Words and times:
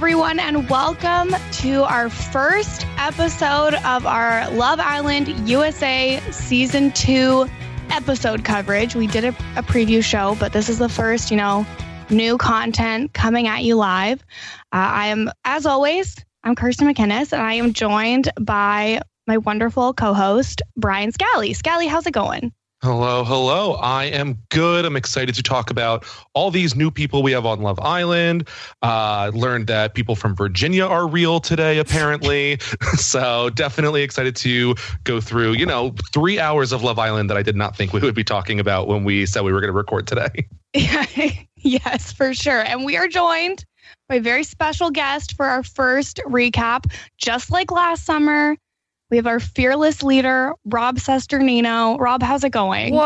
Everyone, 0.00 0.40
and 0.40 0.66
welcome 0.70 1.28
to 1.52 1.82
our 1.82 2.08
first 2.08 2.86
episode 2.96 3.74
of 3.84 4.06
our 4.06 4.50
Love 4.52 4.80
Island 4.80 5.28
USA 5.46 6.18
Season 6.30 6.90
2 6.92 7.46
episode 7.90 8.42
coverage. 8.42 8.94
We 8.94 9.08
did 9.08 9.26
a, 9.26 9.28
a 9.56 9.62
preview 9.62 10.02
show, 10.02 10.38
but 10.40 10.54
this 10.54 10.70
is 10.70 10.78
the 10.78 10.88
first, 10.88 11.30
you 11.30 11.36
know, 11.36 11.66
new 12.08 12.38
content 12.38 13.12
coming 13.12 13.46
at 13.46 13.62
you 13.62 13.76
live. 13.76 14.22
Uh, 14.72 14.88
I 14.88 15.08
am, 15.08 15.30
as 15.44 15.66
always, 15.66 16.16
I'm 16.44 16.54
Kirsten 16.54 16.88
McInnes, 16.88 17.34
and 17.34 17.42
I 17.42 17.52
am 17.52 17.74
joined 17.74 18.32
by 18.40 19.02
my 19.26 19.36
wonderful 19.36 19.92
co 19.92 20.14
host, 20.14 20.62
Brian 20.78 21.12
Scally. 21.12 21.52
Scally, 21.52 21.86
how's 21.86 22.06
it 22.06 22.12
going? 22.14 22.54
Hello, 22.82 23.24
hello. 23.24 23.74
I 23.74 24.04
am 24.04 24.38
good. 24.48 24.86
I'm 24.86 24.96
excited 24.96 25.34
to 25.34 25.42
talk 25.42 25.70
about 25.70 26.02
all 26.32 26.50
these 26.50 26.74
new 26.74 26.90
people 26.90 27.22
we 27.22 27.30
have 27.32 27.44
on 27.44 27.60
Love 27.60 27.78
Island. 27.78 28.48
Uh, 28.80 29.30
learned 29.34 29.66
that 29.66 29.92
people 29.92 30.16
from 30.16 30.34
Virginia 30.34 30.86
are 30.86 31.06
real 31.06 31.40
today, 31.40 31.78
apparently. 31.78 32.58
so 32.94 33.50
definitely 33.50 34.00
excited 34.02 34.34
to 34.36 34.74
go 35.04 35.20
through, 35.20 35.52
you 35.52 35.66
know, 35.66 35.94
three 36.14 36.40
hours 36.40 36.72
of 36.72 36.82
Love 36.82 36.98
Island 36.98 37.28
that 37.28 37.36
I 37.36 37.42
did 37.42 37.54
not 37.54 37.76
think 37.76 37.92
we 37.92 38.00
would 38.00 38.14
be 38.14 38.24
talking 38.24 38.58
about 38.58 38.88
when 38.88 39.04
we 39.04 39.26
said 39.26 39.42
we 39.42 39.52
were 39.52 39.60
going 39.60 39.68
to 39.68 39.76
record 39.76 40.06
today. 40.06 40.48
yes, 41.56 42.12
for 42.12 42.32
sure. 42.32 42.62
And 42.62 42.86
we 42.86 42.96
are 42.96 43.08
joined 43.08 43.62
by 44.08 44.14
a 44.14 44.20
very 44.22 44.42
special 44.42 44.90
guest 44.90 45.36
for 45.36 45.44
our 45.44 45.62
first 45.62 46.16
recap, 46.26 46.90
just 47.18 47.50
like 47.50 47.70
last 47.70 48.06
summer. 48.06 48.56
We 49.10 49.16
have 49.16 49.26
our 49.26 49.40
fearless 49.40 50.04
leader, 50.04 50.52
Rob 50.64 50.96
Cesternino. 50.96 51.98
Rob, 51.98 52.22
how's 52.22 52.44
it 52.44 52.50
going? 52.50 52.94
What? 52.94 53.04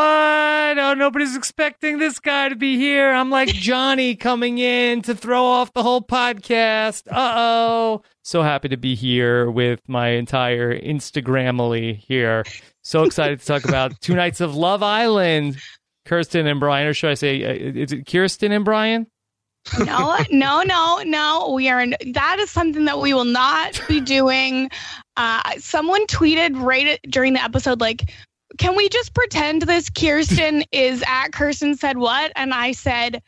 Oh, 0.77 0.93
nobody's 0.95 1.35
expecting 1.35 1.97
this 1.97 2.19
guy 2.19 2.49
to 2.49 2.55
be 2.55 2.77
here. 2.77 3.09
I'm 3.09 3.31
like 3.31 3.47
Johnny 3.53 4.15
coming 4.15 4.59
in 4.59 5.01
to 5.03 5.15
throw 5.15 5.43
off 5.43 5.73
the 5.73 5.81
whole 5.81 6.01
podcast. 6.01 7.07
Uh 7.11 7.33
oh. 7.35 8.01
So 8.23 8.43
happy 8.43 8.69
to 8.69 8.77
be 8.77 8.93
here 8.93 9.49
with 9.49 9.81
my 9.87 10.09
entire 10.09 10.79
Instagramily 10.79 11.95
here. 11.97 12.43
So 12.83 13.03
excited 13.03 13.39
to 13.39 13.45
talk 13.45 13.65
about 13.67 13.99
two 13.99 14.13
nights 14.15 14.41
of 14.41 14.55
Love 14.55 14.83
Island. 14.83 15.57
Kirsten 16.05 16.45
and 16.45 16.59
Brian, 16.59 16.85
or 16.85 16.93
should 16.93 17.09
I 17.09 17.15
say, 17.15 17.43
uh, 17.43 17.79
is 17.81 17.91
it 17.91 18.05
Kirsten 18.05 18.51
and 18.51 18.63
Brian? 18.63 19.07
no, 19.79 20.17
no, 20.29 20.61
no, 20.61 21.01
no. 21.03 21.51
We 21.55 21.69
are. 21.69 21.87
That 22.13 22.37
is 22.39 22.51
something 22.51 22.85
that 22.85 22.99
we 22.99 23.15
will 23.15 23.25
not 23.25 23.81
be 23.87 23.99
doing. 24.01 24.69
Uh, 25.17 25.41
someone 25.57 26.05
tweeted 26.07 26.61
right 26.61 26.99
during 27.09 27.33
the 27.33 27.43
episode, 27.43 27.81
like, 27.81 28.11
"Can 28.57 28.75
we 28.75 28.89
just 28.89 29.13
pretend 29.13 29.63
this 29.63 29.89
Kirsten 29.89 30.63
is 30.71 31.03
at 31.07 31.29
Kirsten 31.29 31.75
said 31.75 31.97
what?" 31.97 32.31
And 32.35 32.53
I 32.53 32.73
said, 32.73 33.21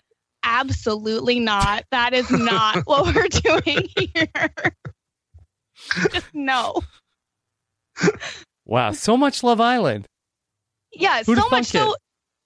"Absolutely 0.44 1.40
not. 1.40 1.84
That 1.92 2.14
is 2.14 2.30
not 2.30 2.78
what 2.86 3.16
we're 3.16 3.28
doing 3.28 3.88
here. 3.96 4.53
just 6.12 6.34
no." 6.34 6.81
Wow, 8.66 8.92
so 8.92 9.16
much 9.16 9.44
Love 9.44 9.62
Island. 9.62 10.08
Yeah, 10.94 11.24
Who'da 11.24 11.42
so 11.42 11.50
much 11.50 11.74
it? 11.75 11.80
so. 11.80 11.96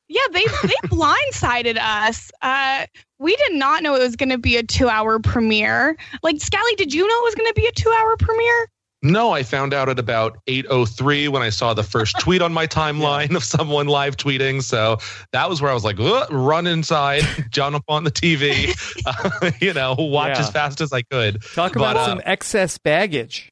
Yeah, 0.08 0.22
they 0.34 0.44
they 0.64 0.76
blindsided 0.88 1.78
us. 1.80 2.32
Uh, 2.42 2.86
we 3.18 3.36
did 3.36 3.54
not 3.54 3.82
know 3.82 3.96
it 3.96 4.04
was 4.04 4.18
going 4.18 4.30
to 4.30 4.38
be 4.38 4.58
a 4.58 4.64
two-hour 4.64 5.20
premiere. 5.20 5.96
Like, 6.22 6.42
Scally, 6.42 6.76
did 6.76 6.94
you 6.94 7.08
know 7.08 7.16
it 7.20 7.24
was 7.24 7.36
going 7.36 7.48
to 7.48 7.54
be 7.54 7.66
a 7.66 7.72
two-hour 7.72 8.18
premiere? 8.18 8.68
No, 9.04 9.32
I 9.32 9.42
found 9.44 9.74
out 9.74 9.90
at 9.90 9.98
about 9.98 10.38
8:03 10.48 11.28
when 11.30 11.42
I 11.42 11.50
saw 11.50 11.74
the 11.74 11.82
first 11.84 12.16
tweet 12.20 12.42
on 12.42 12.54
my 12.54 12.68
timeline 12.68 13.36
of 13.36 13.44
someone 13.44 13.88
live 13.88 14.16
tweeting. 14.16 14.62
So 14.62 14.98
that 15.32 15.50
was 15.50 15.62
where 15.62 15.72
I 15.72 15.74
was 15.74 15.84
like, 15.84 15.98
run 16.30 16.68
inside, 16.68 17.24
jump 17.50 17.76
up 17.76 17.84
on 17.88 18.04
the 18.04 18.12
TV, 18.12 18.70
uh, 19.06 19.52
you 19.60 19.74
know, 19.74 19.96
watch 19.98 20.36
Yeah. 20.38 20.42
as 20.42 20.50
fast 20.52 20.82
as 20.82 20.94
I 20.94 21.02
could. 21.02 21.42
Talk 21.56 21.74
But, 21.74 21.78
about 21.82 21.98
uh, 21.98 22.06
some 22.06 22.22
excess 22.26 22.78
baggage. 22.78 23.50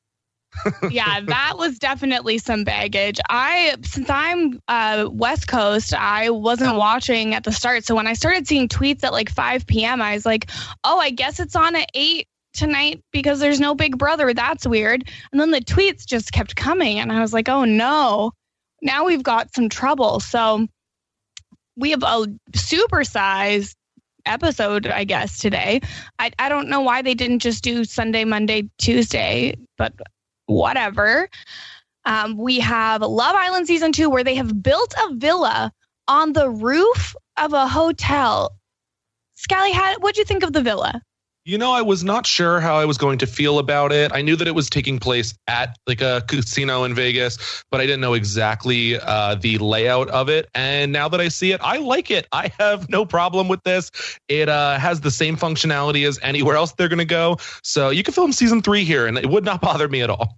yeah, 0.89 1.21
that 1.21 1.53
was 1.57 1.77
definitely 1.77 2.37
some 2.39 2.63
baggage. 2.63 3.19
I 3.29 3.75
since 3.83 4.09
I'm 4.09 4.59
uh, 4.67 5.07
West 5.11 5.47
Coast, 5.47 5.93
I 5.93 6.31
wasn't 6.31 6.75
watching 6.75 7.33
at 7.35 7.43
the 7.43 7.51
start. 7.51 7.85
So 7.85 7.95
when 7.95 8.07
I 8.07 8.13
started 8.13 8.47
seeing 8.47 8.67
tweets 8.67 9.03
at 9.03 9.13
like 9.13 9.29
5 9.29 9.67
p.m., 9.67 10.01
I 10.01 10.15
was 10.15 10.25
like, 10.25 10.49
"Oh, 10.83 10.99
I 10.99 11.11
guess 11.11 11.39
it's 11.39 11.55
on 11.55 11.75
at 11.75 11.89
eight 11.93 12.27
tonight 12.53 13.03
because 13.11 13.39
there's 13.39 13.59
no 13.59 13.75
Big 13.75 13.97
Brother. 13.97 14.33
That's 14.33 14.67
weird." 14.67 15.09
And 15.31 15.39
then 15.39 15.51
the 15.51 15.61
tweets 15.61 16.05
just 16.05 16.31
kept 16.31 16.55
coming, 16.55 16.99
and 16.99 17.11
I 17.11 17.21
was 17.21 17.33
like, 17.33 17.49
"Oh 17.49 17.65
no, 17.65 18.31
now 18.81 19.05
we've 19.05 19.23
got 19.23 19.53
some 19.53 19.69
trouble." 19.69 20.19
So 20.19 20.67
we 21.75 21.91
have 21.91 22.03
a 22.03 22.25
supersized 22.51 23.75
episode, 24.25 24.87
I 24.87 25.03
guess, 25.05 25.39
today. 25.39 25.81
I, 26.19 26.31
I 26.37 26.49
don't 26.49 26.69
know 26.69 26.81
why 26.81 27.01
they 27.01 27.13
didn't 27.13 27.39
just 27.39 27.63
do 27.63 27.83
Sunday, 27.83 28.25
Monday, 28.25 28.69
Tuesday, 28.77 29.55
but 29.77 29.93
whatever. 30.45 31.29
Um, 32.05 32.37
we 32.37 32.59
have 32.59 33.01
Love 33.01 33.35
Island 33.35 33.67
season 33.67 33.91
two, 33.91 34.09
where 34.09 34.23
they 34.23 34.35
have 34.35 34.61
built 34.61 34.93
a 34.97 35.15
villa 35.15 35.71
on 36.07 36.33
the 36.33 36.49
roof 36.49 37.15
of 37.37 37.53
a 37.53 37.67
hotel. 37.67 38.51
Scally, 39.35 39.71
how, 39.71 39.97
what'd 39.99 40.17
you 40.17 40.25
think 40.25 40.43
of 40.43 40.53
the 40.53 40.61
villa? 40.61 41.01
You 41.49 41.57
know, 41.57 41.71
I 41.71 41.81
was 41.81 42.03
not 42.03 42.27
sure 42.27 42.59
how 42.59 42.75
I 42.75 42.85
was 42.85 42.99
going 42.99 43.17
to 43.17 43.25
feel 43.25 43.57
about 43.57 43.91
it. 43.91 44.11
I 44.13 44.21
knew 44.21 44.35
that 44.35 44.47
it 44.47 44.53
was 44.53 44.69
taking 44.69 44.99
place 44.99 45.33
at 45.47 45.75
like 45.87 45.99
a 45.99 46.23
casino 46.27 46.83
in 46.83 46.93
Vegas, 46.93 47.63
but 47.71 47.81
I 47.81 47.87
didn't 47.87 48.01
know 48.01 48.13
exactly 48.13 48.99
uh, 48.99 49.33
the 49.33 49.57
layout 49.57 50.09
of 50.09 50.29
it. 50.29 50.47
And 50.53 50.91
now 50.91 51.09
that 51.09 51.19
I 51.19 51.29
see 51.29 51.51
it, 51.51 51.59
I 51.63 51.77
like 51.77 52.11
it. 52.11 52.27
I 52.31 52.51
have 52.59 52.87
no 52.87 53.03
problem 53.03 53.47
with 53.47 53.63
this. 53.63 53.89
It 54.27 54.47
uh, 54.47 54.77
has 54.77 55.01
the 55.01 55.09
same 55.09 55.37
functionality 55.37 56.07
as 56.07 56.19
anywhere 56.21 56.55
else 56.55 56.73
they're 56.73 56.87
going 56.87 56.99
to 56.99 57.05
go. 57.05 57.37
So 57.63 57.89
you 57.89 58.03
can 58.03 58.13
film 58.13 58.31
season 58.31 58.61
three 58.61 58.83
here, 58.83 59.07
and 59.07 59.17
it 59.17 59.27
would 59.27 59.43
not 59.43 59.59
bother 59.69 59.89
me 59.89 60.03
at 60.03 60.11
all. 60.11 60.37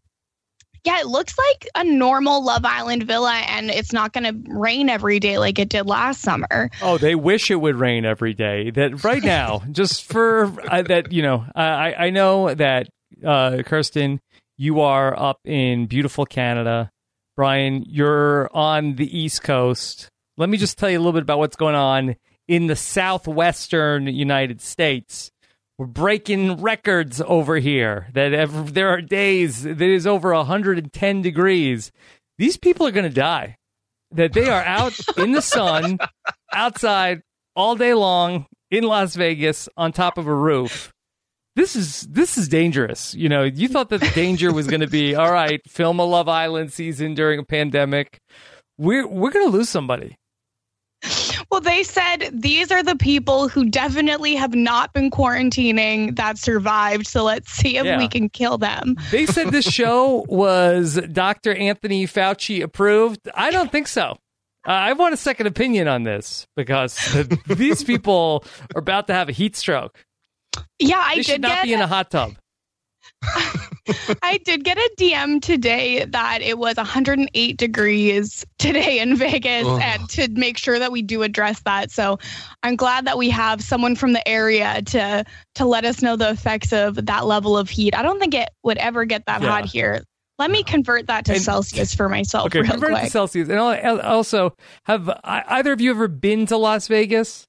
Yeah, 0.84 1.00
it 1.00 1.08
looks 1.08 1.36
like 1.38 1.68
a 1.76 1.84
normal 1.84 2.44
Love 2.44 2.66
Island 2.66 3.04
villa, 3.04 3.34
and 3.48 3.70
it's 3.70 3.94
not 3.94 4.14
going 4.14 4.24
to 4.24 4.52
rain 4.52 4.90
every 4.90 5.20
day 5.20 5.38
like 5.38 5.60
it 5.60 5.70
did 5.70 5.86
last 5.86 6.22
summer. 6.22 6.70
Oh, 6.82 6.98
they 6.98 7.14
wish 7.14 7.52
it 7.52 7.58
would 7.58 7.76
rain 7.76 8.04
every 8.04 8.34
day. 8.34 8.72
That 8.72 9.04
right 9.04 9.24
now, 9.24 9.62
just 9.72 10.06
for 10.06 10.46
uh, 10.70 10.82
that, 10.84 11.12
you 11.12 11.22
know, 11.22 11.46
I 11.56 11.94
I 11.94 12.10
know 12.10 12.54
that 12.54 12.88
uh, 13.26 13.62
Kirsten, 13.64 14.22
you 14.58 14.82
are 14.82 15.18
up 15.18 15.40
in 15.46 15.86
beautiful 15.86 16.26
Canada. 16.26 16.90
Brian, 17.36 17.84
you're 17.88 18.50
on 18.56 18.96
the 18.96 19.18
East 19.18 19.44
Coast. 19.44 20.10
Let 20.38 20.50
me 20.50 20.58
just 20.58 20.78
tell 20.78 20.90
you 20.90 20.98
a 20.98 21.02
little 21.02 21.14
bit 21.14 21.24
about 21.24 21.38
what's 21.38 21.56
going 21.56 21.76
on 21.76 22.16
in 22.48 22.68
the 22.68 22.76
southwestern 22.76 24.08
United 24.08 24.62
States. 24.62 25.32
We're 25.82 25.88
breaking 25.88 26.62
records 26.62 27.24
over 27.26 27.56
here. 27.56 28.06
That 28.14 28.48
there 28.72 28.90
are 28.90 29.02
days 29.02 29.64
that 29.64 29.82
is 29.82 30.06
over 30.06 30.32
110 30.32 31.22
degrees. 31.24 31.92
These 32.38 32.58
people 32.58 32.86
are 32.86 32.92
going 32.92 33.10
to 33.10 33.10
die. 33.10 33.58
That 34.12 34.34
they 34.34 34.48
are 34.48 34.62
out 34.62 34.94
in 35.18 35.32
the 35.32 35.42
sun, 35.42 35.98
outside 36.54 37.24
all 37.56 37.76
day 37.76 37.96
long 37.96 38.46
in 38.70 38.84
Las 38.84 39.16
Vegas 39.16 39.68
on 39.76 39.92
top 39.92 40.20
of 40.20 40.28
a 40.28 40.36
roof. 40.36 40.94
This 41.56 41.76
is 41.76 42.02
this 42.02 42.38
is 42.38 42.48
dangerous. 42.48 43.16
You 43.16 43.30
know, 43.30 43.42
you 43.42 43.68
thought 43.68 43.90
that 43.90 44.02
the 44.02 44.12
danger 44.12 44.54
was 44.54 44.68
going 44.68 44.82
to 44.82 44.88
be 44.88 45.16
all 45.16 45.34
right. 45.34 45.68
Film 45.68 45.98
a 45.98 46.06
Love 46.06 46.30
Island 46.30 46.72
season 46.72 47.16
during 47.16 47.40
a 47.40 47.44
pandemic. 47.44 48.20
We're 48.78 49.08
we're 49.08 49.32
going 49.32 49.48
to 49.48 49.58
lose 49.58 49.70
somebody. 49.70 50.16
Well, 51.52 51.60
they 51.62 51.84
said 51.84 52.30
these 52.32 52.72
are 52.72 52.82
the 52.82 52.96
people 52.96 53.50
who 53.50 53.66
definitely 53.70 54.36
have 54.36 54.56
not 54.56 54.94
been 54.94 55.12
quarantining 55.12 56.16
that 56.16 56.38
survived. 56.38 57.06
So 57.08 57.24
let's 57.26 57.52
see 57.52 57.76
if 57.78 57.86
Yeah. 57.86 57.98
we 57.98 58.08
can 58.08 58.30
kill 58.30 58.58
them. 58.58 58.96
They 59.12 59.26
said 59.26 59.52
this 59.52 59.66
show 59.72 60.26
was 60.30 60.96
Dr. 61.12 61.54
Anthony 61.54 62.08
Fauci 62.08 62.64
approved. 62.64 63.20
I 63.36 63.52
don't 63.52 63.72
think 63.72 63.88
so. 63.88 64.18
Uh, 64.66 64.72
I 64.72 64.94
want 64.94 65.14
a 65.14 65.18
second 65.18 65.48
opinion 65.48 65.88
on 65.90 66.04
this 66.04 66.48
because 66.56 66.98
these 67.48 67.84
people 67.84 68.46
are 68.74 68.80
about 68.80 69.08
to 69.08 69.14
have 69.14 69.28
a 69.28 69.32
heat 69.34 69.56
stroke. 69.58 70.06
Yeah, 70.80 71.00
I 71.04 71.16
They 71.16 71.24
should 71.24 71.42
not 71.42 71.50
get 71.56 71.64
be 71.64 71.74
in 71.74 71.82
a 71.82 71.88
hot 71.88 72.12
tub. 72.12 72.34
I 74.24 74.40
did 74.46 74.64
get 74.64 74.78
a 74.78 74.92
DM 74.98 75.42
today 75.42 76.06
that 76.06 76.42
it 76.42 76.58
was 76.58 76.78
108 76.78 77.58
degrees 77.58 78.46
today 78.60 79.00
in 79.00 79.16
Vegas, 79.16 79.66
Ugh. 79.68 79.82
and 79.84 80.10
to 80.10 80.28
make 80.32 80.58
sure 80.58 80.80
that 80.80 80.92
we 80.92 81.02
do 81.02 81.24
address 81.24 81.62
that. 81.62 81.92
So 81.92 82.20
I'm 82.64 82.76
glad 82.76 83.06
that 83.06 83.18
we 83.18 83.30
have 83.30 83.62
someone 83.64 83.96
from 83.96 84.14
the 84.14 84.28
area 84.28 84.82
to 84.84 85.24
to 85.56 85.66
let 85.66 85.86
us 85.86 86.02
know 86.02 86.16
the 86.16 86.30
effects 86.30 86.72
of 86.74 87.06
that 87.06 87.26
level 87.26 87.58
of 87.58 87.70
heat. 87.70 87.96
I 87.96 88.02
don't 88.02 88.20
think 88.20 88.34
it 88.34 88.50
would 88.64 88.78
ever 88.78 89.06
get 89.06 89.26
that 89.26 89.42
Yeah. 89.42 89.50
hot 89.50 89.66
here. 89.66 90.04
Let 90.40 90.50
me 90.52 90.64
convert 90.64 91.08
that 91.08 91.26
to 91.26 91.34
And- 91.34 91.42
Celsius 91.42 91.94
for 91.94 92.10
myself 92.10 92.48
Okay, 92.48 92.62
real 92.62 92.72
convert 92.72 92.94
it 92.94 93.02
to. 93.02 93.10
Celsius. 93.10 93.50
And 93.50 93.60
also, 93.60 94.56
have 94.86 95.10
either 95.24 95.72
of 95.74 95.82
you 95.82 95.92
ever 95.92 96.08
been 96.08 96.46
to 96.48 96.58
Las 96.58 96.88
Vegas? 96.88 97.48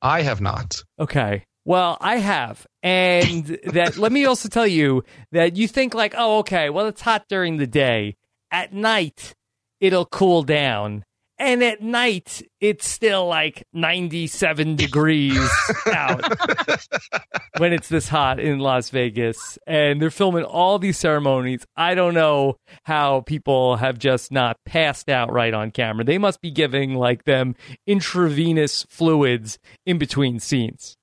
I 0.00 0.22
have 0.22 0.40
not. 0.40 0.82
Okay. 0.98 1.44
Well, 1.70 1.98
I 2.00 2.16
have. 2.16 2.66
And 2.82 3.60
that 3.66 3.96
let 3.96 4.10
me 4.10 4.24
also 4.24 4.48
tell 4.48 4.66
you 4.66 5.04
that 5.30 5.54
you 5.54 5.68
think 5.68 5.94
like, 5.94 6.16
"Oh, 6.18 6.38
okay, 6.38 6.68
well 6.68 6.86
it's 6.86 7.00
hot 7.00 7.26
during 7.28 7.58
the 7.58 7.66
day. 7.68 8.16
At 8.50 8.72
night 8.72 9.36
it'll 9.78 10.06
cool 10.06 10.42
down." 10.42 11.04
And 11.38 11.62
at 11.62 11.80
night 11.80 12.42
it's 12.60 12.88
still 12.88 13.28
like 13.28 13.62
97 13.72 14.74
degrees 14.74 15.48
out 15.86 16.24
when 17.58 17.72
it's 17.72 17.88
this 17.88 18.08
hot 18.08 18.40
in 18.40 18.58
Las 18.58 18.90
Vegas 18.90 19.56
and 19.64 20.02
they're 20.02 20.10
filming 20.10 20.42
all 20.42 20.80
these 20.80 20.98
ceremonies. 20.98 21.64
I 21.76 21.94
don't 21.94 22.14
know 22.14 22.56
how 22.82 23.20
people 23.20 23.76
have 23.76 23.96
just 23.96 24.32
not 24.32 24.56
passed 24.66 25.08
out 25.08 25.32
right 25.32 25.54
on 25.54 25.70
camera. 25.70 26.04
They 26.04 26.18
must 26.18 26.40
be 26.40 26.50
giving 26.50 26.96
like 26.96 27.26
them 27.26 27.54
intravenous 27.86 28.84
fluids 28.90 29.60
in 29.86 29.98
between 29.98 30.40
scenes. 30.40 30.96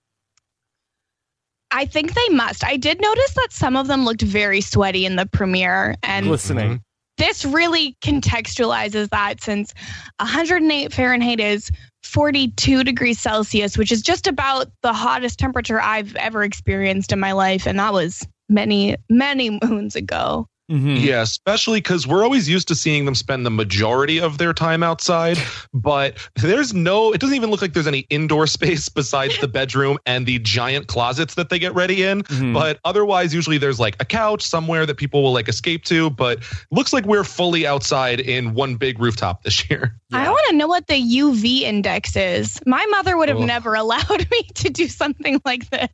I 1.71 1.85
think 1.85 2.13
they 2.13 2.29
must. 2.29 2.63
I 2.63 2.77
did 2.77 3.01
notice 3.01 3.33
that 3.35 3.49
some 3.51 3.75
of 3.75 3.87
them 3.87 4.05
looked 4.05 4.21
very 4.21 4.61
sweaty 4.61 5.05
in 5.05 5.15
the 5.15 5.25
premiere, 5.25 5.95
and 6.03 6.27
listening. 6.27 6.81
this 7.17 7.43
really 7.45 7.97
contextualizes 8.03 9.09
that 9.09 9.41
since 9.41 9.73
108 10.19 10.93
Fahrenheit 10.93 11.39
is 11.39 11.69
42 12.03 12.83
degrees 12.83 13.19
Celsius, 13.19 13.77
which 13.77 13.91
is 13.91 14.01
just 14.01 14.27
about 14.27 14.67
the 14.81 14.93
hottest 14.93 15.39
temperature 15.39 15.81
I've 15.81 16.15
ever 16.15 16.43
experienced 16.43 17.11
in 17.11 17.19
my 17.19 17.33
life. 17.33 17.67
And 17.67 17.77
that 17.79 17.93
was 17.93 18.25
many, 18.49 18.95
many 19.09 19.59
moons 19.63 19.95
ago. 19.95 20.47
Mhm. 20.69 21.01
Yeah, 21.01 21.21
especially 21.21 21.79
because 21.79 22.05
we're 22.05 22.23
always 22.23 22.49
used 22.49 22.67
to 22.67 22.75
seeing 22.75 23.05
them 23.05 23.15
spend 23.15 23.45
the 23.45 23.49
majority 23.49 24.19
of 24.19 24.37
their 24.37 24.53
time 24.53 24.83
outside, 24.83 25.37
but 25.73 26.17
there's 26.35 26.73
no, 26.73 27.13
it 27.13 27.21
doesn't 27.21 27.35
even 27.35 27.49
look 27.49 27.61
like 27.61 27.73
there's 27.73 27.87
any 27.87 28.05
indoor 28.09 28.47
space 28.47 28.89
besides 28.89 29.39
the 29.39 29.47
bedroom 29.47 29.97
and 30.05 30.25
the 30.25 30.39
giant 30.39 30.87
closets 30.87 31.35
that 31.35 31.49
they 31.49 31.57
get 31.59 31.73
ready 31.73 32.03
in. 32.03 32.23
Mhm. 32.23 32.53
But 32.53 32.79
otherwise, 32.83 33.33
usually 33.33 33.57
there's 33.57 33.79
like 33.79 33.95
a 34.01 34.05
couch 34.05 34.43
somewhere 34.43 34.85
that 34.85 34.97
people 34.97 35.23
will 35.23 35.31
like 35.33 35.47
escape 35.47 35.85
to, 35.85 36.09
but 36.09 36.39
looks 36.69 36.91
like 36.91 37.05
we're 37.05 37.23
fully 37.23 37.65
outside 37.65 38.19
in 38.19 38.53
one 38.53 38.75
big 38.75 38.99
rooftop 38.99 39.43
this 39.43 39.69
year. 39.69 39.95
I 40.11 40.29
want 40.29 40.45
to 40.49 40.55
know 40.55 40.67
what 40.67 40.87
the 40.87 41.01
UV 41.01 41.61
index 41.61 42.15
is. 42.15 42.59
My 42.65 42.85
mother 42.87 43.15
would 43.15 43.29
have 43.29 43.39
Ugh. 43.39 43.45
never 43.47 43.73
allowed 43.75 44.27
me 44.31 44.43
to 44.55 44.69
do 44.69 44.87
something 44.87 45.41
like 45.45 45.69
this. 45.69 45.89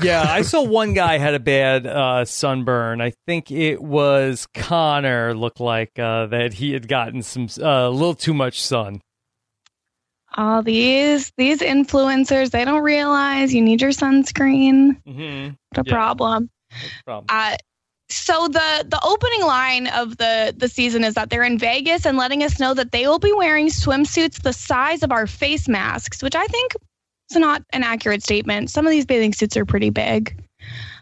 Yeah, 0.00 0.22
I 0.22 0.42
saw 0.42 0.62
one 0.62 0.94
guy 0.94 1.18
had 1.18 1.34
a 1.34 1.40
bad 1.40 1.86
uh, 1.86 2.24
sunburn. 2.24 3.00
I 3.00 3.12
think 3.26 3.50
it 3.50 3.82
was 3.82 4.46
Connor. 4.54 5.34
Looked 5.34 5.60
like 5.60 5.98
uh, 5.98 6.26
that 6.26 6.54
he 6.54 6.72
had 6.72 6.88
gotten 6.88 7.22
some 7.22 7.48
uh, 7.60 7.88
a 7.88 7.90
little 7.90 8.14
too 8.14 8.34
much 8.34 8.62
sun. 8.62 9.00
All 10.36 10.62
these 10.62 11.32
these 11.36 11.60
influencers, 11.60 12.50
they 12.50 12.64
don't 12.64 12.82
realize 12.82 13.52
you 13.52 13.62
need 13.62 13.80
your 13.80 13.90
sunscreen. 13.90 15.00
Mm-hmm. 15.04 15.54
A 15.80 15.82
Yeah. 15.84 15.92
problem. 15.92 16.50
Problem. 17.04 17.26
Uh, 17.28 17.56
so 18.10 18.46
the 18.48 18.86
the 18.88 19.00
opening 19.02 19.42
line 19.42 19.86
of 19.88 20.16
the 20.18 20.54
the 20.56 20.68
season 20.68 21.02
is 21.02 21.14
that 21.14 21.30
they're 21.30 21.42
in 21.42 21.58
Vegas 21.58 22.06
and 22.06 22.16
letting 22.16 22.42
us 22.42 22.60
know 22.60 22.72
that 22.74 22.92
they 22.92 23.06
will 23.06 23.18
be 23.18 23.32
wearing 23.32 23.68
swimsuits 23.68 24.42
the 24.42 24.52
size 24.52 25.02
of 25.02 25.10
our 25.12 25.26
face 25.26 25.66
masks, 25.68 26.22
which 26.22 26.34
I 26.36 26.46
think 26.46 26.72
is 27.30 27.36
not 27.36 27.62
an 27.70 27.82
accurate 27.82 28.22
statement. 28.22 28.70
Some 28.70 28.86
of 28.86 28.90
these 28.90 29.06
bathing 29.06 29.32
suits 29.32 29.56
are 29.56 29.64
pretty 29.64 29.90
big. 29.90 30.44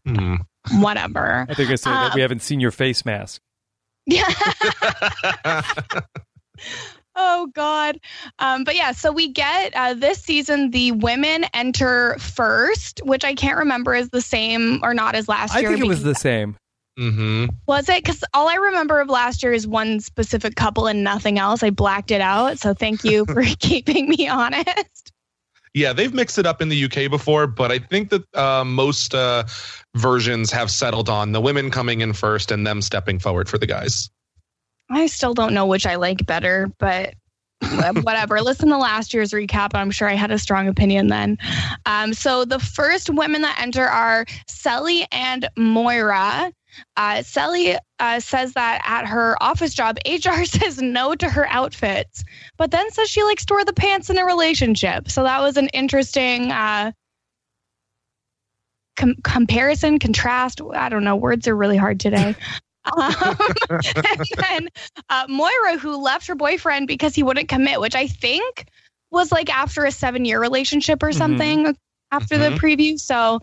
Hmm. 0.06 0.36
Whatever. 0.80 1.46
I 1.48 1.54
think 1.54 1.70
I 1.70 1.76
said 1.76 1.92
that 1.92 2.14
we 2.14 2.20
haven't 2.20 2.42
seen 2.42 2.60
your 2.60 2.70
face 2.70 3.04
mask. 3.04 3.40
Yeah. 4.06 4.24
oh 7.16 7.48
God. 7.54 7.98
Um, 8.38 8.64
but 8.64 8.76
yeah, 8.76 8.92
so 8.92 9.12
we 9.12 9.28
get 9.28 9.74
uh, 9.74 9.94
this 9.94 10.20
season 10.22 10.70
the 10.70 10.92
women 10.92 11.44
enter 11.54 12.16
first, 12.18 13.00
which 13.04 13.24
I 13.24 13.34
can't 13.34 13.58
remember 13.58 13.94
is 13.94 14.10
the 14.10 14.20
same 14.20 14.80
or 14.82 14.94
not 14.94 15.14
as 15.14 15.28
last 15.28 15.54
I 15.54 15.60
year. 15.60 15.70
think 15.70 15.84
it 15.84 15.88
was 15.88 16.02
the 16.02 16.14
same. 16.14 16.56
Mm-hmm. 16.98 17.46
Was 17.66 17.88
it? 17.88 18.02
Because 18.02 18.24
all 18.32 18.48
I 18.48 18.54
remember 18.54 19.00
of 19.00 19.08
last 19.08 19.42
year 19.42 19.52
is 19.52 19.66
one 19.66 20.00
specific 20.00 20.56
couple 20.56 20.86
and 20.86 21.04
nothing 21.04 21.38
else. 21.38 21.62
I 21.62 21.70
blacked 21.70 22.10
it 22.10 22.22
out. 22.22 22.58
So 22.58 22.72
thank 22.72 23.04
you 23.04 23.26
for 23.26 23.42
keeping 23.58 24.08
me 24.08 24.28
honest. 24.28 25.05
Yeah, 25.76 25.92
they've 25.92 26.14
mixed 26.14 26.38
it 26.38 26.46
up 26.46 26.62
in 26.62 26.70
the 26.70 26.84
UK 26.84 27.10
before, 27.10 27.46
but 27.46 27.70
I 27.70 27.78
think 27.78 28.08
that 28.08 28.34
uh, 28.34 28.64
most 28.64 29.14
uh, 29.14 29.44
versions 29.94 30.50
have 30.50 30.70
settled 30.70 31.10
on 31.10 31.32
the 31.32 31.40
women 31.40 31.70
coming 31.70 32.00
in 32.00 32.14
first 32.14 32.50
and 32.50 32.66
them 32.66 32.80
stepping 32.80 33.18
forward 33.18 33.46
for 33.46 33.58
the 33.58 33.66
guys. 33.66 34.08
I 34.90 35.06
still 35.06 35.34
don't 35.34 35.52
know 35.52 35.66
which 35.66 35.84
I 35.84 35.96
like 35.96 36.24
better, 36.24 36.70
but 36.78 37.12
whatever. 37.60 38.40
Listen 38.40 38.70
to 38.70 38.78
last 38.78 39.12
year's 39.12 39.32
recap. 39.32 39.72
I'm 39.74 39.90
sure 39.90 40.08
I 40.08 40.14
had 40.14 40.30
a 40.30 40.38
strong 40.38 40.66
opinion 40.66 41.08
then. 41.08 41.36
Um, 41.84 42.14
so 42.14 42.46
the 42.46 42.58
first 42.58 43.10
women 43.10 43.42
that 43.42 43.60
enter 43.60 43.84
are 43.84 44.24
Cely 44.48 45.06
and 45.12 45.46
Moira. 45.58 46.50
Uh, 46.96 47.22
Cely 47.22 47.78
uh, 47.98 48.20
says 48.20 48.52
that 48.54 48.82
at 48.84 49.06
her 49.06 49.36
office 49.42 49.74
job, 49.74 49.98
HR 50.06 50.44
says 50.44 50.80
no 50.80 51.14
to 51.14 51.28
her 51.28 51.46
outfits, 51.48 52.24
but 52.56 52.70
then 52.70 52.90
says 52.90 53.08
she 53.10 53.22
likes 53.22 53.44
to 53.46 53.54
wear 53.54 53.64
the 53.64 53.72
pants 53.72 54.10
in 54.10 54.18
a 54.18 54.24
relationship. 54.24 55.10
So 55.10 55.22
that 55.24 55.40
was 55.40 55.56
an 55.56 55.68
interesting 55.68 56.50
uh, 56.52 56.92
com- 58.96 59.16
comparison, 59.22 59.98
contrast. 59.98 60.60
I 60.74 60.88
don't 60.88 61.04
know. 61.04 61.16
Words 61.16 61.48
are 61.48 61.56
really 61.56 61.76
hard 61.76 62.00
today. 62.00 62.34
Um, 62.86 63.12
and 63.68 64.26
then 64.38 64.68
uh, 65.10 65.26
Moira, 65.28 65.76
who 65.76 65.96
left 65.96 66.28
her 66.28 66.36
boyfriend 66.36 66.86
because 66.86 67.16
he 67.16 67.24
wouldn't 67.24 67.48
commit, 67.48 67.80
which 67.80 67.96
I 67.96 68.06
think 68.06 68.68
was 69.10 69.32
like 69.32 69.52
after 69.52 69.84
a 69.84 69.90
seven 69.90 70.24
year 70.24 70.40
relationship 70.40 71.02
or 71.02 71.10
Mhm. 71.10 71.14
something 71.16 71.76
after 72.12 72.38
the 72.38 72.50
Mhm. 72.50 72.58
preview. 72.60 72.96
So 73.00 73.40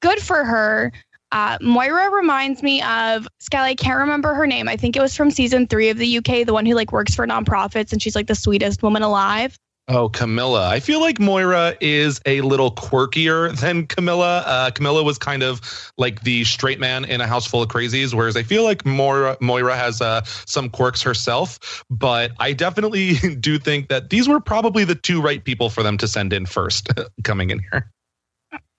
good 0.00 0.20
for 0.20 0.44
her. 0.44 0.92
Uh, 1.30 1.58
Moira 1.60 2.10
reminds 2.10 2.62
me 2.62 2.82
of 2.82 3.28
Scally. 3.38 3.70
I 3.70 3.74
can't 3.74 3.98
remember 3.98 4.34
her 4.34 4.46
name. 4.46 4.68
I 4.68 4.76
think 4.76 4.96
it 4.96 5.00
was 5.00 5.14
from 5.14 5.30
season 5.30 5.66
three 5.66 5.90
of 5.90 5.98
the 5.98 6.18
UK, 6.18 6.46
the 6.46 6.54
one 6.54 6.64
who 6.64 6.74
like 6.74 6.92
works 6.92 7.14
for 7.14 7.26
nonprofits 7.26 7.92
and 7.92 8.00
she's 8.00 8.16
like 8.16 8.26
the 8.26 8.34
sweetest 8.34 8.82
woman 8.82 9.02
alive. 9.02 9.58
Oh, 9.90 10.10
Camilla. 10.10 10.68
I 10.68 10.80
feel 10.80 11.00
like 11.00 11.18
Moira 11.18 11.74
is 11.80 12.20
a 12.26 12.42
little 12.42 12.70
quirkier 12.70 13.58
than 13.58 13.86
Camilla. 13.86 14.42
Uh, 14.44 14.70
Camilla 14.70 15.02
was 15.02 15.16
kind 15.16 15.42
of 15.42 15.62
like 15.96 16.22
the 16.24 16.44
straight 16.44 16.78
man 16.78 17.06
in 17.06 17.22
a 17.22 17.26
house 17.26 17.46
full 17.46 17.62
of 17.62 17.70
crazies, 17.70 18.12
whereas 18.12 18.36
I 18.36 18.42
feel 18.42 18.64
like 18.64 18.84
Moira, 18.84 19.38
Moira 19.40 19.74
has 19.74 20.02
uh, 20.02 20.22
some 20.24 20.68
quirks 20.68 21.00
herself. 21.00 21.82
But 21.88 22.32
I 22.38 22.52
definitely 22.52 23.14
do 23.40 23.58
think 23.58 23.88
that 23.88 24.10
these 24.10 24.28
were 24.28 24.40
probably 24.40 24.84
the 24.84 24.94
two 24.94 25.22
right 25.22 25.42
people 25.42 25.70
for 25.70 25.82
them 25.82 25.96
to 25.98 26.08
send 26.08 26.34
in 26.34 26.44
first 26.44 26.88
coming 27.24 27.48
in 27.48 27.60
here. 27.72 27.90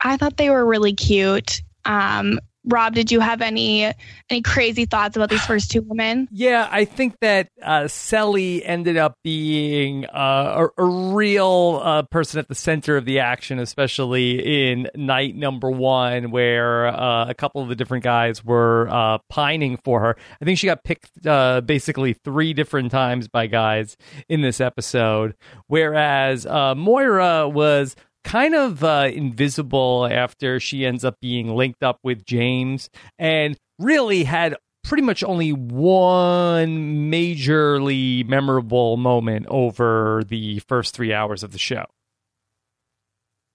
I 0.02 0.16
thought 0.18 0.38
they 0.38 0.52
were 0.52 0.66
really 0.66 0.94
cute. 0.94 1.62
Um, 1.86 2.40
Rob, 2.66 2.94
did 2.94 3.10
you 3.10 3.22
have 3.22 3.42
any 3.42 3.92
any 4.30 4.42
crazy 4.42 4.86
thoughts 4.86 5.16
about 5.16 5.30
these 5.30 5.44
first 5.46 5.72
two 5.72 5.82
women? 5.82 6.28
Yeah, 6.30 6.68
I 6.70 6.84
think 6.84 7.18
that 7.22 7.48
uh, 7.64 7.88
Cely 7.88 8.62
ended 8.66 8.98
up 8.98 9.16
being 9.24 10.06
uh, 10.06 10.68
a, 10.78 10.84
a 10.84 11.14
real 11.14 11.80
uh, 11.82 12.02
person 12.04 12.38
at 12.38 12.50
the 12.50 12.56
center 12.56 12.98
of 12.98 13.06
the 13.06 13.20
action, 13.20 13.60
especially 13.60 14.72
in 14.72 14.90
night 14.94 15.36
number 15.36 15.72
one, 15.72 16.32
where 16.32 16.88
uh, 16.88 17.30
a 17.30 17.34
couple 17.34 17.62
of 17.62 17.70
the 17.70 17.76
different 17.76 18.04
guys 18.04 18.44
were 18.44 18.90
uh, 18.90 19.20
pining 19.30 19.78
for 19.78 20.02
her. 20.02 20.18
I 20.42 20.46
think 20.46 20.60
she 20.60 20.68
got 20.68 20.84
picked 20.84 21.26
uh, 21.26 21.62
basically 21.62 22.14
three 22.14 22.54
different 22.54 22.92
times 22.92 23.30
by 23.30 23.48
guys 23.48 23.96
in 24.28 24.42
this 24.42 24.60
episode, 24.60 25.34
whereas 25.68 26.46
Moira 26.46 27.48
was 27.48 27.96
kind 28.24 28.56
of 28.56 28.84
uh, 28.84 29.10
invisible 29.14 30.08
after 30.10 30.60
she 30.60 30.86
ends 30.86 31.04
up 31.06 31.16
being 31.22 31.56
linked 31.56 31.84
up 31.84 32.00
with 32.04 32.26
James 32.26 32.90
and 33.18 33.58
really 33.80 34.24
had 34.24 34.56
pretty 34.84 35.04
much 35.04 35.24
only 35.24 35.52
one 35.52 37.12
majorly 37.12 38.28
memorable 38.28 38.98
moment 38.98 39.46
over 39.50 40.24
the 40.28 40.60
first 40.68 40.96
three 40.96 41.14
hours 41.14 41.44
of 41.44 41.52
the 41.52 41.60
show. 41.60 41.86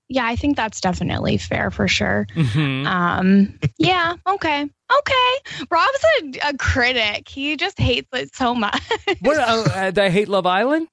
Yeah, 0.08 0.26
I 0.26 0.36
think 0.36 0.56
that's 0.56 0.80
definitely 0.80 1.38
fair 1.38 1.70
for 1.70 1.88
sure. 1.88 2.26
Mm-hmm. 2.34 2.86
Um, 2.86 3.58
yeah, 3.78 4.14
okay, 4.26 4.62
okay. 4.62 5.64
Rob's 5.70 6.04
a, 6.20 6.50
a, 6.50 6.56
critic. 6.58 7.26
He 7.26 7.56
just 7.56 7.78
hates 7.78 8.08
it 8.12 8.34
so 8.34 8.54
much. 8.54 8.82
what? 9.20 9.38
Uh, 9.38 9.92
I 9.96 10.10
hate 10.10 10.28
Love 10.28 10.46
Island. 10.46 10.88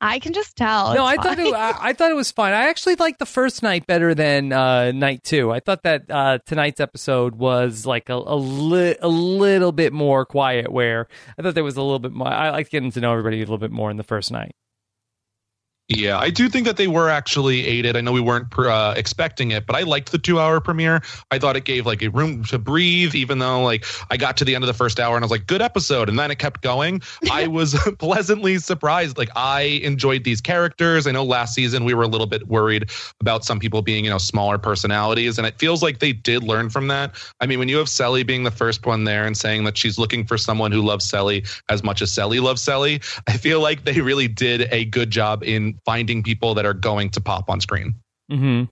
I 0.00 0.18
can 0.18 0.32
just 0.32 0.56
tell. 0.56 0.94
No, 0.94 1.04
I 1.04 1.16
thought 1.16 1.38
it, 1.38 1.52
I, 1.52 1.76
I, 1.78 1.92
thought 1.92 2.10
it 2.10 2.14
was 2.14 2.30
fine. 2.30 2.54
I 2.54 2.68
actually 2.68 2.94
liked 2.94 3.18
the 3.18 3.26
first 3.26 3.62
night 3.62 3.86
better 3.86 4.14
than 4.14 4.52
uh, 4.52 4.92
night 4.92 5.22
two. 5.24 5.52
I 5.52 5.60
thought 5.60 5.82
that 5.82 6.10
uh, 6.10 6.38
tonight's 6.46 6.80
episode 6.80 7.34
was 7.34 7.84
like 7.84 8.08
a 8.08 8.14
a, 8.14 8.36
li- 8.36 8.96
a 9.00 9.08
little 9.08 9.72
bit 9.72 9.92
more 9.92 10.24
quiet. 10.24 10.72
Where 10.72 11.06
I 11.38 11.42
thought 11.42 11.54
there 11.54 11.64
was 11.64 11.76
a 11.76 11.82
little 11.82 11.98
bit 11.98 12.12
more. 12.12 12.28
I 12.28 12.50
liked 12.50 12.70
getting 12.70 12.90
to 12.92 13.00
know 13.00 13.12
everybody 13.12 13.38
a 13.38 13.40
little 13.40 13.58
bit 13.58 13.72
more 13.72 13.90
in 13.90 13.98
the 13.98 14.02
first 14.02 14.32
night. 14.32 14.54
Yeah, 15.92 16.18
I 16.20 16.30
do 16.30 16.48
think 16.48 16.66
that 16.66 16.76
they 16.76 16.86
were 16.86 17.10
actually 17.10 17.66
aided. 17.66 17.96
I 17.96 18.00
know 18.00 18.12
we 18.12 18.20
weren't 18.20 18.46
uh, 18.56 18.94
expecting 18.96 19.50
it, 19.50 19.66
but 19.66 19.74
I 19.74 19.82
liked 19.82 20.12
the 20.12 20.18
two-hour 20.18 20.60
premiere. 20.60 21.02
I 21.32 21.40
thought 21.40 21.56
it 21.56 21.64
gave 21.64 21.84
like 21.84 22.00
a 22.00 22.10
room 22.10 22.44
to 22.44 22.60
breathe, 22.60 23.16
even 23.16 23.40
though 23.40 23.64
like 23.64 23.84
I 24.08 24.16
got 24.16 24.36
to 24.36 24.44
the 24.44 24.54
end 24.54 24.62
of 24.62 24.68
the 24.68 24.74
first 24.74 25.00
hour 25.00 25.16
and 25.16 25.24
I 25.24 25.26
was 25.26 25.32
like, 25.32 25.48
"Good 25.48 25.60
episode," 25.60 26.08
and 26.08 26.16
then 26.16 26.30
it 26.30 26.38
kept 26.38 26.62
going. 26.62 27.02
I 27.32 27.48
was 27.48 27.74
pleasantly 27.98 28.58
surprised. 28.58 29.18
Like 29.18 29.30
I 29.34 29.62
enjoyed 29.82 30.22
these 30.22 30.40
characters. 30.40 31.08
I 31.08 31.10
know 31.10 31.24
last 31.24 31.56
season 31.56 31.84
we 31.84 31.92
were 31.92 32.04
a 32.04 32.08
little 32.08 32.28
bit 32.28 32.46
worried 32.46 32.88
about 33.20 33.44
some 33.44 33.58
people 33.58 33.82
being 33.82 34.04
you 34.04 34.10
know 34.10 34.18
smaller 34.18 34.58
personalities, 34.58 35.38
and 35.38 35.46
it 35.46 35.58
feels 35.58 35.82
like 35.82 35.98
they 35.98 36.12
did 36.12 36.44
learn 36.44 36.70
from 36.70 36.86
that. 36.86 37.16
I 37.40 37.46
mean, 37.46 37.58
when 37.58 37.68
you 37.68 37.78
have 37.78 37.88
Cely 37.88 38.22
being 38.22 38.44
the 38.44 38.52
first 38.52 38.86
one 38.86 39.02
there 39.02 39.26
and 39.26 39.36
saying 39.36 39.64
that 39.64 39.76
she's 39.76 39.98
looking 39.98 40.24
for 40.24 40.38
someone 40.38 40.70
who 40.70 40.82
loves 40.82 41.04
Cely 41.04 41.42
as 41.68 41.82
much 41.82 42.00
as 42.00 42.12
Cely 42.12 42.38
loves 42.38 42.62
Cely, 42.62 43.00
I 43.26 43.36
feel 43.36 43.58
like 43.60 43.84
they 43.84 44.00
really 44.00 44.28
did 44.28 44.68
a 44.70 44.84
good 44.84 45.10
job 45.10 45.42
in 45.42 45.79
finding 45.84 46.22
people 46.22 46.54
that 46.54 46.66
are 46.66 46.74
going 46.74 47.10
to 47.10 47.20
pop 47.20 47.48
on 47.48 47.60
screen. 47.60 47.94
Mm-hmm. 48.30 48.64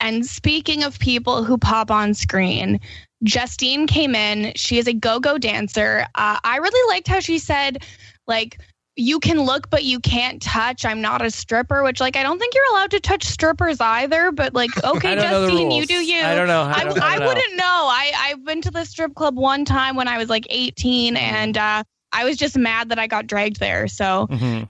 And 0.00 0.26
speaking 0.26 0.82
of 0.82 0.98
people 0.98 1.44
who 1.44 1.56
pop 1.56 1.90
on 1.90 2.14
screen, 2.14 2.80
Justine 3.22 3.86
came 3.86 4.14
in. 4.14 4.52
She 4.54 4.78
is 4.78 4.86
a 4.86 4.92
go 4.92 5.18
go 5.18 5.38
dancer. 5.38 6.06
Uh, 6.14 6.38
I 6.44 6.58
really 6.58 6.92
liked 6.92 7.08
how 7.08 7.20
she 7.20 7.38
said, 7.38 7.84
like, 8.26 8.60
you 8.96 9.18
can 9.18 9.40
look, 9.40 9.70
but 9.70 9.82
you 9.82 9.98
can't 9.98 10.42
touch. 10.42 10.84
I'm 10.84 11.00
not 11.00 11.24
a 11.24 11.30
stripper, 11.30 11.82
which, 11.82 12.00
like, 12.00 12.16
I 12.16 12.22
don't 12.22 12.38
think 12.38 12.54
you're 12.54 12.70
allowed 12.72 12.90
to 12.92 13.00
touch 13.00 13.24
strippers 13.24 13.80
either. 13.80 14.30
But, 14.30 14.52
like, 14.54 14.70
okay, 14.84 15.14
Justine, 15.14 15.70
you 15.70 15.86
do 15.86 15.94
you. 15.94 16.22
I 16.22 16.34
don't 16.34 16.48
know. 16.48 16.62
I, 16.62 16.72
I, 16.72 16.84
don't, 16.84 17.02
I, 17.02 17.16
I 17.16 17.26
wouldn't 17.26 17.56
know. 17.56 17.64
I, 17.64 18.12
I've 18.14 18.44
been 18.44 18.60
to 18.62 18.70
the 18.70 18.84
strip 18.84 19.14
club 19.14 19.36
one 19.36 19.64
time 19.64 19.96
when 19.96 20.06
I 20.06 20.18
was 20.18 20.28
like 20.28 20.46
18, 20.50 21.16
and 21.16 21.56
uh, 21.56 21.82
I 22.12 22.24
was 22.24 22.36
just 22.36 22.58
mad 22.58 22.90
that 22.90 22.98
I 22.98 23.06
got 23.06 23.26
dragged 23.26 23.58
there. 23.58 23.88
So, 23.88 24.26
mm-hmm 24.30 24.64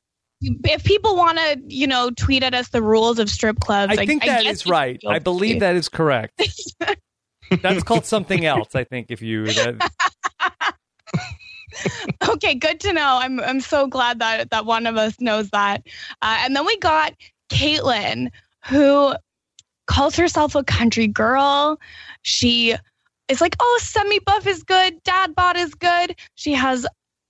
if 0.65 0.85
people 0.85 1.17
want 1.17 1.39
to, 1.39 1.61
you 1.67 1.87
know, 1.87 2.11
tweet 2.11 2.43
at 2.43 2.55
us 2.55 2.69
the 2.69 2.83
rules 2.83 3.19
of 3.19 3.31
strip 3.31 3.61
clubs, 3.61 3.97
I 3.97 4.07
think 4.07 4.25
I, 4.25 4.27
that 4.29 4.47
I 4.47 4.51
is 4.51 4.67
right. 4.67 5.01
I 5.07 5.19
believe 5.19 5.61
that 5.61 5.77
is 5.77 5.89
correct. 5.89 6.41
That's 7.63 7.83
called 7.83 8.07
something 8.07 8.45
else. 8.45 8.75
I 8.75 8.85
think 8.85 9.07
if 9.11 9.23
you. 9.23 9.47
That... 9.47 9.91
okay, 12.29 12.55
good 12.55 12.81
to 12.81 12.93
know. 12.93 13.19
I'm 13.21 13.41
I'm 13.41 13.61
so 13.61 13.87
glad 13.87 14.19
that 14.21 14.51
that 14.51 14.67
one 14.67 14.87
of 14.87 14.97
us 14.97 15.21
knows 15.21 15.51
that. 15.51 15.83
Uh, 16.23 16.39
and 16.41 16.57
then 16.57 16.67
we 16.67 16.77
got 16.79 17.15
Kaitlynn, 17.51 18.31
who 18.67 19.15
calls 19.87 20.17
herself 20.17 20.55
a 20.55 20.65
country 20.65 21.07
girl. 21.07 21.79
She 22.23 22.75
is 23.29 23.41
like, 23.41 23.57
oh, 23.61 23.81
semi 23.83 24.19
buff 24.21 24.47
is 24.47 24.63
good, 24.63 25.03
dad 25.05 25.35
bod 25.35 25.57
is 25.57 25.75
good. 25.75 26.17
She 26.35 26.53
has 26.53 26.87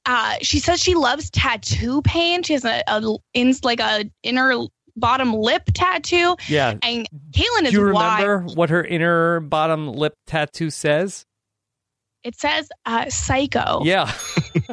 uh, 0.06 0.36
she 0.42 0.58
says 0.58 0.80
she 0.80 0.94
loves 0.94 1.30
tattoo 1.30 2.02
pain. 2.02 2.42
She 2.42 2.52
has 2.54 2.64
a, 2.64 2.82
a 2.86 3.16
in 3.32 3.54
like 3.62 3.80
a 3.80 4.04
inner 4.22 4.66
bottom 4.96 5.32
lip 5.34 5.62
tattoo. 5.74 6.36
Yeah. 6.48 6.74
And 6.82 7.08
Kaitlynn 7.32 7.64
is 7.64 7.70
Do 7.70 7.78
you 7.78 7.82
remember 7.84 8.38
wild. 8.38 8.56
what 8.56 8.70
her 8.70 8.84
inner 8.84 9.40
bottom 9.40 9.88
lip 9.88 10.14
tattoo 10.26 10.70
says? 10.70 11.26
It 12.22 12.36
says 12.38 12.68
uh, 12.86 13.10
psycho. 13.10 13.82
Yeah. 13.84 14.10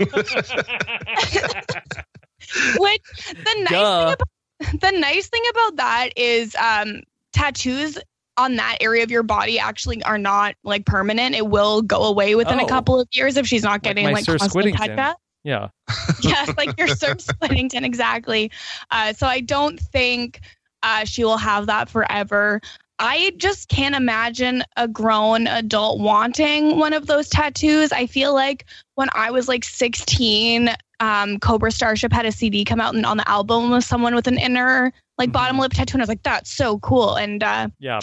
Which 2.78 3.12
the 3.34 3.56
nice 3.60 3.70
Duh. 3.70 4.06
thing 4.06 4.14
about 4.14 4.82
the 4.82 4.92
nice 5.00 5.28
thing 5.28 5.44
about 5.52 5.76
that 5.78 6.10
is 6.16 6.56
um, 6.56 7.02
tattoos 7.34 7.98
on 8.42 8.56
that 8.56 8.78
area 8.82 9.04
of 9.04 9.12
your 9.12 9.24
body 9.24 9.60
actually 9.60 10.04
are 10.04 10.18
not 10.18 10.56
like 10.64 10.86
permanent. 10.86 11.36
It 11.36 11.48
will 11.48 11.82
go 11.82 12.04
away 12.04 12.36
within 12.36 12.60
Oh. 12.60 12.66
a 12.66 12.68
couple 12.68 13.00
of 13.00 13.08
years 13.14 13.38
if 13.38 13.48
she's 13.48 13.64
not 13.64 13.82
getting 13.84 14.06
like, 14.14 14.26
Sir 14.26 14.38
constant. 14.38 15.18
Yeah. 15.44 15.70
yes, 16.22 16.52
like 16.58 16.78
your 16.78 16.88
Sir 16.88 17.16
Squiddington, 17.16 17.84
exactly. 17.84 18.52
Uh, 18.92 19.14
so 19.14 19.26
I 19.28 19.42
don't 19.42 19.80
think 19.80 20.40
uh, 20.84 21.06
she 21.06 21.24
will 21.24 21.38
have 21.38 21.68
that 21.68 21.90
forever. 21.90 22.62
I 23.00 23.34
just 23.38 23.68
can't 23.68 23.96
imagine 23.96 24.64
a 24.78 24.88
grown 24.88 25.48
adult 25.48 26.00
wanting 26.00 26.78
one 26.78 26.94
of 26.94 27.08
those 27.08 27.30
tattoos. 27.30 27.92
I 27.92 28.06
feel 28.06 28.34
like 28.34 28.66
when 28.94 29.10
I 29.14 29.32
was 29.32 29.48
like 29.48 29.64
16, 29.64 30.70
um, 31.00 31.40
Cobra 31.40 31.72
Starship 31.72 32.14
had 32.14 32.28
a 32.28 32.32
CD 32.32 32.64
come 32.64 32.80
out, 32.80 32.94
and 32.94 33.04
on 33.06 33.18
the 33.18 33.28
album 33.28 33.72
was 33.72 33.88
someone 33.88 34.14
with 34.14 34.28
an 34.28 34.38
inner 34.38 34.94
like 35.18 35.32
bottom 35.32 35.58
lip 35.58 35.72
tattoo, 35.74 35.96
and 35.96 36.02
I 36.02 36.04
was 36.04 36.10
like, 36.10 36.24
"That's 36.24 36.52
so 36.52 36.78
cool." 36.80 37.16
And 37.16 37.42
uh, 37.44 37.70
Yeah. 37.80 38.00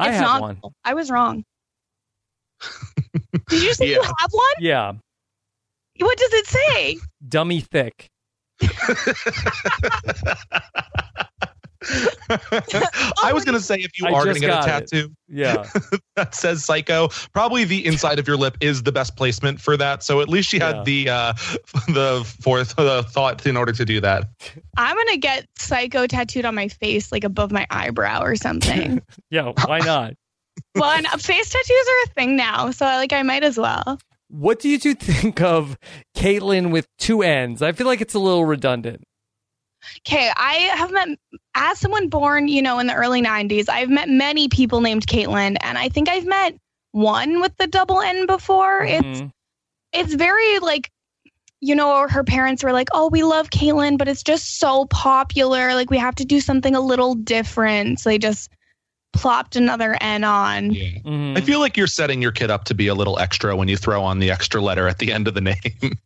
I 0.00 0.08
it's 0.08 0.16
have 0.18 0.24
not. 0.26 0.40
one. 0.40 0.60
I 0.84 0.94
was 0.94 1.10
wrong. 1.10 1.44
Did 3.48 3.62
you 3.62 3.74
say 3.74 3.88
you 3.90 4.00
have 4.02 4.30
one? 4.32 4.54
Yeah. 4.58 4.92
What 5.98 6.16
does 6.18 6.32
it 6.32 6.46
say? 6.46 6.98
Dummy 7.28 7.60
thick. 7.60 8.08
I 13.22 13.32
was 13.32 13.44
going 13.44 13.56
to 13.56 13.60
say 13.64 13.76
if 13.76 13.98
you 13.98 14.06
I 14.06 14.12
are 14.12 14.24
going 14.24 14.34
to 14.34 14.40
get 14.40 14.50
a 14.50 14.52
got 14.52 14.66
it. 14.82 14.88
tattoo 14.90 15.14
Yeah. 15.28 15.66
that 16.16 16.34
says 16.34 16.64
psycho, 16.64 17.08
probably 17.32 17.64
the 17.64 17.84
inside 17.86 18.18
of 18.18 18.26
your 18.28 18.36
lip 18.36 18.56
is 18.60 18.82
the 18.82 18.92
best 18.92 19.16
placement 19.16 19.60
for 19.60 19.76
that. 19.76 20.02
So 20.02 20.20
at 20.20 20.28
least 20.28 20.48
she 20.48 20.58
had 20.58 20.76
Yeah. 20.76 20.82
the 20.84 21.08
uh, 21.08 21.32
the 21.88 22.34
fourth 22.42 22.76
the 22.76 23.02
thought 23.04 23.46
in 23.46 23.56
order 23.56 23.72
to 23.72 23.84
do 23.84 24.00
that. 24.00 24.28
I'm 24.76 24.96
gonna 24.96 25.16
get 25.16 25.46
psycho 25.58 26.06
tattooed 26.06 26.44
on 26.44 26.54
my 26.54 26.68
face, 26.68 27.10
like 27.12 27.24
above 27.24 27.50
my 27.52 27.66
eyebrow 27.70 28.22
or 28.22 28.36
something. 28.36 29.00
Yeah. 29.30 29.52
Why 29.64 29.78
not? 29.80 30.14
well, 30.74 30.90
and 30.90 31.06
face 31.20 31.48
tattoos 31.50 31.86
are 31.88 32.10
a 32.10 32.14
thing 32.14 32.36
now, 32.36 32.70
so 32.70 32.84
like 32.84 33.12
I 33.12 33.22
might 33.22 33.44
as 33.44 33.56
well. 33.58 33.98
What 34.28 34.60
do 34.60 34.68
you 34.68 34.78
two 34.78 34.94
think 34.94 35.40
of 35.40 35.76
Caitlyn 36.16 36.70
with 36.70 36.86
two 36.98 37.22
ends? 37.22 37.62
I 37.62 37.72
feel 37.72 37.86
like 37.86 38.00
it's 38.00 38.14
a 38.14 38.18
little 38.18 38.44
redundant. 38.44 39.02
Okay, 40.06 40.30
I 40.36 40.52
have 40.74 40.90
met 40.92 41.08
as 41.54 41.78
someone 41.78 42.08
born, 42.08 42.48
you 42.48 42.62
know, 42.62 42.78
in 42.78 42.86
the 42.86 42.94
early 42.94 43.22
'90s. 43.22 43.68
I've 43.68 43.88
met 43.90 44.08
many 44.08 44.48
people 44.48 44.80
named 44.80 45.06
Caitlin, 45.06 45.56
and 45.60 45.78
I 45.78 45.88
think 45.88 46.08
I've 46.08 46.26
met 46.26 46.56
one 46.92 47.40
with 47.40 47.56
the 47.56 47.66
double 47.66 48.00
N 48.00 48.26
before. 48.26 48.82
It's 48.82 49.20
Mhm. 49.20 49.32
it's 49.92 50.14
very 50.14 50.58
like 50.60 50.90
you 51.60 51.74
know 51.74 52.06
her 52.08 52.24
parents 52.24 52.62
were 52.64 52.72
like 52.72 52.88
oh 52.92 53.08
we 53.08 53.22
love 53.22 53.50
Caitlin, 53.50 53.98
but 53.98 54.08
it's 54.08 54.22
just 54.22 54.58
so 54.58 54.86
popular 54.86 55.74
like 55.74 55.90
we 55.90 55.98
have 55.98 56.14
to 56.16 56.24
do 56.24 56.40
something 56.40 56.74
a 56.74 56.80
little 56.80 57.14
different 57.14 58.00
so 58.00 58.08
they 58.10 58.18
just 58.18 58.50
plopped 59.12 59.56
another 59.56 59.96
n 60.00 60.24
on 60.24 60.70
Yeah. 60.72 60.98
Mhm. 61.04 61.36
I 61.36 61.40
feel 61.42 61.58
like 61.60 61.76
you're 61.76 61.86
setting 61.86 62.22
your 62.22 62.32
kid 62.32 62.50
up 62.50 62.64
to 62.64 62.74
be 62.74 62.86
a 62.86 62.94
little 62.94 63.18
extra 63.18 63.56
when 63.56 63.68
you 63.68 63.76
throw 63.76 64.02
on 64.04 64.20
the 64.20 64.30
extra 64.30 64.60
letter 64.60 64.88
at 64.88 64.98
the 64.98 65.12
end 65.12 65.26
of 65.28 65.34
the 65.34 65.40
name. 65.52 65.98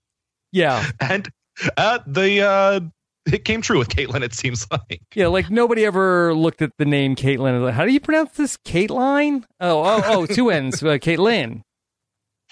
yeah. 0.53 0.91
and 1.01 1.31
at 1.77 2.03
the 2.13 2.41
uh, 2.43 2.81
it 3.27 3.45
came 3.45 3.61
true 3.63 3.79
with 3.79 3.89
Caitlyn. 3.89 4.23
It 4.23 4.35
seems 4.35 4.67
like. 4.71 5.01
Yeah, 5.15 5.29
like 5.29 5.51
nobody 5.51 5.85
ever 5.85 6.35
looked 6.35 6.63
at 6.63 6.71
the 6.79 6.85
name 6.85 7.17
Caitlyn. 7.17 7.63
like, 7.63 7.75
How 7.75 7.85
do 7.85 7.93
you 7.93 8.01
pronounce 8.01 8.33
this? 8.37 8.57
Caitlyn? 8.59 9.45
Oh, 9.61 9.83
oh, 9.85 10.03
oh, 10.07 10.27
two 10.27 10.51
N's. 10.51 10.83
Uh, 10.83 10.99
Caitlyn. 10.99 11.63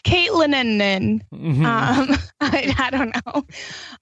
Caitlin 0.05 0.53
and 0.53 0.79
Nin. 0.79 1.23
Mhm. 1.33 1.65
Um, 1.65 2.19
I, 2.41 2.75
I 2.79 2.91
don't 2.91 3.15
know. 3.15 3.33
Uh, 3.37 3.43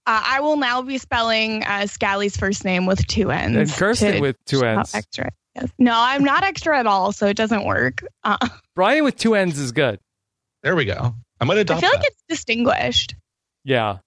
I 0.07 0.41
will 0.41 0.57
now 0.57 0.81
be 0.81 0.97
spelling 0.97 1.63
uh, 1.65 1.87
Scally's 1.87 2.37
first 2.37 2.65
name 2.65 2.87
with 2.87 3.07
two 3.07 3.31
N's. 3.31 3.57
and 3.57 3.71
Kirsten 3.71 4.13
to 4.15 4.21
with 4.21 4.37
two 4.47 4.61
show 4.61 4.67
how 4.67 4.79
N's. 4.81 4.95
Extra. 4.95 5.31
Yes. 5.57 5.69
No, 5.79 5.93
I'm 5.95 6.25
not 6.25 6.43
extra 6.45 6.79
at 6.79 6.87
all, 6.87 7.13
so 7.13 7.27
it 7.27 7.37
doesn't 7.37 7.65
work. 7.65 8.03
Uh, 8.25 8.37
Brian 8.77 9.05
with 9.05 9.17
two 9.17 9.35
N's 9.35 9.59
is 9.59 9.73
good. 9.73 9.99
There 10.63 10.75
we 10.77 10.85
go. 10.87 11.15
I 11.41 11.45
might 11.45 11.59
I 11.59 11.61
adopt 11.61 11.81
that. 11.81 11.87
I 11.87 11.91
feel 11.91 11.99
like 12.01 12.07
it's 12.07 12.23
distinguished. 12.29 13.15
Yeah. 13.65 13.99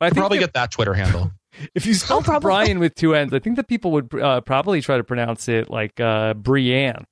I 0.00 0.06
I'll 0.06 0.10
think 0.10 0.16
probably 0.18 0.38
get 0.38 0.54
that 0.54 0.70
Twitter 0.72 0.92
handle. 0.94 1.30
If 1.74 1.86
you 1.86 1.94
spell 1.94 2.22
Oh. 2.26 2.40
Brian 2.40 2.78
with 2.78 2.94
two 2.94 3.14
N's, 3.14 3.32
I 3.32 3.38
think 3.38 3.56
that 3.56 3.68
people 3.68 3.92
would 3.92 4.14
uh, 4.14 4.40
probably 4.42 4.80
try 4.80 4.96
to 4.96 5.04
pronounce 5.04 5.48
it 5.48 5.70
like 5.70 5.98
uh, 6.00 6.34
Brienne. 6.34 7.04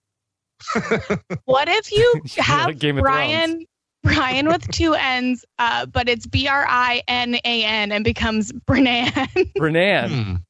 What 1.45 1.69
if 1.69 1.93
you 1.93 2.23
have 2.39 2.67
like 2.67 2.79
Game 2.79 2.99
of 2.99 3.03
Brian 3.03 3.65
Brian 4.03 4.47
with 4.49 4.69
two 4.71 4.95
N's, 4.95 5.45
uh, 5.59 5.87
but 5.87 6.09
it's 6.09 6.27
B 6.27 6.47
R 6.49 6.67
I 6.69 7.03
N 7.09 7.37
A 7.45 7.65
N 7.65 7.93
and 7.93 8.05
becomes 8.05 8.53
Brennan? 8.53 9.13
Brennan. 9.57 10.45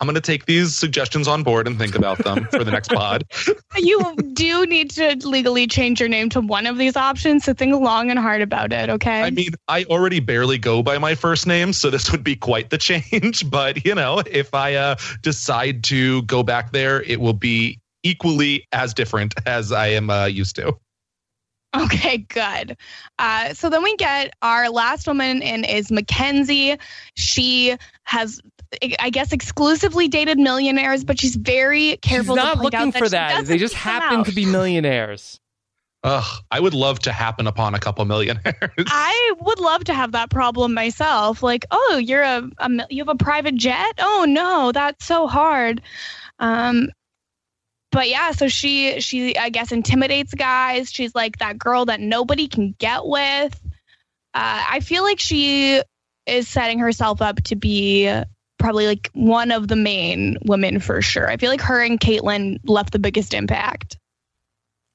I'm 0.00 0.06
going 0.06 0.14
to 0.14 0.20
take 0.20 0.46
these 0.46 0.76
suggestions 0.76 1.28
on 1.28 1.42
board 1.42 1.66
and 1.66 1.78
think 1.78 1.94
about 1.94 2.18
them 2.18 2.46
for 2.50 2.64
the 2.64 2.70
next 2.70 2.88
pod. 2.92 3.24
you 3.76 4.14
do 4.32 4.66
need 4.66 4.90
to 4.92 5.16
legally 5.26 5.66
change 5.66 6.00
your 6.00 6.08
name 6.08 6.28
to 6.30 6.40
one 6.40 6.66
of 6.66 6.78
these 6.78 6.96
options, 6.96 7.44
so 7.44 7.54
think 7.54 7.74
long 7.74 8.10
and 8.10 8.18
hard 8.18 8.42
about 8.42 8.72
it, 8.72 8.90
okay? 8.90 9.22
I 9.22 9.30
mean, 9.30 9.50
I 9.68 9.84
already 9.84 10.20
barely 10.20 10.58
go 10.58 10.82
by 10.82 10.98
my 10.98 11.14
first 11.14 11.46
name, 11.46 11.72
so 11.72 11.90
this 11.90 12.10
would 12.12 12.24
be 12.24 12.36
quite 12.36 12.70
the 12.70 12.78
change. 12.78 13.42
But, 13.52 13.84
you 13.84 13.94
know, 13.94 14.22
if 14.30 14.54
I 14.54 14.74
uh, 14.74 14.96
decide 15.20 15.84
to 15.84 16.22
go 16.22 16.42
back 16.42 16.72
there, 16.72 17.02
it 17.02 17.20
will 17.20 17.34
be 17.34 17.80
equally 18.02 18.66
as 18.72 18.94
different 18.94 19.34
as 19.46 19.72
I 19.72 19.88
am 19.88 20.10
uh, 20.10 20.26
used 20.26 20.56
to. 20.56 20.76
Okay, 21.74 22.18
good. 22.18 22.76
Uh, 23.18 23.54
so 23.54 23.70
then 23.70 23.82
we 23.82 23.96
get 23.96 24.34
our 24.42 24.68
last 24.68 25.06
woman 25.06 25.40
in 25.40 25.64
is 25.64 25.90
Mackenzie. 25.90 26.76
She 27.14 27.76
has, 28.04 28.42
I 28.98 29.10
guess, 29.10 29.32
exclusively 29.32 30.08
dated 30.08 30.38
millionaires, 30.38 31.04
but 31.04 31.18
she's 31.18 31.36
very 31.36 31.90
She's 31.90 31.98
careful 32.00 32.36
not 32.36 32.52
to 32.52 32.60
point 32.60 32.64
looking 32.64 32.80
out 32.80 32.92
that 32.92 32.98
for 32.98 33.06
she 33.06 33.10
that. 33.10 33.44
They 33.46 33.58
just 33.58 33.74
happen 33.74 34.20
out. 34.20 34.26
to 34.26 34.32
be 34.32 34.46
millionaires. 34.46 35.40
Ugh, 36.04 36.42
I 36.50 36.58
would 36.58 36.74
love 36.74 36.98
to 37.00 37.12
happen 37.12 37.46
upon 37.46 37.74
a 37.74 37.78
couple 37.78 38.04
millionaires. 38.04 38.44
I 38.86 39.34
would 39.40 39.60
love 39.60 39.84
to 39.84 39.94
have 39.94 40.12
that 40.12 40.30
problem 40.30 40.74
myself. 40.74 41.42
Like, 41.42 41.64
oh, 41.70 42.00
you're 42.02 42.22
a, 42.22 42.48
a 42.58 42.70
you 42.90 43.04
have 43.04 43.08
a 43.08 43.14
private 43.14 43.54
jet. 43.54 43.94
Oh 43.98 44.26
no, 44.28 44.72
that's 44.72 45.04
so 45.04 45.28
hard. 45.28 45.80
Um, 46.40 46.90
but 47.92 48.08
yeah, 48.08 48.32
so 48.32 48.48
she 48.48 49.00
she 49.00 49.36
I 49.36 49.50
guess 49.50 49.70
intimidates 49.70 50.34
guys. 50.34 50.90
She's 50.90 51.14
like 51.14 51.38
that 51.38 51.56
girl 51.56 51.84
that 51.84 52.00
nobody 52.00 52.48
can 52.48 52.74
get 52.78 53.06
with. 53.06 53.54
Uh, 54.34 54.64
I 54.70 54.80
feel 54.80 55.04
like 55.04 55.20
she 55.20 55.82
is 56.26 56.48
setting 56.48 56.80
herself 56.80 57.22
up 57.22 57.42
to 57.44 57.54
be 57.56 58.08
probably 58.62 58.86
like 58.86 59.10
one 59.12 59.50
of 59.50 59.68
the 59.68 59.76
main 59.76 60.36
women 60.44 60.80
for 60.80 61.02
sure. 61.02 61.28
I 61.28 61.36
feel 61.36 61.50
like 61.50 61.60
her 61.60 61.82
and 61.82 62.00
Kaitlynn 62.00 62.58
left 62.64 62.92
the 62.92 62.98
biggest 62.98 63.34
impact. 63.34 63.98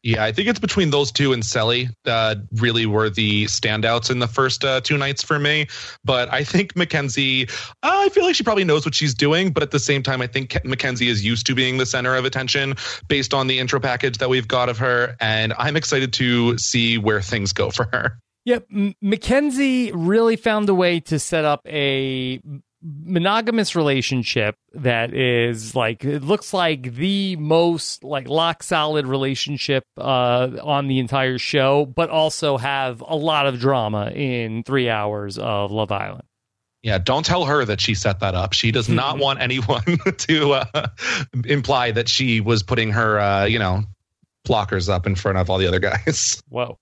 Yeah, 0.03 0.24
I 0.24 0.31
think 0.31 0.47
it's 0.47 0.59
between 0.59 0.91
those 0.91 1.12
two 1.12 1.33
and 1.33 1.43
Cely 1.43 1.89
uh, 2.05 2.36
really 2.53 2.86
were 2.86 3.09
the 3.09 3.45
standouts 3.45 4.09
in 4.09 4.19
the 4.19 4.27
first 4.27 4.63
uh, 4.63 4.79
two 4.79 4.97
nights 4.97 5.21
for 5.21 5.38
me. 5.38 5.67
But 6.05 6.31
I 6.31 6.45
think 6.45 6.77
Mackenzie, 6.77 7.50
uh, 7.50 7.51
I 7.83 8.09
feel 8.09 8.24
like 8.24 8.36
she 8.36 8.43
probably 8.43 8.63
knows 8.63 8.86
what 8.86 8.95
she's 8.95 9.13
doing. 9.13 9.51
But 9.51 9.63
at 9.63 9.71
the 9.71 9.79
same 9.79 10.03
time, 10.03 10.21
I 10.21 10.27
think 10.27 10.51
Ke- 10.51 10.63
Mackenzie 10.63 11.09
is 11.09 11.25
used 11.25 11.45
to 11.47 11.55
being 11.55 11.77
the 11.77 11.86
center 11.86 12.15
of 12.15 12.24
attention 12.24 12.75
based 13.09 13.33
on 13.33 13.47
the 13.47 13.59
intro 13.59 13.81
package 13.81 14.19
that 14.19 14.29
we've 14.29 14.47
got 14.47 14.69
of 14.69 14.77
her. 14.77 15.15
And 15.19 15.53
I'm 15.57 15.75
excited 15.75 16.13
to 16.13 16.57
see 16.57 16.97
where 16.97 17.21
things 17.21 17.51
go 17.51 17.69
for 17.69 17.89
her. 17.91 18.17
Yep, 18.45 18.67
M- 18.74 18.95
Mackenzie 19.01 19.91
really 19.91 20.38
found 20.38 20.69
a 20.69 20.74
way 20.74 21.01
to 21.01 21.19
set 21.19 21.43
up 21.43 21.59
a 21.67 22.39
monogamous 22.84 23.75
relationship 23.75 24.55
that 24.74 25.13
is 25.13 25.75
like 25.75 26.05
it 26.05 26.22
looks 26.22 26.53
like 26.53 26.93
the 26.93 27.36
most 27.38 28.03
like 28.03 28.29
lock 28.29 28.62
solid 28.62 29.07
relationship 29.07 29.84
uh 29.98 30.48
on 30.62 30.88
the 30.88 31.00
entire 31.00 31.39
show 31.39 31.88
but 31.88 32.12
also 32.12 32.55
have 32.55 33.01
a 33.01 33.16
lot 33.16 33.48
of 33.48 33.59
drama 33.59 34.11
in 34.11 34.61
3 34.63 34.90
hours 34.90 35.37
of 35.40 35.72
Love 35.72 35.92
Island. 35.92 36.24
Yeah, 36.83 37.00
don't 37.00 37.25
tell 37.25 37.46
her 37.46 37.66
that 37.66 37.81
she 37.81 37.96
set 37.96 38.20
that 38.20 38.35
up. 38.35 38.53
She 38.53 38.72
does 38.72 38.87
not 38.87 39.18
want 39.18 39.42
anyone 39.42 39.83
to 40.18 40.53
uh, 40.53 40.87
imply 41.46 41.92
that 41.92 42.07
she 42.07 42.40
was 42.40 42.63
putting 42.63 42.92
her, 42.92 43.20
uh, 43.20 43.46
you 43.46 43.59
know, 43.59 43.83
blockers 44.48 44.87
up 44.87 45.05
in 45.05 45.16
front 45.16 45.37
of 45.37 45.50
all 45.50 45.57
the 45.57 45.68
other 45.68 45.79
guys. 45.79 46.42
Whoa. 46.50 46.77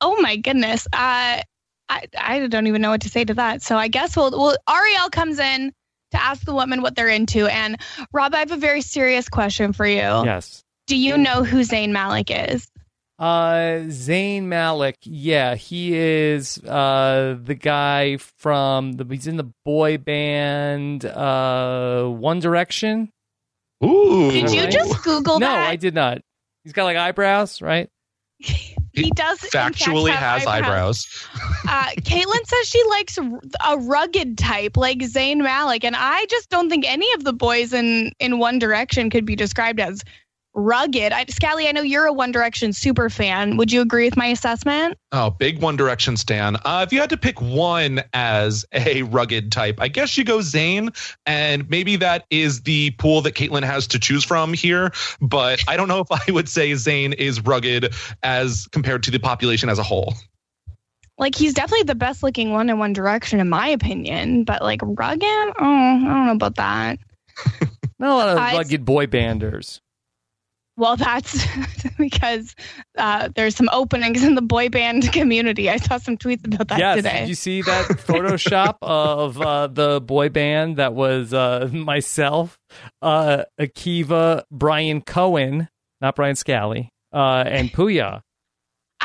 Oh 0.00 0.20
my 0.20 0.36
goodness. 0.36 0.86
Uh, 0.92 1.42
I 1.92 2.06
I 2.42 2.46
don't 2.46 2.66
even 2.66 2.80
know 2.82 2.90
what 2.90 3.02
to 3.02 3.08
say 3.08 3.24
to 3.24 3.34
that. 3.34 3.62
So 3.62 3.76
I 3.76 3.88
guess 3.88 4.16
we'll 4.16 4.30
we'll 4.30 4.56
Arielle 4.68 5.10
comes 5.10 5.38
in 5.38 5.72
to 6.12 6.22
ask 6.22 6.44
the 6.44 6.54
women 6.54 6.82
what 6.82 6.94
they're 6.96 7.08
into. 7.08 7.46
And 7.46 7.76
Rob, 8.12 8.34
I 8.34 8.38
have 8.38 8.52
a 8.52 8.56
very 8.56 8.80
serious 8.82 9.28
question 9.28 9.72
for 9.72 9.86
you. 9.86 9.96
Yes. 10.00 10.62
Do 10.86 10.96
you 10.96 11.16
know 11.16 11.44
who 11.44 11.60
Zayn 11.60 11.90
Malik 11.90 12.30
is? 12.30 12.68
Uh, 13.18 13.84
Zayn 13.86 14.44
Malik, 14.44 14.96
yeah, 15.02 15.54
he 15.54 15.94
is 15.96 16.58
uh 16.58 17.36
the 17.42 17.54
guy 17.54 18.16
from 18.38 18.92
the 18.94 19.04
he's 19.08 19.26
in 19.26 19.36
the 19.36 19.50
boy 19.64 19.96
band 19.98 21.04
uh 21.04 22.06
One 22.08 22.40
Direction. 22.40 23.10
Ooh. 23.84 24.30
Did 24.30 24.50
you 24.50 24.62
Right. 24.62 24.72
just 24.72 25.02
Google 25.04 25.38
no, 25.40 25.46
that? 25.46 25.64
No, 25.64 25.70
I 25.70 25.76
did 25.76 25.94
not. 25.94 26.20
He's 26.64 26.72
got 26.72 26.84
like 26.84 26.96
eyebrows, 26.96 27.60
right? 27.62 27.88
He 28.94 29.10
does 29.10 29.38
fact, 29.40 29.76
Factually 29.76 30.10
have 30.10 30.40
has 30.40 30.46
eyebrows. 30.46 31.06
Uh, 31.66 31.86
Kaitlynn 32.00 32.46
says 32.46 32.68
she 32.68 32.82
likes 32.90 33.18
a 33.66 33.78
rugged 33.78 34.36
type 34.36 34.76
like 34.76 34.98
Zayn 34.98 35.38
Malik, 35.42 35.84
and 35.84 35.96
I 35.96 36.26
just 36.26 36.50
don't 36.50 36.68
think 36.68 36.84
any 36.86 37.10
of 37.14 37.24
the 37.24 37.32
boys 37.32 37.72
in 37.72 38.12
in 38.20 38.38
One 38.38 38.58
Direction 38.58 39.08
could 39.08 39.24
be 39.24 39.34
described 39.34 39.80
as 39.80 40.02
rugged. 40.54 41.12
I, 41.12 41.24
Scally, 41.26 41.68
I 41.68 41.72
know 41.72 41.82
you're 41.82 42.06
a 42.06 42.12
One 42.12 42.32
Direction 42.32 42.72
super 42.72 43.08
fan. 43.08 43.56
Would 43.56 43.72
you 43.72 43.80
agree 43.80 44.04
with 44.04 44.16
my 44.16 44.26
assessment? 44.26 44.98
Oh, 45.12 45.30
big 45.30 45.60
One 45.60 45.76
Direction 45.76 46.16
stan. 46.16 46.56
Uh, 46.64 46.84
if 46.86 46.92
you 46.92 47.00
had 47.00 47.10
to 47.10 47.16
pick 47.16 47.40
one 47.40 48.02
as 48.12 48.64
a 48.72 49.02
rugged 49.04 49.52
type, 49.52 49.76
I 49.78 49.88
guess 49.88 50.16
you 50.18 50.24
go 50.24 50.38
Zayn, 50.38 50.94
and 51.26 51.68
maybe 51.70 51.96
that 51.96 52.26
is 52.30 52.62
the 52.62 52.90
pool 52.92 53.22
that 53.22 53.34
Kaitlynn 53.34 53.64
has 53.64 53.86
to 53.88 53.98
choose 53.98 54.24
from 54.24 54.52
here. 54.52 54.92
But 55.20 55.62
I 55.68 55.76
don't 55.76 55.88
know 55.88 56.00
if 56.00 56.08
I 56.10 56.30
would 56.32 56.48
say 56.48 56.72
Zayn 56.72 57.14
is 57.14 57.40
rugged 57.40 57.94
as 58.22 58.66
compared 58.72 59.02
to 59.04 59.10
the 59.10 59.18
population 59.18 59.68
as 59.68 59.78
a 59.78 59.82
whole. 59.82 60.14
Like 61.18 61.34
he's 61.34 61.54
definitely 61.54 61.84
the 61.84 61.94
best 61.94 62.22
looking 62.22 62.52
one 62.52 62.68
in 62.68 62.78
One 62.78 62.92
Direction, 62.92 63.38
in 63.40 63.48
my 63.48 63.68
opinion. 63.68 64.44
But 64.44 64.62
like 64.62 64.80
rugged, 64.82 65.22
oh, 65.22 65.54
I 65.60 66.00
don't 66.00 66.26
know 66.26 66.32
about 66.32 66.56
that. 66.56 66.98
Not 67.98 68.10
a 68.10 68.14
lot 68.14 68.28
of 68.28 68.38
I- 68.38 68.56
rugged 68.56 68.84
boy 68.84 69.06
banders. 69.06 69.80
Well, 70.76 70.96
that's 70.96 71.44
because 71.98 72.54
uh, 72.96 73.28
there's 73.34 73.56
some 73.56 73.68
openings 73.72 74.24
in 74.24 74.34
the 74.34 74.42
boy 74.42 74.68
band 74.68 75.12
community. 75.12 75.68
I 75.68 75.76
saw 75.76 75.98
some 75.98 76.16
tweets 76.16 76.46
about 76.46 76.68
that 76.68 76.78
yes, 76.78 76.96
today. 76.96 77.20
did 77.20 77.28
you 77.28 77.34
see 77.34 77.62
that 77.62 77.88
Photoshop 77.88 78.78
of 78.82 79.40
uh, 79.40 79.66
the 79.66 80.00
boy 80.00 80.30
band 80.30 80.76
that 80.76 80.94
was 80.94 81.34
uh, 81.34 81.68
myself, 81.72 82.58
uh, 83.02 83.44
Akiva, 83.60 84.44
Brian 84.50 85.02
Cohen, 85.02 85.68
not 86.00 86.16
Brian 86.16 86.36
Scally, 86.36 86.90
uh, 87.12 87.44
and 87.46 87.70
Puya. 87.70 88.22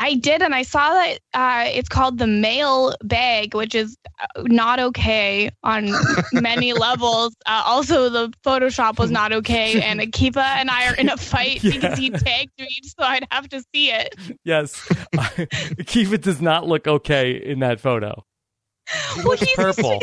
I 0.00 0.14
did, 0.14 0.42
and 0.42 0.54
I 0.54 0.62
saw 0.62 0.90
that 0.94 1.18
uh, 1.34 1.64
it's 1.68 1.88
called 1.88 2.18
the 2.18 2.26
mail 2.28 2.94
bag, 3.02 3.54
which 3.54 3.74
is 3.74 3.96
uh, 4.20 4.42
not 4.44 4.78
okay 4.78 5.50
on 5.64 5.90
many 6.32 6.72
levels. 6.72 7.34
Uh, 7.46 7.62
also, 7.66 8.08
the 8.08 8.32
Photoshop 8.44 8.98
was 8.98 9.10
not 9.10 9.32
okay, 9.32 9.82
and 9.82 10.00
Akiva 10.00 10.42
and 10.56 10.70
I 10.70 10.88
are 10.90 10.94
in 10.94 11.08
a 11.08 11.16
fight 11.32 11.62
Yeah. 11.64 11.72
because 11.72 11.98
he 11.98 12.10
tagged 12.10 12.52
me, 12.58 12.68
so 12.84 13.04
I'd 13.04 13.26
have 13.32 13.48
to 13.48 13.62
see 13.74 13.90
it. 13.90 14.14
Yes, 14.44 14.74
Akiva 15.14 16.20
does 16.20 16.40
not 16.40 16.66
look 16.66 16.86
okay 16.86 17.32
in 17.32 17.58
that 17.60 17.80
photo. 17.80 18.24
He 19.16 19.22
Well, 19.24 19.36
he's- 19.36 19.54
purple. 19.56 20.00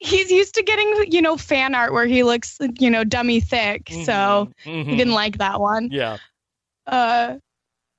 He's 0.00 0.30
used 0.30 0.54
to 0.54 0.62
getting, 0.62 1.04
you 1.12 1.20
know, 1.22 1.36
fan 1.36 1.74
art 1.74 1.92
where 1.92 2.06
he 2.06 2.22
looks, 2.24 2.56
you 2.80 2.90
know, 2.90 3.04
dummy 3.04 3.40
thick, 3.40 3.88
so 4.04 4.50
Mhm. 4.64 4.84
he 4.88 4.96
didn't 4.96 5.12
like 5.12 5.38
that 5.38 5.60
one. 5.60 5.90
Yeah. 5.92 6.16
Uh, 6.86 7.36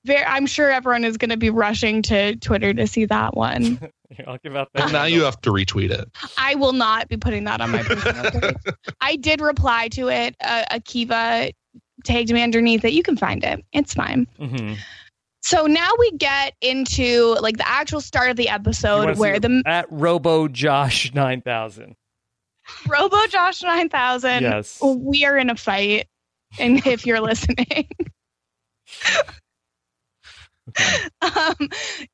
very, 0.07 0.25
I'm 0.25 0.47
sure 0.47 0.71
everyone 0.71 1.03
is 1.05 1.17
going 1.17 1.29
to 1.29 1.37
be 1.37 1.49
rushing 1.51 2.01
to 2.03 2.35
Twitter 2.37 2.73
to 2.73 2.87
see 2.87 3.05
that 3.05 3.35
one. 3.37 3.79
I'll 4.25 4.37
give 4.43 4.55
out 4.55 4.69
that. 4.73 4.83
And 4.85 4.93
now 4.93 5.03
you 5.05 5.23
have 5.23 5.39
to 5.41 5.51
retweet 5.51 5.91
it. 5.91 6.09
I 6.37 6.55
will 6.55 6.73
not 6.73 7.07
be 7.09 7.17
putting 7.17 7.43
that 7.43 7.61
on 7.61 7.69
my 7.71 7.83
personal 7.83 8.31
page. 8.31 8.55
I 9.01 9.17
did 9.17 9.41
reply 9.41 9.89
to 9.89 10.07
it. 10.09 10.35
Uh, 10.43 10.63
Akiva 10.71 11.51
tagged 12.05 12.31
me 12.31 12.41
underneath 12.41 12.83
it. 12.85 12.93
You 12.93 13.03
can 13.03 13.17
find 13.17 13.43
it. 13.43 13.63
It's 13.73 13.93
fine. 13.93 14.25
Mhm. 14.39 14.77
So 15.41 15.65
now 15.65 15.89
we 15.99 16.11
get 16.11 16.53
into 16.61 17.35
like 17.41 17.57
the 17.57 17.67
actual 17.67 18.01
start 18.01 18.29
of 18.31 18.35
the 18.37 18.49
episode 18.49 18.99
wanna 19.05 19.15
see 19.15 19.19
where 19.21 19.39
the 19.39 19.61
at 19.65 19.85
Robo 19.91 20.47
Josh 20.47 21.13
nine 21.13 21.41
thousand. 21.41 21.95
Robo 22.87 23.25
Josh 23.27 23.61
9000, 23.63 24.43
Yes. 24.43 24.77
we 24.81 25.23
are 25.23 25.37
in 25.37 25.49
a 25.49 25.55
fight. 25.55 26.07
And 26.59 26.85
if 26.87 27.05
you're 27.05 27.21
listening. 27.21 27.87
um, 31.21 31.69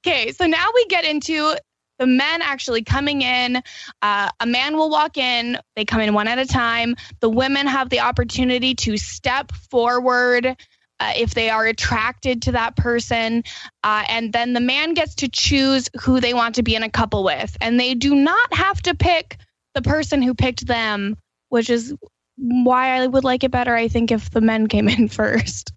okay, 0.06 0.32
so 0.32 0.46
now 0.46 0.68
we 0.74 0.86
get 0.86 1.06
into 1.06 1.56
the 2.00 2.08
men 2.08 2.42
actually 2.42 2.84
coming 2.84 3.22
in. 3.22 3.62
Uh, 4.02 4.30
a 4.40 4.46
man 4.46 4.76
will 4.78 4.90
walk 4.90 5.18
in, 5.18 5.58
they 5.76 5.86
come 5.86 6.02
in 6.02 6.14
one 6.14 6.28
at 6.28 6.40
a 6.40 6.46
time. 6.46 6.96
The 7.20 7.30
women 7.30 7.68
have 7.68 7.90
the 7.90 8.02
opportunity 8.02 8.76
to 8.76 8.98
step 8.98 9.52
forward. 9.72 10.56
Uh, 11.00 11.12
if 11.18 11.34
they 11.34 11.50
are 11.50 11.66
attracted 11.66 12.44
to 12.44 12.52
that 12.54 12.78
person, 12.78 13.44
uh, 13.84 14.06
and 14.08 14.32
then 14.32 14.54
the 14.54 14.62
man 14.62 14.94
gets 14.94 15.16
to 15.16 15.28
choose 15.28 15.90
who 16.02 16.22
they 16.22 16.34
want 16.34 16.56
to 16.56 16.64
be 16.64 16.76
in 16.76 16.84
a 16.84 16.90
couple 16.90 17.24
with, 17.24 17.58
and 17.60 17.80
they 17.80 17.94
do 17.94 18.16
not 18.16 18.54
have 18.54 18.82
to 18.82 18.96
pick 18.96 19.38
the 19.74 19.82
person 19.82 20.22
who 20.22 20.34
picked 20.34 20.66
them, 20.66 21.18
which 21.50 21.70
is 21.70 21.94
why 22.38 23.02
I 23.02 23.08
would 23.08 23.24
like 23.24 23.44
it 23.44 23.52
better, 23.52 23.76
I 23.76 23.88
think, 23.88 24.12
if 24.12 24.30
the 24.30 24.40
men 24.40 24.68
came 24.68 24.88
in 24.88 25.08
first. 25.10 25.74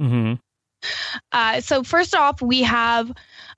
Mm-hmm. 0.00 0.34
Uh, 1.32 1.60
so 1.60 1.82
first 1.82 2.14
off, 2.14 2.40
we 2.42 2.62
have 2.62 3.12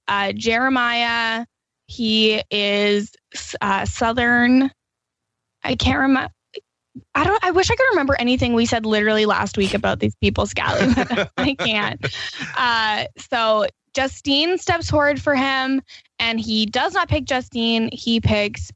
uh, 0.08 0.32
Jeremiah. 0.32 1.46
He 1.86 2.42
is 2.50 3.12
uh, 3.60 3.84
Southern. 3.84 4.70
I 5.62 5.76
can't 5.76 5.98
remember. 5.98 6.32
I 7.14 7.24
don't. 7.24 7.42
I 7.44 7.50
wish 7.50 7.70
I 7.70 7.74
could 7.74 7.88
remember 7.90 8.14
anything 8.18 8.54
we 8.54 8.66
said 8.66 8.86
literally 8.86 9.26
last 9.26 9.56
week 9.56 9.74
about 9.74 9.98
these 9.98 10.14
people, 10.16 10.46
Scally. 10.46 10.92
I 11.36 11.54
can't. 11.54 12.04
Uh, 12.56 13.06
so 13.18 13.66
Justine 13.94 14.58
steps 14.58 14.90
forward 14.90 15.20
for 15.20 15.34
him, 15.34 15.82
and 16.18 16.40
he 16.40 16.66
does 16.66 16.92
not 16.92 17.08
pick 17.08 17.24
Justine. 17.24 17.88
He 17.92 18.20
picks 18.20 18.70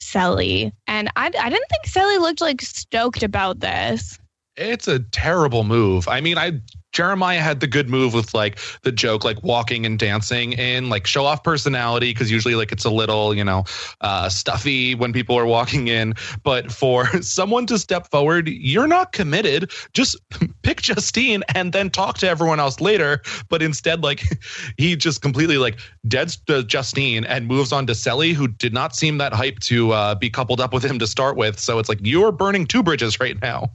Cely, 0.00 0.72
and 0.86 1.08
I, 1.16 1.26
I 1.26 1.50
didn't 1.50 1.68
think 1.68 1.86
Cely 1.86 2.18
looked 2.18 2.40
like 2.40 2.62
stoked 2.62 3.22
about 3.22 3.60
this. 3.60 4.18
It's 4.56 4.86
a 4.86 5.00
terrible 5.00 5.64
move. 5.64 6.06
I 6.06 6.20
mean, 6.20 6.38
I 6.38 6.60
Jeremiah 6.94 7.40
had 7.40 7.58
the 7.60 7.66
good 7.66 7.90
move 7.90 8.14
with 8.14 8.32
like 8.32 8.58
the 8.82 8.92
joke, 8.92 9.24
like 9.24 9.42
walking 9.42 9.84
and 9.84 9.98
dancing 9.98 10.54
and 10.54 10.88
like 10.88 11.06
show 11.06 11.26
off 11.26 11.42
personality 11.42 12.12
because 12.12 12.30
usually 12.30 12.54
like 12.54 12.70
it's 12.70 12.84
a 12.84 12.90
little, 12.90 13.34
you 13.34 13.44
know, 13.44 13.64
uh, 14.00 14.28
stuffy 14.28 14.94
when 14.94 15.12
people 15.12 15.36
are 15.36 15.44
walking 15.44 15.88
in. 15.88 16.14
But 16.44 16.70
for 16.70 17.06
someone 17.22 17.66
to 17.66 17.78
step 17.78 18.10
forward, 18.10 18.48
you're 18.48 18.86
not 18.86 19.12
committed. 19.12 19.72
Just 19.92 20.16
pick 20.62 20.82
Justine 20.82 21.42
and 21.54 21.72
then 21.72 21.90
talk 21.90 22.18
to 22.18 22.28
everyone 22.28 22.60
else 22.60 22.80
later. 22.80 23.22
But 23.48 23.60
instead, 23.60 24.02
like 24.04 24.22
he 24.78 24.94
just 24.94 25.20
completely 25.20 25.58
like 25.58 25.80
deads 26.06 26.36
Justine 26.66 27.24
and 27.24 27.48
moves 27.48 27.72
on 27.72 27.88
to 27.88 27.94
Cely, 27.94 28.32
who 28.34 28.46
did 28.46 28.72
not 28.72 28.94
seem 28.94 29.18
that 29.18 29.34
hype 29.34 29.58
to 29.60 29.90
uh, 29.92 30.14
be 30.14 30.30
coupled 30.30 30.60
up 30.60 30.72
with 30.72 30.84
him 30.84 31.00
to 31.00 31.08
start 31.08 31.36
with. 31.36 31.58
So 31.58 31.80
it's 31.80 31.88
like 31.88 31.98
you're 32.02 32.30
burning 32.30 32.66
two 32.66 32.84
bridges 32.84 33.18
right 33.18 33.40
now. 33.42 33.72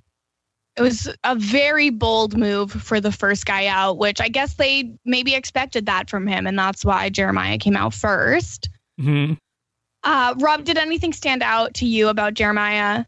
It 0.78 0.82
was 0.82 1.14
a 1.24 1.36
very 1.36 1.90
bold 1.90 2.38
move 2.38 2.72
for 2.72 3.02
the 3.02 3.12
first 3.12 3.46
guy 3.46 3.68
out, 3.68 3.98
which 3.98 4.22
I 4.22 4.30
guess 4.30 4.54
they 4.54 4.94
maybe 5.04 5.36
expected 5.36 5.86
that 5.88 6.10
from 6.10 6.26
him, 6.28 6.48
and 6.48 6.58
that's 6.58 6.86
why 6.86 7.10
Jeremiah 7.10 7.58
came 7.58 7.76
out 7.76 7.94
first. 7.94 8.70
Mm-hmm. 9.00 9.34
Uh, 10.04 10.36
Rob, 10.40 10.64
did 10.64 10.78
anything 10.78 11.12
stand 11.12 11.44
out 11.44 11.74
to 11.76 11.86
you 11.86 12.08
about 12.08 12.34
Jeremiah? 12.34 13.06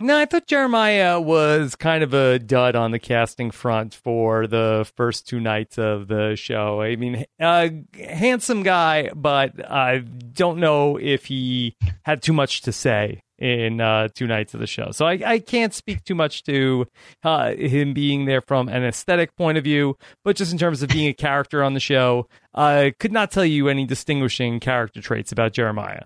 No, 0.00 0.18
I 0.18 0.24
thought 0.24 0.48
Jeremiah 0.48 1.20
was 1.20 1.76
kind 1.76 2.02
of 2.02 2.12
a 2.12 2.40
dud 2.40 2.74
on 2.74 2.90
the 2.90 2.98
casting 2.98 3.52
front 3.52 3.94
for 3.94 4.48
the 4.48 4.90
first 4.96 5.28
two 5.28 5.38
nights 5.38 5.78
of 5.78 6.08
the 6.08 6.34
show. 6.34 6.82
I 6.82 6.96
mean, 6.96 7.24
uh, 7.38 7.68
handsome 7.94 8.64
guy, 8.64 9.10
but 9.14 9.52
I 9.70 9.98
don't 9.98 10.58
know 10.58 10.96
if 10.96 11.26
he 11.26 11.76
had 12.02 12.22
too 12.22 12.32
much 12.32 12.62
to 12.62 12.72
say 12.72 13.22
in 13.44 13.78
uh, 13.78 14.08
two 14.14 14.26
nights 14.26 14.54
of 14.54 14.60
the 14.60 14.66
show. 14.66 14.90
So 14.92 15.04
I, 15.04 15.20
I 15.26 15.38
can't 15.38 15.74
speak 15.74 16.02
too 16.04 16.14
much 16.14 16.44
to 16.44 16.86
uh, 17.22 17.52
him 17.54 17.92
being 17.92 18.24
there 18.24 18.40
from 18.40 18.70
an 18.70 18.82
aesthetic 18.84 19.36
point 19.36 19.58
of 19.58 19.64
view, 19.64 19.96
but 20.24 20.34
just 20.34 20.50
in 20.50 20.56
terms 20.56 20.82
of 20.82 20.88
being 20.88 21.08
a 21.08 21.12
character 21.12 21.62
on 21.62 21.74
the 21.74 21.80
show, 21.80 22.26
I 22.54 22.94
could 22.98 23.12
not 23.12 23.30
tell 23.30 23.44
you 23.44 23.68
any 23.68 23.84
distinguishing 23.84 24.60
character 24.60 25.02
traits 25.02 25.30
about 25.30 25.52
Jeremiah. 25.52 26.04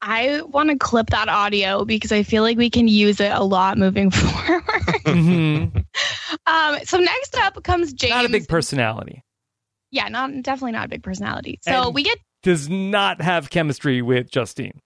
I 0.00 0.42
want 0.42 0.70
to 0.70 0.76
clip 0.76 1.10
that 1.10 1.28
audio 1.28 1.84
because 1.84 2.10
I 2.10 2.24
feel 2.24 2.42
like 2.42 2.58
we 2.58 2.68
can 2.68 2.88
use 2.88 3.20
it 3.20 3.30
a 3.30 3.44
lot 3.44 3.78
moving 3.78 4.10
forward. 4.10 4.62
Mhm. 5.04 5.84
um, 6.48 6.78
so 6.84 6.98
next 6.98 7.36
up 7.38 7.62
comes 7.62 7.92
James. 7.92 8.10
Not 8.10 8.24
a 8.24 8.28
big 8.28 8.48
personality. 8.48 9.22
Yeah, 9.92 10.08
not 10.08 10.30
definitely 10.42 10.72
not 10.72 10.86
a 10.86 10.88
big 10.88 11.04
personality. 11.04 11.60
So 11.62 11.84
And- 11.84 11.94
we 11.94 12.02
get 12.02 12.18
Does 12.42 12.68
not 12.68 13.20
have 13.22 13.50
chemistry 13.50 14.02
with 14.02 14.32
Justine. 14.32 14.80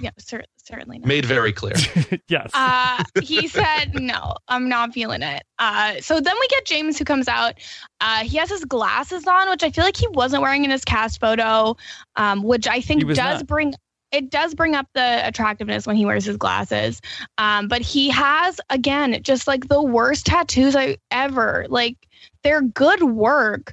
Yeah, 0.00 0.10
cer- 0.18 0.44
certainly 0.56 0.98
not. 0.98 1.08
Made 1.08 1.24
very 1.24 1.52
clear. 1.52 1.74
yes. 2.28 2.50
Uh, 2.54 3.02
he 3.22 3.48
said, 3.48 3.94
no, 3.94 4.34
I'm 4.48 4.68
not 4.68 4.92
feeling 4.92 5.22
it. 5.22 5.42
Uh, 5.58 6.00
so 6.00 6.20
then 6.20 6.34
we 6.40 6.46
get 6.48 6.64
James 6.64 6.98
who 6.98 7.04
comes 7.04 7.28
out. 7.28 7.54
Uh, 8.00 8.24
he 8.24 8.36
has 8.38 8.48
his 8.50 8.64
glasses 8.64 9.26
on, 9.26 9.48
which 9.50 9.62
I 9.62 9.70
feel 9.70 9.84
like 9.84 9.96
he 9.96 10.08
wasn't 10.08 10.42
wearing 10.42 10.64
in 10.64 10.70
his 10.70 10.84
cast 10.84 11.20
photo, 11.20 11.76
um, 12.16 12.42
which 12.42 12.66
I 12.66 12.80
think 12.80 13.06
does 13.06 13.16
not. 13.16 13.46
bring. 13.46 13.74
It 14.12 14.30
does 14.30 14.54
bring 14.54 14.76
up 14.76 14.86
the 14.94 15.26
attractiveness 15.26 15.86
when 15.88 15.96
he 15.96 16.06
wears 16.06 16.24
his 16.24 16.36
glasses. 16.36 17.00
Um, 17.36 17.66
but 17.66 17.80
he 17.80 18.10
has, 18.10 18.60
again, 18.70 19.18
just 19.22 19.48
like 19.48 19.66
the 19.66 19.82
worst 19.82 20.26
tattoos 20.26 20.76
I 20.76 20.98
ever. 21.10 21.66
Like, 21.68 21.96
they're 22.44 22.62
good 22.62 23.02
work, 23.02 23.72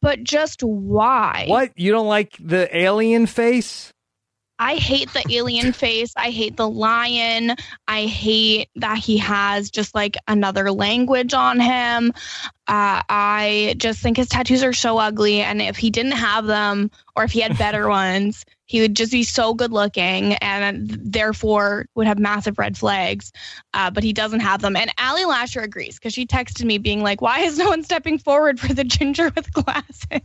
but 0.00 0.24
just 0.24 0.62
why? 0.62 1.44
what? 1.46 1.72
You 1.76 1.92
don't 1.92 2.06
like 2.06 2.36
the 2.40 2.74
alien 2.74 3.26
face? 3.26 3.92
I 4.62 4.76
hate 4.76 5.12
the 5.12 5.24
alien 5.28 5.72
face. 5.84 6.12
I 6.16 6.30
hate 6.30 6.56
the 6.56 6.68
lion. 6.68 7.56
I 7.88 8.06
hate 8.06 8.68
that 8.76 8.96
he 8.96 9.18
has 9.18 9.70
just 9.70 9.92
like 9.92 10.16
another 10.28 10.70
language 10.70 11.34
on 11.34 11.58
him. 11.58 12.12
Uh, 12.68 13.02
I 13.08 13.74
just 13.76 14.00
think 14.00 14.16
his 14.16 14.28
tattoos 14.28 14.62
are 14.62 14.72
so 14.72 14.98
ugly. 14.98 15.40
And 15.40 15.60
if 15.60 15.76
he 15.76 15.90
didn't 15.90 16.12
have 16.12 16.46
them 16.46 16.92
or 17.16 17.24
if 17.24 17.32
he 17.32 17.40
had 17.40 17.58
better 17.58 17.88
ones, 18.02 18.44
he 18.64 18.80
would 18.80 18.94
just 18.94 19.10
be 19.10 19.24
so 19.24 19.52
good 19.52 19.72
looking 19.72 20.34
and 20.34 20.88
therefore 20.88 21.86
would 21.96 22.06
have 22.06 22.20
massive 22.20 22.56
red 22.56 22.78
flags. 22.78 23.32
Uh, 23.74 23.90
but 23.90 24.04
he 24.04 24.12
doesn't 24.12 24.40
have 24.40 24.60
them. 24.60 24.76
And 24.76 24.92
Allie 24.96 25.24
Lasher 25.24 25.60
agrees 25.60 25.98
because 25.98 26.14
she 26.14 26.24
texted 26.24 26.64
me 26.64 26.78
being 26.78 27.02
like, 27.02 27.20
why 27.20 27.40
is 27.40 27.58
no 27.58 27.68
one 27.68 27.82
stepping 27.82 28.18
forward 28.18 28.60
for 28.60 28.72
the 28.72 28.84
ginger 28.84 29.32
with 29.34 29.52
glasses? 29.52 30.22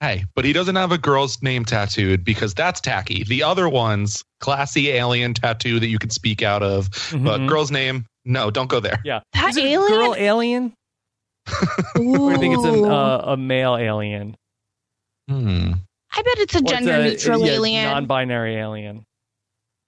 Hey, 0.00 0.24
but 0.36 0.44
he 0.44 0.52
doesn't 0.52 0.76
have 0.76 0.92
a 0.92 0.98
girl's 0.98 1.42
name 1.42 1.64
tattooed 1.64 2.24
because 2.24 2.54
that's 2.54 2.80
tacky. 2.80 3.24
The 3.24 3.42
other 3.42 3.68
one's 3.68 4.22
classy 4.40 4.90
alien 4.90 5.34
tattoo 5.34 5.80
that 5.80 5.88
you 5.88 5.98
could 5.98 6.12
speak 6.12 6.40
out 6.42 6.62
of. 6.62 6.88
But 7.12 7.40
Mhm. 7.40 7.48
girl's 7.48 7.70
name, 7.72 8.06
no, 8.24 8.50
don't 8.50 8.68
go 8.68 8.78
there. 8.78 9.00
Yeah. 9.04 9.20
That 9.32 9.50
Is 9.50 9.56
it 9.56 9.64
a 9.64 9.68
alien? 9.68 9.92
girl 9.98 10.14
alien? 10.16 10.72
I 11.48 12.36
think 12.38 12.54
it's 12.54 12.64
a, 12.64 12.82
uh, 12.88 13.22
a 13.32 13.36
male 13.36 13.76
alien? 13.76 14.36
Hmm. 15.28 15.72
I 16.14 16.22
bet 16.22 16.38
it's 16.38 16.54
a 16.54 16.58
Or 16.58 16.60
it's 16.62 16.70
gender 16.70 17.02
neutral 17.02 17.40
yeah, 17.40 17.52
alien. 17.52 17.84
Non-binary 17.84 18.54
alien. 18.56 19.04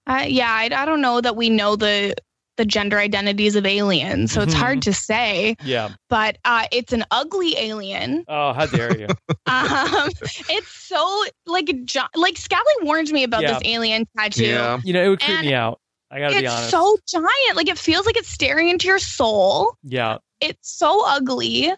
Uh, 0.06 0.24
yeah, 0.26 0.50
I, 0.50 0.64
I 0.74 0.84
don't 0.86 1.00
know 1.00 1.20
that 1.20 1.36
we 1.36 1.50
know 1.50 1.76
the 1.76 2.14
the 2.60 2.66
gender 2.66 2.98
identities 2.98 3.56
of 3.56 3.64
aliens, 3.64 4.32
so 4.32 4.42
it's 4.42 4.54
Mhm. 4.54 4.58
hard 4.58 4.82
to 4.82 4.92
say. 4.92 5.56
Yeah. 5.64 5.88
But 6.10 6.36
uh, 6.44 6.66
it's 6.70 6.92
an 6.92 7.04
ugly 7.10 7.54
alien. 7.56 8.22
Oh, 8.28 8.52
how 8.52 8.66
dare 8.66 8.94
you? 8.98 9.06
Um, 9.46 10.10
it's 10.50 10.68
so 10.68 11.24
like 11.46 11.70
gi- 11.86 12.00
like 12.14 12.36
Scally 12.36 12.62
warned 12.82 13.10
me 13.12 13.24
about 13.24 13.42
Yeah. 13.42 13.54
this 13.54 13.62
alien 13.64 14.06
tattoo. 14.16 14.44
Yeah. 14.44 14.78
you 14.84 14.92
know, 14.92 15.02
it 15.02 15.08
would 15.08 15.20
creep 15.20 15.38
And 15.38 15.46
me 15.46 15.54
out. 15.54 15.80
I 16.10 16.18
gotta 16.20 16.38
be 16.38 16.44
It's 16.44 16.68
so 16.70 16.96
giant. 17.08 17.56
Like 17.56 17.68
it 17.68 17.78
feels 17.78 18.04
like 18.04 18.16
it's 18.18 18.28
staring 18.28 18.68
into 18.68 18.86
your 18.88 18.98
soul. 18.98 19.74
yeah. 19.82 20.18
It's 20.42 20.70
so 20.70 21.02
ugly. 21.06 21.70
I, 21.70 21.76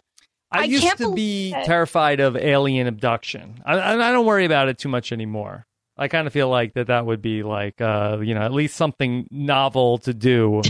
I 0.51 0.63
used 0.65 0.83
can't 0.83 0.97
to 0.99 1.13
be 1.15 1.53
it. 1.53 1.65
terrified 1.65 2.19
of 2.19 2.35
alien 2.35 2.85
abduction. 2.87 3.61
I, 3.65 3.73
I, 3.77 4.09
I 4.09 4.11
don't 4.11 4.25
worry 4.25 4.45
about 4.45 4.67
it 4.67 4.77
too 4.77 4.89
much 4.89 5.11
anymore. 5.13 5.65
I 5.97 6.07
kind 6.07 6.25
of 6.27 6.33
feel 6.33 6.49
like 6.49 6.73
that 6.73 6.87
that 6.87 7.05
would 7.05 7.21
be 7.21 7.43
like, 7.43 7.79
uh, 7.81 8.17
you 8.21 8.33
know, 8.33 8.41
at 8.41 8.51
least 8.51 8.75
something 8.75 9.27
novel 9.29 9.99
to 9.99 10.13
do. 10.13 10.61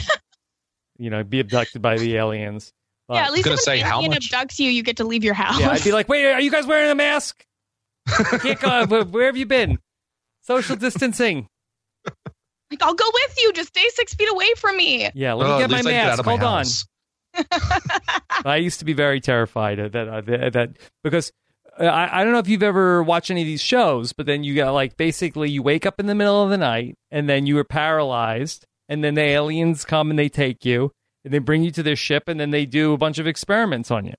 you 0.98 1.10
know, 1.10 1.24
be 1.24 1.40
abducted 1.40 1.82
by 1.82 1.98
the 1.98 2.16
aliens. 2.18 2.72
But- 3.08 3.16
yeah, 3.16 3.26
at 3.26 3.32
least 3.34 3.46
gonna 3.46 3.54
if 3.56 3.60
an 3.62 3.64
say, 3.64 3.80
how 3.80 3.98
alien 4.00 4.12
much- 4.12 4.32
abducts 4.32 4.60
you, 4.60 4.70
you 4.70 4.84
get 4.84 4.98
to 4.98 5.04
leave 5.06 5.24
your 5.24 5.34
house. 5.34 5.60
Yeah, 5.62 5.70
I'd 5.70 5.84
be 5.84 5.92
like, 5.92 6.08
wait, 6.10 6.26
are 6.32 6.42
you 6.42 6.52
guys 6.52 6.66
wearing 6.66 6.90
a 6.92 6.96
mask? 6.96 7.44
Can't 8.08 8.60
go. 8.60 8.86
Where, 8.86 9.04
where 9.06 9.26
have 9.28 9.38
you 9.38 9.46
been? 9.46 9.80
Social 10.42 10.76
distancing. 10.76 11.48
Like, 12.06 12.82
I'll 12.82 12.94
go 12.96 13.06
with 13.14 13.36
you. 13.42 13.54
Just 13.54 13.70
stay 13.70 13.88
six 13.94 14.14
feet 14.14 14.30
away 14.30 14.50
from 14.58 14.76
me. 14.76 15.10
Yeah, 15.14 15.34
let 15.34 15.46
me 15.48 15.54
Oh, 15.54 15.60
get 15.60 15.70
my 15.70 15.78
least 15.78 15.88
I 15.88 15.92
get 15.92 16.00
out 16.06 16.08
mask. 16.08 16.20
of 16.20 16.26
my 16.26 16.32
Hold 16.38 16.44
on. 16.44 16.66
I 18.46 18.58
used 18.58 18.80
to 18.80 18.86
be 18.86 18.94
very 18.94 19.22
terrified 19.22 19.80
of 19.80 19.92
that. 19.94 20.08
Uh, 20.08 20.22
that, 20.22 20.54
that 20.54 20.70
because 21.04 21.32
I, 21.80 22.22
I 22.22 22.24
don't 22.24 22.34
know 22.34 22.40
if 22.40 22.48
you've 22.48 22.64
ever 22.64 23.02
watched 23.04 23.32
any 23.32 23.42
of 23.42 23.48
these 23.48 23.62
shows, 23.62 24.14
but 24.14 24.26
then 24.26 24.44
you 24.44 24.56
got 24.56 24.72
like 24.74 24.96
basically 24.98 25.50
you 25.50 25.64
wake 25.64 25.86
up 25.86 26.00
in 26.00 26.06
the 26.06 26.16
middle 26.16 26.44
of 26.44 26.50
the 26.50 26.58
night 26.58 26.96
and 27.12 27.28
then 27.28 27.46
you 27.46 27.58
are 27.58 27.64
paralyzed, 27.64 28.66
and 28.90 29.04
then 29.04 29.16
the 29.16 29.22
aliens 29.22 29.86
come 29.86 30.10
and 30.10 30.20
they 30.20 30.30
take 30.30 30.66
you 30.66 30.92
and 31.26 31.34
they 31.34 31.40
bring 31.40 31.64
you 31.64 31.72
to 31.72 31.84
their 31.84 31.96
ship 31.96 32.28
and 32.28 32.40
then 32.40 32.52
they 32.52 32.66
do 32.66 32.94
a 32.94 32.98
bunch 32.98 33.18
of 33.18 33.26
experiments 33.28 33.90
on 33.92 34.06
you. 34.06 34.14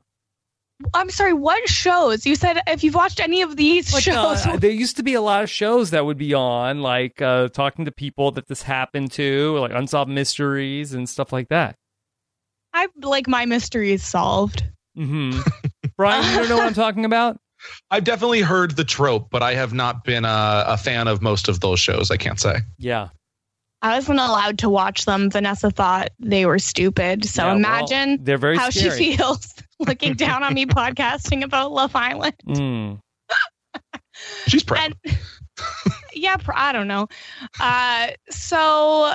I'm 0.92 1.08
sorry, 1.08 1.32
what 1.32 1.68
shows? 1.68 2.26
You 2.26 2.34
said 2.34 2.60
if 2.66 2.82
you've 2.82 2.96
watched 2.96 3.20
any 3.20 3.42
of 3.42 3.56
these 3.56 3.92
Like, 3.92 4.02
shows. 4.02 4.44
uh, 4.44 4.56
there 4.56 4.70
used 4.72 4.96
to 4.96 5.04
be 5.04 5.14
a 5.14 5.20
lot 5.20 5.44
of 5.44 5.48
shows 5.50 5.90
that 5.90 6.04
would 6.04 6.18
be 6.18 6.34
on, 6.34 6.80
like 6.82 7.22
uh, 7.22 7.48
talking 7.48 7.84
to 7.84 7.92
people 7.92 8.32
that 8.32 8.48
this 8.48 8.62
happened 8.62 9.12
to, 9.12 9.58
like 9.58 9.70
unsolved 9.72 10.10
mysteries 10.10 10.92
and 10.92 11.08
stuff 11.08 11.32
like 11.32 11.48
that. 11.50 11.76
I 12.72 12.88
like 13.00 13.28
my 13.28 13.46
mysteries 13.46 14.02
solved. 14.02 14.64
hmm 14.96 15.38
Brian, 15.96 16.28
you 16.32 16.38
don't 16.40 16.48
know 16.48 16.56
what 16.56 16.66
I'm 16.66 16.74
talking 16.74 17.04
about? 17.04 17.38
I've 17.90 18.05
definitely 18.05 18.40
heard 18.40 18.77
the 18.77 18.85
trope, 18.85 19.29
but 19.31 19.42
I 19.42 19.55
have 19.55 19.72
not 19.72 20.05
been 20.05 20.24
a, 20.24 20.64
a 20.68 20.77
fan 20.77 21.09
of 21.09 21.22
most 21.22 21.48
of 21.48 21.61
those 21.61 21.81
shows. 21.81 22.11
I 22.11 22.16
can't 22.16 22.40
say. 22.40 22.57
Yeah. 22.79 23.09
I 23.83 23.96
wasn't 23.96 24.18
allowed 24.18 24.59
to 24.61 24.70
watch 24.70 25.05
them. 25.05 25.31
Vanessa 25.31 25.70
thought 25.70 26.09
they 26.18 26.46
were 26.46 26.59
stupid. 26.59 27.27
So 27.27 27.42
Yeah, 27.42 27.48
well, 27.48 27.57
imagine 27.57 28.24
they're 28.24 28.38
very 28.38 28.57
how 28.57 28.70
scary. 28.70 28.98
she 28.98 29.16
feels 29.16 29.55
looking 29.79 30.14
down 30.14 30.42
on 30.42 30.55
me 30.55 30.64
podcasting 30.66 31.44
about 31.44 31.70
Love 31.70 31.94
Island. 31.94 32.35
Mm. 32.48 33.00
She's 34.48 34.64
proud. 34.64 34.94
And 35.05 35.18
yeah, 36.14 36.37
I 36.55 36.72
don't 36.72 36.88
know. 36.88 37.09
Uh, 37.61 38.09
so 38.31 39.14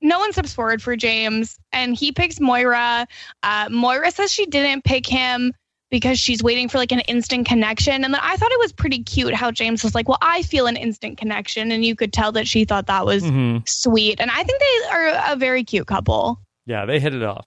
no 0.00 0.18
one 0.18 0.32
steps 0.32 0.54
forward 0.54 0.80
for 0.82 0.96
James, 0.96 1.58
and 1.72 1.94
he 1.94 2.12
picks 2.12 2.40
Moira. 2.40 3.06
Uh, 3.42 3.68
Moira 3.70 4.10
says 4.10 4.32
she 4.32 4.46
didn't 4.46 4.84
pick 4.84 5.06
him 5.06 5.52
because 5.90 6.18
she's 6.18 6.42
waiting 6.42 6.68
for 6.68 6.78
like 6.78 6.92
an 6.92 7.00
instant 7.00 7.46
connection. 7.46 8.04
And 8.04 8.12
then 8.14 8.20
I 8.22 8.36
thought 8.36 8.52
it 8.52 8.58
was 8.58 8.72
pretty 8.72 9.02
cute 9.02 9.34
how 9.34 9.50
James 9.50 9.82
was 9.82 9.94
like, 9.94 10.08
"Well, 10.08 10.18
I 10.20 10.42
feel 10.42 10.66
an 10.66 10.76
instant 10.76 11.18
connection," 11.18 11.72
and 11.72 11.84
you 11.84 11.94
could 11.96 12.12
tell 12.12 12.32
that 12.32 12.46
she 12.46 12.64
thought 12.64 12.86
that 12.86 13.06
was 13.06 13.22
Mhm. 13.24 13.68
sweet. 13.68 14.20
And 14.20 14.30
I 14.30 14.42
think 14.42 14.60
they 14.60 14.88
are 14.90 15.32
a 15.32 15.36
very 15.36 15.64
cute 15.64 15.86
couple. 15.86 16.40
Yeah, 16.66 16.84
they 16.84 17.00
hit 17.00 17.14
it 17.14 17.22
off. 17.22 17.44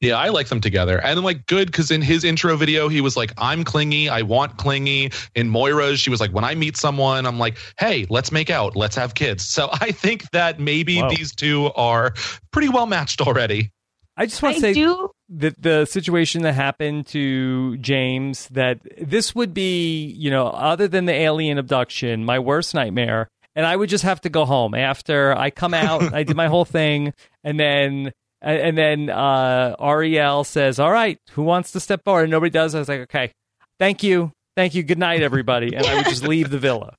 Yeah, 0.00 0.16
I 0.16 0.30
like 0.30 0.48
them 0.48 0.62
together. 0.62 0.98
And 0.98 1.22
like 1.22 1.44
good 1.44 1.66
because 1.70 1.90
in 1.90 2.00
his 2.00 2.24
intro 2.24 2.56
video, 2.56 2.88
he 2.88 3.02
was 3.02 3.18
like, 3.18 3.32
I'm 3.36 3.64
clingy. 3.64 4.08
I 4.08 4.22
want 4.22 4.56
clingy. 4.56 5.12
In 5.34 5.50
Moira's, 5.50 6.00
she 6.00 6.08
was 6.08 6.20
like, 6.20 6.30
when 6.32 6.42
I 6.42 6.54
meet 6.54 6.78
someone, 6.78 7.26
I'm 7.26 7.38
like, 7.38 7.58
hey, 7.78 8.06
let's 8.08 8.32
make 8.32 8.48
out. 8.48 8.76
Let's 8.76 8.96
have 8.96 9.14
kids. 9.14 9.44
So 9.44 9.68
I 9.74 9.92
think 9.92 10.24
that 10.30 10.58
maybe 10.58 11.00
Whoa. 11.00 11.10
these 11.10 11.34
two 11.34 11.70
are 11.76 12.14
pretty 12.50 12.70
well 12.70 12.86
matched 12.86 13.20
already. 13.20 13.72
I 14.16 14.24
just 14.24 14.42
want 14.42 14.54
to 14.54 14.60
say 14.62 14.72
do. 14.72 15.10
The 15.32 15.54
the 15.58 15.84
situation 15.84 16.42
that 16.42 16.54
happened 16.54 17.06
to 17.08 17.76
James 17.76 18.48
that 18.48 18.80
this 19.00 19.32
would 19.34 19.54
be, 19.54 20.06
you 20.06 20.28
know, 20.30 20.48
other 20.48 20.88
than 20.88 21.04
the 21.04 21.12
alien 21.12 21.56
abduction, 21.58 22.24
my 22.24 22.38
worst 22.40 22.74
nightmare. 22.74 23.28
And 23.54 23.64
I 23.66 23.74
would 23.76 23.88
just 23.88 24.04
have 24.04 24.20
to 24.22 24.28
go 24.28 24.44
home 24.44 24.74
after 24.74 25.36
I 25.36 25.50
come 25.50 25.74
out. 25.74 26.14
I 26.14 26.22
did 26.24 26.36
my 26.36 26.46
whole 26.48 26.64
thing, 26.64 27.12
and 27.44 27.58
then 27.60 28.12
and 28.42 28.76
then 28.78 29.10
uh, 29.10 29.76
Arielle 29.78 30.44
says, 30.46 30.78
"All 30.80 30.90
right, 30.90 31.18
who 31.32 31.42
wants 31.42 31.72
to 31.72 31.80
step 31.80 32.02
forward?" 32.04 32.22
And 32.22 32.30
nobody 32.30 32.50
does. 32.50 32.74
I 32.74 32.78
was 32.80 32.88
like, 32.88 33.00
"Okay, 33.02 33.32
thank 33.78 34.02
you, 34.02 34.32
thank 34.56 34.74
you, 34.74 34.82
good 34.82 34.98
night, 34.98 35.22
everybody," 35.22 35.74
and 35.74 35.84
I 35.86 35.96
would 35.96 36.06
just 36.06 36.22
leave 36.26 36.50
the 36.50 36.58
villa. 36.58 36.94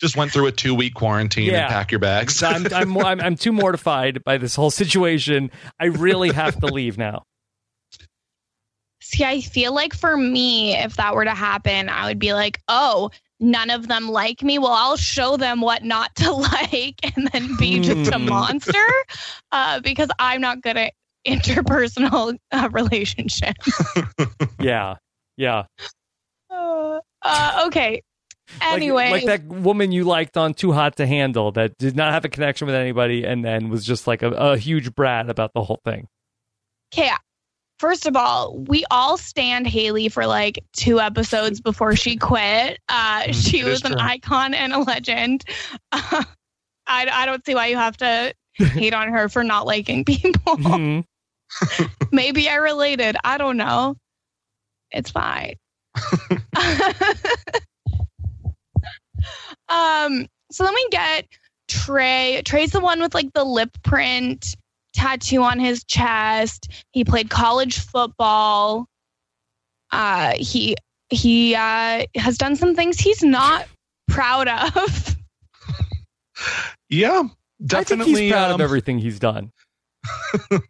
Just 0.00 0.16
went 0.16 0.30
through 0.32 0.46
a 0.46 0.52
two 0.52 0.74
week 0.74 0.94
quarantine 0.94 1.46
Yeah. 1.46 1.62
and 1.64 1.68
pack 1.70 1.90
your 1.90 1.98
bags. 1.98 2.42
I'm, 2.42 2.66
I'm 2.72 2.96
I'm 2.98 3.20
I'm 3.20 3.36
too 3.36 3.52
mortified 3.52 4.22
by 4.24 4.38
this 4.38 4.54
whole 4.56 4.70
situation. 4.70 5.50
I 5.80 5.86
really 5.86 6.30
have 6.32 6.58
to 6.60 6.66
leave 6.66 6.96
now. 6.96 7.24
See, 9.10 9.24
I 9.24 9.40
feel 9.40 9.72
like 9.74 9.94
for 9.94 10.14
me, 10.18 10.76
if 10.76 10.96
that 10.96 11.14
were 11.14 11.24
to 11.24 11.34
happen, 11.34 11.88
I 11.88 12.08
would 12.08 12.18
be 12.18 12.34
like, 12.34 12.60
oh, 12.68 13.10
none 13.40 13.70
of 13.70 13.88
them 13.88 14.10
like 14.10 14.42
me. 14.42 14.58
Well, 14.58 14.72
I'll 14.72 14.98
show 14.98 15.38
them 15.38 15.62
what 15.62 15.82
not 15.82 16.14
to 16.16 16.30
like 16.34 16.96
and 17.16 17.26
then 17.32 17.56
be 17.56 17.80
just 17.80 18.12
a 18.12 18.18
Hmm. 18.18 18.28
monster 18.28 18.84
uh, 19.50 19.80
because 19.80 20.10
I'm 20.18 20.42
not 20.42 20.60
good 20.60 20.76
at 20.76 20.92
interpersonal 21.26 22.36
uh, 22.52 22.68
relationships. 22.70 23.66
Yeah, 24.60 24.96
yeah. 25.38 25.64
Uh, 26.50 26.98
uh, 27.22 27.62
okay. 27.68 28.02
Like- 28.60 28.72
Anyway, 28.74 29.10
like, 29.10 29.24
that 29.26 29.44
woman 29.44 29.90
you 29.92 30.04
liked 30.04 30.36
on 30.36 30.52
Too 30.52 30.72
Hot 30.72 30.96
to 30.96 31.06
Handle 31.06 31.52
that 31.52 31.78
did 31.78 31.96
not 31.96 32.12
have 32.12 32.24
a 32.24 32.28
connection 32.28 32.66
with 32.66 32.74
anybody 32.74 33.24
and 33.24 33.44
then 33.44 33.68
was 33.70 33.84
just 33.86 34.06
like 34.06 34.22
a, 34.22 34.30
a 34.32 34.56
huge 34.58 34.94
brat 34.94 35.30
about 35.30 35.52
the 35.54 35.62
whole 35.62 35.80
thing. 35.84 36.08
okay. 36.92 37.10
First 37.78 38.06
of 38.06 38.16
all, 38.16 38.56
we 38.56 38.84
all 38.90 39.16
stand 39.16 39.66
Haley 39.68 40.08
for 40.08 40.26
like 40.26 40.58
two 40.72 40.98
episodes 41.00 41.60
before 41.60 41.94
she 41.94 42.16
quit. 42.16 42.78
Uh, 42.88 43.22
Mm, 43.28 43.34
she 43.34 43.60
it 43.60 43.64
was 43.64 43.84
an 43.84 43.92
true. 43.92 44.00
icon 44.00 44.52
and 44.54 44.72
a 44.72 44.78
legend. 44.80 45.44
Uh, 45.92 46.24
I, 46.86 47.06
I 47.12 47.26
don't 47.26 47.44
see 47.46 47.54
why 47.54 47.66
you 47.66 47.76
have 47.76 47.96
to 47.98 48.34
hate 48.54 48.94
on 48.94 49.08
her 49.10 49.28
for 49.28 49.44
not 49.44 49.66
liking 49.66 50.04
people. 50.04 50.56
Mhm. 50.56 51.04
Maybe 52.12 52.46
I 52.48 52.56
related. 52.56 53.16
I 53.24 53.38
don't 53.38 53.56
know. 53.56 53.96
It's 54.90 55.10
fine. 55.10 55.54
um. 59.68 60.26
So 60.50 60.64
then 60.64 60.74
we 60.74 60.88
get 60.90 61.26
Trey. 61.68 62.42
Trey's 62.44 62.72
the 62.72 62.80
one 62.80 63.00
with 63.00 63.14
like 63.14 63.32
the 63.34 63.44
lip 63.44 63.70
print 63.82 64.56
tattoo 64.98 65.42
on 65.42 65.58
his 65.60 65.84
chest. 65.84 66.68
He 66.90 67.04
played 67.04 67.30
college 67.30 67.78
football. 67.78 68.86
Uh, 69.90 70.32
he 70.36 70.76
he 71.08 71.54
uh, 71.54 72.04
has 72.16 72.36
done 72.36 72.56
some 72.56 72.74
things 72.74 72.98
he's 72.98 73.22
not 73.22 73.66
proud 74.08 74.48
of. 74.48 75.16
yeah, 76.90 77.20
I 77.20 77.22
think 77.22 77.68
definitely. 77.88 78.22
he's 78.22 78.32
proud 78.32 78.50
um, 78.50 78.54
of 78.56 78.60
everything 78.60 78.98
he's 78.98 79.18
done. 79.18 79.52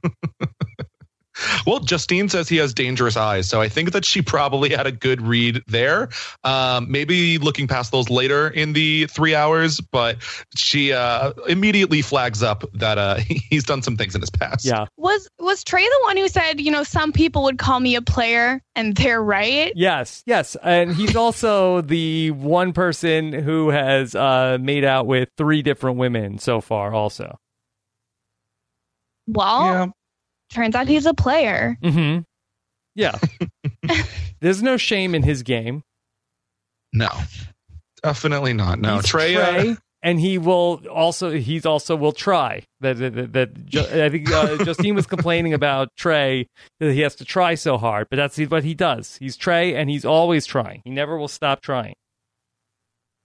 Well, 1.66 1.80
Justine 1.80 2.28
says 2.28 2.48
he 2.48 2.56
has 2.56 2.74
dangerous 2.74 3.16
eyes, 3.16 3.48
so 3.48 3.60
I 3.60 3.68
think 3.68 3.92
that 3.92 4.04
she 4.04 4.22
probably 4.22 4.70
had 4.70 4.86
a 4.86 4.92
good 4.92 5.20
read 5.22 5.62
there. 5.66 6.08
Um, 6.44 6.90
maybe 6.90 7.38
looking 7.38 7.66
past 7.66 7.92
those 7.92 8.10
later 8.10 8.48
in 8.48 8.72
the 8.72 9.06
three 9.06 9.34
hours, 9.34 9.80
but 9.80 10.18
she 10.56 10.92
uh, 10.92 11.32
immediately 11.48 12.02
flags 12.02 12.42
up 12.42 12.64
that 12.74 12.98
uh, 12.98 13.16
he's 13.50 13.64
done 13.64 13.82
some 13.82 13.96
things 13.96 14.14
in 14.14 14.20
his 14.20 14.30
past. 14.30 14.64
Yeah. 14.64 14.86
Was 14.96 15.28
was 15.38 15.64
Trey 15.64 15.84
the 15.84 16.00
one 16.04 16.16
who 16.16 16.28
said, 16.28 16.60
you 16.60 16.70
know, 16.70 16.82
some 16.82 17.12
people 17.12 17.42
would 17.44 17.58
call 17.58 17.80
me 17.80 17.94
a 17.94 18.02
player, 18.02 18.62
and 18.74 18.96
they're 18.96 19.22
right? 19.22 19.72
Yes, 19.74 20.22
yes. 20.26 20.56
And 20.62 20.94
he's 20.94 21.16
also 21.16 21.80
the 21.80 22.30
one 22.32 22.72
person 22.72 23.32
who 23.32 23.70
has 23.70 24.14
uh, 24.14 24.58
made 24.60 24.84
out 24.84 25.06
with 25.06 25.28
three 25.36 25.62
different 25.62 25.98
women 25.98 26.38
so 26.38 26.60
far, 26.60 26.92
also. 26.92 27.38
Well, 29.26 29.62
Yeah. 29.64 29.86
Turns 30.50 30.74
out 30.74 30.88
he's 30.88 31.06
a 31.06 31.14
player. 31.14 31.76
hmm 31.82 32.18
Yeah. 32.94 33.18
There's 34.40 34.62
no 34.62 34.76
shame 34.76 35.14
in 35.14 35.22
his 35.22 35.42
game. 35.42 35.82
No, 36.92 37.08
definitely 38.02 38.52
not. 38.54 38.78
No, 38.78 38.96
He's 38.96 39.06
Trey. 39.06 39.36
uh, 39.36 39.50
Trey, 39.50 39.76
and 40.02 40.18
he 40.20 40.38
will 40.38 40.80
also 40.90 41.30
he's 41.32 41.66
also 41.66 41.96
will 41.96 42.12
try 42.12 42.62
that 42.80 42.96
that, 42.98 43.14
that, 43.14 43.32
that 43.34 43.66
Ju- 43.66 43.80
I 44.04 44.08
think 44.08 44.30
uh, 44.32 44.56
Justine 44.64 44.94
was 44.94 45.06
complaining 45.06 45.52
about 45.52 45.88
Trey 45.96 46.46
that 46.80 46.92
he 46.92 47.00
has 47.00 47.14
to 47.16 47.24
try 47.24 47.56
so 47.56 47.76
hard, 47.76 48.06
but 48.10 48.16
that's 48.16 48.38
what 48.38 48.64
he 48.64 48.74
does. 48.74 49.16
He's 49.18 49.36
Trey, 49.36 49.74
and 49.74 49.90
he's 49.90 50.04
always 50.04 50.46
trying. 50.46 50.80
He 50.84 50.90
never 50.90 51.18
will 51.18 51.28
stop 51.28 51.60
trying. 51.60 51.94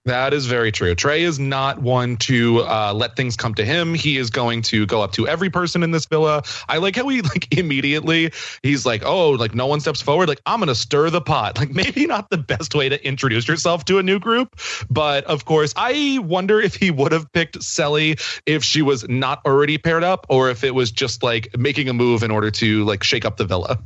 That 0.06 0.34
is 0.34 0.48
very 0.48 0.74
true. 0.74 0.96
Trey 0.96 1.24
is 1.24 1.40
not 1.40 1.82
one 1.82 2.18
to 2.18 2.60
uh, 2.64 2.94
let 2.94 3.16
things 3.16 3.38
come 3.38 3.54
to 3.56 3.64
him. 3.64 3.94
He 3.94 4.18
is 4.18 4.30
going 4.30 4.62
to 4.64 4.86
go 4.86 5.02
up 5.02 5.14
to 5.14 5.30
every 5.30 5.50
person 5.50 5.82
in 5.82 5.92
this 5.92 6.06
villa. 6.06 6.44
I 6.68 6.78
like 6.80 6.98
how 6.98 7.08
he 7.08 7.22
like 7.22 7.58
immediately 7.58 8.32
he's 8.64 8.86
like, 8.86 9.04
oh, 9.06 9.32
like 9.32 9.56
no 9.56 9.66
one 9.66 9.80
steps 9.80 10.02
forward. 10.02 10.28
Like 10.28 10.42
I'm 10.46 10.60
gonna 10.60 10.76
stir 10.76 11.10
the 11.10 11.22
pot. 11.22 11.58
Like 11.64 11.74
maybe 11.74 12.06
not 12.06 12.30
the 12.30 12.38
best 12.38 12.76
way 12.76 12.90
to 12.90 13.08
introduce 13.08 13.48
yourself 13.48 13.86
to 13.86 13.98
a 13.98 14.04
new 14.04 14.20
group, 14.20 14.60
but 14.90 15.24
of 15.26 15.46
course, 15.46 15.74
I 15.78 16.20
wonder 16.22 16.60
if 16.60 16.76
he 16.76 16.92
would 16.92 17.14
have 17.14 17.32
picked 17.32 17.64
Cely 17.64 18.16
if 18.46 18.66
she 18.66 18.82
was 18.82 19.08
not 19.08 19.46
already 19.46 19.78
paired 19.78 20.04
up, 20.04 20.26
or 20.28 20.50
if 20.50 20.66
it 20.66 20.76
was 20.76 20.92
just 20.92 21.24
like 21.24 21.58
making 21.58 21.88
a 21.88 21.94
move 21.94 22.22
in 22.22 22.32
order 22.32 22.52
to 22.52 22.84
like 22.84 23.02
shake 23.04 23.24
up 23.24 23.38
the 23.38 23.46
villa. 23.46 23.80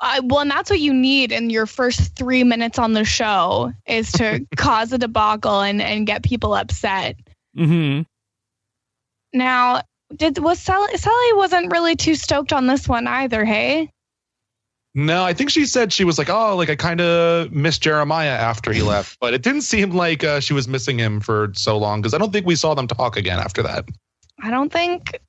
Uh, 0.00 0.20
well, 0.24 0.40
and 0.40 0.50
that's 0.50 0.70
what 0.70 0.80
you 0.80 0.94
need 0.94 1.32
in 1.32 1.50
your 1.50 1.66
first 1.66 2.14
three 2.14 2.44
minutes 2.44 2.78
on 2.78 2.92
the 2.92 3.04
show 3.04 3.72
is 3.86 4.12
to 4.12 4.46
cause 4.56 4.92
a 4.92 4.98
debacle 4.98 5.60
and, 5.60 5.82
and 5.82 6.06
get 6.06 6.22
people 6.22 6.54
upset. 6.54 7.16
hmm 7.56 8.02
Now, 9.32 9.82
did 10.14 10.38
was 10.38 10.60
Cely, 10.60 10.94
Cely 10.94 11.32
wasn't 11.34 11.72
really 11.72 11.96
too 11.96 12.14
stoked 12.14 12.52
on 12.52 12.66
this 12.66 12.88
one 12.88 13.06
either, 13.06 13.44
hey? 13.44 13.90
No, 14.94 15.22
I 15.22 15.32
think 15.32 15.50
she 15.50 15.66
said 15.66 15.92
she 15.92 16.04
was 16.04 16.18
like, 16.18 16.30
oh, 16.30 16.56
like 16.56 16.70
I 16.70 16.76
kind 16.76 17.00
of 17.00 17.52
missed 17.52 17.82
Jeremiah 17.82 18.30
after 18.30 18.72
he 18.72 18.82
left, 18.82 19.18
but 19.20 19.34
it 19.34 19.42
didn't 19.42 19.60
seem 19.62 19.90
like 19.90 20.24
uh, 20.24 20.40
she 20.40 20.54
was 20.54 20.66
missing 20.66 20.98
him 20.98 21.20
for 21.20 21.52
so 21.54 21.76
long 21.76 22.00
because 22.00 22.14
I 22.14 22.18
don't 22.18 22.32
think 22.32 22.46
we 22.46 22.56
saw 22.56 22.74
them 22.74 22.88
talk 22.88 23.16
again 23.16 23.38
after 23.38 23.62
that. 23.62 23.84
I 24.42 24.50
don't 24.50 24.72
think 24.72 25.20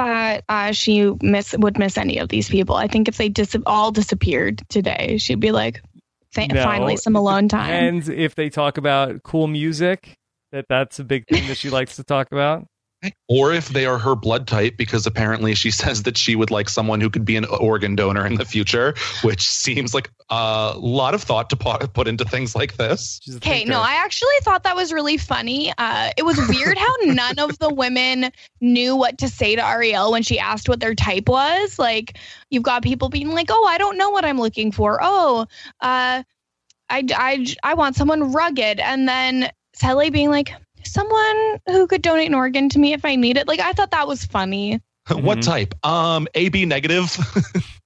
that 0.00 0.44
uh, 0.48 0.72
she 0.72 1.12
miss 1.22 1.54
would 1.58 1.78
miss 1.78 1.98
any 1.98 2.18
of 2.18 2.28
these 2.28 2.48
people. 2.48 2.76
I 2.76 2.86
think 2.86 3.06
if 3.08 3.18
they 3.18 3.28
dis- 3.28 3.56
all 3.66 3.90
disappeared 3.90 4.62
today, 4.68 5.18
she'd 5.18 5.40
be 5.40 5.52
like, 5.52 5.82
"Th- 6.34 6.50
No. 6.50 6.62
finally 6.64 6.96
some 6.96 7.16
alone 7.16 7.48
time. 7.48 7.70
And 7.70 8.08
if 8.08 8.34
they 8.34 8.48
talk 8.48 8.78
about 8.78 9.22
cool 9.22 9.46
music, 9.46 10.16
that 10.52 10.66
that's 10.68 10.98
a 10.98 11.04
big 11.04 11.26
thing 11.28 11.46
that 11.48 11.56
she 11.58 11.70
likes 11.70 11.96
to 11.96 12.04
talk 12.04 12.32
about. 12.32 12.66
Or 13.28 13.52
if 13.52 13.68
they 13.68 13.86
are 13.86 13.98
her 13.98 14.14
blood 14.14 14.46
type, 14.46 14.76
because 14.76 15.06
apparently 15.06 15.54
she 15.54 15.70
says 15.80 16.02
that 16.02 16.18
she 16.18 16.36
would 16.36 16.50
like 16.50 16.68
someone 16.68 17.00
who 17.00 17.08
could 17.08 17.24
be 17.24 17.36
an 17.36 17.44
organ 17.44 17.96
donor 17.96 18.26
in 18.26 18.34
the 18.34 18.44
future, 18.44 18.94
which 19.22 19.48
seems 19.48 19.94
like 19.94 20.10
a 20.28 20.74
lot 20.76 21.14
of 21.14 21.22
thought 21.22 21.50
to 21.50 21.56
put, 21.56 21.92
put 21.92 22.08
into 22.08 22.24
things 22.24 22.54
like 22.54 22.76
this. 22.76 23.20
Okay, 23.36 23.64
no, 23.64 23.80
I 23.80 23.94
actually 23.94 24.28
thought 24.42 24.64
that 24.64 24.76
was 24.76 24.92
really 24.92 25.16
funny. 25.16 25.72
Uh, 25.78 26.10
it 26.16 26.24
was 26.24 26.36
weird 26.48 26.76
how 26.76 26.94
none 27.04 27.38
of 27.38 27.58
the 27.58 27.72
women 27.72 28.30
knew 28.60 28.96
what 28.96 29.18
to 29.18 29.28
say 29.28 29.56
to 29.56 29.62
Arielle 29.62 30.12
when 30.12 30.22
she 30.22 30.38
asked 30.38 30.68
what 30.68 30.80
their 30.80 30.94
type 30.94 31.28
was. 31.28 31.78
Like, 31.78 32.18
you've 32.50 32.62
got 32.62 32.82
people 32.82 33.08
being 33.08 33.30
like, 33.30 33.48
"Oh, 33.50 33.64
I 33.66 33.78
don't 33.78 33.96
know 33.96 34.10
what 34.10 34.24
I'm 34.24 34.38
looking 34.38 34.72
for." 34.72 34.98
Oh, 35.02 35.46
uh, 35.80 36.22
I, 36.90 37.04
I, 37.14 37.46
I 37.62 37.74
want 37.74 37.96
someone 37.96 38.32
rugged, 38.32 38.80
and 38.80 39.08
then 39.08 39.50
Cely 39.74 40.10
being 40.10 40.30
like, 40.30 40.52
"Someone 40.92 41.58
who 41.68 41.86
could 41.86 42.02
donate 42.02 42.28
an 42.28 42.34
organ 42.34 42.68
to 42.70 42.78
me 42.78 42.92
if 42.92 43.04
I 43.04 43.14
need 43.16 43.36
it." 43.36 43.46
Like, 43.48 43.60
I 43.60 43.72
thought 43.72 43.90
that 43.92 44.06
was 44.08 44.24
funny. 44.24 44.80
what 45.08 45.38
Mhm. 45.38 45.42
type? 45.44 45.86
Um, 45.86 46.26
AB 46.34 46.66
negative. 46.66 47.16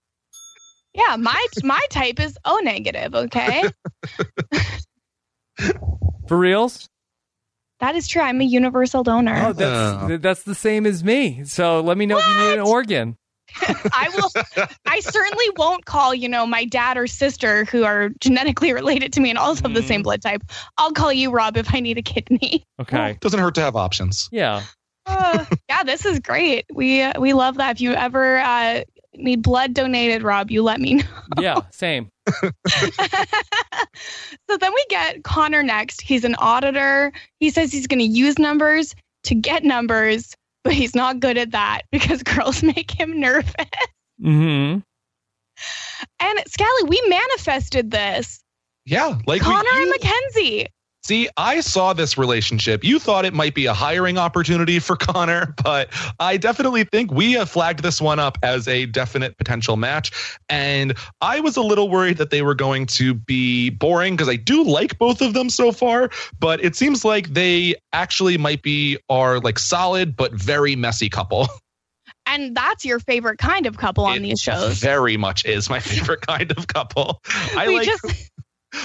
Yeah, 0.96 1.16
my 1.16 1.44
my 1.64 1.84
type 1.90 2.20
is 2.20 2.38
O 2.44 2.60
negative. 2.62 3.16
Okay, 3.16 3.64
For 6.28 6.38
reals? 6.38 6.88
that 7.80 7.96
is 7.96 8.06
true. 8.06 8.22
I'm 8.22 8.40
a 8.40 8.44
universal 8.44 9.02
donor. 9.02 9.46
Oh, 9.48 9.52
that's 9.52 10.12
Uh. 10.12 10.18
that's 10.20 10.42
the 10.44 10.54
same 10.54 10.86
as 10.86 11.02
me. 11.02 11.44
So 11.44 11.80
let 11.80 11.98
me 11.98 12.06
know 12.06 12.18
if 12.18 12.28
you 12.28 12.34
need 12.34 12.52
an 12.54 12.60
organ. 12.60 13.16
I 13.92 14.10
will. 14.14 14.30
I 14.86 15.00
certainly 15.00 15.46
won't 15.56 15.84
call, 15.84 16.14
you 16.14 16.28
know, 16.28 16.46
my 16.46 16.64
dad 16.64 16.96
or 16.96 17.06
sister 17.06 17.64
who 17.64 17.84
are 17.84 18.10
genetically 18.20 18.72
related 18.74 19.12
to 19.14 19.20
me 19.20 19.30
and 19.30 19.38
also 19.38 19.62
have 19.62 19.74
the 19.74 19.82
same 19.82 20.02
blood 20.02 20.22
type. 20.22 20.42
I'll 20.78 20.92
call 20.92 21.12
you, 21.12 21.30
Rob, 21.30 21.56
if 21.56 21.74
I 21.74 21.80
need 21.80 21.98
a 21.98 22.02
kidney. 22.02 22.64
Okay. 22.80 23.16
Doesn't 23.20 23.38
hurt 23.38 23.54
to 23.54 23.60
have 23.60 23.76
options. 23.76 24.28
Yeah. 24.32 24.62
Uh, 25.06 25.44
yeah, 25.68 25.84
this 25.84 26.04
is 26.04 26.18
great. 26.18 26.66
We 26.72 27.02
uh, 27.02 27.20
we 27.20 27.32
love 27.32 27.56
that. 27.56 27.76
If 27.76 27.80
you 27.80 27.92
ever 27.92 28.38
uh, 28.38 28.82
need 29.14 29.42
blood 29.42 29.74
donated, 29.74 30.22
Rob, 30.22 30.50
you 30.50 30.62
let 30.62 30.80
me 30.80 30.94
know. 30.94 31.04
Yeah. 31.38 31.60
Same. 31.70 32.10
so 32.42 32.50
then 34.58 34.74
we 34.74 34.84
get 34.90 35.22
Connor 35.22 35.62
next. 35.62 36.00
He's 36.00 36.24
an 36.24 36.34
auditor. 36.36 37.12
He 37.38 37.50
says 37.50 37.72
he's 37.72 37.86
going 37.86 38.00
to 38.00 38.04
use 38.04 38.38
numbers 38.38 38.94
to 39.24 39.34
get 39.34 39.64
numbers, 39.64 40.34
but 40.64 40.72
he's 40.72 40.94
not 40.94 41.20
good 41.20 41.38
at 41.38 41.52
that 41.52 41.82
because 41.92 42.22
girls 42.22 42.62
make 42.74 42.90
him 42.90 43.20
nervous. 43.20 43.54
hmm 44.20 44.78
And 46.20 46.38
Scally, 46.48 46.84
we 46.88 47.02
manifested 47.08 47.90
this. 47.90 48.42
Yeah, 48.86 49.18
like 49.26 49.40
we- 49.40 49.46
Connor 49.46 49.68
and 49.72 49.90
Mackenzie. 49.90 50.66
See, 51.06 51.28
I 51.36 51.60
saw 51.60 51.92
this 51.92 52.16
relationship. 52.16 52.82
You 52.82 52.98
thought 52.98 53.26
it 53.26 53.34
might 53.34 53.54
be 53.54 53.66
a 53.66 53.74
hiring 53.74 54.16
opportunity 54.16 54.78
for 54.78 54.96
Connor, 55.04 55.54
but 55.62 55.90
I 56.18 56.38
definitely 56.38 56.84
think 56.84 57.12
we 57.12 57.32
have 57.32 57.50
flagged 57.50 57.82
this 57.82 58.00
one 58.00 58.18
up 58.18 58.38
as 58.42 58.66
a 58.66 58.86
definite 58.86 59.36
potential 59.36 59.76
match. 59.76 60.12
And 60.48 60.96
I 61.20 61.40
was 61.40 61.58
a 61.58 61.62
little 61.62 61.90
worried 61.90 62.16
that 62.16 62.30
they 62.30 62.40
were 62.40 62.54
going 62.54 62.86
to 62.86 63.12
be 63.12 63.68
boring 63.68 64.16
because 64.16 64.30
I 64.30 64.36
do 64.36 64.62
like 64.64 64.98
both 64.98 65.20
of 65.20 65.34
them 65.34 65.50
so 65.50 65.72
far, 65.72 66.08
but 66.40 66.64
it 66.64 66.74
seems 66.74 67.04
like 67.04 67.34
they 67.34 67.74
actually 67.92 68.38
might 68.38 68.62
be 68.62 68.96
are 69.10 69.40
like 69.40 69.58
solid 69.58 70.16
but 70.16 70.32
very 70.32 70.74
messy 70.74 71.10
couple. 71.10 71.48
And 72.26 72.56
that's 72.56 72.86
your 72.86 73.00
favorite 73.00 73.38
kind 73.38 73.66
of 73.66 73.76
couple 73.76 74.06
on 74.06 74.16
It 74.16 74.20
these 74.20 74.40
shows. 74.40 74.78
Very 74.78 75.18
much 75.18 75.44
is 75.44 75.68
my 75.68 75.78
favorite 75.80 76.26
kind 76.26 76.50
of 76.56 76.66
couple. 76.68 77.20
I 77.54 77.68
we 77.68 77.76
like 77.76 77.86
just 77.86 78.30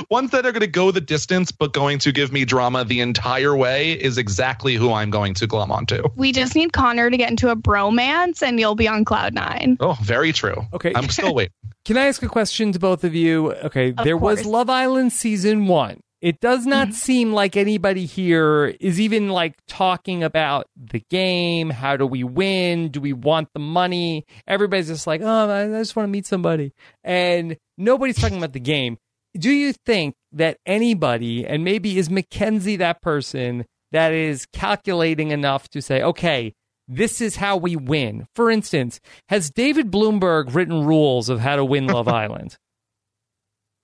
ones 0.10 0.32
that 0.32 0.46
are 0.46 0.52
going 0.52 0.62
to 0.62 0.68
go 0.68 0.92
the 0.92 1.02
distance 1.02 1.52
but 1.52 1.74
going 1.74 2.00
to 2.00 2.12
give 2.12 2.32
me 2.32 2.46
drama 2.46 2.84
the 2.86 3.00
entire 3.02 3.56
way 3.56 3.94
is 3.94 4.18
exactly 4.18 4.76
who 4.76 4.92
I'm 4.94 5.10
going 5.10 5.34
to 5.36 5.48
glom 5.48 5.72
onto. 5.72 6.04
we 6.16 6.32
just 6.32 6.56
need 6.56 6.74
Connor 6.74 7.10
to 7.10 7.18
get 7.18 7.30
into 7.30 7.50
a 7.50 7.56
bromance 7.56 8.42
and 8.42 8.60
you'll 8.60 8.76
be 8.76 8.88
on 8.88 9.06
cloud 9.06 9.34
nine. 9.34 9.78
Oh, 9.80 9.98
very 10.02 10.32
true. 10.34 10.66
Okay. 10.74 10.92
I'm 10.96 11.10
still 11.10 11.34
waiting. 11.34 11.54
Can 11.86 11.98
I 11.98 12.06
ask 12.08 12.22
a 12.24 12.28
question 12.28 12.72
to 12.74 12.80
both 12.80 13.04
of 13.04 13.16
you? 13.16 13.54
Okay, 13.54 13.90
Of 13.98 14.04
there 14.04 14.18
was. 14.18 14.46
Love 14.46 14.70
Island 14.70 15.12
season 15.14 15.66
one. 15.68 16.02
It 16.22 16.42
does 16.42 16.66
not 16.66 16.90
Mhm. 16.90 16.94
seem 16.94 17.34
like 17.34 17.56
anybody 17.56 18.06
here 18.06 18.76
is 18.82 19.00
even 19.00 19.30
like 19.30 19.54
talking 19.68 20.22
about 20.22 20.68
the 20.76 21.02
game. 21.10 21.70
How 21.70 21.96
do 21.96 22.06
we 22.06 22.26
win? 22.26 22.90
Do 22.90 23.00
we 23.00 23.14
want 23.14 23.48
the 23.54 23.60
money? 23.62 24.26
Everybody's 24.46 24.88
just 24.88 25.08
like, 25.08 25.22
oh, 25.24 25.50
I 25.50 25.64
I 25.64 25.68
just 25.80 25.96
want 25.96 26.08
to 26.08 26.12
meet 26.12 26.26
somebody. 26.28 26.74
And 27.06 27.56
nobody's 27.78 28.18
talking 28.18 28.38
about 28.38 28.52
the 28.54 28.60
game. 28.60 28.98
Do 29.38 29.52
you 29.52 29.74
think 29.74 30.16
that 30.32 30.58
anybody, 30.66 31.46
and 31.46 31.64
maybe 31.64 31.98
is 31.98 32.10
Mackenzie 32.10 32.78
that 32.78 33.02
person 33.02 33.66
that 33.92 34.12
is 34.12 34.46
calculating 34.54 35.32
enough 35.32 35.70
to 35.70 35.82
say, 35.82 36.02
okay, 36.02 36.54
this 36.88 37.22
is 37.22 37.36
how 37.36 37.58
we 37.58 37.76
win? 37.76 38.28
For 38.36 38.50
instance, 38.50 39.00
has 39.30 39.52
David 39.52 39.92
Bloomberg 39.92 40.54
written 40.54 40.86
rules 40.86 41.30
of 41.30 41.40
how 41.40 41.56
to 41.56 41.66
win 41.66 41.88
Love 41.88 42.08
Island? 42.08 42.58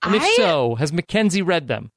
And 0.02 0.14
if 0.14 0.22
I, 0.22 0.34
so, 0.36 0.74
has 0.76 0.92
Mackenzie 0.92 1.42
read 1.42 1.68
them? 1.68 1.90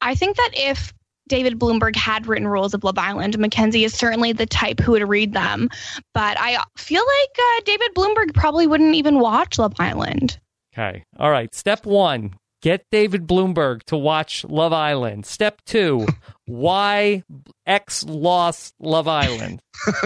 I 0.00 0.14
think 0.14 0.36
that 0.36 0.50
if 0.54 0.92
David 1.28 1.58
Bloomberg 1.58 1.96
had 1.96 2.26
written 2.26 2.46
rules 2.46 2.74
of 2.74 2.84
Love 2.84 2.98
Island, 2.98 3.38
Mackenzie 3.38 3.84
is 3.84 3.94
certainly 3.94 4.32
the 4.32 4.46
type 4.46 4.80
who 4.80 4.92
would 4.92 5.08
read 5.08 5.32
them. 5.32 5.68
But 6.14 6.36
I 6.38 6.62
feel 6.76 7.02
like 7.02 7.38
uh, 7.38 7.60
David 7.64 7.94
Bloomberg 7.94 8.34
probably 8.34 8.66
wouldn't 8.66 8.94
even 8.94 9.18
watch 9.18 9.58
Love 9.58 9.74
Island. 9.78 10.38
Okay. 10.78 11.04
All 11.18 11.30
right. 11.30 11.54
Step 11.54 11.86
one 11.86 12.34
get 12.62 12.84
David 12.90 13.26
Bloomberg 13.26 13.82
to 13.84 13.96
watch 13.96 14.44
Love 14.44 14.72
Island. 14.72 15.24
Step 15.26 15.60
two 15.66 16.06
why 16.46 17.22
X 17.66 18.04
lost 18.04 18.74
Love 18.80 19.08
Island? 19.08 19.60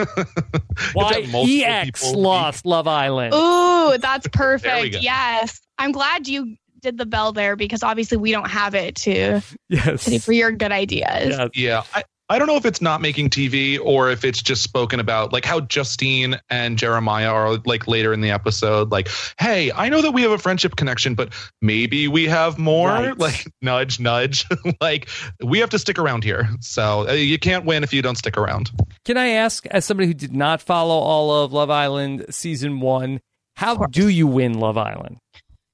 Why 0.94 1.20
have 1.20 1.48
EX 1.48 2.12
lost 2.12 2.66
Love 2.66 2.88
Island? 2.88 3.34
Ooh, 3.34 3.96
that's 3.98 4.26
perfect. 4.32 4.96
Yes. 5.00 5.60
I'm 5.78 5.92
glad 5.92 6.26
you 6.26 6.56
did 6.80 6.98
the 6.98 7.06
bell 7.06 7.32
there 7.32 7.54
because 7.56 7.82
obviously 7.82 8.16
we 8.16 8.32
don't 8.32 8.50
have 8.50 8.74
it 8.74 8.96
to, 8.96 9.42
Yes. 9.68 10.24
for 10.24 10.32
your 10.32 10.50
good 10.50 10.72
ideas. 10.72 11.36
Yes. 11.38 11.50
Yeah. 11.54 11.82
I, 11.94 12.02
I 12.30 12.38
don't 12.38 12.46
know 12.46 12.54
if 12.54 12.64
it's 12.64 12.80
not 12.80 13.00
making 13.00 13.30
TV 13.30 13.76
or 13.82 14.08
if 14.08 14.24
it's 14.24 14.40
just 14.40 14.62
spoken 14.62 15.00
about, 15.00 15.32
like 15.32 15.44
how 15.44 15.58
Justine 15.60 16.38
and 16.48 16.78
Jeremiah 16.78 17.32
are 17.32 17.56
like 17.66 17.88
later 17.88 18.12
in 18.12 18.20
the 18.20 18.30
episode, 18.30 18.92
like, 18.92 19.08
hey, 19.36 19.72
I 19.72 19.88
know 19.88 20.00
that 20.00 20.12
we 20.12 20.22
have 20.22 20.30
a 20.30 20.38
friendship 20.38 20.76
connection, 20.76 21.16
but 21.16 21.32
maybe 21.60 22.06
we 22.06 22.26
have 22.26 22.56
more. 22.56 22.88
Right. 22.88 23.10
Like, 23.20 23.52
nudge, 23.60 24.00
nudge. 24.00 24.46
like, 24.80 25.08
we 25.44 25.58
have 25.58 25.70
to 25.70 25.78
stick 25.78 25.98
around 25.98 26.24
here. 26.24 26.48
So 26.60 27.08
uh, 27.08 27.12
you 27.12 27.38
can't 27.38 27.66
win 27.66 27.82
if 27.82 27.92
you 27.92 28.00
don't 28.02 28.16
stick 28.16 28.38
around. 28.38 28.70
Can 29.04 29.16
I 29.18 29.30
ask, 29.30 29.66
as 29.66 29.84
somebody 29.84 30.06
who 30.06 30.14
did 30.14 30.34
not 30.34 30.62
follow 30.62 30.94
all 30.94 31.44
of 31.44 31.52
Love 31.52 31.70
Island 31.70 32.26
season 32.30 32.80
one, 32.80 33.20
how 33.56 33.76
do 33.86 34.08
you 34.08 34.26
win 34.26 34.54
Love 34.54 34.78
Island? 34.78 35.18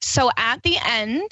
So 0.01 0.31
at 0.37 0.63
the 0.63 0.79
end, 0.85 1.31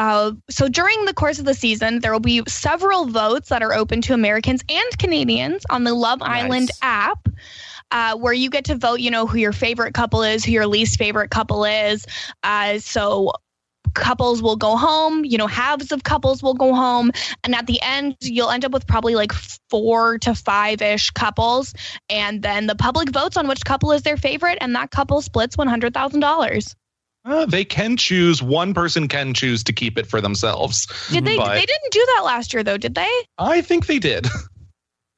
uh, 0.00 0.32
so 0.48 0.66
during 0.66 1.04
the 1.04 1.12
course 1.12 1.38
of 1.38 1.44
the 1.44 1.52
season, 1.52 2.00
there 2.00 2.10
will 2.10 2.20
be 2.20 2.42
several 2.48 3.04
votes 3.04 3.50
that 3.50 3.62
are 3.62 3.74
open 3.74 4.00
to 4.00 4.14
Americans 4.14 4.62
and 4.70 4.98
Canadians 4.98 5.62
on 5.68 5.84
the 5.84 5.92
Love 5.92 6.22
Island 6.22 6.70
app. 6.80 7.28
Uh, 7.92 8.16
where 8.16 8.32
you 8.32 8.48
get 8.48 8.64
to 8.64 8.76
vote, 8.76 9.00
you 9.00 9.10
know, 9.10 9.26
who 9.26 9.36
your 9.36 9.52
favorite 9.52 9.94
couple 9.94 10.22
is, 10.22 10.44
who 10.44 10.52
your 10.52 10.66
least 10.66 10.96
favorite 10.96 11.28
couple 11.28 11.64
is. 11.64 12.06
Uh, 12.44 12.78
so 12.78 13.32
couples 13.94 14.40
will 14.40 14.54
go 14.54 14.76
home, 14.76 15.24
you 15.24 15.36
know, 15.36 15.48
halves 15.48 15.90
of 15.90 16.04
couples 16.04 16.40
will 16.40 16.54
go 16.54 16.72
home. 16.72 17.10
And 17.42 17.52
at 17.52 17.66
the 17.66 17.82
end, 17.82 18.16
you'll 18.20 18.50
end 18.50 18.64
up 18.64 18.70
with 18.70 18.86
probably 18.86 19.16
like 19.16 19.32
four 19.32 20.18
to 20.18 20.36
five 20.36 20.80
ish 20.80 21.10
couples. 21.10 21.74
And 22.08 22.42
then 22.42 22.68
the 22.68 22.76
public 22.76 23.10
votes 23.10 23.36
on 23.36 23.48
which 23.48 23.64
couple 23.64 23.90
is 23.90 24.02
their 24.02 24.16
favorite, 24.16 24.58
and 24.60 24.74
that 24.76 24.92
couple 24.92 25.20
splits 25.20 25.56
$100,000. 25.56 26.74
Uh, 27.24 27.44
they 27.46 27.64
can 27.64 27.96
choose, 27.96 28.42
one 28.42 28.72
person 28.72 29.06
can 29.08 29.34
choose 29.34 29.62
to 29.64 29.72
keep 29.72 29.98
it 29.98 30.06
for 30.06 30.20
themselves. 30.20 30.86
Did 31.10 31.24
they? 31.24 31.36
But- 31.36 31.54
They 31.54 31.66
didn't 31.66 31.92
do 31.92 32.04
that 32.16 32.22
last 32.24 32.52
year, 32.54 32.62
though, 32.62 32.78
did 32.78 32.94
they? 32.94 33.10
I 33.38 33.60
think 33.60 33.86
they 33.86 33.98
did. 33.98 34.26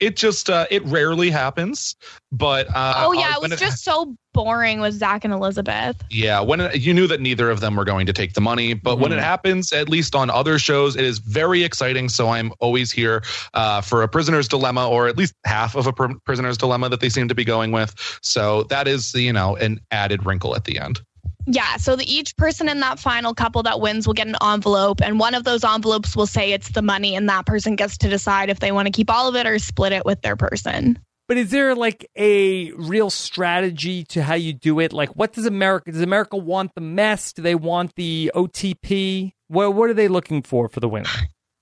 It 0.00 0.16
just 0.16 0.50
uh, 0.50 0.66
it 0.68 0.84
rarely 0.86 1.30
happens, 1.30 1.94
but 2.32 2.66
uh, 2.74 2.94
oh 3.06 3.12
yeah, 3.12 3.20
uh, 3.20 3.36
it 3.36 3.40
when 3.42 3.50
was 3.52 3.60
just 3.60 3.84
so 3.84 4.16
boring 4.34 4.80
with 4.80 4.94
Zach 4.94 5.24
and 5.24 5.32
Elizabeth. 5.32 6.02
yeah 6.10 6.40
when 6.40 6.58
it, 6.60 6.80
you 6.80 6.92
knew 6.92 7.06
that 7.06 7.20
neither 7.20 7.50
of 7.50 7.60
them 7.60 7.76
were 7.76 7.84
going 7.84 8.06
to 8.06 8.12
take 8.12 8.32
the 8.32 8.40
money, 8.40 8.74
but 8.74 8.98
when 8.98 9.12
Mhm. 9.12 9.18
it 9.18 9.20
happens, 9.22 9.70
at 9.72 9.88
least 9.88 10.16
on 10.16 10.28
other 10.28 10.58
shows, 10.58 10.96
it 10.96 11.04
is 11.04 11.20
very 11.20 11.62
exciting. 11.62 12.08
So 12.08 12.30
I'm 12.30 12.52
always 12.58 12.90
here 12.90 13.22
uh, 13.54 13.80
for 13.80 14.02
a 14.02 14.08
prisoner's 14.08 14.48
dilemma, 14.48 14.88
or 14.88 15.06
at 15.06 15.16
least 15.16 15.34
half 15.46 15.76
of 15.76 15.86
a 15.86 15.92
pr- 15.92 16.14
prisoner's 16.26 16.58
dilemma 16.58 16.88
that 16.88 16.98
they 16.98 17.08
seem 17.08 17.28
to 17.28 17.34
be 17.36 17.44
going 17.44 17.70
with. 17.70 17.94
So 18.22 18.64
that 18.64 18.88
is 18.88 19.14
you 19.14 19.32
know 19.32 19.54
an 19.54 19.78
added 19.92 20.26
wrinkle 20.26 20.56
at 20.56 20.64
the 20.64 20.80
end. 20.80 21.00
Yeah, 21.46 21.76
so 21.76 21.96
the, 21.96 22.04
each 22.11 22.37
person 22.37 22.68
in 22.68 22.80
that 22.80 22.98
final 22.98 23.35
couple 23.35 23.62
that 23.64 23.80
wins 23.80 24.06
will 24.06 24.14
get 24.14 24.28
an 24.28 24.37
envelope, 24.42 25.00
and 25.02 25.18
one 25.18 25.35
of 25.35 25.44
those 25.44 25.64
envelopes 25.64 26.14
will 26.14 26.26
say 26.26 26.52
it's 26.52 26.70
the 26.70 26.82
money, 26.82 27.16
and 27.16 27.28
that 27.28 27.46
person 27.46 27.74
gets 27.74 27.96
to 27.98 28.08
decide 28.08 28.48
if 28.48 28.61
they 28.61 28.70
want 28.70 28.87
to 28.87 28.92
keep 28.92 29.11
all 29.11 29.29
of 29.29 29.35
it 29.35 29.46
or 29.46 29.58
split 29.58 29.92
it 29.92 30.04
with 30.04 30.23
their 30.23 30.37
person. 30.37 30.98
But 31.29 31.38
is 31.38 31.50
there 31.50 31.75
like 31.75 32.08
a 32.16 32.73
real 32.73 33.10
strategy 33.10 34.04
to 34.04 34.23
how 34.23 34.35
you 34.35 34.52
do 34.52 34.81
it? 34.81 34.92
Like, 34.92 35.10
what 35.16 35.33
does 35.33 35.46
America? 35.46 35.90
Does 35.90 36.02
America 36.02 36.37
want 36.37 36.75
the 36.75 36.81
mess? 36.81 37.33
Do 37.33 37.42
they 37.42 37.54
want 37.54 37.94
the 37.96 38.31
OTP? 38.35 39.33
What 39.48 39.75
What 39.75 39.88
are 39.90 39.94
they 39.94 40.08
looking 40.08 40.42
for 40.42 40.68
for 40.68 40.81
the 40.81 40.88
winner? 40.88 41.08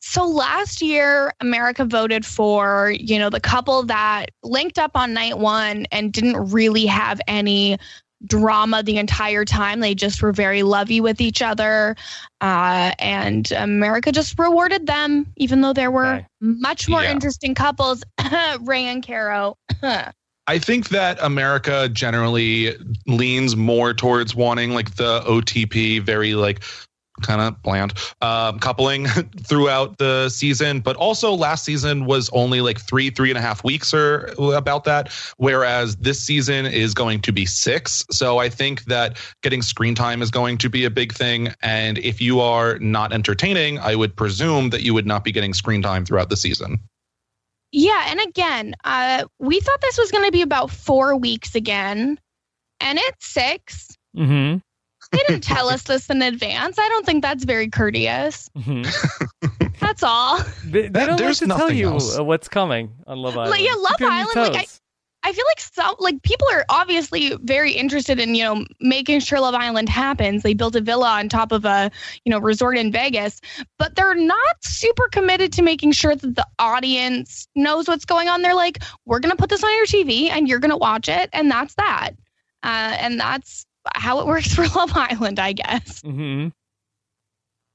So 0.02 0.26
last 0.26 0.80
year, 0.80 1.32
America 1.40 1.84
voted 1.84 2.24
for, 2.24 2.90
you 2.98 3.18
know, 3.18 3.28
the 3.28 3.38
couple 3.38 3.82
that 3.84 4.30
linked 4.42 4.78
up 4.78 4.92
on 4.94 5.12
night 5.12 5.38
one 5.38 5.86
and 5.92 6.10
didn't 6.10 6.50
really 6.50 6.86
have 6.86 7.20
any 7.28 7.78
drama 8.24 8.82
the 8.82 8.98
entire 8.98 9.44
time. 9.44 9.80
They 9.80 9.94
just 9.94 10.22
were 10.22 10.32
very 10.32 10.62
lovey 10.62 11.00
with 11.00 11.20
each 11.20 11.42
other. 11.42 11.96
Uh, 12.40 12.92
and 12.98 13.50
America 13.52 14.12
just 14.12 14.38
rewarded 14.38 14.86
them, 14.86 15.26
even 15.36 15.60
though 15.60 15.72
there 15.72 15.90
were 15.90 16.06
Okay. 16.16 16.26
much 16.40 16.88
more 16.88 17.02
Yeah. 17.02 17.12
interesting 17.12 17.54
couples. 17.54 18.02
Ray 18.60 18.84
and 18.84 19.04
Caro. 19.06 19.56
I 20.46 20.58
think 20.58 20.88
that 20.88 21.18
America 21.22 21.88
generally 21.88 22.74
leans 23.06 23.54
more 23.56 23.94
towards 23.94 24.34
wanting 24.34 24.72
like 24.72 24.96
the 24.96 25.20
OTP, 25.20 26.02
very 26.02 26.34
like 26.34 26.62
kind 27.20 27.40
of 27.40 27.60
bland 27.62 27.94
um, 28.20 28.58
coupling 28.58 29.06
throughout 29.44 29.98
the 29.98 30.28
season. 30.28 30.80
But 30.80 30.96
also 30.96 31.32
last 31.32 31.64
season 31.64 32.06
was 32.06 32.30
only 32.32 32.60
like 32.60 32.80
three, 32.80 33.10
three 33.10 33.30
and 33.30 33.38
a 33.38 33.40
half 33.40 33.64
weeks 33.64 33.92
or 33.94 34.32
about 34.38 34.84
that, 34.84 35.12
whereas 35.36 35.96
this 35.96 36.20
season 36.20 36.66
is 36.66 36.94
going 36.94 37.20
to 37.20 37.32
be 37.32 37.46
six. 37.46 38.04
So 38.10 38.38
I 38.38 38.48
think 38.48 38.84
that 38.84 39.18
getting 39.42 39.62
screen 39.62 39.94
time 39.94 40.22
is 40.22 40.30
going 40.30 40.58
to 40.58 40.68
be 40.68 40.84
a 40.84 40.90
big 40.90 41.12
thing. 41.12 41.52
And 41.62 41.98
if 41.98 42.20
you 42.20 42.40
are 42.40 42.78
not 42.78 43.12
entertaining, 43.12 43.78
I 43.78 43.94
would 43.94 44.16
presume 44.16 44.70
that 44.70 44.82
you 44.82 44.94
would 44.94 45.06
not 45.06 45.24
be 45.24 45.32
getting 45.32 45.54
screen 45.54 45.82
time 45.82 46.04
throughout 46.04 46.30
the 46.30 46.36
season. 46.36 46.80
Yeah, 47.72 48.06
and 48.08 48.20
again, 48.20 48.74
uh, 48.82 49.24
we 49.38 49.60
thought 49.60 49.80
this 49.80 49.98
was 49.98 50.10
going 50.10 50.24
to 50.24 50.32
be 50.32 50.42
about 50.42 50.70
four 50.70 51.16
weeks 51.16 51.54
again, 51.54 52.18
and 52.80 52.98
it's 52.98 53.26
six. 53.26 53.96
Mm-hmm. 54.16 54.58
They 55.12 55.18
didn't 55.28 55.42
tell 55.44 55.68
us 55.68 55.82
this 55.82 56.08
in 56.10 56.22
advance. 56.22 56.78
I 56.78 56.88
don't 56.88 57.04
think 57.06 57.22
that's 57.22 57.44
very 57.44 57.68
courteous. 57.68 58.48
hmm 58.56 58.82
That's 59.80 60.02
all. 60.02 60.38
They, 60.64 60.82
they 60.82 60.88
That- 60.88 61.06
don't 61.06 61.08
like 61.16 61.18
there's 61.18 61.38
to 61.40 61.46
tell 61.46 61.72
you 61.72 61.88
else. 61.88 62.18
uh, 62.18 62.22
what's 62.24 62.48
coming 62.48 62.92
on 63.06 63.18
Love 63.18 63.36
Island. 63.36 63.50
Like, 63.50 63.62
yeah, 63.62 63.74
Love 63.74 63.96
Keep 63.98 64.00
you 64.00 64.08
Island, 64.12 64.54
like, 64.54 64.56
I- 64.56 64.66
I 65.22 65.34
feel 65.34 65.44
like 65.50 65.60
some 65.60 65.94
like 65.98 66.22
people 66.22 66.46
are 66.50 66.64
obviously 66.70 67.36
very 67.42 67.72
interested 67.72 68.18
in 68.18 68.34
you 68.34 68.42
know 68.42 68.64
making 68.80 69.20
sure 69.20 69.38
Love 69.38 69.54
Island 69.54 69.90
happens. 69.90 70.42
They 70.42 70.54
built 70.54 70.74
a 70.76 70.80
villa 70.80 71.10
on 71.10 71.28
top 71.28 71.52
of 71.52 71.66
a 71.66 71.90
you 72.24 72.30
know 72.30 72.38
resort 72.38 72.78
in 72.78 72.90
Vegas, 72.90 73.38
but 73.78 73.96
they're 73.96 74.14
not 74.14 74.56
super 74.62 75.08
committed 75.08 75.52
to 75.52 75.62
making 75.62 75.92
sure 75.92 76.16
that 76.16 76.36
the 76.36 76.46
audience 76.58 77.46
knows 77.54 77.86
what's 77.86 78.06
going 78.06 78.28
on. 78.28 78.40
They're 78.40 78.54
like, 78.54 78.78
we're 79.04 79.20
gonna 79.20 79.36
put 79.36 79.50
this 79.50 79.62
on 79.62 79.70
your 79.76 79.84
TV 79.84 80.30
and 80.30 80.48
you're 80.48 80.58
gonna 80.58 80.78
watch 80.78 81.06
it, 81.10 81.28
and 81.34 81.50
that's 81.50 81.74
that. 81.74 82.12
Uh, 82.62 82.96
and 82.98 83.20
that's 83.20 83.66
how 83.94 84.20
it 84.20 84.26
works 84.26 84.54
for 84.54 84.66
Love 84.68 84.92
Island, 84.94 85.38
I 85.38 85.52
guess. 85.52 86.00
Mhm. 86.02 86.52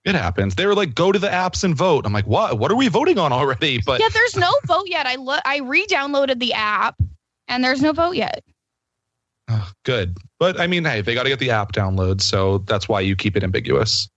It 0.06 0.14
happens. 0.14 0.54
They 0.54 0.68
were 0.68 0.76
like, 0.76 0.94
go 0.94 1.12
to 1.12 1.18
the 1.18 1.30
apps 1.30 1.64
and 1.64 1.76
vote. 1.76 2.06
I'm 2.06 2.14
like, 2.14 2.28
what? 2.28 2.60
What 2.60 2.72
are 2.72 2.76
we 2.76 2.88
voting 2.90 3.18
on 3.18 3.34
already? 3.34 3.82
But 3.86 4.00
yeah, 4.00 4.10
there's 4.14 4.36
no 4.36 4.52
vote 4.68 4.86
yet. 4.88 5.08
I 5.08 5.16
lo- 5.16 5.40
I 5.44 5.58
re-downloaded 5.62 6.38
the 6.40 6.54
app, 6.54 6.96
and 7.48 7.64
there's 7.64 7.82
no 7.82 7.92
vote 7.92 8.16
yet. 8.16 8.44
Ugh, 9.48 9.74
good. 9.84 10.16
But 10.40 10.60
I 10.60 10.68
mean, 10.68 10.86
hey, 10.86 11.02
they 11.02 11.16
got 11.16 11.24
to 11.24 11.30
get 11.30 11.40
the 11.40 11.50
app 11.52 11.72
download, 11.74 12.22
so 12.22 12.60
that's 12.60 12.88
why 12.88 13.02
you 13.02 13.16
keep 13.16 13.36
it 13.36 13.44
ambiguous. 13.44 14.08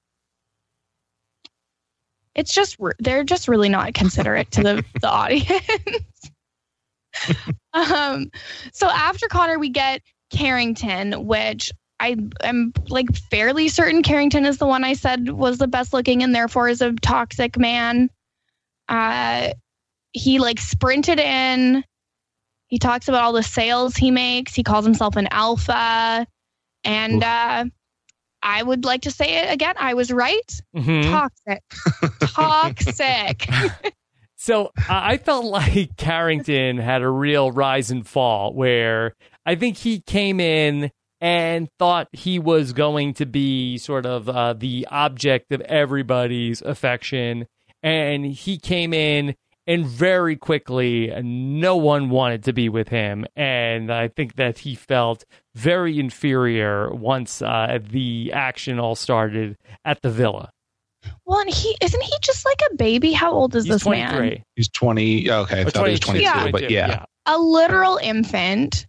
it's 2.35 2.53
just 2.55 2.77
re- 2.79 2.93
they're 2.99 3.25
just 3.25 3.49
really 3.49 3.69
not 3.69 3.95
considerate 3.95 4.51
to 4.53 4.63
the 4.63 4.85
the 5.01 5.09
audience. 5.09 6.31
um, 7.73 8.31
so 8.73 8.89
after 8.89 9.27
Connor, 9.29 9.59
we 9.59 9.71
get 9.71 10.03
Carrington, 10.31 11.27
which 11.27 11.73
I 12.01 12.17
am 12.43 12.73
like 12.89 13.13
fairly 13.31 13.69
certain 13.69 14.03
Carrington 14.03 14.47
is 14.47 14.59
the 14.59 14.67
one 14.67 14.85
I 14.85 14.93
said 14.93 15.31
was 15.31 15.59
the 15.59 15.67
best 15.69 15.93
looking 15.93 16.23
and 16.23 16.35
therefore 16.35 16.69
is 16.69 16.81
a 16.81 16.93
toxic 16.93 17.59
man. 17.59 18.09
Uh, 18.89 19.51
he 20.13 20.39
like 20.39 20.61
sprinted 20.61 21.19
in. 21.19 21.85
He 22.69 22.79
talks 22.79 23.09
about 23.09 23.23
all 23.23 23.33
the 23.33 23.43
sales 23.43 23.97
he 23.97 24.11
makes. 24.11 24.55
He 24.55 24.63
calls 24.63 24.85
himself 24.85 25.17
an 25.17 25.27
alpha, 25.31 26.27
and 26.85 27.25
uh, 27.25 27.65
I 28.43 28.63
would 28.63 28.85
like 28.85 29.03
to 29.03 29.11
say 29.11 29.39
it 29.39 29.53
again. 29.53 29.75
I 29.79 29.95
was 29.95 30.13
right 30.13 30.61
Mhm. 30.77 31.11
toxic 31.11 31.63
toxic 32.21 33.49
So 34.37 34.71
I 34.89 35.17
felt 35.17 35.47
like 35.47 35.97
Carrington 35.97 36.79
had 36.79 37.03
a 37.03 37.09
real 37.09 37.51
rise 37.51 37.91
and 37.91 38.07
fall 38.07 38.53
where 38.55 39.15
I 39.49 39.55
think 39.55 39.79
he 39.79 40.01
came 40.01 40.41
in 40.41 40.91
and 41.23 41.71
thought 41.79 42.09
he 42.13 42.39
was 42.39 42.75
going 42.75 43.15
to 43.15 43.25
be 43.25 43.79
sort 43.79 44.05
of 44.05 44.29
uh, 44.29 44.53
the 44.53 44.87
object 44.91 45.51
of 45.53 45.63
everybody's 45.63 46.61
affection. 46.61 47.47
And 47.83 48.27
he 48.27 48.59
came 48.59 48.93
in 48.93 49.37
and 49.67 49.87
very 49.87 50.37
quickly 50.37 51.11
no 51.23 51.77
one 51.79 52.11
wanted 52.11 52.45
to 52.45 52.53
be 52.53 52.69
with 52.69 52.89
him. 52.89 53.25
And 53.37 53.91
I 53.91 54.09
think 54.09 54.37
that 54.37 54.59
he 54.59 54.75
felt 54.75 55.25
very 55.55 55.99
inferior 55.99 56.93
once 56.93 57.41
uh, 57.41 57.79
the 57.83 58.31
action 58.35 58.79
all 58.79 58.97
started 58.97 59.57
at 59.83 60.03
the 60.03 60.11
villa. 60.11 60.51
well 61.25 61.41
and 61.41 61.49
he 61.49 61.75
isn't 61.81 62.03
he 62.03 62.13
just 62.21 62.45
like 62.45 62.61
a 62.71 62.77
baby 62.77 63.13
how 63.13 63.33
old 63.33 63.57
is 63.57 63.65
He's 63.65 63.77
this 63.77 63.87
man 63.87 64.15
23. 64.15 64.45
He's 64.57 64.69
20. 64.69 65.31
Okay, 65.31 65.61
I 65.61 65.63
Or 65.63 65.71
thought 65.71 65.87
he 65.87 65.93
was 65.93 66.01
22, 66.01 66.31
22, 66.31 66.53
but 66.53 66.71
yeah. 66.71 67.07
a 67.25 67.39
literal 67.39 67.97
infant 68.03 68.87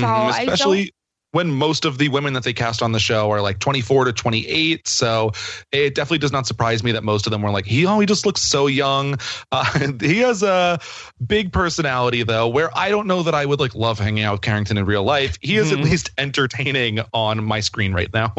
so 0.00 0.06
Mhm, 0.06 0.30
I 0.30 0.40
Especially 0.42 0.92
when 1.32 1.50
most 1.50 1.86
of 1.86 1.96
the 1.96 2.10
women 2.10 2.34
that 2.34 2.44
they 2.44 2.52
cast 2.52 2.82
on 2.82 2.92
the 2.92 3.00
show 3.00 3.30
are 3.30 3.40
like 3.40 3.58
24 3.58 4.04
to 4.04 4.12
28. 4.12 4.86
So 4.86 5.32
it 5.72 5.94
definitely 5.94 6.18
does 6.18 6.30
not 6.30 6.46
surprise 6.46 6.82
me 6.84 6.92
that 6.92 7.04
most 7.04 7.26
of 7.26 7.30
them 7.30 7.40
were 7.40 7.50
like, 7.50 7.64
he, 7.64 7.86
oh, 7.86 7.98
he 8.00 8.04
just 8.04 8.26
looks 8.26 8.42
so 8.42 8.66
young. 8.66 9.18
Uh, 9.50 9.92
he 10.00 10.18
has 10.18 10.42
a 10.42 10.78
big 11.26 11.52
personality, 11.52 12.22
though, 12.22 12.48
where 12.48 12.70
I 12.76 12.88
don't 12.88 13.06
know 13.06 13.22
that 13.22 13.34
I 13.34 13.44
would 13.44 13.60
like 13.60 13.74
love 13.74 13.98
hanging 13.98 14.24
out 14.24 14.32
with 14.32 14.40
Carrington 14.42 14.78
in 14.78 14.86
real 14.86 15.04
life. 15.04 15.36
He 15.42 15.56
is 15.56 15.70
Mhm. 15.70 15.78
at 15.78 15.84
least 15.84 16.10
entertaining 16.16 17.00
on 17.12 17.44
my 17.44 17.60
screen 17.60 17.92
right 17.92 18.12
now. 18.12 18.32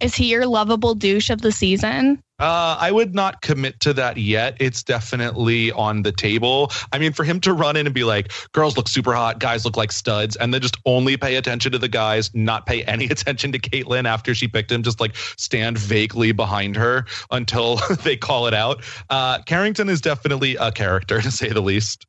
is 0.00 0.14
he 0.14 0.26
your 0.30 0.46
lovable 0.46 0.94
douche 0.94 1.30
of 1.30 1.42
the 1.42 1.52
season 1.52 2.20
Uh, 2.42 2.76
I 2.80 2.90
would 2.90 3.14
not 3.14 3.40
commit 3.40 3.78
to 3.80 3.92
that 3.92 4.16
yet. 4.16 4.56
It's 4.58 4.82
definitely 4.82 5.70
on 5.70 6.02
the 6.02 6.10
table. 6.10 6.72
I 6.92 6.98
mean, 6.98 7.12
for 7.12 7.22
him 7.22 7.38
to 7.42 7.52
run 7.52 7.76
in 7.76 7.86
and 7.86 7.94
be 7.94 8.02
like, 8.02 8.32
girls 8.50 8.76
look 8.76 8.88
super 8.88 9.14
hot, 9.14 9.38
guys 9.38 9.64
look 9.64 9.76
like 9.76 9.92
studs, 9.92 10.34
and 10.34 10.52
then 10.52 10.60
just 10.60 10.76
only 10.84 11.16
pay 11.16 11.36
attention 11.36 11.70
to 11.70 11.78
the 11.78 11.86
guys, 11.86 12.34
not 12.34 12.66
pay 12.66 12.82
any 12.82 13.04
attention 13.10 13.52
to 13.52 13.60
Kaitlynn 13.60 14.06
after 14.06 14.34
she 14.34 14.48
picked 14.48 14.72
him, 14.72 14.82
just 14.82 14.98
like 14.98 15.14
stand 15.36 15.78
vaguely 15.78 16.32
behind 16.32 16.74
her 16.74 17.04
until 17.30 17.76
they 18.02 18.16
call 18.16 18.48
it 18.48 18.54
out. 18.54 18.82
Uh, 19.08 19.40
Carrington 19.42 19.88
is 19.88 20.00
definitely 20.00 20.56
a 20.56 20.72
character, 20.72 21.20
to 21.22 21.30
say 21.30 21.48
the 21.50 21.62
least. 21.62 22.06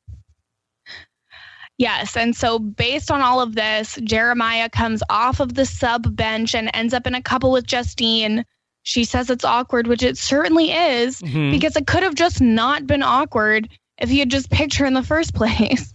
yes 1.77 2.17
and 2.17 2.35
so 2.35 2.57
based 2.57 3.11
on 3.11 3.21
all 3.21 3.39
of 3.39 3.55
this 3.55 3.99
jeremiah 4.03 4.69
comes 4.69 5.01
off 5.09 5.39
of 5.39 5.55
the 5.55 5.65
sub 5.65 6.15
bench 6.15 6.53
and 6.53 6.69
ends 6.73 6.93
up 6.93 7.07
in 7.07 7.15
a 7.15 7.21
couple 7.21 7.51
with 7.51 7.65
justine 7.65 8.45
she 8.83 9.03
says 9.05 9.29
it's 9.29 9.45
awkward 9.45 9.87
which 9.87 10.03
it 10.03 10.17
certainly 10.17 10.71
is 10.71 11.21
Mhm. 11.21 11.51
because 11.51 11.75
it 11.75 11.87
could 11.87 12.03
have 12.03 12.15
just 12.15 12.41
not 12.41 12.85
been 12.85 13.01
awkward 13.03 13.69
if 13.97 14.09
he 14.09 14.19
had 14.19 14.29
just 14.29 14.49
picked 14.51 14.75
her 14.75 14.85
in 14.85 14.93
the 14.93 15.03
first 15.03 15.33
place 15.41 15.93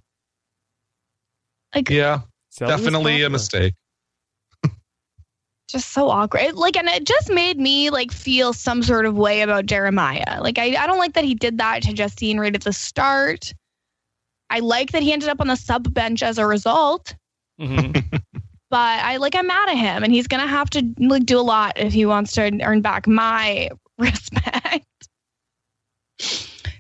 like 1.75 1.91
Yeah, 1.91 2.21
So 2.51 2.67
definitely 2.67 3.23
a 3.23 3.31
mistake. 3.31 3.75
just 5.69 5.91
so 5.93 6.09
awkward. 6.09 6.41
It, 6.41 6.55
like, 6.57 6.77
and 6.79 6.89
it 6.89 7.05
just 7.05 7.31
made 7.31 7.59
me 7.59 7.91
like 7.91 8.11
feel 8.11 8.55
some 8.55 8.83
sort 8.83 9.05
of 9.05 9.17
way 9.19 9.43
about 9.43 9.67
Jeremiah. 9.67 10.41
Like, 10.41 10.59
I, 10.59 10.75
I 10.83 10.87
don't 10.87 10.97
like 10.99 11.13
that 11.13 11.25
he 11.25 11.35
did 11.35 11.59
that 11.59 11.83
to 11.83 11.93
Justine 11.93 12.41
right 12.41 12.55
at 12.55 12.63
the 12.63 12.73
start. 12.73 13.53
I 14.49 14.61
like 14.61 14.93
that 14.93 15.03
he 15.03 15.13
ended 15.13 15.29
up 15.29 15.43
on 15.43 15.49
the 15.49 15.57
sub 15.57 15.93
bench 15.93 16.23
as 16.23 16.39
a 16.39 16.47
result, 16.47 17.15
Mhm. 17.61 18.23
but 18.71 18.79
I 19.05 19.17
like 19.17 19.35
I'm 19.35 19.47
mad 19.47 19.69
at 19.69 19.77
him, 19.77 20.05
and 20.05 20.13
he's 20.13 20.27
gonna 20.29 20.47
have 20.47 20.71
to 20.71 20.83
like 20.99 21.25
do 21.25 21.39
a 21.39 21.43
lot 21.43 21.75
if 21.77 21.93
he 21.93 22.07
wants 22.07 22.33
to 22.33 22.61
earn 22.63 22.81
back 22.83 23.07
my 23.07 23.71
respect. 23.99 24.87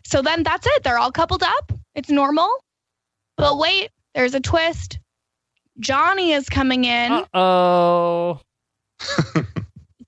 So 0.05 0.22
then 0.22 0.43
that's 0.43 0.66
it. 0.66 0.82
They're 0.82 0.99
all 0.99 1.12
coupled 1.12 1.43
up. 1.43 1.72
It's 1.95 2.11
normal. 2.11 2.51
But 3.36 3.59
wait, 3.59 3.91
there's 4.14 4.34
a 4.34 4.41
twist. 4.41 4.99
Johnny 5.78 6.32
is 6.32 6.49
coming 6.49 6.84
in. 6.84 7.12
Uh-oh. 7.12 8.41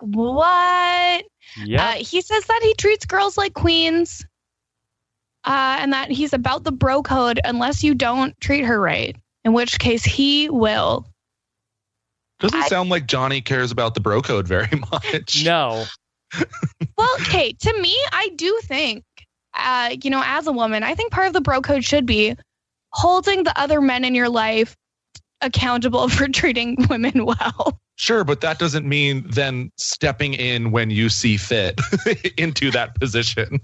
What? 0.01 1.25
Yeah. 1.65 1.89
Uh, 1.89 1.93
he 1.93 2.21
says 2.23 2.45
that 2.45 2.61
he 2.63 2.75
treats 2.75 3.05
girls 3.05 3.37
like 3.37 3.55
queens, 3.55 4.25
uh, 5.45 5.77
and 5.81 5.93
that 5.93 6.11
he's 6.11 6.33
about 6.33 6.65
the 6.65 6.73
bro 6.73 7.03
code 7.03 7.41
unless 7.45 7.85
you 7.85 7.95
don't 7.95 8.39
treat 8.41 8.65
her 8.65 8.81
right. 8.81 9.17
In 9.45 9.53
which 9.53 9.79
case, 9.79 10.05
he 10.05 10.49
will. 10.51 11.07
Doesn't 12.41 12.59
I- 12.63 12.69
sound 12.69 12.91
like 12.91 13.07
Johnny 13.07 13.41
cares 13.41 13.71
about 13.71 13.95
the 13.95 14.01
bro 14.01 14.21
code 14.23 14.49
very 14.49 14.69
much. 14.93 15.45
no. 15.45 15.85
Well, 16.97 17.09
okay. 17.23 17.53
to 17.53 17.81
me, 17.81 17.97
I 18.13 18.31
do 18.37 18.59
think, 18.65 19.05
uh, 19.55 19.97
you 20.03 20.11
know, 20.11 20.23
as 20.25 20.47
a 20.47 20.53
woman, 20.53 20.83
I 20.83 20.95
think 20.95 21.11
part 21.13 21.27
of 21.27 21.33
the 21.33 21.41
bro 21.41 21.61
code 21.61 21.85
should 21.85 22.07
be 22.07 22.37
holding 22.93 23.45
the 23.45 23.59
other 23.61 23.81
men 23.81 24.05
in 24.05 24.15
your 24.15 24.29
life 24.29 24.77
accountable 25.41 26.09
for 26.09 26.29
treating 26.29 26.77
women 26.89 27.25
well. 27.27 27.79
Sure, 27.97 28.25
but 28.25 28.41
that 28.41 28.59
doesn't 28.59 28.87
mean 28.89 29.27
then 29.29 29.71
stepping 29.77 30.33
in 30.35 30.71
when 30.71 30.89
you 30.91 31.09
see 31.11 31.37
fit 31.37 31.79
into 32.39 32.71
that 32.71 32.95
position. 32.99 33.59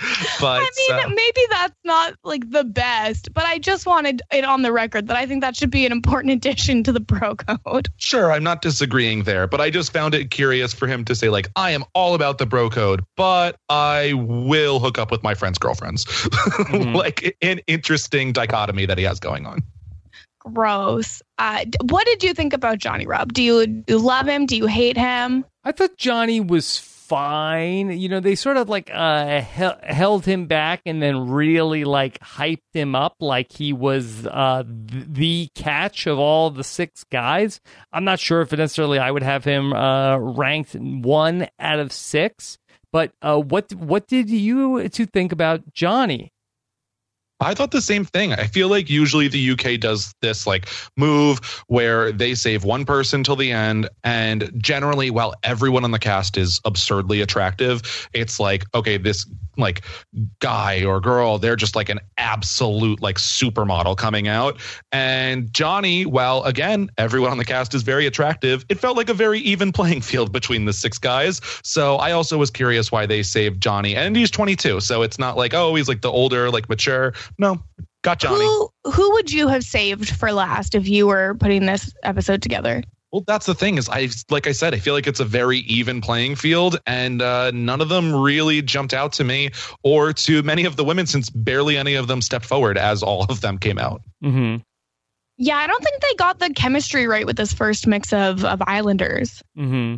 but 0.40 0.60
I 0.62 0.70
mean, 0.76 1.04
uh, 1.04 1.08
maybe 1.08 1.40
that's 1.50 1.74
not 1.84 2.14
like 2.24 2.48
the 2.50 2.64
best, 2.64 3.32
but 3.34 3.44
I 3.44 3.58
just 3.58 3.86
wanted 3.86 4.22
it 4.32 4.44
on 4.44 4.62
the 4.62 4.72
record 4.72 5.08
that 5.08 5.16
I 5.16 5.26
think 5.26 5.40
that 5.42 5.56
should 5.56 5.70
be 5.70 5.84
an 5.86 5.92
important 5.92 6.32
addition 6.32 6.82
to 6.84 6.92
the 6.92 7.00
bro 7.00 7.34
code. 7.34 7.88
sure, 7.96 8.30
I'm 8.32 8.44
not 8.44 8.62
disagreeing 8.62 9.24
there, 9.24 9.46
but 9.46 9.60
I 9.60 9.70
just 9.70 9.92
found 9.92 10.14
it 10.14 10.30
curious 10.30 10.72
for 10.72 10.86
him 10.86 11.04
to 11.06 11.14
say 11.14 11.28
like, 11.28 11.48
I 11.56 11.70
am 11.72 11.84
all 11.94 12.14
about 12.14 12.38
the 12.38 12.46
bro 12.46 12.70
code, 12.70 13.04
but 13.16 13.56
I 13.68 14.12
will 14.14 14.78
hook 14.80 14.98
up 14.98 15.10
with 15.10 15.22
my 15.22 15.34
friends' 15.34 15.58
girlfriends. 15.58 16.04
Mhm. 16.68 16.94
like 16.94 17.36
an 17.40 17.60
interesting 17.66 18.32
dichotomy 18.32 18.84
that 18.86 18.98
he 18.98 19.04
has 19.04 19.18
going 19.20 19.46
on. 19.46 19.62
Gross. 20.40 21.22
Uh, 21.38 21.64
what 21.82 22.06
did 22.06 22.22
you 22.22 22.34
think 22.34 22.52
about 22.52 22.78
Johnny 22.78 23.06
Rob? 23.06 23.32
Do 23.32 23.42
you, 23.42 23.66
do 23.66 23.94
you 23.94 23.98
love 23.98 24.26
him? 24.26 24.46
Do 24.46 24.56
you 24.56 24.66
hate 24.66 24.96
him? 24.96 25.44
I 25.64 25.72
thought 25.72 25.96
Johnny 25.96 26.40
was 26.40 26.78
fine. 27.08 27.98
You 27.98 28.08
know, 28.08 28.20
they 28.20 28.34
sort 28.34 28.56
of 28.56 28.68
like 28.68 28.90
uh, 28.92 29.40
he- 29.40 29.92
held 29.92 30.24
him 30.24 30.46
back 30.46 30.82
and 30.86 31.02
then 31.02 31.28
really 31.28 31.84
like 31.84 32.18
hyped 32.20 32.72
him 32.72 32.94
up 32.94 33.16
like 33.20 33.52
he 33.52 33.72
was 33.72 34.26
uh, 34.26 34.62
th- 34.62 35.04
the 35.08 35.48
catch 35.54 36.06
of 36.06 36.18
all 36.18 36.50
the 36.50 36.64
six 36.64 37.04
guys. 37.04 37.60
I'm 37.92 38.04
not 38.04 38.20
sure 38.20 38.42
if 38.42 38.52
necessarily 38.52 38.98
I 38.98 39.10
would 39.10 39.22
have 39.22 39.44
him 39.44 39.72
uh, 39.72 40.18
ranked 40.18 40.74
one 40.74 41.48
out 41.58 41.78
of 41.78 41.92
six. 41.92 42.58
But 42.92 43.12
uh, 43.20 43.38
what 43.38 43.72
what 43.74 44.06
did 44.06 44.30
you 44.30 44.88
to 44.88 45.06
think 45.06 45.32
about 45.32 45.72
Johnny? 45.74 46.32
I 47.40 47.54
thought 47.54 47.70
the 47.70 47.80
same 47.80 48.04
thing. 48.04 48.32
I 48.32 48.46
feel 48.46 48.68
like 48.68 48.90
usually 48.90 49.28
the 49.28 49.50
UK 49.52 49.78
does 49.78 50.12
this 50.22 50.46
like 50.46 50.68
move 50.96 51.38
where 51.68 52.10
they 52.10 52.34
save 52.34 52.64
one 52.64 52.84
person 52.84 53.22
till 53.22 53.36
the 53.36 53.52
end. 53.52 53.88
And 54.02 54.50
generally, 54.58 55.10
while 55.10 55.34
everyone 55.44 55.84
on 55.84 55.92
the 55.92 55.98
cast 55.98 56.36
is 56.36 56.60
absurdly 56.64 57.20
attractive, 57.20 58.08
it's 58.12 58.40
like, 58.40 58.64
okay, 58.74 58.96
this 58.96 59.24
like 59.56 59.82
guy 60.40 60.84
or 60.84 61.00
girl, 61.00 61.38
they're 61.38 61.56
just 61.56 61.76
like 61.76 61.88
an 61.88 62.00
absolute 62.16 63.00
like 63.00 63.16
supermodel 63.16 63.96
coming 63.96 64.28
out. 64.28 64.60
And 64.90 65.52
Johnny, 65.52 66.06
while 66.06 66.42
again, 66.44 66.90
everyone 66.98 67.30
on 67.30 67.38
the 67.38 67.44
cast 67.44 67.74
is 67.74 67.82
very 67.82 68.06
attractive, 68.06 68.64
it 68.68 68.78
felt 68.78 68.96
like 68.96 69.08
a 69.08 69.14
very 69.14 69.40
even 69.40 69.72
playing 69.72 70.00
field 70.00 70.32
between 70.32 70.64
the 70.64 70.72
six 70.72 70.98
guys. 70.98 71.40
So 71.62 71.96
I 71.96 72.12
also 72.12 72.38
was 72.38 72.50
curious 72.50 72.90
why 72.90 73.06
they 73.06 73.22
saved 73.22 73.60
Johnny. 73.60 73.94
And 73.94 74.16
he's 74.16 74.30
22. 74.30 74.80
So 74.80 75.02
it's 75.02 75.18
not 75.18 75.36
like, 75.36 75.54
oh, 75.54 75.74
he's 75.74 75.88
like 75.88 76.00
the 76.00 76.10
older, 76.10 76.50
like 76.50 76.68
mature. 76.68 77.12
No, 77.38 77.62
got 78.02 78.18
Johnny. 78.18 78.44
Who 78.44 78.70
who 78.92 79.12
would 79.12 79.32
you 79.32 79.48
have 79.48 79.64
saved 79.64 80.10
for 80.10 80.32
last 80.32 80.74
if 80.74 80.88
you 80.88 81.06
were 81.06 81.34
putting 81.34 81.66
this 81.66 81.92
episode 82.02 82.42
together? 82.42 82.82
Well, 83.12 83.24
that's 83.26 83.46
the 83.46 83.54
thing 83.54 83.78
is 83.78 83.88
I 83.88 84.08
like 84.30 84.46
I 84.46 84.52
said, 84.52 84.74
I 84.74 84.78
feel 84.78 84.94
like 84.94 85.06
it's 85.06 85.20
a 85.20 85.24
very 85.24 85.60
even 85.60 86.00
playing 86.00 86.36
field, 86.36 86.78
and 86.86 87.22
uh, 87.22 87.50
none 87.52 87.80
of 87.80 87.88
them 87.88 88.14
really 88.14 88.60
jumped 88.60 88.92
out 88.92 89.12
to 89.14 89.24
me 89.24 89.50
or 89.82 90.12
to 90.12 90.42
many 90.42 90.64
of 90.64 90.76
the 90.76 90.84
women 90.84 91.06
since 91.06 91.30
barely 91.30 91.76
any 91.76 91.94
of 91.94 92.06
them 92.06 92.20
stepped 92.20 92.44
forward 92.44 92.76
as 92.76 93.02
all 93.02 93.24
of 93.30 93.40
them 93.40 93.58
came 93.58 93.78
out. 93.78 94.02
Mm-hmm. 94.22 94.62
Yeah, 95.38 95.56
I 95.56 95.66
don't 95.66 95.82
think 95.82 96.02
they 96.02 96.14
got 96.18 96.38
the 96.38 96.50
chemistry 96.50 97.06
right 97.06 97.24
with 97.24 97.36
this 97.36 97.52
first 97.52 97.86
mix 97.86 98.12
of 98.12 98.44
of 98.44 98.60
Islanders. 98.66 99.42
Mm-hmm. 99.56 99.96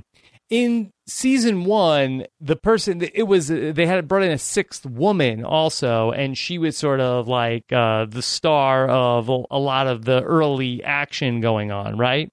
In 0.50 0.92
season 1.10 1.64
one, 1.64 2.26
the 2.40 2.56
person 2.56 3.02
it 3.14 3.24
was 3.24 3.48
they 3.48 3.86
had 3.86 4.06
brought 4.08 4.22
in 4.22 4.30
a 4.30 4.38
sixth 4.38 4.86
woman 4.86 5.44
also, 5.44 6.10
and 6.12 6.36
she 6.36 6.58
was 6.58 6.76
sort 6.76 7.00
of 7.00 7.28
like 7.28 7.72
uh, 7.72 8.06
the 8.06 8.22
star 8.22 8.88
of 8.88 9.28
a 9.28 9.42
a 9.50 9.58
lot 9.58 9.86
of 9.86 10.04
the 10.04 10.22
early 10.22 10.82
action 10.82 11.40
going 11.40 11.70
on, 11.70 11.98
right? 11.98 12.30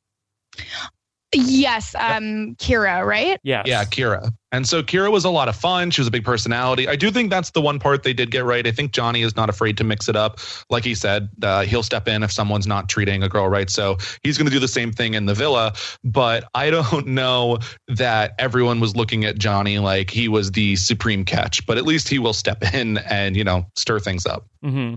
Yes, 1.33 1.93
um, 1.95 2.55
Kyra, 2.55 3.05
right? 3.05 3.39
Yeah, 3.43 3.63
Yeah, 3.65 3.83
Kyra. 3.83 4.31
And 4.51 4.67
so 4.67 4.81
Kyra 4.81 5.11
was 5.11 5.25
a 5.25 5.29
lot 5.29 5.49
of 5.49 5.55
fun. 5.55 5.91
She 5.91 5.99
was 5.99 6.07
a 6.07 6.11
big 6.11 6.23
personality. 6.23 6.87
I 6.87 6.95
do 6.95 7.11
think 7.11 7.29
that's 7.29 7.51
the 7.51 7.61
one 7.61 7.79
part 7.79 8.03
they 8.03 8.13
did 8.13 8.31
get 8.31 8.45
right. 8.45 8.65
I 8.65 8.71
think 8.71 8.93
Johnny 8.93 9.21
is 9.21 9.35
not 9.35 9.49
afraid 9.49 9.77
to 9.77 9.83
mix 9.83 10.07
it 10.07 10.15
up. 10.15 10.39
Like 10.69 10.85
he 10.85 10.95
said, 10.95 11.29
uh, 11.43 11.63
he'll 11.63 11.83
step 11.83 12.07
in 12.07 12.23
if 12.23 12.31
someone's 12.31 12.65
not 12.65 12.87
treating 12.87 13.23
a 13.23 13.29
girl 13.29 13.49
right. 13.49 13.69
So 13.69 13.97
he's 14.23 14.37
going 14.37 14.45
to 14.47 14.51
do 14.51 14.59
the 14.59 14.67
same 14.67 14.93
thing 14.93 15.15
in 15.15 15.25
the 15.25 15.33
villa. 15.33 15.73
But 16.03 16.45
I 16.55 16.69
don't 16.69 17.07
know 17.07 17.59
that 17.89 18.35
everyone 18.39 18.79
was 18.79 18.95
looking 18.95 19.25
at 19.25 19.37
Johnny 19.37 19.79
like 19.79 20.09
he 20.09 20.29
was 20.29 20.51
the 20.51 20.77
supreme 20.77 21.25
catch. 21.25 21.65
But 21.65 21.77
at 21.77 21.83
least 21.83 22.07
he 22.07 22.17
will 22.17 22.33
step 22.33 22.73
in 22.73 22.99
and, 22.99 23.35
you 23.35 23.43
know, 23.43 23.65
stir 23.75 23.99
things 23.99 24.25
up. 24.25 24.45
Mm-hmm. 24.63 24.95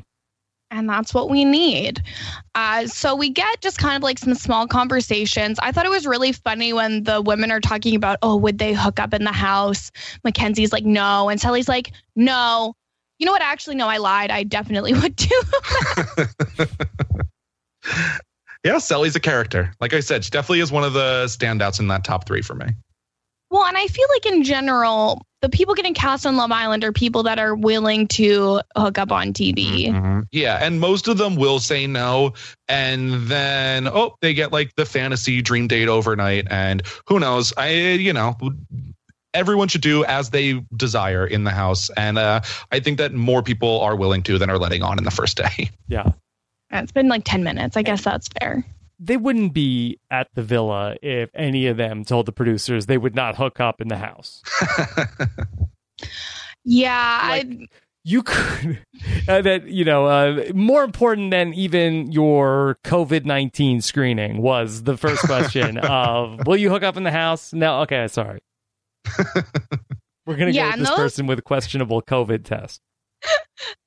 And 0.71 0.89
that's 0.89 1.13
what 1.13 1.29
we 1.31 1.45
need. 1.45 2.03
Uh, 2.55 2.87
so 2.87 3.17
we 3.17 3.29
get 3.29 3.61
just 3.61 3.79
kind 3.79 3.97
of 3.97 4.03
like 4.03 4.19
some 4.19 4.35
small 4.35 4.67
conversations. 4.69 5.59
I 5.61 5.73
thought 5.73 5.85
it 5.85 5.91
was 5.91 6.07
really 6.07 6.33
funny 6.33 6.73
when 6.73 7.03
the 7.05 7.21
women 7.21 7.51
are 7.51 7.61
talking 7.61 7.97
about, 7.97 8.19
oh, 8.23 8.37
would 8.37 8.59
they 8.59 8.73
hook 8.73 9.01
up 9.01 9.13
in 9.13 9.25
the 9.25 9.33
house? 9.33 9.91
Mackenzie's 10.23 10.73
like, 10.73 10.85
no. 10.85 11.29
And 11.29 11.41
Cely's 11.41 11.69
like, 11.69 11.93
no. 12.15 12.75
You 13.19 13.27
know 13.27 13.33
what? 13.33 13.43
Actually, 13.43 13.77
no, 13.77 13.89
I 13.89 13.97
lied. 13.99 14.31
I 14.31 14.45
definitely 14.45 14.95
would 15.01 15.17
do. 15.17 15.43
Yeah, 18.63 18.75
Cely's 18.75 19.17
a 19.17 19.21
character. 19.21 19.73
Like 19.81 19.95
I 19.95 20.01
said, 20.01 20.23
she 20.25 20.31
definitely 20.31 20.61
is 20.61 20.71
one 20.71 20.85
of 20.85 20.93
the 20.93 21.25
standouts 21.27 21.81
in 21.81 21.89
that 21.89 22.05
top 22.05 22.27
three 22.27 22.43
for 22.43 22.55
me. 22.55 22.67
Well, 23.51 23.65
and 23.65 23.77
I 23.77 23.87
feel 23.87 24.07
like 24.15 24.27
in 24.27 24.43
general, 24.43 25.27
the 25.43 25.49
people 25.49 25.75
getting 25.75 25.95
cast 25.95 26.27
on 26.27 26.37
Love 26.37 26.53
Island 26.53 26.85
are 26.85 26.93
people 26.93 27.25
that 27.25 27.39
are 27.39 27.55
willing 27.55 28.07
to 28.09 28.61
hook 28.77 28.99
up 28.99 29.11
on 29.11 29.33
TV. 29.33 29.89
Mhm. 29.89 30.27
Yeah, 30.33 30.59
and 30.63 30.81
most 30.81 31.09
of 31.09 31.19
them 31.19 31.37
will 31.37 31.59
say 31.61 31.87
no, 31.87 32.35
and 32.69 33.27
then 33.27 33.89
oh, 33.89 34.15
they 34.21 34.35
get 34.35 34.53
like 34.53 34.75
the 34.77 34.87
fantasy 34.87 35.43
dream 35.43 35.67
date 35.67 35.89
overnight, 35.89 36.47
and 36.51 36.83
who 37.07 37.19
knows? 37.19 37.53
I 37.57 37.71
you 37.71 38.13
know. 38.13 38.37
Everyone 39.33 39.69
should 39.69 39.83
do 39.83 40.05
as 40.07 40.31
they 40.31 40.61
desire 40.77 41.25
in 41.25 41.45
the 41.45 41.53
house, 41.53 41.89
and 41.97 42.19
uh, 42.19 42.41
I 42.73 42.81
think 42.81 42.99
that 42.99 43.15
more 43.15 43.45
people 43.45 43.81
are 43.81 43.95
willing 43.95 44.25
to 44.25 44.39
than 44.39 44.51
are 44.51 44.59
letting 44.59 44.83
on 44.83 44.99
in 44.99 45.05
the 45.05 45.13
first 45.13 45.37
day. 45.37 45.71
Yeah. 45.89 46.11
It's 46.73 46.91
been 46.91 47.09
like 47.09 47.23
10 47.25 47.45
minutes. 47.45 47.77
I 47.77 47.83
guess 47.83 48.03
that's 48.03 48.29
fair. 48.41 48.65
They 49.03 49.17
wouldn't 49.17 49.55
be 49.55 49.99
at 50.11 50.29
the 50.35 50.43
villa 50.43 50.95
if 51.03 51.31
any 51.35 51.67
of 51.69 51.79
them 51.79 52.05
told 52.05 52.27
the 52.27 52.33
producers 52.33 52.85
they 52.87 52.99
would 52.99 53.15
not 53.15 53.35
hook 53.37 53.59
up 53.59 53.81
in 53.81 53.89
the 53.89 53.97
house. 53.97 54.43
Yeah. 56.65 57.27
Like- 57.29 57.47
I, 57.47 57.67
you 58.05 58.23
could 58.23 58.79
uh, 59.29 59.43
that 59.43 59.67
you 59.67 59.85
know 59.85 60.07
uh, 60.07 60.45
more 60.55 60.85
important 60.85 61.31
than 61.31 61.53
even 61.53 62.11
your 62.13 62.79
covid-19 62.85 63.83
screening 63.83 64.41
was 64.41 64.85
the 64.85 64.97
first 64.97 65.21
question 65.25 65.77
of 65.83 66.47
will 66.47 66.57
you 66.57 66.71
hook 66.71 66.83
up 66.83 66.97
in 66.97 67.03
the 67.03 67.11
house 67.11 67.53
no 67.53 67.81
okay 67.83 68.09
sorry 68.09 68.41
we're 70.27 70.37
gonna 70.37 70.51
Yeah, 70.51 70.63
go 70.63 70.67
with 70.69 70.73
and 70.75 70.81
this 70.83 70.89
those- 70.89 70.97
person 70.99 71.27
with 71.27 71.39
a 71.41 71.43
questionable 71.43 72.01
covid 72.01 72.45
test 72.45 72.81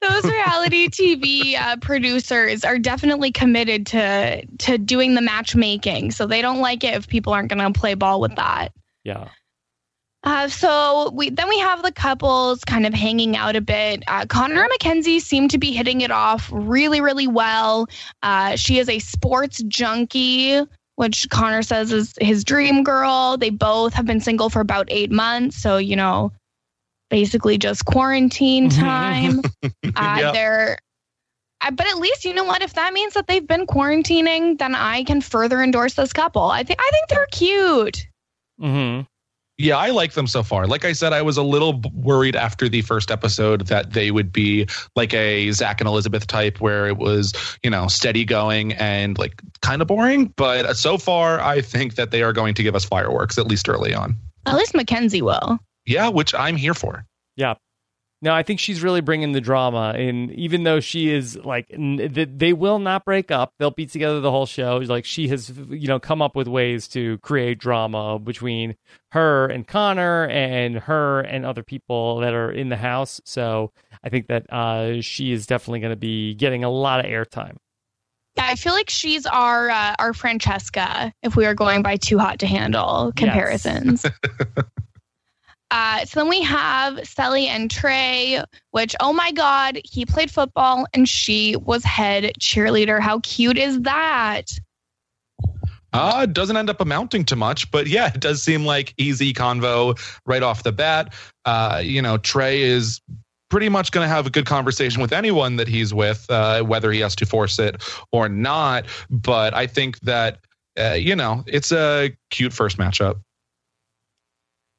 those 0.01 0.23
reality 0.23 0.87
TV 0.87 1.55
uh, 1.59 1.77
producers 1.77 2.63
are 2.63 2.77
definitely 2.79 3.31
committed 3.31 3.87
to 3.87 4.45
to 4.59 4.77
doing 4.77 5.15
the 5.15 5.21
matchmaking. 5.21 6.11
So 6.11 6.27
they 6.27 6.41
don't 6.41 6.59
like 6.59 6.83
it 6.83 6.93
if 6.95 7.07
people 7.07 7.33
aren't 7.33 7.49
going 7.49 7.73
to 7.73 7.79
play 7.79 7.95
ball 7.95 8.21
with 8.21 8.35
that. 8.35 8.69
yeah 9.03 9.29
Uh, 10.23 10.47
so 10.47 11.11
we 11.13 11.29
then 11.29 11.49
we 11.49 11.59
have 11.59 11.83
the 11.83 11.91
couples 11.91 12.63
kind 12.63 12.85
of 12.85 12.93
hanging 12.93 13.35
out 13.35 13.55
a 13.55 13.61
bit. 13.61 14.03
Uh, 14.07 14.25
Connor 14.25 14.61
and 14.61 14.69
Mackenzie 14.69 15.19
seem 15.19 15.47
to 15.49 15.57
be 15.57 15.71
hitting 15.71 16.01
it 16.01 16.11
off 16.11 16.49
really, 16.53 17.01
really 17.01 17.27
well. 17.27 17.87
Uh, 18.21 18.55
she 18.55 18.79
is 18.79 18.87
a 18.87 18.99
sports 18.99 19.61
junkie, 19.67 20.61
which 20.95 21.27
Connor 21.29 21.61
says 21.61 21.91
is 21.91 22.13
his 22.21 22.43
dream 22.45 22.83
girl. 22.83 23.37
They 23.37 23.49
both 23.49 23.93
have 23.93 24.05
been 24.05 24.21
single 24.21 24.49
for 24.49 24.61
about 24.61 24.87
eight 24.89 25.11
months, 25.11 25.57
so 25.57 25.77
you 25.77 25.95
know, 25.95 26.31
basically 27.13 27.59
just 27.59 27.85
quarantine 27.85 28.69
time. 28.71 29.39
uh, 29.95 30.17
Yep. 30.19 30.33
They're. 30.33 30.77
Uh, 31.61 31.69
but 31.69 31.87
at 31.87 31.97
least 31.97 32.25
you 32.25 32.33
know 32.33 32.43
what? 32.43 32.63
If 32.63 32.73
that 32.73 32.91
means 32.91 33.13
that 33.13 33.27
they've 33.27 33.47
been 33.47 33.67
quarantining, 33.67 34.57
then 34.57 34.73
I 34.73 35.03
can 35.03 35.21
further 35.21 35.61
endorse 35.61 35.93
this 35.93 36.11
couple. 36.11 36.41
I 36.41 36.63
think 36.63 36.79
I 36.81 36.89
think 36.91 37.09
they're 37.09 37.27
cute. 37.27 38.07
mm-hmm. 38.59 39.01
Yeah, 39.59 39.77
I 39.77 39.91
like 39.91 40.13
them 40.13 40.25
so 40.25 40.41
far. 40.41 40.65
Like 40.65 40.83
I 40.83 40.93
said, 40.93 41.13
I 41.13 41.21
was 41.21 41.37
a 41.37 41.43
little 41.43 41.79
worried 41.93 42.35
after 42.35 42.67
the 42.67 42.81
first 42.81 43.11
episode 43.11 43.67
that 43.67 43.93
they 43.93 44.09
would 44.09 44.33
be 44.33 44.67
like 44.95 45.13
a 45.13 45.51
Zach 45.51 45.79
and 45.79 45.87
Elizabeth 45.87 46.25
type, 46.25 46.59
where 46.59 46.87
it 46.87 46.97
was, 46.97 47.33
you 47.61 47.69
know, 47.69 47.87
steady 47.87 48.25
going 48.25 48.73
and 48.73 49.19
like 49.19 49.39
kind 49.61 49.83
of 49.83 49.87
boring. 49.87 50.33
But 50.35 50.75
so 50.75 50.97
far, 50.97 51.39
I 51.39 51.61
think 51.61 51.93
that 51.95 52.09
they 52.09 52.23
are 52.23 52.33
going 52.33 52.55
to 52.55 52.63
give 52.63 52.75
us 52.75 52.83
fireworks, 52.83 53.37
at 53.37 53.45
least 53.45 53.69
early 53.69 53.93
on. 53.93 54.17
At 54.47 54.55
least 54.55 54.73
Mackenzie 54.73 55.21
will. 55.21 55.59
Yeah, 55.85 56.09
which 56.09 56.33
I'm 56.33 56.55
here 56.55 56.73
for. 56.73 57.05
yeah. 57.35 57.55
No 58.21 58.33
i 58.33 58.41
think 58.41 58.61
she's 58.61 58.81
really 58.81 59.01
bringing 59.01 59.33
the 59.33 59.41
drama 59.41 59.93
and 59.97 60.31
even 60.31 60.63
though 60.63 60.79
she 60.79 61.09
is 61.09 61.35
like 61.35 61.67
they 61.77 62.53
will 62.53 62.79
not 62.79 63.03
break 63.03 63.31
up. 63.31 63.51
They'll 63.59 63.69
be 63.69 63.85
together 63.85 64.21
the 64.21 64.31
whole 64.31 64.45
show. 64.45 64.77
Like 64.77 65.03
she 65.03 65.27
has 65.27 65.51
you 65.69 65.89
know 65.89 65.99
come 65.99 66.21
up 66.21 66.33
with 66.33 66.47
ways 66.47 66.87
to 66.89 67.17
create 67.17 67.59
drama 67.59 68.17
between 68.19 68.77
her 69.11 69.47
and 69.47 69.67
connor 69.67 70.27
and 70.27 70.77
her 70.77 71.19
and 71.19 71.45
other 71.45 71.63
people 71.63 72.19
that 72.21 72.33
are 72.33 72.49
in 72.49 72.69
the 72.69 72.77
house. 72.77 73.19
So 73.25 73.73
i 74.05 74.07
think 74.07 74.27
that 74.27 74.45
uh, 74.53 75.01
she 75.01 75.33
is 75.33 75.45
definitely 75.45 75.81
going 75.81 75.91
to 75.91 75.97
be 75.97 76.33
getting 76.33 76.63
a 76.63 76.69
lot 76.69 77.01
of 77.03 77.11
airtime. 77.11 77.57
Yeah, 78.37 78.47
I 78.47 78.55
feel 78.55 78.71
like 78.71 78.89
she's 78.89 79.25
our 79.25 79.69
uh, 79.69 79.95
our 79.99 80.13
Francesca 80.13 81.11
if 81.23 81.35
we 81.35 81.45
are 81.45 81.53
going 81.53 81.81
by 81.83 81.97
too 81.97 82.19
hot 82.19 82.39
to 82.39 82.47
handle 82.47 83.11
comparisons. 83.17 84.05
Uh, 85.73 86.05
so 86.05 86.19
then 86.19 86.29
we 86.29 86.39
have 86.43 86.99
Cely 87.03 87.39
and 87.39 87.69
Trey, 87.71 88.43
which, 88.71 88.95
oh 88.99 89.11
my 89.11 89.31
God, 89.31 89.79
he 89.83 90.05
played 90.05 90.29
football 90.29 90.85
and 90.93 91.09
she 91.09 91.55
was 91.55 91.83
head 91.83 92.31
cheerleader. 92.39 92.99
How 92.99 93.21
cute 93.21 93.57
is 93.57 93.81
that? 93.81 94.51
Uh, 95.91 96.21
it 96.23 96.33
doesn't 96.33 96.57
end 96.57 96.69
up 96.69 96.79
amounting 96.79 97.25
to 97.25 97.35
much, 97.35 97.71
but 97.71 97.87
yeah, 97.87 98.11
it 98.13 98.19
does 98.19 98.43
seem 98.43 98.65
like 98.65 98.93
easy 98.97 99.33
convo 99.33 99.97
right 100.27 100.43
off 100.43 100.61
the 100.61 100.71
bat. 100.71 101.11
Uh, 101.43 101.81
you 101.83 102.03
know, 102.03 102.19
Trey 102.19 102.61
is 102.61 103.01
pretty 103.49 103.69
much 103.69 103.91
going 103.91 104.05
to 104.05 104.13
have 104.13 104.27
a 104.27 104.29
good 104.29 104.45
conversation 104.45 105.01
with 105.01 105.11
anyone 105.11 105.55
that 105.55 105.67
he's 105.67 105.91
with, 105.91 106.23
uh, 106.29 106.61
whether 106.61 106.91
he 106.91 106.99
has 106.99 107.15
to 107.15 107.25
force 107.25 107.57
it 107.57 107.81
or 108.11 108.29
not. 108.29 108.85
But 109.09 109.55
I 109.55 109.65
think 109.65 109.99
that, 110.01 110.37
uh, 110.79 110.91
you 110.93 111.15
know, 111.15 111.43
it's 111.47 111.71
a 111.71 112.15
cute 112.29 112.53
first 112.53 112.77
matchup. 112.77 113.21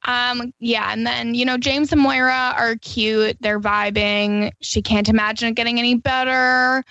Um, 0.07 0.53
yeah, 0.61 0.93
and 0.93 1.07
then 1.07 1.35
you 1.35 1.45
know 1.45 1.57
James 1.57 1.93
and 1.93 2.01
Moira 2.01 2.55
are 2.57 2.77
cute. 2.77 3.37
They're 3.41 3.61
vibing. 3.61 4.53
She 4.61 4.83
can't 4.83 5.09
imagine 5.09 5.49
it 5.49 5.55
getting 5.55 5.79
any 5.79 5.95
better. 5.95 6.85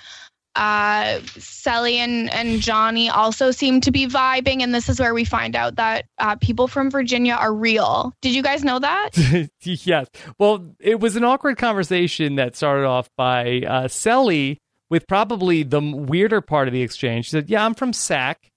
Uh, 0.55 1.19
Cely 1.37 1.93
and, 1.93 2.31
and 2.31 2.61
Johnny 2.61 3.09
also 3.09 3.49
seem 3.49 3.81
to 3.81 3.91
be 3.91 4.05
vibing, 4.07 4.61
and 4.61 4.73
this 4.73 4.87
is 4.87 4.99
where 4.99 5.13
we 5.13 5.25
find 5.25 5.55
out 5.55 5.77
that 5.77 6.05
uh, 6.19 6.35
people 6.35 6.67
from 6.67 6.91
Virginia 6.91 7.33
are 7.33 7.53
real. 7.53 8.13
Did 8.21 8.35
you 8.35 8.43
guys 8.43 8.63
know 8.63 8.77
that? 8.79 9.09
yes. 9.63 10.07
Well, 10.37 10.75
it 10.79 10.99
was 10.99 11.15
an 11.15 11.23
awkward 11.23 11.57
conversation 11.57 12.35
that 12.35 12.55
started 12.55 12.85
off 12.85 13.09
by 13.17 13.61
uh, 13.61 13.87
Cely 13.87 14.57
with 14.91 15.07
probably 15.07 15.63
the 15.63 15.81
weirder 15.81 16.41
part 16.41 16.67
of 16.67 16.73
the 16.73 16.83
exchange. 16.83 17.25
She 17.25 17.31
said, 17.31 17.49
"Yeah, 17.49 17.65
I'm 17.65 17.73
from 17.73 17.93
Sac." 17.93 18.51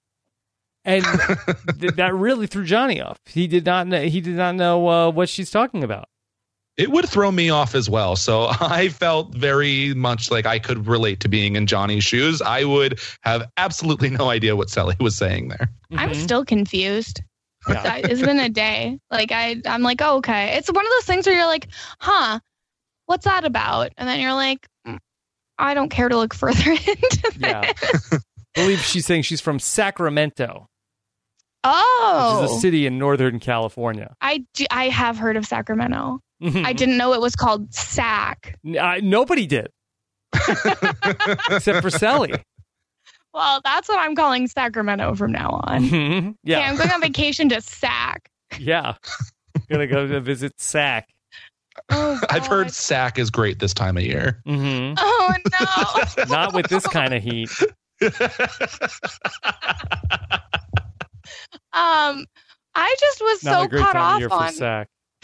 And 0.87 1.03
th- 1.79 1.95
that 1.95 2.15
really 2.15 2.47
threw 2.47 2.63
Johnny 2.63 3.01
off. 3.01 3.17
He 3.25 3.45
did 3.45 3.65
not 3.65 3.87
know. 3.87 4.01
He 4.03 4.21
did 4.21 4.35
not 4.35 4.55
know 4.55 4.87
uh, 4.87 5.11
what 5.11 5.27
she's 5.29 5.51
talking 5.51 5.83
about. 5.83 6.07
It 6.77 6.91
would 6.91 7.09
throw 7.09 7.29
me 7.31 7.49
off 7.49 7.75
as 7.75 7.89
well. 7.89 8.15
So 8.15 8.47
I 8.61 8.87
felt 8.89 9.35
very 9.35 9.93
much 9.95 10.31
like 10.31 10.45
I 10.45 10.59
could 10.59 10.87
relate 10.87 11.19
to 11.21 11.27
being 11.27 11.55
in 11.57 11.67
Johnny's 11.67 12.03
shoes. 12.05 12.41
I 12.41 12.63
would 12.63 12.99
have 13.23 13.49
absolutely 13.57 14.09
no 14.11 14.29
idea 14.29 14.55
what 14.55 14.69
Cely 14.69 14.95
was 15.01 15.15
saying 15.17 15.49
there. 15.49 15.69
I'm 15.95 16.13
still 16.13 16.45
confused. 16.45 17.21
It's, 17.67 17.85
I- 17.85 18.01
it's 18.05 18.21
been 18.21 18.39
a 18.39 18.47
day. 18.49 18.97
Like 19.11 19.33
I, 19.33 19.61
I'm 19.65 19.81
like, 19.81 20.01
oh, 20.01 20.17
okay. 20.17 20.55
It's 20.55 20.71
one 20.71 20.85
of 20.85 20.91
those 20.93 21.05
things 21.05 21.25
where 21.25 21.35
you're 21.35 21.47
like, 21.47 21.67
huh, 21.99 22.39
what's 23.07 23.25
that 23.25 23.43
about? 23.43 23.91
And 23.97 24.07
then 24.07 24.21
you're 24.21 24.33
like, 24.33 24.65
"Mm, 24.87 24.99
I 25.57 25.73
don't 25.73 25.89
care 25.89 26.07
to 26.07 26.15
look 26.15 26.33
further 26.33 26.71
into 26.71 27.33
Yeah. 27.39 27.73
I 28.13 28.19
believe 28.55 28.79
she's 28.79 29.05
saying 29.05 29.23
she's 29.23 29.41
from 29.41 29.59
Sacramento, 29.59 30.67
Oh, 31.69 32.39
which 32.41 32.49
is 32.51 32.57
a 32.57 32.59
city 32.61 32.85
in 32.85 32.97
Northern 32.97 33.39
California. 33.39 34.15
I 34.21 34.45
do, 34.53 34.65
I 34.71 34.89
have 34.89 35.17
heard 35.17 35.35
of 35.37 35.45
Sacramento. 35.45 36.19
Mm-hmm. 36.41 36.65
I 36.65 36.73
didn't 36.73 36.97
know 36.97 37.13
it 37.13 37.21
was 37.21 37.35
called 37.35 37.73
SAC. 37.73 38.57
Uh, 38.79 38.99
nobody 39.03 39.45
did, 39.47 39.67
except 40.33 41.81
for 41.81 41.89
Cely. 41.89 42.43
Well, 43.33 43.61
that's 43.63 43.87
what 43.89 43.99
I'm 43.99 44.15
calling 44.15 44.47
Sacramento 44.47 45.13
from 45.15 45.31
now 45.31 45.61
on. 45.63 45.83
Mhm. 45.89 46.17
Okay, 46.29 46.35
Yeah, 46.43 46.59
I'm 46.69 46.75
going 46.77 46.91
on 46.91 47.01
vacation 47.01 47.49
to 47.49 47.61
SAC. 47.61 48.29
yeah. 48.59 48.93
Gonna 49.69 49.87
go 49.87 50.07
to 50.07 50.19
visit 50.21 50.53
Sac. 50.59 51.09
Oh, 51.89 52.19
I've 52.29 52.47
heard 52.47 52.67
God. 52.67 52.73
SAC 52.73 53.19
is 53.19 53.29
great 53.29 53.59
this 53.59 53.73
time 53.73 53.97
of 53.97 54.03
year. 54.03 54.41
hmm 54.45 54.93
Oh 54.97 55.33
no. 56.17 56.25
Not 56.25 56.53
with 56.53 56.67
this 56.67 56.85
kind 56.87 57.13
of 57.13 57.21
heat. 57.23 57.49
Um, 61.77 62.25
I 62.73 62.95
just 62.99 63.21
was 63.21 63.43
Not 63.43 63.71
so 63.71 63.77
caught 63.79 63.95
off 63.95 64.31
on. 64.31 64.53
Sac. 64.53 64.87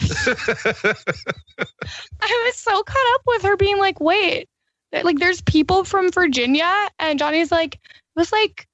I 2.20 2.42
was 2.46 2.56
so 2.56 2.82
caught 2.82 3.14
up 3.14 3.22
with 3.26 3.42
her 3.42 3.56
being 3.56 3.78
like, 3.78 4.00
"Wait, 4.00 4.48
like 4.92 5.18
there's 5.18 5.40
people 5.42 5.82
from 5.84 6.12
Virginia," 6.12 6.88
and 7.00 7.18
Johnny's 7.18 7.50
like, 7.50 7.74
"It 7.74 7.80
was 8.16 8.30
like 8.30 8.66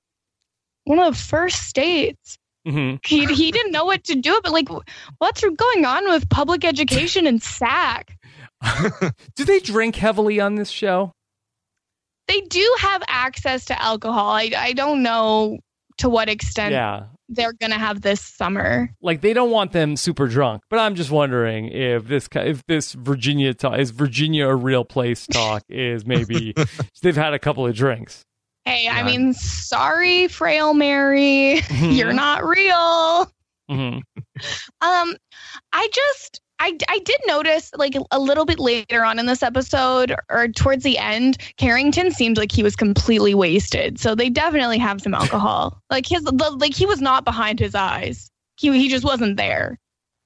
one 0.85 0.99
of 0.99 1.15
the 1.15 1.21
first 1.21 1.63
states." 1.69 2.37
hmm 2.67 2.97
He 3.07 3.25
he 3.27 3.51
didn't 3.51 3.73
know 3.73 3.87
what 3.87 4.05
to 4.05 4.15
do, 4.15 4.39
but 4.43 4.53
like, 4.53 4.69
what's 5.19 5.41
going 5.41 5.85
on 5.87 6.05
with 6.09 6.29
public 6.29 6.65
education 6.65 7.27
and 7.27 7.43
SAC? 7.43 8.15
Do 9.37 9.45
they 9.47 9.61
drink 9.61 9.97
heavily 9.97 10.39
on 10.39 10.57
this 10.57 10.71
show? 10.71 11.13
They 12.29 12.43
do 12.43 12.77
have 12.79 13.03
access 13.09 13.65
to 13.67 13.83
alcohol. 13.83 14.31
I 14.33 14.51
I 14.57 14.73
don't 14.75 15.03
know 15.03 15.59
to 15.99 16.09
what 16.09 16.29
extent 16.29 16.73
Yeah. 16.73 17.07
They're 17.31 17.53
gonna 17.55 17.79
have 17.79 18.03
this 18.03 18.21
summer. 18.21 18.91
Like 19.01 19.21
they 19.23 19.33
don't 19.33 19.51
want 19.51 19.73
them 19.73 19.97
super 19.97 20.27
drunk, 20.27 20.63
but 20.69 20.79
I'm 20.79 20.95
just 20.95 21.11
wondering 21.11 21.69
if 21.69 22.07
this 22.07 22.29
if 22.35 22.67
this 22.67 22.93
Virginia 22.93 23.55
talk 23.55 23.79
is 23.79 23.91
Virginia 23.91 24.47
a 24.49 24.55
real 24.55 24.85
place 24.85 25.27
talk 25.27 25.63
is 25.69 26.05
maybe 26.05 26.55
they've 27.03 27.17
had 27.17 27.33
a 27.33 27.39
couple 27.39 27.67
of 27.67 27.75
drinks. 27.75 28.25
Hey, 28.67 28.89
I 28.89 29.03
mean, 29.03 29.33
sorry, 29.33 30.29
frail 30.29 30.75
Mary, 30.75 31.61
you're 31.81 32.13
not 32.13 32.45
real. 32.45 33.33
hmm 33.71 33.99
Um, 34.83 35.17
I 35.73 35.89
just 35.93 36.41
I 36.63 36.77
I 36.89 36.99
did 37.01 37.19
notice 37.27 37.71
like 37.77 37.95
a 38.11 38.19
little 38.21 38.45
bit 38.45 38.59
later 38.59 39.05
on 39.05 39.19
in 39.19 39.27
this 39.27 39.43
episode 39.43 40.15
or 40.29 40.49
towards 40.49 40.85
the 40.85 40.99
end, 40.99 41.39
Carrington 41.57 42.11
seemed 42.13 42.37
like 42.37 42.53
he 42.53 42.63
was 42.63 42.77
completely 42.77 43.35
wasted. 43.35 43.99
So 43.99 44.15
they 44.15 44.29
definitely 44.31 44.79
have 44.79 45.01
some 45.01 45.15
alcohol. 45.23 45.81
like 45.91 46.07
his 46.07 46.23
the, 46.23 46.57
like 46.61 46.75
he 46.75 46.87
was 46.87 47.01
not 47.01 47.25
behind 47.25 47.59
his 47.59 47.75
eyes. 47.75 48.31
He 48.59 48.71
he 48.79 48.89
just 48.89 49.05
wasn't 49.05 49.37
there. 49.39 49.79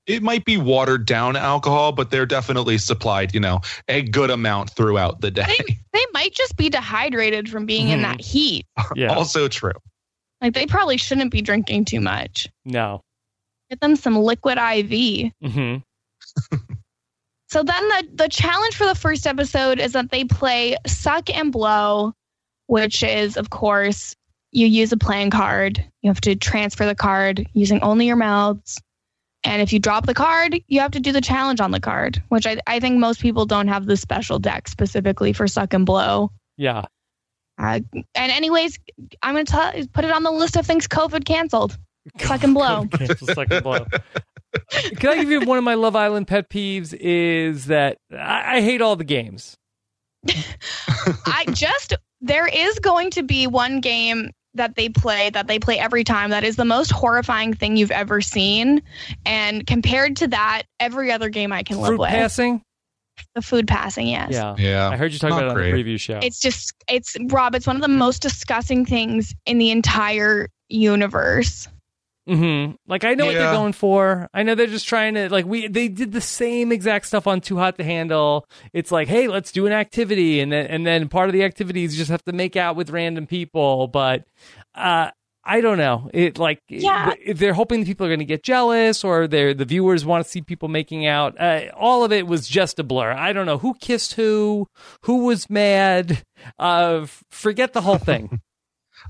it 0.07 0.22
might 0.22 0.45
be 0.45 0.59
watered 0.59 1.07
down 1.07 1.37
alcohol, 1.37 1.93
but 1.93 2.11
they're 2.11 2.26
definitely 2.26 2.76
supplied, 2.78 3.32
you 3.32 3.41
know, 3.41 3.61
a 3.89 4.03
good 4.03 4.30
amount 4.30 4.70
throughout 4.70 5.20
the 5.20 5.30
day. 5.30 5.45
They 5.47 5.76
they 5.93 6.05
might 6.12 6.35
just 6.35 6.57
be 6.57 6.68
dehydrated 6.68 7.49
from 7.49 7.64
being 7.64 7.89
in 7.91 8.01
Mhm. 8.01 8.03
that 8.03 8.20
heat. 8.20 8.66
Yeah. 8.97 9.14
also 9.14 9.47
true. 9.49 9.72
Like 10.41 10.53
they 10.53 10.66
probably 10.66 10.97
shouldn't 10.97 11.30
be 11.30 11.41
drinking 11.43 11.85
too 11.87 12.01
much. 12.01 12.49
No. 12.64 13.01
Get 13.70 13.80
them 13.80 13.95
some 13.97 14.16
liquid 14.18 14.59
IV. 14.59 15.30
hmm 15.41 15.76
So 17.55 17.62
then 17.62 17.89
the 17.89 18.09
the 18.14 18.28
challenge 18.28 18.74
for 18.74 18.85
the 18.85 18.97
first 18.97 19.28
episode 19.28 19.78
is 19.78 19.93
that 19.93 20.11
they 20.11 20.24
play 20.24 20.76
suck 20.89 21.30
and 21.30 21.53
blow, 21.53 22.12
which 22.66 23.05
is 23.05 23.37
of 23.37 23.49
course 23.49 24.16
you 24.51 24.66
use 24.66 24.91
a 24.91 24.97
playing 24.97 25.30
card. 25.30 25.85
You 26.03 26.11
have 26.11 26.20
to 26.22 26.35
transfer 26.35 26.85
the 26.85 26.97
card 26.97 27.47
using 27.53 27.80
only 27.82 28.07
your 28.09 28.16
mouths. 28.16 28.82
And 29.45 29.62
if 29.62 29.72
you 29.72 29.78
drop 29.78 30.05
the 30.05 30.14
card, 30.14 30.59
you 30.66 30.80
have 30.80 30.91
to 30.93 31.01
do 31.01 31.12
the 31.12 31.20
challenge 31.20 31.61
on 31.61 31.70
the 31.70 31.78
card, 31.78 32.20
which 32.28 32.45
I, 32.45 32.57
I 32.66 32.80
think 32.80 32.99
most 32.99 33.20
people 33.20 33.47
don't 33.47 33.68
have 33.68 33.87
the 33.87 33.97
special 33.97 34.41
deck 34.41 34.66
specifically 34.66 35.32
for 35.32 35.47
suck 35.47 35.74
and 35.74 35.87
blow. 35.87 36.32
Yeah. 36.57 36.87
Uh, 37.57 37.78
and 38.16 38.32
anyways, 38.32 38.80
I'm 39.22 39.35
going 39.35 39.47
to 39.47 39.89
put 39.93 40.05
it 40.05 40.11
on 40.11 40.24
the 40.24 40.32
list 40.32 40.57
of 40.57 40.66
things 40.66 40.89
COVID 40.89 41.24
canceled. 41.24 41.78
Suck 42.18 42.43
and 42.43 42.55
blow. 42.55 42.87
Cancel 42.93 43.28
suck 43.28 43.49
and 43.53 43.62
blow. 43.62 43.87
Can 44.99 45.11
I 45.11 45.17
give 45.17 45.31
you 45.31 45.41
one 45.41 45.59
of 45.59 45.65
my 45.65 45.75
Love 45.75 45.97
Island 45.97 46.29
pet 46.29 46.49
peeves? 46.49 46.95
Is 46.99 47.67
that 47.67 47.99
I, 48.13 48.57
I 48.57 48.61
hate 48.61 48.81
all 48.81 48.97
the 48.97 49.05
games. 49.05 49.57
I 51.27 51.45
just 51.53 51.95
there 52.21 52.47
is 52.47 52.79
going 52.79 53.11
to 53.11 53.23
be 53.23 53.47
one 53.47 53.81
game 53.81 54.31
that 54.55 54.77
they 54.77 54.89
play 54.89 55.31
that 55.31 55.47
they 55.49 55.59
play 55.59 55.79
every 55.79 56.05
time 56.05 56.31
that 56.31 56.45
is 56.45 56.57
the 56.57 56.65
most 56.65 56.91
horrifying 56.91 57.53
thing 57.55 57.77
you've 57.77 57.91
ever 57.91 58.21
seen 58.21 58.81
and 59.27 59.67
compared 59.67 60.17
to 60.17 60.29
that 60.29 60.63
every 60.81 61.11
other 61.11 61.29
game 61.29 61.53
I 61.53 61.63
can 61.63 61.79
live 61.79 61.89
Fruit 61.89 62.01
with 62.01 62.09
passing. 62.11 62.63
the 63.35 63.43
food 63.43 63.67
passing 63.67 64.07
yes 64.07 64.29
Yeah. 64.31 64.55
Yeah. 64.57 64.89
I 64.91 64.97
heard 64.97 65.13
you 65.13 65.19
talk 65.19 65.31
Not 65.31 65.43
about 65.45 65.59
it 65.59 65.65
on 65.67 65.77
the 65.77 65.83
preview 65.85 65.99
show. 66.01 66.21
it's 66.23 66.39
just 66.41 66.73
it's 66.89 67.17
Rob 67.31 67.55
it's 67.57 67.67
one 67.67 67.77
of 67.77 67.83
the 67.83 67.89
most 67.89 68.23
disgusting 68.23 68.87
things 68.87 69.35
in 69.45 69.59
the 69.59 69.71
entire 69.73 70.49
universe 70.69 71.69
hmm 72.27 72.72
Like 72.87 73.05
I 73.05 73.14
know 73.14 73.27
what 73.27 73.35
they're 73.35 73.53
going 73.53 73.72
for. 73.75 74.29
I 74.33 74.43
know 74.43 74.55
they're 74.55 74.66
just 74.66 74.87
trying 74.89 75.14
to 75.14 75.29
like 75.31 75.45
we 75.47 75.66
they 75.68 75.89
did 75.89 76.12
the 76.12 76.20
same 76.20 76.72
exact 76.72 77.07
stuff 77.07 77.27
on 77.27 77.41
Too 77.41 77.57
Hot 77.59 77.77
to 77.79 77.85
Handle. 77.85 78.47
It's 78.72 78.91
like, 78.91 79.09
hey, 79.09 79.29
let's 79.29 79.53
do 79.53 79.66
an 79.66 79.72
activity, 79.72 80.41
and 80.41 80.51
then 80.51 80.66
and 80.66 80.87
then 80.87 81.09
part 81.09 81.29
of 81.29 81.33
the 81.33 81.45
activity 81.45 81.85
is 81.85 81.95
you 81.95 81.99
just 81.99 82.11
have 82.11 82.25
to 82.25 82.33
make 82.33 82.57
out 82.57 82.77
with 82.77 82.91
random 82.91 83.27
people. 83.27 83.89
But 83.89 84.25
uh, 84.75 85.11
I 85.47 85.61
don't 85.61 85.77
know. 85.77 86.09
It 86.14 86.39
like 86.39 86.61
Yeah. 86.68 87.12
if 87.22 87.39
they're 87.39 87.53
hoping 87.53 87.81
that 87.81 87.87
people 87.87 88.07
are 88.07 88.09
going 88.09 88.18
to 88.20 88.25
get 88.25 88.43
jealous, 88.43 89.05
or 89.05 89.27
they're 89.29 89.53
the 89.53 89.66
viewers 89.66 90.07
want 90.07 90.25
to 90.25 90.31
see 90.31 90.41
people 90.41 90.68
making 90.68 91.05
out. 91.07 91.39
Uh, 91.39 91.66
all 91.77 92.05
of 92.05 92.12
it 92.12 92.27
was 92.27 92.49
just 92.49 92.79
a 92.79 92.83
blur. 92.85 93.12
I 93.12 93.35
don't 93.35 93.45
know 93.45 93.59
who 93.59 93.75
kissed 93.75 94.14
who, 94.14 94.66
who 95.03 95.25
was 95.27 95.51
mad. 95.51 96.25
Uh, 96.59 97.07
forget 97.31 97.75
the 97.75 97.83
whole 97.83 97.99
thing. 97.99 98.41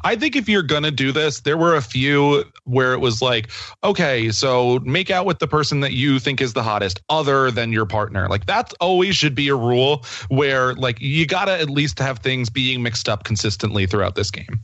I 0.03 0.16
think 0.16 0.36
if 0.36 0.49
you're 0.49 0.62
gonna 0.62 0.90
do 0.90 1.12
this, 1.12 1.40
there 1.40 1.57
were 1.57 1.76
a 1.76 1.80
few 1.82 2.45
where 2.64 2.92
it 2.92 2.99
was 3.01 3.22
like, 3.22 3.51
okay, 3.82 4.30
so 4.30 4.80
make 4.80 5.11
out 5.11 5.24
with 5.26 5.38
the 5.38 5.49
person 5.49 5.80
that 5.80 5.92
you 5.92 6.18
think 6.18 6.40
is 6.40 6.53
the 6.53 6.62
hottest, 6.62 7.01
other 7.09 7.51
than 7.51 7.72
your 7.72 7.86
partner. 7.86 8.28
Like 8.28 8.47
that 8.47 8.72
always 8.80 9.16
should 9.16 9.34
be 9.34 9.49
a 9.49 9.57
rule 9.57 10.05
where 10.28 10.74
like 10.74 11.01
you 11.01 11.26
gotta 11.26 11.59
at 11.59 11.70
least 11.70 11.99
have 11.99 12.18
things 12.18 12.51
being 12.51 12.82
mixed 12.82 13.09
up 13.09 13.24
consistently 13.24 13.86
throughout 13.86 14.14
this 14.14 14.30
game. 14.30 14.61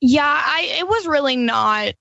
yeah 0.00 0.42
I 0.44 0.68
it 0.78 0.88
was 0.88 1.06
really 1.06 1.36
not 1.36 1.94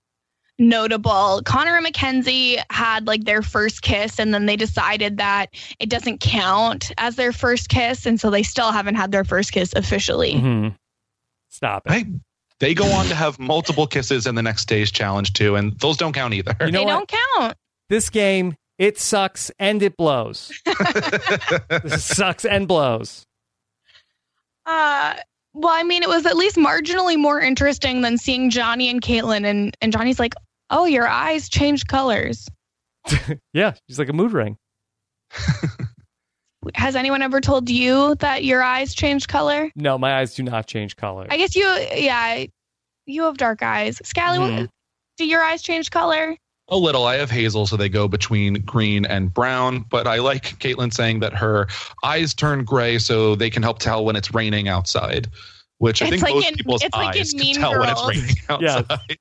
notable. 0.60 1.42
Connor 1.46 1.76
and 1.76 1.84
Mackenzie 1.84 2.58
had 2.70 3.08
like 3.08 3.24
their 3.24 3.42
first 3.42 3.82
kiss, 3.82 4.20
and 4.20 4.34
then 4.34 4.46
they 4.46 4.56
decided 4.56 5.18
that 5.18 5.48
it 5.80 5.90
doesn't 5.90 6.20
count 6.20 6.92
as 7.00 7.16
their 7.16 7.32
first 7.32 7.70
kiss, 7.70 8.06
and 8.06 8.20
so 8.20 8.30
they 8.30 8.44
still 8.44 8.72
haven't 8.72 8.96
had 8.96 9.12
their 9.12 9.24
first 9.24 9.52
kiss 9.52 9.74
officially. 9.76 10.34
Mhm. 10.34 10.76
Stop 11.62 11.84
it. 11.86 11.92
Hey, 11.92 12.06
they 12.60 12.74
go 12.74 12.86
on 12.92 13.06
to 13.06 13.16
have 13.16 13.38
multiple 13.40 13.86
kisses 13.86 14.26
in 14.26 14.34
the 14.36 14.42
next 14.42 14.66
day's 14.68 14.92
challenge 14.92 15.34
too, 15.34 15.56
and 15.56 15.78
those 15.80 15.96
don't 15.96 16.14
count 16.14 16.34
either. 16.34 16.56
You 16.60 16.72
know 16.72 16.80
they 16.80 16.86
what? 16.86 17.08
don't 17.10 17.20
count. 17.38 17.58
This 17.90 18.10
game, 18.10 18.56
it 18.80 18.98
sucks 18.98 19.52
and 19.60 19.84
it 19.84 19.96
blows. 19.96 20.52
this 21.84 22.04
sucks 22.04 22.46
and 22.46 22.68
blows. 22.68 23.26
Uh, 24.66 25.16
well, 25.54 25.74
I 25.74 25.84
mean, 25.84 26.02
it 26.02 26.10
was 26.10 26.26
at 26.26 26.38
least 26.38 26.56
marginally 26.56 27.18
more 27.18 27.40
interesting 27.40 28.02
than 28.02 28.18
seeing 28.18 28.50
Johnny 28.50 28.90
and 28.90 29.02
Kaitlynn, 29.02 29.46
and 29.46 29.76
and 29.82 29.92
Johnny's 29.92 30.20
like, 30.20 30.34
"Oh, 30.70 30.86
your 30.86 31.08
eyes 31.08 31.50
changed 31.50 31.88
colors." 31.88 32.48
Yeah, 33.54 33.74
she's 33.88 34.00
like 34.00 34.10
a 34.10 34.14
mood 34.14 34.32
ring. 34.32 34.58
Has 36.76 36.96
anyone 36.96 37.22
ever 37.22 37.42
told 37.42 37.70
you 37.70 38.16
that 38.16 38.44
your 38.44 38.62
eyes 38.62 38.94
change 38.94 39.28
color? 39.28 39.72
No, 39.76 39.98
my 39.98 40.20
eyes 40.20 40.36
do 40.36 40.44
not 40.44 40.68
change 40.68 40.96
color. 40.96 41.26
I 41.30 41.38
guess 41.38 41.56
you, 41.56 41.66
yeah, 41.66 42.46
you 43.06 43.24
have 43.24 43.38
dark 43.38 43.64
eyes. 43.64 44.00
Scally, 44.04 44.38
Mhm. 44.38 44.70
do 45.18 45.26
your 45.26 45.42
eyes 45.44 45.62
change 45.64 45.90
color? 45.90 46.36
A 46.70 46.78
little. 46.78 47.06
I 47.06 47.16
have 47.18 47.32
hazel, 47.32 47.66
so 47.68 47.76
they 47.76 47.90
go 47.90 48.08
between 48.08 48.54
green 48.62 49.06
and 49.06 49.34
brown. 49.34 49.80
But 49.90 50.08
I 50.08 50.18
like 50.20 50.58
Kaitlynn 50.60 50.94
saying 50.94 51.20
that 51.20 51.34
her 51.34 51.68
eyes 52.04 52.34
turn 52.34 52.64
gray, 52.64 52.98
so 53.00 53.36
they 53.36 53.50
can 53.50 53.64
help 53.64 53.80
tell 53.80 54.06
when 54.06 54.16
it's 54.16 54.34
raining 54.34 54.68
outside. 54.70 55.28
Which 55.80 56.02
I 56.02 56.06
It's 56.06 56.12
think 56.12 56.24
like 56.24 56.36
most 56.36 56.48
in- 56.48 56.56
people's 56.56 56.84
it's 56.84 56.96
like 56.96 57.16
in 57.16 57.22
eyes 57.22 57.32
can 57.32 57.40
Mean 57.40 57.56
tell 57.56 57.78
when 57.80 57.90
it's 57.90 58.00
Girls. 58.02 58.16
raining 58.16 58.36
Yeah. 58.62 58.84
outside. 58.90 59.18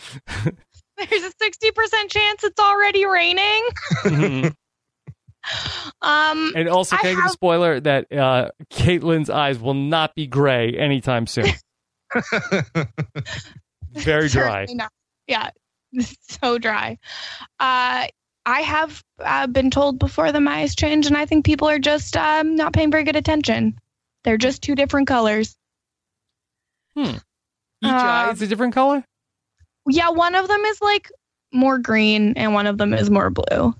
There's 1.10 1.22
a 1.22 1.30
sixty 1.40 1.70
percent 1.70 2.10
chance 2.10 2.42
it's 2.44 2.60
already 2.60 3.06
raining. 3.06 3.68
Um, 6.02 6.52
and 6.56 6.66
also, 6.68 6.96
can 6.96 7.10
I 7.10 7.14
give 7.14 7.24
a 7.26 7.28
spoiler 7.28 7.78
that 7.80 8.10
uh, 8.10 8.50
Kaitlynn's 8.70 9.28
eyes 9.28 9.58
will 9.58 9.74
not 9.74 10.14
be 10.14 10.26
gray 10.26 10.74
anytime 10.78 11.26
soon? 11.26 11.44
Very 13.92 14.28
dry. 14.28 14.66
Yeah, 15.26 15.50
so 16.22 16.58
dry. 16.58 16.98
Uh, 17.58 18.06
I 18.46 18.60
have 18.62 19.02
uh, 19.18 19.46
been 19.46 19.70
told 19.70 19.98
before 19.98 20.32
the 20.32 20.44
eyes 20.48 20.74
change, 20.74 21.06
and 21.06 21.16
I 21.16 21.26
think 21.26 21.44
people 21.44 21.68
are 21.68 21.78
just 21.78 22.16
um, 22.16 22.56
not 22.56 22.72
paying 22.72 22.90
very 22.90 23.04
good 23.04 23.16
attention. 23.16 23.78
They're 24.24 24.38
just 24.38 24.62
two 24.62 24.74
different 24.74 25.06
colors. 25.06 25.56
Each 26.96 27.20
Uh, 27.84 27.88
eye 27.88 28.30
is 28.32 28.42
a 28.42 28.46
different 28.46 28.74
color? 28.74 29.04
Yeah, 29.86 30.10
one 30.10 30.34
of 30.34 30.48
them 30.48 30.60
is 30.62 30.80
like 30.80 31.10
more 31.52 31.78
green, 31.78 32.34
and 32.36 32.54
one 32.54 32.66
of 32.66 32.78
them 32.78 32.94
is 32.94 33.10
more 33.10 33.30
blue. 33.30 33.74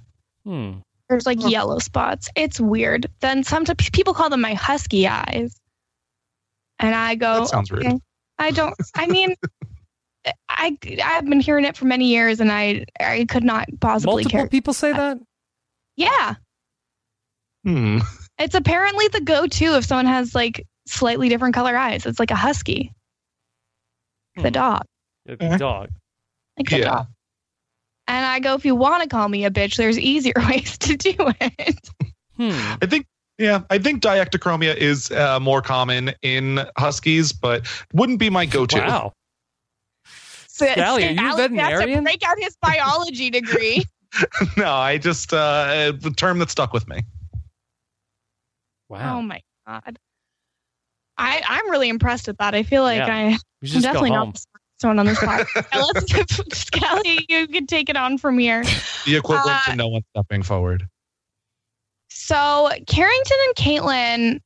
Hmm. 0.45 0.73
There's 1.11 1.27
like 1.27 1.45
yellow 1.51 1.81
spots. 1.81 2.29
It's 2.37 2.61
weird. 2.61 3.07
Then 3.19 3.43
sometimes 3.43 3.91
people 3.91 4.15
call 4.15 4.31
them 4.31 4.41
my 4.41 4.55
husky 4.55 5.09
eyes, 5.09 5.61
and 6.79 6.95
I 6.95 7.17
go, 7.17 7.41
That 7.41 7.49
sounds 7.49 7.71
rude. 7.73 7.99
I 8.39 8.53
don't. 8.53 8.75
I 8.95 9.09
mean, 9.09 9.35
I 10.49 10.79
I've 11.05 11.29
been 11.29 11.41
hearing 11.41 11.65
it 11.65 11.77
for 11.77 11.85
many 11.87 12.07
years, 12.07 12.39
and 12.39 12.53
I 12.53 12.85
I 13.01 13.27
could 13.29 13.43
not 13.43 13.69
possibly 13.81 14.23
Multiple 14.23 14.31
care. 14.39 14.47
people 14.49 14.73
say 14.73 14.93
that? 14.93 15.19
Yeah, 15.97 16.37
Hmm. 17.65 17.99
it's 18.39 18.55
apparently 18.55 19.09
the 19.09 19.21
go-to 19.21 19.77
if 19.77 19.85
someone 19.85 20.07
has 20.07 20.33
like 20.35 20.65
slightly 20.87 21.29
different 21.29 21.55
color 21.57 21.77
eyes. 21.77 22.07
It's 22.07 22.21
like 22.21 22.31
a 22.31 22.37
husky, 22.37 22.93
the 24.37 24.43
Hmm. 24.43 24.49
dog, 24.53 24.83
the 25.27 25.57
dog. 25.59 25.91
like 26.57 26.69
the 26.71 26.79
Yeah. 26.79 26.85
dog. 26.85 27.07
And 28.11 28.27
I 28.27 28.41
go, 28.41 28.55
if 28.55 28.65
you 28.65 28.75
want 28.75 29.05
to 29.05 29.09
call 29.09 29.29
me 29.29 29.45
a 29.45 29.51
bitch, 29.53 29.77
there's 29.77 29.97
easier 29.97 30.35
ways 30.49 30.77
to 30.79 30.97
do 30.97 31.15
it. 31.41 31.91
Hmm. 32.37 32.51
I 32.83 32.87
think. 32.87 33.07
Yeah, 33.39 33.63
I 33.71 33.79
think 33.79 34.03
heterochromia 34.03 34.77
is 34.77 35.11
uh, 35.13 35.41
more 35.41 35.63
common 35.63 36.13
in 36.21 36.61
huskies, 36.77 37.33
but 37.33 37.67
wouldn't 37.95 38.19
be 38.19 38.29
my 38.29 38.45
go-to. 38.45 38.81
Wow. 38.81 39.13
So 40.49 40.67
Sally, 40.75 41.07
are 41.07 41.13
you 41.13 41.19
a 41.19 41.23
Alex 41.23 41.39
has 41.39 41.49
to 41.49 41.55
veterinarian? 41.55 42.05
break 42.05 42.23
out 42.29 42.37
his 42.39 42.55
biology 42.61 43.31
degree. 43.31 43.85
no, 44.59 44.71
I 44.71 44.99
just 44.99 45.33
uh, 45.33 45.93
the 45.99 46.11
term 46.11 46.39
that 46.41 46.51
stuck 46.51 46.75
with 46.75 46.87
me. 46.87 47.03
Wow. 48.91 49.19
Oh 49.19 49.23
my 49.23 49.41
god. 49.67 49.99
I 51.17 51.43
I'm 51.49 51.71
really 51.71 51.89
impressed 51.89 52.27
with 52.27 52.37
that. 52.39 52.55
I 52.55 52.63
feel 52.63 52.83
like 52.83 52.99
Yeah. 52.99 53.15
I 53.15 53.29
you 53.29 53.37
I'm 53.37 53.39
should 53.63 53.73
just 53.83 53.87
go 53.87 53.93
definitely 53.93 54.11
not 54.11 54.35
the 54.35 54.41
smartest 54.81 54.85
one 54.85 54.99
on 54.99 55.07
this 55.07 55.19
podcast. 55.19 55.95
Let's 55.95 56.59
Scally, 56.59 57.27
you 57.29 57.47
can 57.49 57.67
take 57.67 57.89
it 57.89 57.97
on 57.97 58.19
from 58.19 58.39
here. 58.39 58.65
The 59.05 59.17
equivalent 59.17 59.59
Uh, 59.67 59.71
to 59.71 59.77
no 59.77 59.89
one 59.89 60.03
stepping 60.11 60.43
forward. 60.43 60.87
So 62.09 62.71
Carrington 62.87 63.37
and 63.47 63.55
Kaitlynn 63.57 64.41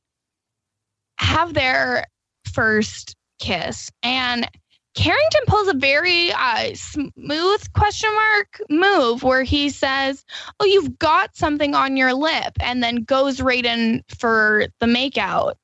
have 1.19 1.53
their 1.53 2.05
first 2.53 3.15
kiss, 3.39 3.89
and 4.03 4.49
Carrington 4.95 5.41
pulls 5.47 5.67
a 5.67 5.73
very 5.73 6.31
uh, 6.31 6.73
smooth 6.73 7.73
question 7.73 8.09
mark 8.13 8.61
move 8.69 9.23
where 9.23 9.43
he 9.43 9.69
says, 9.69 10.23
"Oh, 10.59 10.65
you've 10.65 10.97
got 10.99 11.35
something 11.35 11.75
on 11.75 11.97
your 11.97 12.13
lip," 12.13 12.53
and 12.59 12.81
then 12.83 13.03
goes 13.03 13.41
right 13.41 13.65
in 13.65 14.03
for 14.19 14.67
the 14.79 14.85
makeout. 14.85 15.55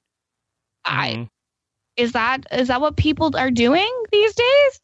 I 0.84 1.12
Mhm. 1.14 1.30
Is 1.98 2.14
that 2.14 2.46
is 2.52 2.68
that 2.70 2.82
what 2.82 2.98
people 2.98 3.36
are 3.36 3.52
doing 3.52 3.90
these 4.12 4.34
days? 4.34 4.80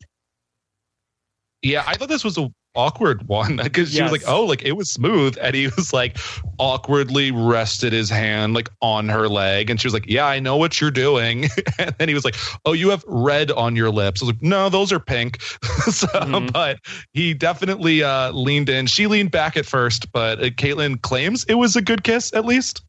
Yeah, 1.64 1.84
I 1.88 1.96
thought 1.96 2.10
this 2.10 2.24
was 2.24 2.38
a 2.38 2.50
awkward 2.76 3.28
one 3.28 3.58
because 3.64 3.92
she 3.92 4.04
was 4.04 4.12
like, 4.12 4.22
"Oh, 4.28 4.46
like 4.46 4.64
it 4.64 4.74
was 4.74 4.92
smooth," 4.92 5.38
and 5.42 5.56
he 5.56 5.68
was 5.68 5.92
like 5.92 6.18
awkwardly 6.60 7.32
rested 7.32 7.92
his 7.94 8.10
hand 8.10 8.54
like 8.54 8.70
on 8.82 9.10
her 9.10 9.28
leg, 9.28 9.70
and 9.70 9.82
she 9.82 9.88
was 9.88 9.94
like, 9.94 10.06
"Yeah, 10.08 10.26
I 10.28 10.40
know 10.40 10.58
what 10.58 10.80
you're 10.80 10.92
doing," 10.92 11.46
and 11.80 11.96
then 11.98 12.08
he 12.08 12.14
was 12.14 12.24
like, 12.24 12.36
"Oh, 12.66 12.74
you 12.74 12.90
have 12.92 13.04
red 13.08 13.52
on 13.52 13.76
your 13.76 13.90
lips." 13.90 14.22
I 14.22 14.26
was 14.26 14.36
like, 14.36 14.44
"No, 14.44 14.70
those 14.70 14.92
are 14.92 15.00
pink." 15.00 15.42
so, 15.90 16.08
Mhm. 16.08 16.54
but 16.54 16.80
he 17.14 17.34
definitely 17.34 18.04
uh, 18.04 18.32
leaned 18.32 18.70
in. 18.70 18.86
She 18.86 19.08
leaned 19.08 19.32
back 19.32 19.58
at 19.58 19.66
first, 19.66 20.12
but 20.12 20.40
uh, 20.40 20.50
Kaitlynn 20.50 21.02
claims 21.02 21.44
it 21.46 21.56
was 21.56 21.76
a 21.76 21.82
good 21.82 22.04
kiss 22.04 22.32
at 22.34 22.46
least. 22.46 22.84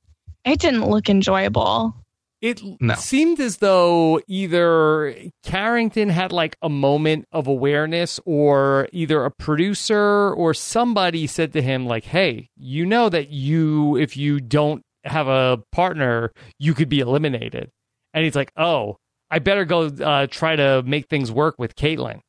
It 0.45 0.61
didn't 0.61 0.89
look 0.89 1.09
enjoyable. 1.09 1.95
It 2.41 2.63
No. 2.81 2.95
seemed 2.95 3.41
as 3.41 3.57
though 3.57 4.21
either 4.29 5.15
Carrington 5.43 6.09
had 6.09 6.31
like 6.31 6.57
a 6.63 6.69
moment 6.69 7.27
of 7.33 7.47
awareness, 7.49 8.21
or 8.25 8.89
either 8.93 9.25
a 9.25 9.31
producer 9.31 10.33
or 10.33 10.55
somebody 10.55 11.27
said 11.27 11.53
to 11.55 11.63
him, 11.63 11.87
like, 11.87 12.05
hey, 12.05 12.49
you 12.57 12.87
know 12.87 13.09
that 13.09 13.31
you, 13.31 13.97
if 13.97 14.17
you 14.17 14.39
don't 14.39 14.83
have 15.05 15.27
a 15.27 15.61
partner, 15.73 16.33
you 16.59 16.75
could 16.75 16.89
be 16.89 17.01
eliminated. 17.01 17.71
And 18.15 18.25
he's 18.25 18.37
like, 18.37 18.53
oh, 18.57 18.99
I 19.31 19.41
better 19.41 19.65
go 19.65 19.87
uh, 19.87 20.27
try 20.29 20.55
to 20.57 20.83
make 20.87 21.09
things 21.09 21.33
work 21.33 21.57
with 21.59 21.75
Kaitlynn. 21.75 22.21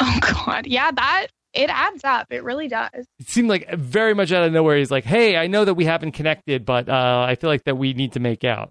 Oh 0.00 0.18
God, 0.20 0.66
yeah, 0.66 0.90
that 0.92 1.26
it 1.54 1.70
adds 1.70 2.04
up. 2.04 2.26
It 2.30 2.44
really 2.44 2.68
does. 2.68 3.06
It 3.18 3.28
seemed 3.28 3.48
like 3.48 3.70
very 3.74 4.14
much 4.14 4.32
out 4.32 4.44
of 4.44 4.52
nowhere. 4.52 4.76
He's 4.76 4.90
like, 4.90 5.04
hey, 5.04 5.36
I 5.36 5.46
know 5.46 5.64
that 5.64 5.74
we 5.74 5.84
haven't 5.84 6.12
connected, 6.12 6.64
but 6.64 6.88
uh, 6.88 7.26
I 7.28 7.34
feel 7.36 7.50
like 7.50 7.64
that 7.64 7.76
we 7.76 7.94
need 7.94 8.12
to 8.12 8.20
make 8.20 8.44
out. 8.44 8.70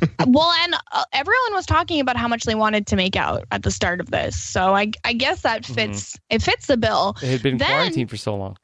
well, 0.26 0.52
and 0.62 0.74
uh, 0.92 1.04
everyone 1.12 1.54
was 1.54 1.64
talking 1.66 2.00
about 2.00 2.16
how 2.16 2.28
much 2.28 2.44
they 2.44 2.54
wanted 2.54 2.86
to 2.88 2.96
make 2.96 3.16
out 3.16 3.44
at 3.50 3.62
the 3.62 3.70
start 3.70 4.00
of 4.00 4.10
this, 4.10 4.38
so 4.40 4.74
I 4.74 4.92
I 5.02 5.14
guess 5.14 5.42
that 5.42 5.64
fits. 5.64 6.16
It 6.28 6.42
fits 6.42 6.66
the 6.66 6.76
bill. 6.76 7.16
They 7.20 7.28
had 7.28 7.42
been 7.42 7.56
Then- 7.56 7.68
quarantined 7.68 8.10
for 8.10 8.16
so 8.18 8.36
long. 8.36 8.56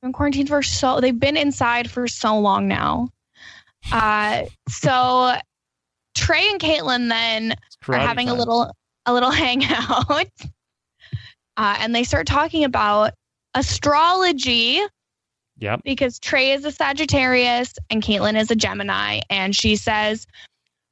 Been 0.00 0.12
quarantined 0.12 0.48
for 0.48 0.62
so 0.62 1.00
they've 1.00 1.18
been 1.18 1.36
inside 1.36 1.90
for 1.90 2.06
so 2.08 2.38
long 2.38 2.66
now. 2.68 3.08
Uh, 3.92 4.44
so 4.68 5.34
Trey 6.14 6.48
and 6.50 6.60
Kaitlynn 6.60 7.08
then 7.08 7.54
are 7.88 7.98
having 7.98 8.28
a 8.28 8.34
little 8.34 8.72
a 9.06 9.12
little 9.12 9.30
hangout, 9.32 10.26
uh, 11.58 11.76
and 11.80 11.94
they 11.94 12.04
start 12.04 12.26
talking 12.26 12.64
about 12.64 13.12
astrology. 13.54 14.80
Yep. 15.60 15.80
because 15.82 16.20
Trey 16.20 16.52
is 16.52 16.64
a 16.64 16.70
Sagittarius 16.70 17.74
and 17.90 18.00
Kaitlynn 18.00 18.40
is 18.40 18.48
a 18.52 18.54
Gemini. 18.54 19.18
And 19.28 19.56
she 19.56 19.74
says, 19.74 20.24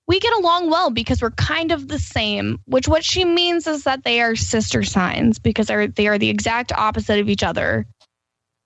We 0.09 0.19
get 0.19 0.33
along 0.35 0.71
well 0.71 0.91
because 0.91 1.23
we're 1.23 1.31
kind 1.31 1.71
of 1.71 1.87
the 1.87 2.01
same, 2.01 2.59
which 2.67 2.89
what 2.89 3.05
she 3.05 3.25
means 3.25 3.69
is 3.69 3.85
that 3.85 4.03
they 4.03 4.21
are 4.21 4.35
sister 4.35 4.83
signs 4.83 5.39
because 5.39 5.69
they're, 5.69 5.87
they 5.87 6.09
are 6.09 6.19
the 6.19 6.31
exact 6.31 6.73
opposite 6.73 7.21
of 7.21 7.29
each 7.29 7.45
other 7.45 7.87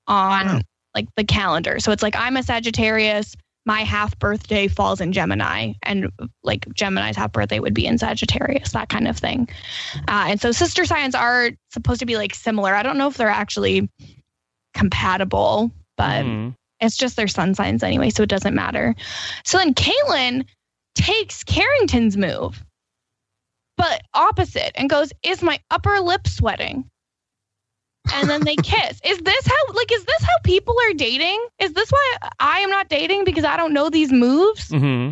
on 0.06 0.48
Oh. 0.48 0.60
like 0.94 1.06
the 1.16 1.24
calendar. 1.24 1.80
So 1.80 1.92
it's 1.92 2.02
like 2.02 2.16
I'm 2.16 2.38
a 2.38 2.42
Sagittarius, 2.42 3.34
my 3.70 3.82
half 3.82 4.18
birthday 4.18 4.66
falls 4.66 5.00
in 5.00 5.12
Gemini, 5.12 5.74
and 5.84 6.10
like 6.42 6.66
Gemini's 6.74 7.14
half 7.14 7.30
birthday 7.30 7.60
would 7.60 7.72
be 7.72 7.86
in 7.86 7.98
Sagittarius, 7.98 8.72
that 8.72 8.88
kind 8.88 9.06
of 9.06 9.16
thing. 9.16 9.48
Uh, 10.08 10.26
and 10.26 10.40
so 10.40 10.50
sister 10.50 10.84
signs 10.84 11.14
are 11.14 11.50
supposed 11.70 12.00
to 12.00 12.06
be 12.06 12.16
like 12.16 12.34
similar. 12.34 12.74
I 12.74 12.82
don't 12.82 12.98
know 12.98 13.06
if 13.06 13.16
they're 13.16 13.28
actually 13.28 13.88
compatible, 14.74 15.70
but 15.96 16.24
Mhm. 16.24 16.56
it's 16.80 16.96
just 16.96 17.14
their 17.14 17.28
sun 17.28 17.54
signs 17.54 17.84
anyway, 17.84 18.10
so 18.10 18.24
it 18.24 18.28
doesn't 18.28 18.56
matter. 18.56 18.96
So 19.44 19.58
then 19.58 19.72
Kaitlynn 19.74 20.46
takes 20.96 21.44
Carrington's 21.44 22.16
move, 22.16 22.64
but 23.76 24.02
opposite 24.14 24.72
and 24.74 24.90
goes, 24.90 25.12
Is 25.22 25.44
my 25.44 25.60
upper 25.70 26.00
lip 26.00 26.26
sweating? 26.26 26.90
And 28.12 28.28
then 28.28 28.44
they 28.44 28.56
kiss. 28.56 29.00
Is 29.04 29.18
this 29.18 29.46
how 29.46 29.72
like 29.74 29.92
is 29.92 30.04
this 30.04 30.22
how 30.22 30.38
people 30.44 30.74
are 30.88 30.94
dating? 30.94 31.46
Is 31.58 31.72
this 31.74 31.90
why 31.90 32.16
I 32.38 32.60
am 32.60 32.70
not 32.70 32.88
dating 32.88 33.24
because 33.24 33.44
I 33.44 33.56
don't 33.56 33.72
know 33.72 33.90
these 33.90 34.12
moves? 34.12 34.68
hmm 34.68 35.10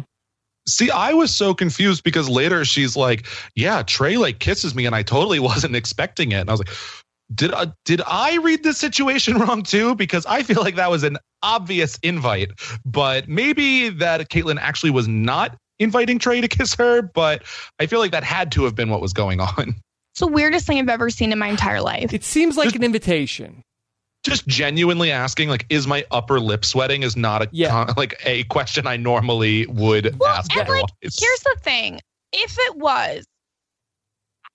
See, 0.68 0.90
I 0.90 1.14
was 1.14 1.34
so 1.34 1.54
confused 1.54 2.04
because 2.04 2.28
later 2.28 2.62
she's 2.64 2.94
like, 2.94 3.26
"Yeah, 3.54 3.82
Trey 3.82 4.18
like 4.18 4.38
kisses 4.38 4.74
me, 4.74 4.84
and 4.84 4.94
I 4.94 5.02
totally 5.02 5.38
wasn't 5.50 5.74
expecting 5.74 6.32
it." 6.32 6.40
And 6.40 6.50
I 6.50 6.52
was 6.52 6.60
like, 6.60 6.70
"Did 7.34 7.52
uh, 7.52 7.66
did 7.86 8.02
I 8.06 8.36
read 8.36 8.62
this 8.62 8.76
situation 8.78 9.38
wrong 9.38 9.62
too?" 9.62 9.94
Because 9.94 10.26
I 10.26 10.42
feel 10.42 10.60
like 10.60 10.76
that 10.76 10.90
was 10.90 11.04
an 11.04 11.16
obvious 11.42 11.98
invite, 12.02 12.50
but 12.84 13.28
maybe 13.28 13.88
that 13.88 14.28
Kaitlynn 14.28 14.58
actually 14.60 14.90
was 14.90 15.08
not 15.08 15.56
inviting 15.78 16.18
Trey 16.18 16.42
to 16.42 16.48
kiss 16.48 16.74
her. 16.74 17.00
But 17.00 17.44
I 17.80 17.86
feel 17.86 17.98
like 17.98 18.12
that 18.12 18.24
had 18.24 18.52
to 18.52 18.64
have 18.64 18.74
been 18.74 18.90
what 18.90 19.00
was 19.00 19.14
going 19.14 19.40
on. 19.40 19.74
It's 20.18 20.26
the 20.26 20.32
weirdest 20.32 20.66
thing 20.66 20.80
I've 20.80 20.88
ever 20.88 21.10
seen 21.10 21.30
in 21.30 21.38
my 21.38 21.46
entire 21.46 21.80
life. 21.80 22.12
It 22.12 22.24
seems 22.24 22.56
like 22.56 22.74
an 22.74 22.82
invitation. 22.82 23.62
Just 24.24 24.48
genuinely 24.48 25.12
asking, 25.12 25.48
like, 25.48 25.64
is 25.70 25.86
my 25.86 26.04
upper 26.10 26.40
lip 26.40 26.64
sweating? 26.64 27.04
Is 27.04 27.16
not 27.16 27.42
a 27.42 27.48
Yeah. 27.52 27.68
con- 27.84 27.94
like 27.96 28.20
a 28.24 28.42
question 28.44 28.88
I 28.88 28.96
normally 28.96 29.66
would 29.66 30.18
Well, 30.18 30.28
ask. 30.28 30.50
and 30.56 30.68
like, 30.68 30.84
here's 31.00 31.40
the 31.44 31.56
thing: 31.62 32.00
if 32.32 32.56
it 32.58 32.76
was, 32.76 33.26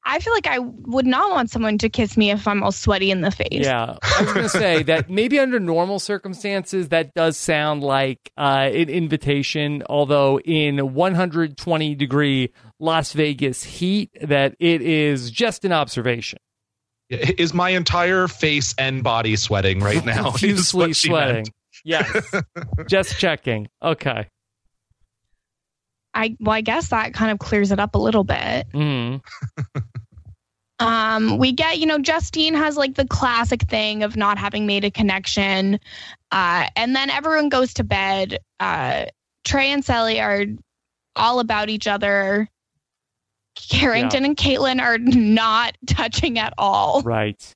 I 0.06 0.20
feel 0.20 0.34
like 0.34 0.48
I 0.48 0.60
would 0.60 1.06
not 1.06 1.32
want 1.32 1.50
someone 1.50 1.78
to 1.78 1.90
kiss 1.90 2.18
me 2.18 2.30
if 2.32 2.48
I'm 2.48 2.62
all 2.62 2.72
sweaty 2.72 3.10
in 3.10 3.22
the 3.22 3.32
face. 3.32 3.66
Yeah, 3.66 3.96
I 4.02 4.22
was 4.24 4.34
going 4.34 4.44
to 4.44 4.50
say 4.50 4.84
that 4.84 5.10
maybe 5.10 5.40
under 5.40 5.60
normal 5.60 6.00
circumstances 6.00 6.90
that 6.90 7.14
does 7.14 7.38
sound 7.38 7.84
like 7.84 8.32
uh, 8.38 8.70
an 8.72 8.90
invitation. 8.90 9.84
Although 9.90 10.40
in 10.42 10.94
120 10.94 11.96
degree 11.96 12.52
Las 12.80 13.14
Vegas 13.14 13.64
heat, 13.64 14.10
that 14.22 14.56
it 14.60 14.82
is 14.82 15.32
just 15.32 15.64
an 15.64 15.72
observation. 15.72 16.40
is 17.10 17.54
my 17.54 17.70
entire 17.70 18.28
face 18.28 18.76
and 18.78 19.04
body 19.04 19.36
sweating 19.36 19.80
right 19.80 20.06
now? 20.06 20.28
is 20.36 20.42
Profusely 20.42 20.94
sweating. 20.94 21.36
meant. 21.36 21.50
Yes, 21.86 22.32
just 22.88 23.18
checking. 23.18 23.68
Okay. 23.82 24.28
I 26.14 26.36
well, 26.40 26.56
I 26.56 26.62
guess 26.62 26.90
that 26.90 27.14
kind 27.14 27.32
of 27.32 27.40
clears 27.40 27.72
it 27.72 27.80
up 27.80 27.96
a 27.96 28.00
little 28.00 28.24
bit. 28.24 28.68
Mm. 28.74 29.22
Um, 30.80 31.38
we 31.38 31.54
get, 31.54 31.80
you 31.80 31.86
know, 31.86 32.00
Justine 32.00 32.56
has 32.56 32.76
like 32.76 32.96
the 32.96 33.08
classic 33.08 33.62
thing 33.64 34.04
of 34.04 34.18
not 34.18 34.38
having 34.38 34.66
made 34.66 34.84
a 34.84 34.92
connection. 34.92 35.80
Uh, 36.32 36.68
and 36.76 36.94
then 36.94 37.10
everyone 37.10 37.48
goes 37.48 37.76
to 37.76 37.86
bed. 37.86 38.40
Uh, 38.60 39.06
Trey 39.46 39.72
and 39.72 39.86
Cely 39.86 40.18
are 40.18 40.46
all 41.16 41.40
about 41.40 41.70
each 41.70 41.88
other. 41.88 42.50
Carrington 43.56 44.26
and 44.26 44.36
Kaitlynn 44.36 44.82
are 44.82 44.98
not 45.00 45.78
touching 45.88 46.38
at 46.38 46.54
all. 46.58 47.02
Right. 47.02 47.54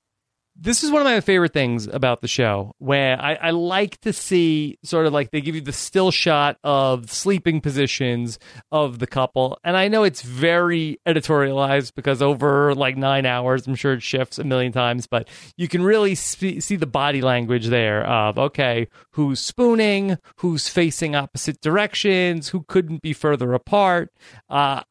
This 0.59 0.83
is 0.83 0.89
one 0.89 1.01
of 1.01 1.05
my 1.05 1.21
favorite 1.21 1.53
things 1.53 1.85
about 1.85 2.21
the 2.21 2.27
show, 2.27 2.73
where 2.79 3.21
I, 3.21 3.35
I 3.35 3.49
like 3.51 4.01
to 4.01 4.11
see 4.11 4.79
sort 4.83 5.05
of 5.05 5.13
like 5.13 5.29
they 5.29 5.39
give 5.39 5.53
you 5.53 5.61
the 5.61 5.71
still 5.71 6.09
shot 6.09 6.57
of 6.63 7.11
sleeping 7.11 7.61
positions 7.61 8.39
of 8.71 8.97
the 8.97 9.05
couple. 9.05 9.59
And 9.63 9.77
I 9.77 9.87
know 9.87 10.03
it's 10.03 10.23
very 10.23 10.99
editorialized 11.05 11.93
because 11.93 12.23
over 12.23 12.73
like 12.73 12.97
nine 12.97 13.27
hours, 13.27 13.67
I'm 13.67 13.75
sure 13.75 13.93
it 13.93 14.01
shifts 14.01 14.39
a 14.39 14.43
million 14.43 14.71
times, 14.71 15.05
but 15.05 15.27
you 15.57 15.67
can 15.67 15.83
really 15.83 16.15
see 16.15 16.59
the 16.59 16.87
body 16.87 17.21
language 17.21 17.67
there 17.67 18.03
of, 18.07 18.39
okay, 18.39 18.87
who's 19.11 19.39
spooning, 19.39 20.17
who's 20.37 20.67
facing 20.67 21.15
opposite 21.15 21.61
directions, 21.61 22.49
who 22.49 22.63
couldn't 22.67 23.03
be 23.03 23.13
further 23.13 23.53
apart. 23.53 24.11
Uh, 24.49 24.81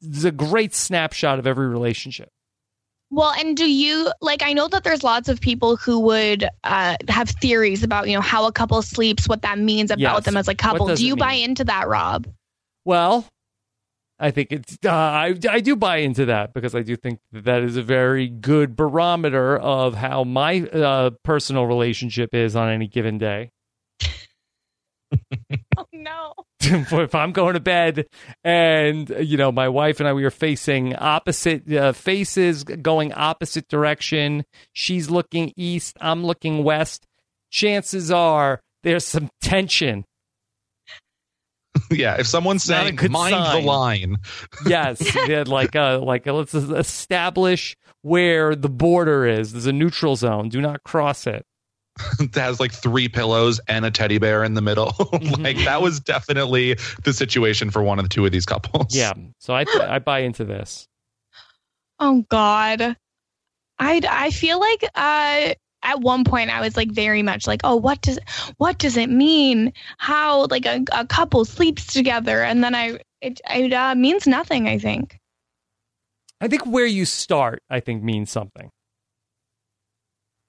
it's 0.00 0.22
a 0.22 0.30
great 0.30 0.72
snapshot 0.72 1.40
of 1.40 1.48
every 1.48 1.66
relationship. 1.66 2.30
Well, 3.10 3.32
and 3.38 3.56
do 3.56 3.70
you 3.70 4.10
like? 4.20 4.42
I 4.42 4.52
know 4.52 4.66
that 4.68 4.82
there's 4.82 5.04
lots 5.04 5.28
of 5.28 5.40
people 5.40 5.76
who 5.76 6.00
would 6.00 6.48
uh, 6.64 6.96
have 7.08 7.30
theories 7.30 7.84
about, 7.84 8.08
you 8.08 8.14
know, 8.14 8.20
how 8.20 8.46
a 8.46 8.52
couple 8.52 8.82
sleeps, 8.82 9.28
what 9.28 9.42
that 9.42 9.58
means 9.58 9.90
about 9.90 10.00
Yes. 10.00 10.24
them 10.24 10.36
as 10.36 10.48
a 10.48 10.54
couple. 10.54 10.88
Do 10.94 11.06
you 11.06 11.16
buy 11.16 11.32
into 11.32 11.64
that, 11.64 11.86
Rob? 11.86 12.26
Well, 12.84 13.26
I 14.18 14.30
think 14.30 14.50
it's 14.50 14.78
uh, 14.84 14.90
I 14.90 15.34
I 15.48 15.60
do 15.60 15.76
buy 15.76 15.98
into 15.98 16.24
that 16.26 16.52
because 16.52 16.74
I 16.74 16.82
do 16.82 16.96
think 16.96 17.20
that, 17.32 17.44
that 17.44 17.62
is 17.62 17.76
a 17.76 17.82
very 17.82 18.28
good 18.28 18.74
barometer 18.74 19.56
of 19.56 19.94
how 19.94 20.24
my 20.24 20.62
uh, 20.62 21.10
personal 21.22 21.66
relationship 21.66 22.34
is 22.34 22.56
on 22.56 22.70
any 22.70 22.88
given 22.88 23.18
day. 23.18 23.50
Oh 25.78 25.86
no. 25.92 26.32
if 26.60 27.14
I'm 27.14 27.32
going 27.32 27.52
to 27.52 27.60
bed 27.60 28.06
and 28.42 29.10
you 29.20 29.36
know 29.36 29.52
my 29.52 29.68
wife 29.68 30.00
and 30.00 30.08
I 30.08 30.14
we 30.14 30.24
are 30.24 30.30
facing 30.30 30.96
opposite 30.96 31.70
uh, 31.70 31.92
faces 31.92 32.64
going 32.64 33.12
opposite 33.12 33.68
direction. 33.68 34.44
She's 34.72 35.10
looking 35.10 35.52
east 35.54 35.98
I'm 36.00 36.24
looking 36.24 36.64
west. 36.64 37.06
Chances 37.50 38.10
are 38.10 38.62
there's 38.82 39.04
some 39.04 39.28
tension. 39.40 40.04
Yeah, 41.90 42.16
if 42.18 42.26
someone's 42.26 42.64
saying 42.64 42.98
mind 43.10 43.34
sign. 43.34 43.60
the 43.60 43.66
line, 43.66 44.16
yes 44.66 45.14
yeah, 45.28 45.44
like 45.46 45.76
uh 45.76 46.00
like 46.00 46.24
let's 46.24 46.54
establish 46.54 47.76
where 48.00 48.56
the 48.56 48.70
border 48.70 49.26
is. 49.26 49.52
There's 49.52 49.66
a 49.66 49.72
neutral 49.74 50.16
zone. 50.16 50.48
Do 50.48 50.62
not 50.62 50.84
cross 50.84 51.26
it 51.26 51.44
that 52.18 52.36
has 52.36 52.60
like 52.60 52.72
three 52.72 53.08
pillows 53.08 53.60
and 53.68 53.84
a 53.84 53.90
teddy 53.90 54.18
bear 54.18 54.44
in 54.44 54.54
the 54.54 54.62
middle. 54.62 54.92
Mm-hmm. 55.16 55.42
like 55.42 55.56
that 55.58 55.80
was 55.80 55.98
definitely 55.98 56.76
the 57.04 57.12
situation 57.12 57.70
for 57.70 57.82
one 57.82 57.98
of 57.98 58.04
the 58.04 58.08
two 58.08 58.26
of 58.26 58.32
these 58.32 58.44
couples. 58.44 58.94
yeah 58.94 59.12
so 59.38 59.54
I 59.54 59.64
I 59.80 59.98
buy 59.98 60.20
into 60.20 60.44
this 60.44 60.88
Oh 61.98 62.24
God. 62.28 62.96
I 63.78 64.00
I 64.08 64.30
feel 64.30 64.60
like 64.60 64.84
uh 64.94 65.54
at 65.82 66.00
one 66.00 66.24
point 66.24 66.50
I 66.50 66.60
was 66.60 66.76
like 66.76 66.90
very 66.90 67.22
much 67.22 67.46
like, 67.46 67.60
oh, 67.64 67.76
what 67.76 68.00
does 68.02 68.18
what 68.56 68.78
does 68.78 68.96
it 68.96 69.10
mean? 69.10 69.72
How 69.98 70.46
like 70.46 70.66
a, 70.66 70.82
a 70.92 71.06
couple 71.06 71.44
sleeps 71.44 71.86
together, 71.86 72.42
and 72.42 72.62
then 72.64 72.74
I 72.74 72.98
it 73.20 73.40
it 73.50 73.72
uh, 73.72 73.94
means 73.94 74.26
nothing. 74.26 74.68
I 74.68 74.78
think. 74.78 75.18
I 76.40 76.48
think 76.48 76.66
where 76.66 76.86
you 76.86 77.06
start 77.06 77.62
I 77.70 77.80
think 77.80 78.02
means 78.02 78.30
something 78.30 78.70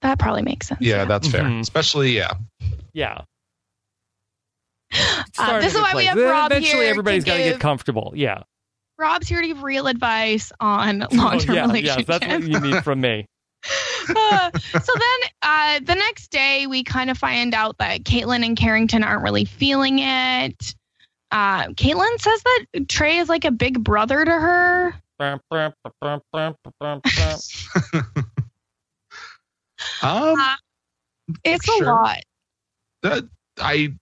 That 0.02 0.18
probably 0.18 0.42
makes 0.42 0.68
sense. 0.68 0.80
Yeah, 0.80 1.04
that's 1.04 1.28
fair. 1.28 1.42
Mhm. 1.42 1.60
Especially, 1.60 2.16
yeah. 2.16 2.32
yeah 2.92 3.22
Uh, 5.38 5.60
this 5.60 5.74
is 5.74 5.78
a 5.78 5.82
why 5.82 5.90
we 5.94 6.04
place. 6.04 6.08
have 6.08 6.18
Rob 6.18 6.50
Eventually, 6.52 6.80
here 6.82 6.90
everybody's 6.90 7.24
to 7.24 7.30
got 7.30 7.36
to 7.36 7.42
get 7.42 7.60
comfortable. 7.60 8.12
Yeah. 8.16 8.42
Rob's 8.98 9.28
here 9.28 9.40
to 9.40 9.46
give 9.46 9.62
real 9.62 9.86
advice 9.86 10.50
on 10.60 11.06
long-term 11.12 11.50
Oh, 11.50 11.54
yeah, 11.54 11.62
relationships. 11.66 12.08
Yes, 12.08 12.20
that's 12.20 12.26
what 12.26 12.42
you 12.42 12.60
need 12.60 12.84
from 12.84 13.00
me. 13.00 13.26
Uh, 14.10 14.50
so 14.54 14.92
then 14.94 15.30
uh, 15.42 15.80
the 15.84 15.94
next 15.94 16.30
day, 16.30 16.66
we 16.66 16.82
kind 16.82 17.10
of 17.10 17.18
find 17.18 17.52
out 17.52 17.76
that 17.76 18.04
Kaitlynn 18.04 18.42
and 18.42 18.56
Carrington 18.56 19.04
aren't 19.04 19.22
really 19.22 19.44
feeling 19.44 19.98
it. 19.98 20.74
Uh, 21.30 21.64
Kaitlynn 21.74 22.18
says 22.18 22.42
that 22.42 22.88
Trey 22.88 23.18
is 23.18 23.28
like 23.28 23.44
a 23.44 23.50
big 23.50 23.84
brother 23.84 24.24
to 24.24 24.30
her. 24.30 24.94
Um, 30.02 30.38
Uh, 30.38 30.56
It's 31.44 31.68
a 31.68 31.84
lot. 31.84 32.18
that, 33.02 33.24
I 33.58 33.92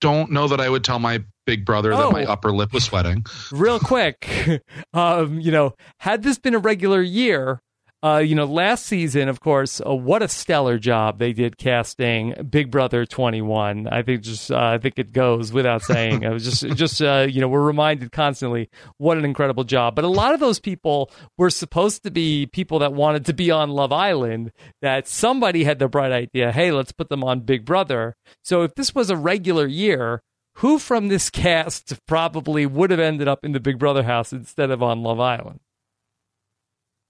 don't 0.00 0.30
know 0.32 0.48
that 0.48 0.60
I 0.60 0.68
would 0.68 0.82
tell 0.84 0.98
my 0.98 1.22
big 1.46 1.64
brother 1.64 1.92
Oh. 1.92 1.98
that 1.98 2.12
my 2.12 2.24
upper 2.24 2.52
lip 2.52 2.72
was 2.72 2.84
sweating. 2.84 3.24
Real 3.52 3.78
quick, 3.78 4.28
um, 4.94 5.38
you 5.40 5.50
know, 5.52 5.74
had 6.00 6.22
this 6.22 6.38
been 6.38 6.54
a 6.54 6.58
regular 6.58 7.02
year, 7.02 7.60
uh, 8.04 8.18
you 8.18 8.34
know, 8.34 8.46
last 8.46 8.86
season, 8.86 9.28
of 9.28 9.38
course, 9.38 9.80
uh, 9.80 9.94
what 9.94 10.22
a 10.22 10.28
stellar 10.28 10.76
job 10.76 11.20
they 11.20 11.32
did 11.32 11.56
casting 11.56 12.34
Big 12.50 12.68
Brother 12.68 13.06
21. 13.06 13.86
I 13.86 14.02
think 14.02 14.22
just, 14.22 14.50
uh, 14.50 14.58
I 14.58 14.78
think 14.78 14.98
it 14.98 15.12
goes 15.12 15.52
without 15.52 15.82
saying. 15.82 16.26
I 16.26 16.30
was 16.30 16.44
just, 16.44 16.76
just, 16.76 17.00
uh, 17.00 17.28
you 17.30 17.40
know, 17.40 17.46
we're 17.46 17.62
reminded 17.62 18.10
constantly 18.10 18.68
what 18.98 19.18
an 19.18 19.24
incredible 19.24 19.62
job. 19.62 19.94
But 19.94 20.04
a 20.04 20.08
lot 20.08 20.34
of 20.34 20.40
those 20.40 20.58
people 20.58 21.12
were 21.38 21.50
supposed 21.50 22.02
to 22.02 22.10
be 22.10 22.46
people 22.46 22.80
that 22.80 22.92
wanted 22.92 23.24
to 23.26 23.32
be 23.32 23.52
on 23.52 23.70
Love 23.70 23.92
Island. 23.92 24.50
That 24.80 25.06
somebody 25.06 25.62
had 25.62 25.78
the 25.78 25.86
bright 25.86 26.10
idea, 26.10 26.50
hey, 26.50 26.72
let's 26.72 26.92
put 26.92 27.08
them 27.08 27.22
on 27.22 27.40
Big 27.40 27.64
Brother. 27.64 28.16
So 28.42 28.62
if 28.62 28.74
this 28.74 28.94
was 28.94 29.10
a 29.10 29.16
regular 29.16 29.66
year. 29.66 30.22
Who 30.56 30.78
from 30.78 31.08
this 31.08 31.30
cast 31.30 31.98
probably 32.06 32.66
would 32.66 32.90
have 32.90 33.00
ended 33.00 33.26
up 33.26 33.42
in 33.42 33.52
the 33.52 33.58
Big 33.58 33.78
Brother 33.78 34.02
house 34.02 34.34
instead 34.34 34.70
of 34.70 34.82
on 34.82 35.02
Love 35.02 35.18
Island? 35.18 35.60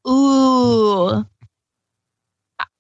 Ooh. 0.09 1.24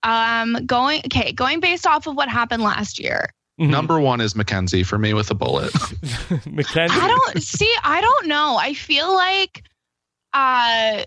Um, 0.04 0.66
going 0.66 1.00
okay, 1.06 1.32
going 1.32 1.60
based 1.60 1.86
off 1.86 2.06
of 2.06 2.16
what 2.16 2.28
happened 2.28 2.62
last 2.62 2.98
year. 2.98 3.30
Mhm. 3.60 3.68
Number 3.70 4.00
one 4.00 4.20
is 4.20 4.34
Mackenzie 4.34 4.82
for 4.82 4.98
me 4.98 5.14
with 5.14 5.30
a 5.30 5.34
bullet. 5.34 5.72
Mackenzie. 6.46 6.98
I 7.00 7.06
don't 7.06 7.42
see. 7.42 7.72
I 7.84 8.00
don't 8.00 8.26
know. 8.26 8.56
I 8.56 8.74
feel 8.74 9.12
like, 9.14 9.62
uh, 10.32 11.04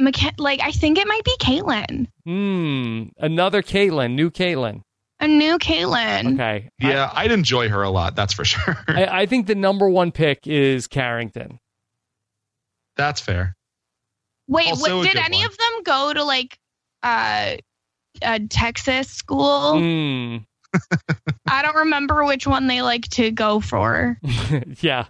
McK- 0.00 0.38
like 0.38 0.60
I 0.62 0.70
think 0.70 0.98
it 0.98 1.08
might 1.08 1.24
be 1.24 1.34
Kaitlynn, 1.40 2.06
Hmm. 2.24 3.04
Another 3.16 3.62
Caitlyn, 3.62 4.12
new 4.14 4.30
Caitlyn. 4.30 4.82
a 5.18 5.26
new 5.26 5.58
Caitlin. 5.58 6.34
Okay. 6.34 6.68
yeah, 6.78 7.10
I'd 7.12 7.32
enjoy 7.32 7.68
her 7.68 7.82
a 7.82 7.90
lot. 7.90 8.14
That's 8.14 8.32
for 8.34 8.44
sure. 8.44 8.76
I, 8.86 9.22
I 9.22 9.26
think 9.26 9.48
the 9.48 9.56
number 9.56 9.88
one 9.90 10.12
pick 10.12 10.46
is 10.46 10.86
Carrington. 10.86 11.58
that's 12.96 13.20
fair. 13.20 13.56
Wait, 14.48 14.74
what, 14.76 15.04
did 15.04 15.16
any 15.16 15.38
one. 15.38 15.46
of 15.46 15.56
them 15.56 15.82
go 15.84 16.12
to 16.14 16.24
like 16.24 16.58
uh, 17.02 17.56
a 18.22 18.40
Texas 18.48 19.08
school? 19.08 19.74
Mm. 19.74 20.46
I 21.48 21.62
don't 21.62 21.76
remember 21.76 22.24
which 22.24 22.46
one 22.46 22.66
they 22.66 22.82
like 22.82 23.08
to 23.10 23.30
go 23.30 23.60
for. 23.60 24.18
yeah. 24.80 25.06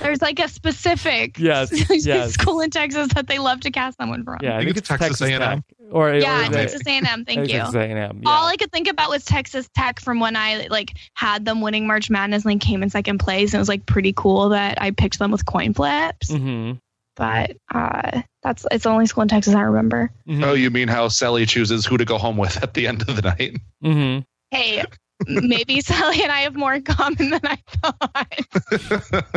There's 0.00 0.22
like 0.22 0.38
a 0.38 0.48
specific 0.48 1.38
Yes, 1.38 1.70
yes. 2.06 2.32
school 2.32 2.60
in 2.60 2.70
Texas 2.70 3.08
that 3.14 3.26
they 3.26 3.38
love 3.38 3.60
to 3.60 3.70
cast 3.70 3.98
someone 3.98 4.24
from. 4.24 4.38
Yeah, 4.40 4.56
I, 4.56 4.64
think 4.64 4.76
it's 4.76 4.88
Texas 4.88 5.20
A&M. 5.20 5.40
Tech. 5.40 5.62
Or, 5.90 6.14
Yeah, 6.14 6.48
or 6.48 6.52
Texas 6.52 6.80
A&M. 6.86 7.24
Thank 7.26 7.48
you. 7.48 7.58
Texas 7.58 7.74
A&M. 7.74 8.22
Yeah. 8.22 8.30
All 8.30 8.46
I 8.46 8.56
could 8.56 8.72
think 8.72 8.88
about 8.88 9.10
was 9.10 9.24
Texas 9.24 9.68
Tech 9.76 10.00
from 10.00 10.20
when 10.20 10.36
I 10.36 10.68
like 10.70 10.96
had 11.14 11.44
them 11.44 11.60
winning 11.60 11.86
March 11.86 12.08
Madness 12.08 12.44
and 12.44 12.54
like 12.54 12.60
came 12.60 12.82
in 12.82 12.88
second 12.90 13.18
place. 13.18 13.52
And 13.52 13.56
it 13.56 13.60
was 13.60 13.68
like 13.68 13.84
pretty 13.84 14.14
cool 14.16 14.48
that 14.50 14.80
I 14.80 14.90
picked 14.90 15.18
them 15.18 15.30
with 15.30 15.44
coin 15.44 15.74
flips. 15.74 16.30
Mhm. 16.30 16.80
But 17.16 17.56
uh, 17.72 18.22
that's 18.42 18.64
it's 18.70 18.84
the 18.84 18.90
only 18.90 19.06
school 19.06 19.22
in 19.22 19.28
Texas 19.28 19.54
I 19.54 19.62
remember. 19.62 20.10
Mhm. 20.26 20.44
Oh, 20.44 20.54
you 20.54 20.70
mean 20.70 20.88
how 20.88 21.08
Cely 21.08 21.44
chooses 21.44 21.84
who 21.84 21.98
to 21.98 22.04
go 22.04 22.18
home 22.18 22.36
with 22.36 22.62
at 22.62 22.74
the 22.74 22.86
end 22.86 23.02
of 23.08 23.16
the 23.16 23.22
night? 23.22 23.56
Mhm. 23.84 24.24
Hey, 24.50 24.84
maybe 25.26 25.80
Cely 25.82 26.20
and 26.22 26.32
I 26.32 26.40
have 26.40 26.56
more 26.56 26.74
in 26.74 26.82
common 26.82 27.30
than 27.30 27.40
I 27.44 27.58
thought. 27.82 29.32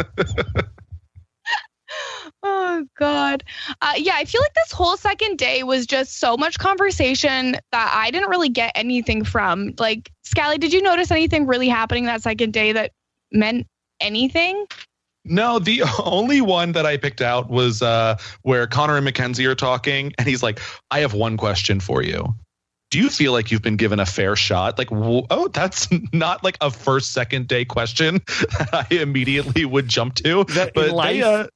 oh 2.43 2.85
God. 2.97 3.43
Uh, 3.81 3.93
yeah, 3.97 4.13
I 4.15 4.25
feel 4.25 4.41
like 4.41 4.53
this 4.53 4.71
whole 4.71 4.97
second 4.97 5.37
day 5.37 5.63
was 5.63 5.85
just 5.85 6.19
so 6.19 6.37
much 6.37 6.57
conversation 6.57 7.55
that 7.71 7.91
I 7.93 8.11
didn't 8.11 8.29
really 8.29 8.49
get 8.49 8.71
anything 8.75 9.23
from. 9.23 9.73
Like, 9.77 10.11
Scally, 10.23 10.57
did 10.57 10.73
you 10.73 10.81
notice 10.81 11.11
anything 11.11 11.45
really 11.45 11.69
happening 11.69 12.05
that 12.05 12.23
second 12.23 12.53
day 12.53 12.71
that 12.73 12.91
meant 13.31 13.67
anything? 13.99 14.65
No, 15.25 15.59
the 15.59 15.83
only 16.03 16.41
one 16.41 16.71
that 16.73 16.85
I 16.85 16.97
picked 16.97 17.21
out 17.21 17.49
was 17.49 17.81
uh, 17.81 18.17
where 18.43 18.67
Connor 18.67 18.95
and 18.95 19.05
Mackenzie 19.05 19.45
are 19.47 19.55
talking, 19.55 20.13
and 20.17 20.27
he's 20.27 20.43
like, 20.43 20.59
"I 20.91 20.99
have 20.99 21.13
one 21.13 21.37
question 21.37 21.79
for 21.79 22.01
you. 22.03 22.33
Do 22.91 22.99
you 22.99 23.09
feel 23.09 23.31
like 23.31 23.51
you've 23.51 23.63
been 23.63 23.77
given 23.77 23.99
a 23.99 24.05
fair 24.05 24.35
shot?" 24.35 24.77
Like, 24.77 24.89
oh, 24.91 25.47
that's 25.49 25.89
not 26.13 26.43
like 26.43 26.57
a 26.61 26.71
first, 26.71 27.11
second 27.11 27.47
day 27.47 27.65
question 27.65 28.21
that 28.27 28.69
I 28.73 28.93
immediately 28.93 29.65
would 29.65 29.87
jump 29.87 30.15
to. 30.15 30.43
That 30.45 30.73
but 30.73 30.95
they, 31.03 31.21
uh, 31.21 31.47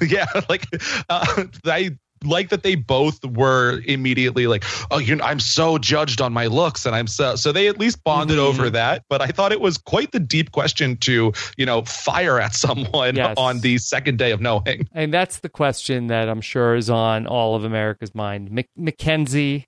yeah, 0.00 0.26
like 0.48 0.64
uh, 1.08 1.44
I 1.64 1.98
like 2.24 2.50
that 2.50 2.62
they 2.62 2.74
both 2.74 3.24
were 3.24 3.80
immediately 3.86 4.46
like, 4.46 4.64
"Oh, 4.90 4.98
you 4.98 5.16
know, 5.16 5.24
I'm 5.24 5.40
so 5.40 5.78
judged 5.78 6.20
on 6.20 6.32
my 6.32 6.46
looks," 6.46 6.84
and 6.86 6.94
I'm 6.94 7.06
so 7.06 7.34
so 7.36 7.50
they 7.52 7.66
at 7.68 7.78
least 7.78 8.04
bonded 8.04 8.36
Mhm. 8.36 8.40
over 8.42 8.70
that. 8.70 9.04
But 9.08 9.22
I 9.22 9.28
thought 9.28 9.52
it 9.52 9.60
was 9.60 9.78
quite 9.78 10.12
the 10.12 10.20
deep 10.20 10.52
question 10.52 10.96
to 10.98 11.32
you 11.56 11.66
know 11.66 11.82
fire 11.82 12.38
at 12.40 12.54
someone 12.54 13.16
Yes. 13.20 13.34
on 13.36 13.60
the 13.60 13.78
second 13.78 14.18
day 14.18 14.32
of 14.32 14.40
knowing. 14.40 14.86
And 14.92 15.12
that's 15.14 15.38
the 15.40 15.48
question 15.48 16.08
that 16.08 16.28
I'm 16.28 16.40
sure 16.42 16.74
is 16.76 16.90
on 16.90 17.26
all 17.26 17.54
of 17.54 17.64
America's 17.64 18.14
mind. 18.14 18.50
Mc- 18.50 18.68
Mackenzie, 18.76 19.64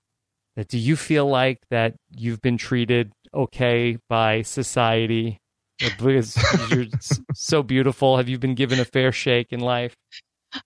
that 0.55 0.67
do 0.67 0.77
you 0.77 0.95
feel 0.95 1.25
like 1.27 1.57
that 1.71 1.95
you've 2.15 2.41
been 2.41 2.57
treated 2.57 3.11
okay 3.33 3.97
by 4.09 4.43
society? 4.43 5.39
Because 5.79 6.37
you're 6.69 6.85
so 7.33 7.63
beautiful. 7.63 8.17
Have 8.17 8.29
you 8.29 8.37
been 8.37 8.53
given 8.55 8.79
a 8.79 8.85
fair 8.85 9.11
shake 9.11 9.47
in 9.51 9.59
life? 9.59 9.95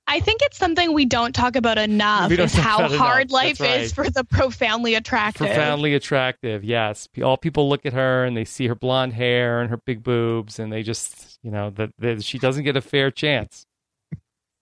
I 0.05 0.19
think 0.19 0.41
it's 0.43 0.57
something 0.57 0.93
we 0.93 1.05
don't 1.05 1.33
talk 1.33 1.55
about 1.55 1.77
enough 1.77 2.29
is 2.31 2.53
how 2.53 2.87
hard 2.89 3.21
enough. 3.27 3.31
life 3.31 3.57
That's 3.59 3.83
is 3.85 3.93
for 3.93 4.09
the 4.09 4.23
profoundly 4.25 4.95
attractive. 4.95 5.47
Profoundly 5.47 5.93
attractive, 5.93 6.63
yes. 6.63 7.07
All 7.23 7.37
people 7.37 7.69
look 7.69 7.85
at 7.85 7.93
her 7.93 8.25
and 8.25 8.35
they 8.35 8.43
see 8.45 8.67
her 8.67 8.75
blonde 8.75 9.13
hair 9.13 9.61
and 9.61 9.69
her 9.69 9.77
big 9.77 10.03
boobs, 10.03 10.59
and 10.59 10.71
they 10.73 10.83
just, 10.83 11.39
you 11.41 11.51
know, 11.51 11.69
that 11.71 11.91
that 11.99 12.23
she 12.23 12.37
doesn't 12.37 12.63
get 12.65 12.75
a 12.75 12.81
fair 12.81 13.11
chance. 13.11 13.65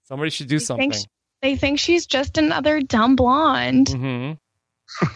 Somebody 0.07 0.30
should 0.30 0.47
do 0.47 0.59
They 0.59 0.65
something. 0.65 0.91
think, 0.91 1.03
sh- 1.03 1.09
they 1.41 1.55
think 1.55 1.80
she's 1.80 2.05
just 2.05 2.38
another 2.38 2.82
dumb 2.82 3.15
blonde. 3.15 3.89
hmm 3.89 4.32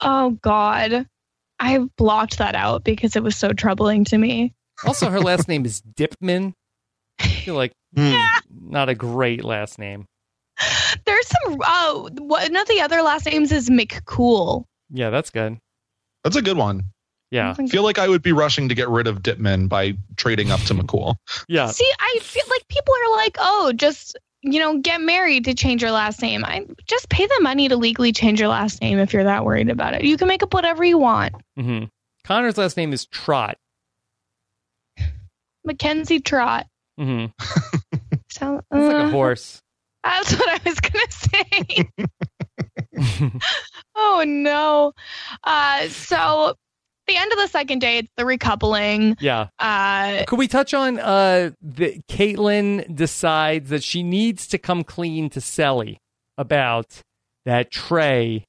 Oh 0.00 0.30
God. 0.42 1.06
I 1.60 1.78
blocked 1.96 2.38
that 2.38 2.54
out 2.54 2.84
because 2.84 3.16
it 3.16 3.22
was 3.22 3.36
so 3.36 3.52
troubling 3.52 4.04
to 4.06 4.18
me. 4.18 4.54
Also, 4.86 5.10
her 5.10 5.18
last 5.20 5.48
name 5.48 5.64
is 5.66 5.82
Dipman. 5.82 6.54
I 7.20 7.28
feel 7.28 7.54
like 7.54 7.72
not 7.94 8.88
a 8.88 8.94
great 8.94 9.44
last 9.44 9.78
name. 9.78 10.06
There's 11.04 11.26
some 11.26 11.58
oh 11.64 12.08
one 12.18 12.56
of 12.56 12.68
the 12.68 12.80
other 12.80 13.02
last 13.02 13.26
names 13.26 13.52
is 13.52 13.70
McCool. 13.70 14.64
Yeah, 14.90 15.10
that's 15.10 15.30
good. 15.30 15.58
That's 16.24 16.36
a 16.36 16.42
good 16.42 16.56
one. 16.56 16.84
Yeah, 17.30 17.54
I 17.58 17.66
feel 17.66 17.82
like 17.82 17.98
I 17.98 18.08
would 18.08 18.22
be 18.22 18.32
rushing 18.32 18.70
to 18.70 18.74
get 18.74 18.88
rid 18.88 19.06
of 19.06 19.22
Dipman 19.22 19.68
by 19.68 19.94
trading 20.16 20.50
up 20.50 20.60
to 20.60 20.74
McCool. 20.74 21.16
yeah. 21.46 21.66
See, 21.66 21.90
I 22.00 22.18
feel 22.22 22.44
like 22.48 22.66
people 22.68 22.94
are 22.94 23.16
like, 23.16 23.36
oh, 23.38 23.72
just 23.76 24.16
you 24.42 24.60
know, 24.60 24.78
get 24.78 25.00
married 25.00 25.44
to 25.44 25.54
change 25.54 25.82
your 25.82 25.90
last 25.90 26.22
name. 26.22 26.44
I 26.44 26.66
just 26.86 27.08
pay 27.08 27.26
the 27.26 27.40
money 27.42 27.68
to 27.68 27.76
legally 27.76 28.12
change 28.12 28.40
your 28.40 28.48
last 28.48 28.80
name 28.80 28.98
if 28.98 29.12
you're 29.12 29.24
that 29.24 29.44
worried 29.44 29.68
about 29.68 29.94
it. 29.94 30.04
You 30.04 30.16
can 30.16 30.28
make 30.28 30.42
up 30.42 30.54
whatever 30.54 30.84
you 30.84 30.98
want. 30.98 31.34
Mm-hmm. 31.58 31.86
Connor's 32.24 32.56
last 32.58 32.76
name 32.76 32.92
is 32.92 33.06
Trott. 33.06 33.58
Mackenzie 35.64 36.20
Trott. 36.20 36.66
Hmm 36.98 37.26
So, 38.30 38.60
It's 38.72 38.86
like 38.86 38.94
a 38.94 38.98
uh, 39.06 39.10
horse. 39.10 39.60
That's 40.04 40.32
what 40.38 40.48
I 40.48 40.60
was 40.68 40.80
gonna 40.80 41.90
say. 43.30 43.32
oh 43.96 44.24
no. 44.26 44.92
Uh, 45.44 45.88
so 45.88 46.54
the 47.06 47.16
end 47.16 47.32
of 47.32 47.38
the 47.38 47.46
second 47.48 47.78
day, 47.80 47.98
it's 47.98 48.12
the 48.16 48.22
recoupling. 48.24 49.16
yeah. 49.20 49.48
Uh, 49.58 50.24
Could 50.26 50.38
we 50.38 50.46
touch 50.48 50.74
on 50.74 50.98
uh 50.98 51.50
the 51.62 52.00
Kaitlynn 52.08 52.94
decides 52.94 53.70
that 53.70 53.82
she 53.82 54.02
needs 54.02 54.46
to 54.48 54.58
come 54.58 54.84
clean 54.84 55.30
to 55.30 55.40
Cely 55.40 55.98
about 56.36 57.00
that 57.44 57.70
Trey 57.70 58.44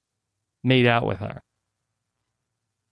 made 0.63 0.85
out 0.85 1.05
with 1.05 1.19
her. 1.19 1.39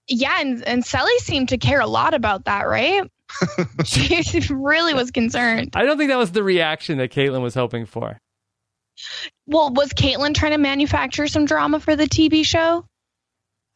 yeah, 0.08 0.40
and 0.40 0.64
and 0.64 0.84
Cely 0.84 1.18
seemed 1.20 1.50
to 1.50 1.58
care 1.58 1.80
a 1.80 1.86
lot 1.86 2.14
about 2.14 2.46
that, 2.46 2.62
right? 2.62 3.02
she 3.84 4.40
really 4.50 4.94
was 4.94 5.10
concerned. 5.10 5.70
I 5.74 5.84
don't 5.84 5.98
think 5.98 6.10
that 6.10 6.18
was 6.18 6.32
the 6.32 6.42
reaction 6.42 6.98
that 6.98 7.12
Kaitlynn 7.12 7.42
was 7.42 7.54
hoping 7.54 7.86
for. 7.86 8.18
Well, 9.46 9.72
was 9.72 9.90
Kaitlynn 9.92 10.34
trying 10.34 10.52
to 10.52 10.58
manufacture 10.58 11.26
some 11.28 11.44
drama 11.44 11.80
for 11.80 11.94
the 11.96 12.04
TV 12.06 12.44
show? 12.44 12.84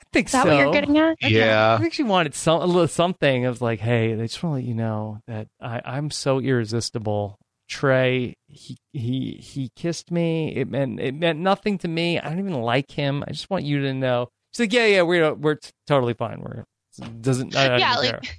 I 0.01 0.05
think 0.13 0.27
Is 0.27 0.33
that 0.33 0.45
so. 0.45 0.49
what 0.51 0.59
you're 0.59 0.73
getting 0.73 0.99
at? 0.99 1.17
I 1.23 1.29
Yeah. 1.29 1.79
think 1.79 1.93
she 1.93 2.03
wanted 2.03 2.35
some 2.35 2.61
a 2.61 2.67
little 2.67 2.89
something 2.89 3.45
of 3.47 3.63
like, 3.63 3.81
hey, 3.81 4.13
I 4.15 4.17
just 4.27 4.43
want 4.43 4.53
to 4.55 4.57
let 4.57 4.65
you 4.69 4.75
know 4.75 5.21
that 5.29 5.49
I, 5.61 5.81
I'm 5.85 6.11
so 6.11 6.39
irresistible. 6.41 7.39
Trey, 7.69 8.35
he 8.49 8.77
he 8.93 9.39
he 9.41 9.71
kissed 9.77 10.11
me. 10.11 10.55
It 10.55 10.69
meant 10.69 11.01
it 11.01 11.15
meant 11.15 11.39
nothing 11.39 11.79
to 11.79 11.89
me. 11.89 12.19
I 12.19 12.29
don't 12.29 12.41
even 12.41 12.61
like 12.61 12.91
him. 12.91 13.25
I 13.27 13.31
just 13.31 13.49
want 13.49 13.65
you 13.65 13.81
to 13.83 13.95
know. 13.95 14.29
She's 14.53 14.61
like, 14.61 14.73
yeah, 14.75 14.85
yeah, 14.87 15.03
we're 15.03 15.33
we're 15.33 15.55
t- 15.55 15.71
totally 15.87 16.13
fine. 16.13 16.41
We're 16.43 16.65
doesn't 17.23 17.57
I, 17.57 17.75
I 17.75 17.79
Yeah, 17.79 17.95
don't 17.95 18.05
like- 18.05 18.23
care. 18.23 18.35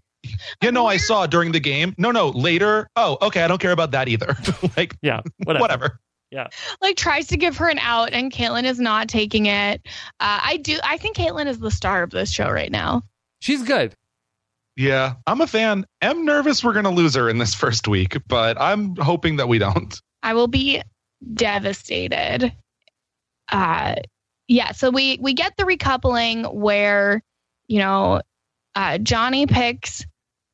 You 0.61 0.71
know, 0.71 0.87
I 0.87 0.97
saw 0.97 1.25
during 1.27 1.51
the 1.51 1.59
game. 1.59 1.93
No, 1.97 2.11
no, 2.11 2.29
later. 2.29 2.87
Oh, 2.95 3.17
okay. 3.21 3.43
I 3.43 3.47
don't 3.47 3.59
care 3.61 3.71
about 3.71 3.91
that 3.91 4.07
either. 4.07 4.35
like, 4.77 4.95
yeah, 5.01 5.21
whatever. 5.43 5.61
whatever. 5.61 5.99
like 6.81 6.97
tries 6.97 7.27
to 7.27 7.37
give 7.37 7.57
her 7.57 7.69
an 7.69 7.79
out, 7.79 8.13
and 8.13 8.31
Kaitlynn 8.31 8.63
is 8.63 8.79
not 8.79 9.07
taking 9.07 9.45
it. 9.45 9.81
Uh, 10.19 10.39
I 10.41 10.57
do. 10.57 10.79
I 10.83 10.97
think 10.97 11.15
Kaitlynn 11.17 11.47
is 11.47 11.59
the 11.59 11.71
star 11.71 12.03
of 12.03 12.09
this 12.09 12.31
show 12.31 12.49
right 12.49 12.71
now. 12.71 13.03
She's 13.39 13.63
good. 13.63 13.95
Yeah, 14.75 15.15
I'm 15.27 15.41
a 15.41 15.47
fan. 15.47 15.85
I'm 16.01 16.25
nervous 16.25 16.63
we're 16.63 16.73
going 16.73 16.85
to 16.85 16.89
lose 16.89 17.13
her 17.15 17.29
in 17.29 17.37
this 17.37 17.53
first 17.53 17.87
week, 17.87 18.17
but 18.27 18.59
I'm 18.59 18.95
hoping 18.95 19.35
that 19.35 19.47
we 19.47 19.59
don't. 19.59 20.01
I 20.23 20.33
will 20.33 20.47
be 20.47 20.81
devastated. 21.33 22.53
Uh, 23.51 23.95
yeah. 24.47 24.71
So 24.71 24.89
we 24.89 25.19
we 25.21 25.33
get 25.33 25.55
the 25.57 25.63
recoupling 25.63 26.51
where 26.53 27.21
you 27.67 27.79
know 27.79 28.21
uh, 28.75 28.97
Johnny 28.97 29.45
picks 29.45 30.05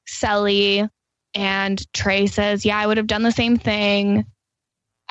Cely, 0.10 0.90
and 1.36 1.94
Trey 1.94 2.28
says, 2.28 2.66
"Yeah, 2.66 2.78
I 2.78 2.88
would 2.88 2.98
have 2.98 3.08
done 3.08 3.24
the 3.24 3.32
same 3.32 3.58
thing." 3.58 4.26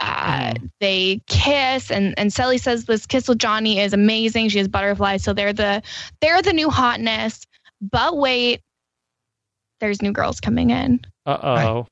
Uh, 0.00 0.54
They 0.80 1.20
kiss, 1.26 1.90
and 1.90 2.14
and 2.18 2.32
Cely 2.32 2.56
says 2.58 2.84
this 2.84 3.06
kiss 3.06 3.26
with 3.28 3.38
Johnny 3.38 3.80
is 3.80 3.92
amazing. 3.92 4.48
She 4.48 4.58
has 4.58 4.68
butterflies, 4.68 5.24
so 5.24 5.32
they're 5.32 5.52
the 5.52 5.82
they're 6.20 6.42
the 6.42 6.52
new 6.52 6.70
hotness. 6.70 7.44
But 7.80 8.16
wait, 8.16 8.60
there's 9.80 10.00
new 10.02 10.12
girls 10.12 10.40
coming 10.40 10.70
in. 10.70 11.00
Uh 11.26 11.38
oh. 11.42 11.86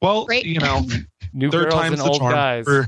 Well, 0.00 0.24
Great. 0.24 0.46
you 0.46 0.58
know, 0.58 0.84
New 1.32 1.50
third 1.50 1.70
girls 1.70 1.74
time's 1.74 2.00
and 2.00 2.08
the 2.08 2.10
old 2.12 2.18
charm 2.20 2.32
guys. 2.34 2.64
for 2.64 2.86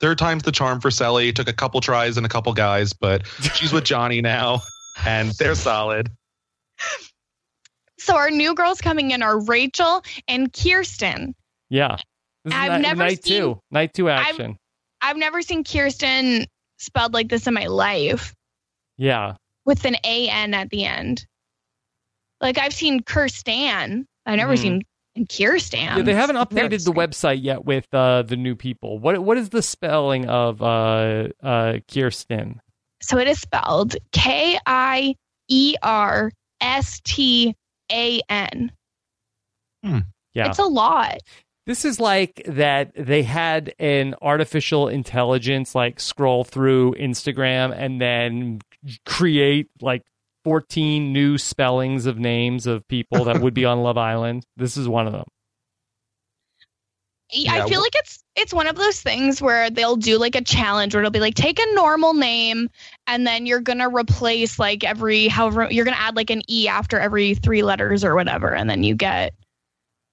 third 0.00 0.16
time's 0.18 0.42
the 0.42 0.52
charm 0.52 0.80
for 0.80 0.90
Cely. 0.90 1.30
Took 1.32 1.48
a 1.48 1.52
couple 1.52 1.80
tries 1.82 2.16
and 2.16 2.24
a 2.24 2.30
couple 2.30 2.52
guys, 2.54 2.92
but 2.94 3.26
she's 3.54 3.72
with 3.74 3.84
Johnny 3.92 4.22
now, 4.22 4.62
and 5.04 5.30
they're 5.32 5.54
solid. 5.54 6.10
So 8.06 8.16
our 8.16 8.30
new 8.30 8.54
girls 8.54 8.80
coming 8.80 9.10
in 9.10 9.20
are 9.20 9.40
Rachel 9.40 10.00
and 10.28 10.52
Kierstan. 10.52 11.34
Yeah. 11.70 11.96
I've 12.48 12.80
never 12.80 13.02
night 13.02 13.24
seen- 13.24 13.36
two. 13.40 13.60
Night 13.72 13.94
two 13.94 14.08
I've- 14.08 14.30
action. 14.30 14.56
I've 15.02 15.16
never 15.16 15.42
seen 15.42 15.64
Kirsten 15.64 16.46
spelled 16.78 17.14
like 17.14 17.28
this 17.28 17.48
in 17.48 17.54
my 17.54 17.66
life 17.66 18.32
yeah. 18.96 19.34
with 19.64 19.84
an 19.84 19.96
A 20.04 20.28
N 20.28 20.54
at 20.54 20.70
the 20.70 20.84
end. 20.84 21.26
Like 22.40 22.58
I've 22.58 22.72
seen 22.72 23.02
Kirsten. 23.02 24.06
I've 24.24 24.36
never 24.36 24.54
Mhm. 24.54 24.58
seen 24.60 24.82
Kierstan. 25.26 25.96
Yeah, 25.96 26.02
they 26.02 26.14
haven't 26.14 26.36
updated 26.36 26.84
the 26.84 26.92
website 26.92 27.42
yet 27.42 27.64
with 27.64 27.92
uh, 27.92 28.22
the 28.22 28.36
new 28.36 28.54
people. 28.54 29.00
What 29.00 29.18
what 29.24 29.36
is 29.36 29.48
the 29.48 29.62
spelling 29.62 30.28
of 30.28 30.62
uh, 30.62 31.28
uh, 31.42 31.78
Kirsten? 31.92 32.60
So 33.02 33.18
it 33.18 33.26
is 33.26 33.40
spelled 33.40 33.96
K 34.12 34.58
I 34.64 35.16
E 35.48 35.74
R 35.82 36.30
S 36.60 37.00
T 37.04 37.56
A 37.92 38.20
N. 38.28 38.72
Hmm, 39.84 39.98
yeah, 40.34 40.48
It's 40.50 40.58
a 40.58 40.64
lot. 40.64 41.18
this 41.66 41.84
is 41.84 42.00
like 42.00 42.42
that 42.46 42.92
they 42.96 43.22
had 43.22 43.74
an 43.78 44.14
artificial 44.22 44.88
intelligence 44.88 45.74
like 45.74 46.00
scroll 46.00 46.44
through 46.44 46.94
Instagram 46.94 47.74
and 47.76 48.00
then 48.00 48.60
create 49.04 49.68
like 49.80 50.02
14 50.44 51.12
new 51.12 51.38
spellings 51.38 52.06
of 52.06 52.18
names 52.18 52.66
of 52.66 52.86
people 52.88 53.24
that 53.24 53.40
would 53.40 53.54
be 53.54 53.64
on 53.64 53.82
Love 53.82 53.98
Island. 53.98 54.44
This 54.56 54.76
is 54.76 54.88
one 54.88 55.06
of 55.06 55.12
them. 55.12 55.24
I 57.32 57.68
feel 57.68 57.80
like 57.80 57.94
it's 57.96 58.22
it's 58.36 58.54
one 58.54 58.66
of 58.66 58.76
those 58.76 59.00
things 59.00 59.42
where 59.42 59.68
they'll 59.70 59.96
do 59.96 60.18
like 60.18 60.36
a 60.36 60.42
challenge 60.42 60.94
where 60.94 61.02
it'll 61.02 61.10
be 61.10 61.20
like 61.20 61.34
take 61.34 61.58
a 61.58 61.74
normal 61.74 62.14
name 62.14 62.68
and 63.06 63.26
then 63.26 63.46
you're 63.46 63.60
gonna 63.60 63.88
replace 63.88 64.58
like 64.58 64.84
every 64.84 65.26
however 65.26 65.68
you're 65.70 65.84
gonna 65.84 65.96
add 65.98 66.14
like 66.14 66.30
an 66.30 66.42
e 66.48 66.68
after 66.68 67.00
every 67.00 67.34
three 67.34 67.62
letters 67.62 68.04
or 68.04 68.14
whatever 68.14 68.54
and 68.54 68.70
then 68.70 68.82
you 68.84 68.94
get 68.94 69.34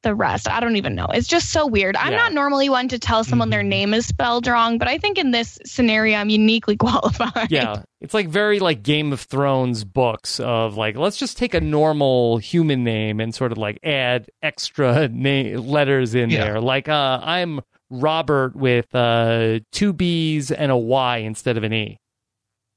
the 0.04 0.14
rest. 0.16 0.48
I 0.50 0.60
don't 0.60 0.76
even 0.76 0.96
know. 0.96 1.08
It's 1.14 1.28
just 1.28 1.52
so 1.52 1.66
weird. 1.66 1.96
I'm 1.96 2.12
Yeah. 2.12 2.18
not 2.20 2.34
normally 2.34 2.70
one 2.70 2.88
to 2.90 3.00
tell 3.00 3.24
someone 3.24 3.50
their 3.50 3.64
Mhm. 3.64 3.68
name 3.68 3.94
is 3.94 4.06
spelled 4.06 4.46
wrong, 4.48 4.78
but 4.78 4.88
I 4.88 4.98
think 4.98 5.18
in 5.18 5.32
this 5.32 5.58
scenario 5.66 6.18
I'm 6.18 6.30
uniquely 6.30 6.78
qualified. 6.78 7.48
Yeah, 7.52 7.84
it's 8.02 8.14
like 8.14 8.30
very 8.30 8.60
like 8.60 8.84
Game 8.84 9.12
of 9.12 9.22
Thrones 9.22 9.84
books 9.84 10.40
of 10.40 10.78
like 10.78 10.96
let's 10.96 11.18
just 11.18 11.38
take 11.38 11.54
a 11.54 11.62
normal 11.62 12.38
human 12.38 12.84
name 12.84 13.20
and 13.20 13.34
sort 13.34 13.52
of 13.52 13.58
like 13.58 13.80
add 13.84 14.28
extra 14.42 15.08
na- 15.08 15.60
letters 15.60 16.14
in 16.16 16.30
Yeah. 16.30 16.44
there. 16.46 16.62
Like 16.62 16.88
uh, 16.88 17.20
I'm 17.24 17.62
Robert 17.90 18.56
with 18.56 18.94
uh, 18.96 19.60
two 19.72 19.94
B's 19.94 20.52
and 20.52 20.72
a 20.72 20.78
Y 20.78 21.18
instead 21.18 21.58
of 21.58 21.64
an 21.64 21.74
E. 21.74 21.98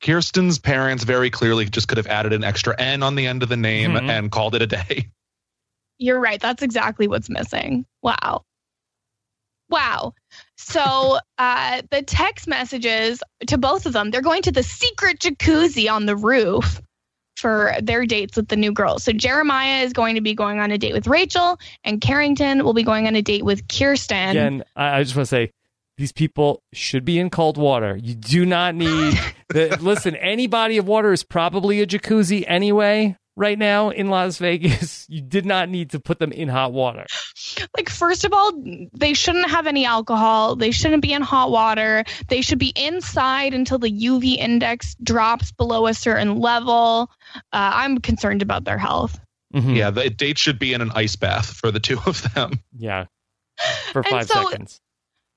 Kierstan's 0.03 0.59
parents 0.59 1.05
very 1.05 1.31
clearly 1.31 1.64
just 1.64 1.89
could 1.89 1.97
have 1.97 2.07
added 2.07 2.33
an 2.35 2.45
extra 2.45 2.79
N 2.79 3.03
on 3.03 3.14
the 3.14 3.27
end 3.27 3.43
of 3.43 3.49
the 3.49 3.57
name 3.57 3.93
Mhm. 3.93 4.11
and 4.11 4.31
called 4.31 4.55
it 4.55 4.62
a 4.62 4.66
day. 4.66 5.09
You're 5.99 6.21
right. 6.21 6.41
That's 6.41 6.63
exactly 6.63 7.09
what's 7.09 7.31
missing. 7.31 7.87
Wow. 8.03 8.45
Wow. 9.69 10.15
So 10.57 11.19
uh, 11.39 11.83
the 11.91 12.03
text 12.03 12.47
messages 12.47 13.23
to 13.47 13.59
both 13.59 13.87
of 13.87 13.93
them, 13.93 14.11
they're 14.11 14.23
going 14.23 14.43
to 14.43 14.53
the 14.53 14.63
secret 14.63 15.21
jacuzzi 15.21 15.91
on 15.91 16.07
the 16.07 16.17
roof 16.17 16.81
for 17.37 17.75
their 17.83 18.07
dates 18.07 18.37
with 18.37 18.49
the 18.49 18.57
new 18.57 18.73
girls. 18.73 19.05
So 19.05 19.13
Jeremiah 19.13 19.83
is 19.83 19.93
going 19.93 20.15
to 20.15 20.21
be 20.21 20.35
going 20.35 20.59
on 20.59 20.71
a 20.71 20.79
date 20.79 20.95
with 20.95 21.07
Rachel, 21.07 21.59
and 21.85 22.01
Carrington 22.01 22.65
will 22.65 22.73
be 22.73 22.83
going 22.83 23.07
on 23.07 23.15
a 23.15 23.23
date 23.23 23.45
with 23.45 23.67
Kierstan. 23.69 24.31
Again, 24.31 24.65
I, 24.75 24.99
I 24.99 25.03
just 25.03 25.15
want 25.15 25.27
to 25.27 25.31
say 25.31 25.51
these 25.99 26.13
people 26.13 26.63
should 26.73 27.05
be 27.05 27.19
in 27.19 27.31
cold 27.31 27.59
water. 27.59 27.99
You 28.03 28.15
do 28.15 28.47
not 28.47 28.75
need 28.75 29.19
the 29.51 29.79
listen. 29.81 30.17
Any 30.17 30.47
body 30.47 30.79
of 30.79 30.87
water 30.87 31.13
is 31.13 31.23
probably 31.23 31.81
a 31.81 31.87
jacuzzi 31.87 32.45
anyway. 32.47 33.17
Right 33.39 33.59
now 33.59 33.91
in 33.91 34.09
Las 34.09 34.39
Vegas, 34.39 35.05
you 35.11 35.20
did 35.20 35.45
not 35.45 35.68
need 35.68 35.91
to 35.91 36.01
put 36.01 36.18
them 36.18 36.32
in 36.32 36.49
hot 36.49 36.72
water. 36.72 37.05
like 37.76 37.89
first 37.91 38.24
of 38.24 38.32
all 38.32 38.53
they 38.95 39.12
shouldn't 39.14 39.49
have 39.51 39.66
any 39.66 39.84
alcohol 39.84 40.57
they 40.57 40.70
shouldn't 40.70 41.03
be 41.03 41.12
in 41.12 41.22
hot 41.22 41.51
water 41.51 42.05
they 42.28 42.41
should 42.41 42.59
be 42.59 42.72
inside 42.76 43.55
until 43.55 43.78
the 43.78 43.91
uv 44.09 44.24
index 44.37 44.95
drops 45.03 45.53
below 45.53 45.87
a 45.87 45.95
certain 45.95 46.39
level 46.41 47.11
uh, 47.53 47.70
i'm 47.74 47.99
concerned 47.99 48.43
about 48.43 48.64
their 48.64 48.78
health 48.78 49.18
Mhm. 49.55 49.76
Yeah, 49.76 49.91
the 49.91 50.11
date 50.11 50.39
should 50.39 50.59
be 50.59 50.74
in 50.74 50.82
an 50.82 50.91
ice 50.95 51.14
bath 51.16 51.47
for 51.47 51.70
the 51.70 51.78
two 51.80 51.99
of 52.05 52.20
them. 52.34 52.61
Yeah. 52.76 53.07
For 53.93 54.01
And 54.01 54.09
five 54.09 54.26
so- 54.26 54.43
seconds. 54.51 54.80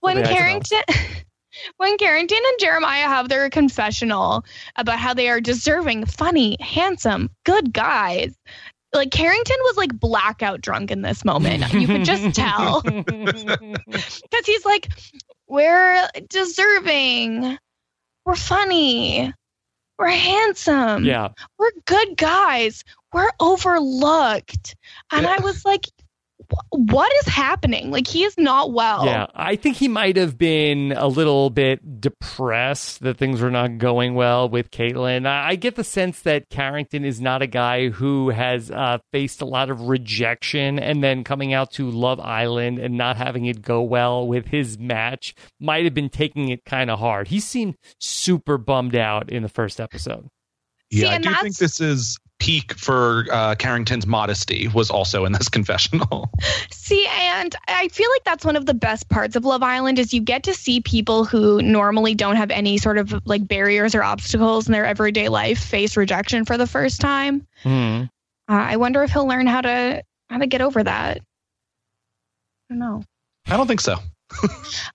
when 0.01 0.17
Okay, 0.17 0.33
carrington 0.33 0.81
when 1.77 1.97
carrington 1.97 2.37
and 2.37 2.59
jeremiah 2.59 3.07
have 3.07 3.29
their 3.29 3.49
confessional 3.49 4.43
about 4.75 4.99
how 4.99 5.13
they 5.13 5.29
are 5.29 5.41
deserving 5.41 6.05
funny 6.05 6.55
handsome 6.59 7.29
good 7.45 7.73
guys 7.73 8.35
like 8.93 9.11
carrington 9.11 9.57
was 9.61 9.77
like 9.77 9.99
blackout 9.99 10.61
drunk 10.61 10.89
in 10.89 11.03
this 11.03 11.23
moment. 11.23 11.71
You 11.73 11.85
could 11.85 12.05
just 12.05 12.35
tell. 12.35 12.81
Because 14.31 14.45
he's 14.45 14.65
like, 14.65 14.89
we're 15.47 16.07
deserving, 16.29 17.57
we're 18.25 18.35
funny, 18.35 19.33
we're 19.97 20.07
handsome, 20.07 21.03
yeah. 21.03 21.29
we're 21.57 21.71
good 21.85 22.17
guys, 22.17 22.83
we're 23.13 23.29
overlooked. 23.39 24.75
And 25.11 25.27
I 25.27 25.39
was 25.39 25.65
like, 25.65 25.85
"Wh- 25.85 25.98
what 26.69 27.11
is 27.21 27.27
happening? 27.27 27.91
Like, 27.91 28.07
he 28.07 28.23
is 28.23 28.35
not 28.37 28.71
well. 28.73 29.05
Yeah. 29.05 29.27
I 29.35 29.55
think 29.55 29.77
he 29.77 29.87
might 29.87 30.15
have 30.15 30.37
been 30.37 30.93
a 30.93 31.07
little 31.07 31.49
bit 31.49 32.01
depressed 32.01 33.01
that 33.01 33.17
things 33.17 33.41
were 33.41 33.51
not 33.51 33.77
going 33.77 34.15
well 34.15 34.49
with 34.49 34.71
Kaitlynn. 34.71 35.27
I, 35.27 35.49
I 35.49 35.55
get 35.55 35.75
the 35.75 35.83
sense 35.83 36.21
that 36.21 36.49
Carrington 36.49 37.05
is 37.05 37.21
not 37.21 37.41
a 37.41 37.47
guy 37.47 37.89
who 37.89 38.29
has 38.29 38.71
uh, 38.71 38.97
faced 39.11 39.41
a 39.41 39.45
lot 39.45 39.69
of 39.69 39.81
rejection 39.81 40.79
and 40.79 41.03
then 41.03 41.23
coming 41.23 41.53
out 41.53 41.71
to 41.73 41.89
Love 41.89 42.19
Island 42.19 42.79
and 42.79 42.97
not 42.97 43.17
having 43.17 43.45
it 43.45 43.61
go 43.61 43.81
well 43.81 44.27
with 44.27 44.47
his 44.47 44.77
match 44.79 45.35
might 45.59 45.83
have 45.83 45.93
been 45.93 46.09
taking 46.09 46.49
it 46.49 46.65
kind 46.65 46.89
of 46.89 46.99
hard. 46.99 47.27
He 47.27 47.39
seemed 47.39 47.75
super 47.99 48.57
bummed 48.57 48.95
out 48.95 49.29
in 49.31 49.43
the 49.43 49.49
first 49.49 49.79
episode. 49.79 50.29
See, 50.91 51.01
Yeah, 51.01 51.09
I 51.09 51.15
and 51.15 51.23
do 51.23 51.33
think 51.41 51.57
this 51.57 51.79
is 51.79 52.17
peak 52.39 52.73
for 52.73 53.25
uh, 53.31 53.55
Carrington's 53.55 54.07
modesty 54.07 54.67
was 54.69 54.89
also 54.89 55.25
in 55.25 55.33
this 55.33 55.49
confessional. 55.49 56.31
See, 56.71 57.07
and 57.11 57.55
I 57.67 57.87
feel 57.89 58.09
like 58.09 58.23
that's 58.23 58.45
one 58.45 58.55
of 58.55 58.65
the 58.65 58.73
best 58.73 59.09
parts 59.09 59.35
of 59.35 59.45
Love 59.45 59.61
Island 59.61 59.99
is 59.99 60.13
you 60.13 60.21
get 60.21 60.43
to 60.43 60.53
see 60.53 60.81
people 60.81 61.25
who 61.25 61.61
normally 61.61 62.15
don't 62.15 62.37
have 62.37 62.49
any 62.51 62.77
sort 62.77 62.97
of 62.97 63.13
like 63.25 63.47
barriers 63.47 63.93
or 63.93 64.03
obstacles 64.03 64.67
in 64.67 64.71
their 64.71 64.85
everyday 64.85 65.29
life 65.29 65.59
face 65.59 65.95
rejection 65.95 66.45
for 66.45 66.57
the 66.57 66.67
first 66.67 67.01
time. 67.01 67.45
Hmm. 67.63 68.03
Uh, 68.47 68.53
I 68.53 68.77
wonder 68.77 69.03
if 69.03 69.11
he'll 69.11 69.27
learn 69.27 69.45
how 69.45 69.61
to 69.61 70.03
how 70.29 70.37
to 70.37 70.47
get 70.47 70.61
over 70.61 70.83
that. 70.83 71.17
I 71.17 72.73
don't 72.73 72.79
know. 72.79 73.03
I 73.47 73.57
don't 73.57 73.67
think 73.67 73.81
so. 73.81 73.95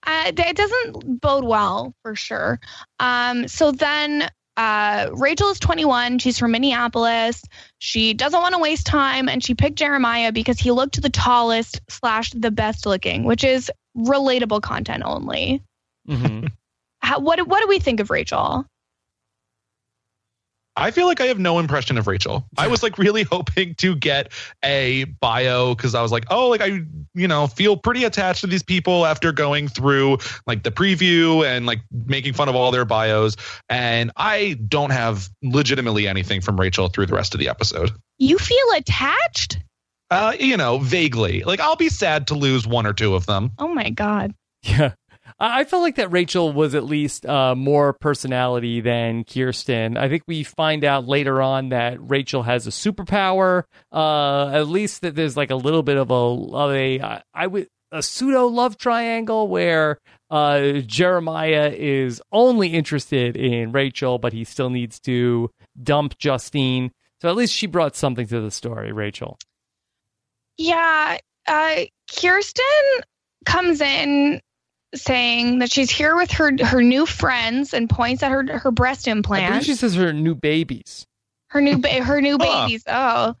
Uh, 0.07 0.31
it 0.37 0.55
doesn't 0.55 1.19
bode 1.19 1.43
well 1.43 1.93
for 2.01 2.15
sure. 2.15 2.59
Um, 2.99 3.47
so 3.47 3.71
then 3.71 4.29
uh, 4.57 5.09
Rachel 5.13 5.49
is 5.49 5.59
21. 5.59 6.19
She's 6.19 6.39
from 6.39 6.51
Minneapolis. 6.51 7.43
She 7.79 8.13
doesn't 8.13 8.39
want 8.39 8.55
to 8.55 8.61
waste 8.61 8.85
time, 8.85 9.27
and 9.27 9.43
she 9.43 9.53
picked 9.53 9.77
Jeremiah 9.77 10.31
because 10.31 10.59
he 10.59 10.71
looked 10.71 11.01
the 11.01 11.09
tallest 11.09 11.81
slash 11.89 12.31
the 12.31 12.51
best 12.51 12.85
looking, 12.85 13.23
which 13.23 13.43
is 13.43 13.71
relatable 13.97 14.61
content 14.61 15.03
only. 15.05 15.61
hmm 16.07 16.45
How, 16.99 17.19
what 17.19 17.45
what 17.47 17.61
do 17.61 17.67
we 17.67 17.79
think 17.79 17.99
of 17.99 18.09
Rachel? 18.09 18.65
I 20.77 20.91
feel 20.91 21.07
like 21.07 21.21
I 21.21 21.25
have 21.25 21.39
no 21.39 21.59
impression 21.59 21.97
of 21.97 22.07
Rachel. 22.07 22.45
I 22.57 22.67
was 22.67 22.83
like 22.83 22.97
really 22.97 23.23
hoping 23.31 23.75
to 23.75 23.95
get 23.95 24.31
a 24.63 25.05
bio 25.05 25.73
because 25.73 25.95
I 25.95 26.01
was 26.01 26.11
like, 26.11 26.25
oh, 26.29 26.49
like 26.49 26.61
I, 26.61 26.81
you 27.13 27.27
know, 27.27 27.47
feel 27.47 27.77
pretty 27.77 28.03
attached 28.03 28.41
to 28.41 28.47
these 28.47 28.63
people 28.63 29.05
after 29.05 29.31
going 29.31 29.67
through 29.67 30.17
like 30.45 30.63
the 30.63 30.71
preview 30.71 31.45
and 31.45 31.65
like 31.65 31.79
making 31.91 32.33
fun 32.33 32.49
of 32.49 32.55
all 32.55 32.71
their 32.71 32.85
bios. 32.85 33.37
And 33.69 34.11
I 34.17 34.57
don't 34.67 34.91
have 34.91 35.29
legitimately 35.41 36.07
anything 36.07 36.41
from 36.41 36.59
Rachel 36.59 36.89
through 36.89 37.05
the 37.05 37.15
rest 37.15 37.33
of 37.33 37.39
the 37.39 37.49
episode. 37.49 37.91
You 38.17 38.37
feel 38.37 38.67
attached? 38.75 39.59
Uh, 40.11 40.33
you 40.39 40.57
know, 40.57 40.77
vaguely. 40.79 41.43
Like 41.43 41.59
I'll 41.59 41.75
be 41.75 41.89
sad 41.89 42.27
to 42.27 42.35
lose 42.35 42.67
one 42.67 42.85
or 42.85 42.93
two 42.93 43.15
of 43.15 43.25
them. 43.25 43.51
Oh 43.57 43.67
my 43.67 43.89
god. 43.89 44.33
Yeah. 44.61 44.93
I 45.37 45.65
felt 45.65 45.83
like 45.83 45.95
that 45.95 46.11
Rachel 46.11 46.53
was 46.53 46.75
at 46.75 46.85
least 46.85 47.25
uh, 47.25 47.55
more 47.55 47.91
personality 47.91 48.79
than 48.79 49.25
Kierstan. 49.25 49.97
I 49.97 50.07
think 50.07 50.23
we 50.27 50.43
find 50.43 50.85
out 50.85 51.07
later 51.07 51.41
on 51.41 51.69
that 51.69 51.97
Rachel 51.99 52.43
has 52.43 52.67
a 52.67 52.69
superpower. 52.69 53.63
Uh, 53.91 54.49
at 54.49 54.67
least 54.67 55.01
that 55.01 55.15
there's 55.15 55.35
like 55.35 55.51
a 55.51 55.55
little 55.55 55.83
bit 55.83 55.97
of 55.97 56.09
a 56.09 56.13
of 56.13 56.71
a 56.71 57.21
I 57.33 57.47
would 57.47 57.67
a 57.91 58.01
pseudo 58.01 58.47
love 58.47 58.77
triangle 58.77 59.47
where 59.47 59.99
uh, 60.29 60.79
Jeremiah 60.85 61.73
is 61.75 62.21
only 62.31 62.69
interested 62.69 63.35
in 63.35 63.71
Rachel, 63.71 64.17
but 64.17 64.33
he 64.33 64.43
still 64.43 64.69
needs 64.69 64.99
to 65.01 65.49
dump 65.81 66.17
Justine. 66.17 66.91
So 67.21 67.29
at 67.29 67.35
least 67.35 67.53
she 67.53 67.67
brought 67.67 67.95
something 67.95 68.27
to 68.27 68.41
the 68.41 68.51
story, 68.51 68.91
Rachel. 68.91 69.37
Yeah, 70.57 71.17
uh, 71.47 71.85
Kierstan 72.09 73.01
comes 73.45 73.81
in 73.81 74.41
saying 74.95 75.59
that 75.59 75.71
she's 75.71 75.89
here 75.91 76.15
with 76.15 76.31
her 76.31 76.51
her 76.63 76.81
new 76.81 77.05
friends 77.05 77.73
and 77.73 77.89
points 77.89 78.23
at 78.23 78.31
her 78.31 78.59
her 78.59 78.71
breast 78.71 79.07
I 79.07 79.11
believe 79.13 79.17
implant, 79.17 79.63
she 79.65 79.75
says 79.75 79.95
her 79.95 80.11
new 80.13 80.35
babies. 80.35 81.05
her 81.47 81.61
new 81.61 81.77
ba- 81.77 82.03
her 82.03 82.21
new 82.21 82.37
babies. 82.39 82.83
Oh, 82.87 83.35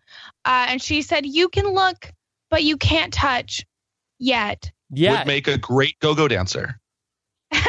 uh, 0.45 0.65
and 0.69 0.81
she 0.81 1.01
said 1.01 1.25
you 1.25 1.49
can 1.49 1.67
look, 1.67 2.11
but 2.49 2.63
you 2.63 2.77
can't 2.77 3.13
touch 3.13 3.65
yet. 4.19 4.71
Yeah, 4.91 5.19
Would 5.19 5.27
make 5.27 5.47
a 5.47 5.57
great 5.57 5.97
go-go 5.99 6.27
dancer. 6.27 6.79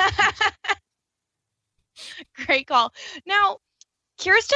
Great 2.46 2.66
call. 2.66 2.92
Now, 3.26 3.58
Kierstan 4.20 4.52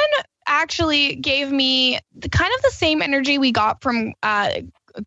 actually 0.46 1.16
gave 1.16 1.50
me 1.50 1.98
the 2.14 2.28
kind 2.28 2.52
of 2.54 2.62
the 2.62 2.70
same 2.70 3.00
energy 3.02 3.38
we 3.38 3.52
got 3.52 3.82
from 3.82 4.12
uh, 4.22 4.50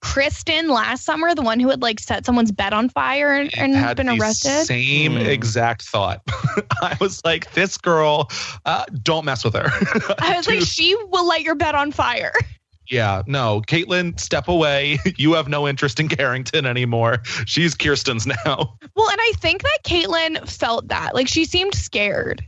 Kristen 0.02 0.70
last 0.70 1.06
summer, 1.06 1.34
the 1.36 1.42
one 1.42 1.60
who 1.60 1.70
had 1.70 1.82
like 1.82 2.00
set 2.00 2.26
someone's 2.26 2.52
bed 2.52 2.74
on 2.74 2.90
fire 2.90 3.32
and, 3.34 3.56
and 3.58 3.76
had 3.76 3.98
been 3.98 4.08
the 4.08 4.18
arrested? 4.20 4.66
Same 4.66 5.14
Hmm. 5.14 5.26
exact 5.26 5.84
thought. 5.84 6.22
I 6.82 6.98
was 7.00 7.24
like, 7.26 7.52
this 7.54 7.78
girl, 7.78 8.30
uh, 8.66 8.86
don't 9.04 9.26
mess 9.26 9.44
with 9.44 9.54
her. 9.56 9.68
I 10.20 10.36
was 10.38 10.48
like, 10.48 10.62
she 10.62 10.96
will 11.10 11.28
light 11.28 11.44
your 11.44 11.56
bed 11.56 11.76
on 11.76 11.92
fire. 11.92 12.34
yeah, 12.90 13.24
no, 13.28 13.62
Kaitlynn, 13.68 14.20
step 14.20 14.48
away. 14.48 15.00
You 15.18 15.34
have 15.34 15.48
no 15.48 15.68
interest 15.68 16.00
in 16.00 16.08
Carrington 16.10 16.66
anymore. 16.66 17.20
She's 17.46 17.76
Kierstan's 17.76 18.26
now. 18.28 18.78
Well, 18.96 19.10
and 19.10 19.20
I 19.22 19.34
think 19.38 19.62
that 19.64 19.80
Kaitlynn 19.84 20.48
felt 20.50 20.88
that. 20.90 21.14
Like 21.16 21.28
she 21.28 21.46
seemed 21.46 21.76
scared. 21.76 22.44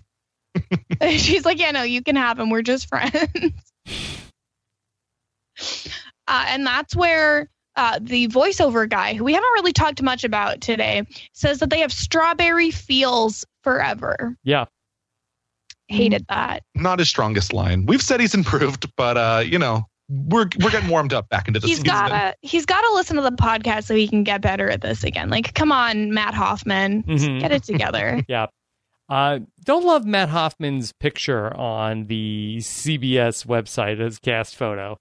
She's 1.18 1.44
like, 1.46 1.60
yeah, 1.60 1.72
no, 1.72 1.84
you 1.84 2.02
can 2.02 2.16
have 2.16 2.40
him. 2.40 2.50
We're 2.50 2.62
just 2.62 2.88
friends. 2.88 3.74
Uh, 6.28 6.46
and 6.48 6.66
that's 6.66 6.96
where 6.96 7.50
uh, 7.76 8.00
the 8.02 8.28
voiceover 8.30 8.88
guy, 8.90 9.14
who 9.14 9.24
we 9.24 9.34
haven't 9.34 9.52
really 9.56 9.74
talked 9.74 10.02
much 10.02 10.24
about 10.24 10.62
today, 10.62 11.04
says 11.34 11.60
that 11.60 11.70
they 11.70 11.80
have 11.80 11.92
strawberry 11.92 12.72
feels 12.72 13.46
forever. 13.64 14.38
Yeah. 14.44 14.66
Hated 15.88 16.26
that. 16.30 16.64
Not 16.74 17.00
his 17.00 17.10
strongest 17.10 17.54
line. 17.54 17.86
We've 17.86 18.02
said 18.02 18.20
he's 18.20 18.34
improved, 18.34 18.90
but 18.98 19.18
uh, 19.18 19.44
you 19.46 19.60
know, 19.60 19.84
we're 20.10 20.48
we're 20.64 20.72
getting 20.72 20.90
warmed 20.90 21.14
up 21.14 21.30
back 21.30 21.48
into 21.48 21.60
the 21.60 21.68
He's 21.68 21.78
season. 21.78 21.92
gotta 21.92 22.36
he's 22.42 22.66
gotta 22.66 22.92
listen 22.96 23.16
to 23.18 23.22
the 23.22 23.32
podcast 23.32 23.84
so 23.84 23.94
he 23.94 24.08
can 24.08 24.24
get 24.24 24.42
better 24.42 24.70
at 24.70 24.82
this 24.82 25.04
again. 25.04 25.30
Like, 25.30 25.54
come 25.54 25.72
on, 25.72 26.12
Matt 26.12 26.34
Hoffman, 26.34 27.04
Mhm. 27.04 27.40
get 27.40 27.52
it 27.52 27.64
together. 27.64 28.24
Yeah. 28.28 28.48
Uh, 29.08 29.40
don't 29.64 29.86
love 29.86 30.04
Matt 30.06 30.30
Hoffman's 30.30 30.92
picture 30.92 31.56
on 31.56 32.08
the 32.08 32.58
CBS 32.62 33.46
website 33.46 34.00
as 34.00 34.18
cast 34.18 34.56
photo. 34.56 34.98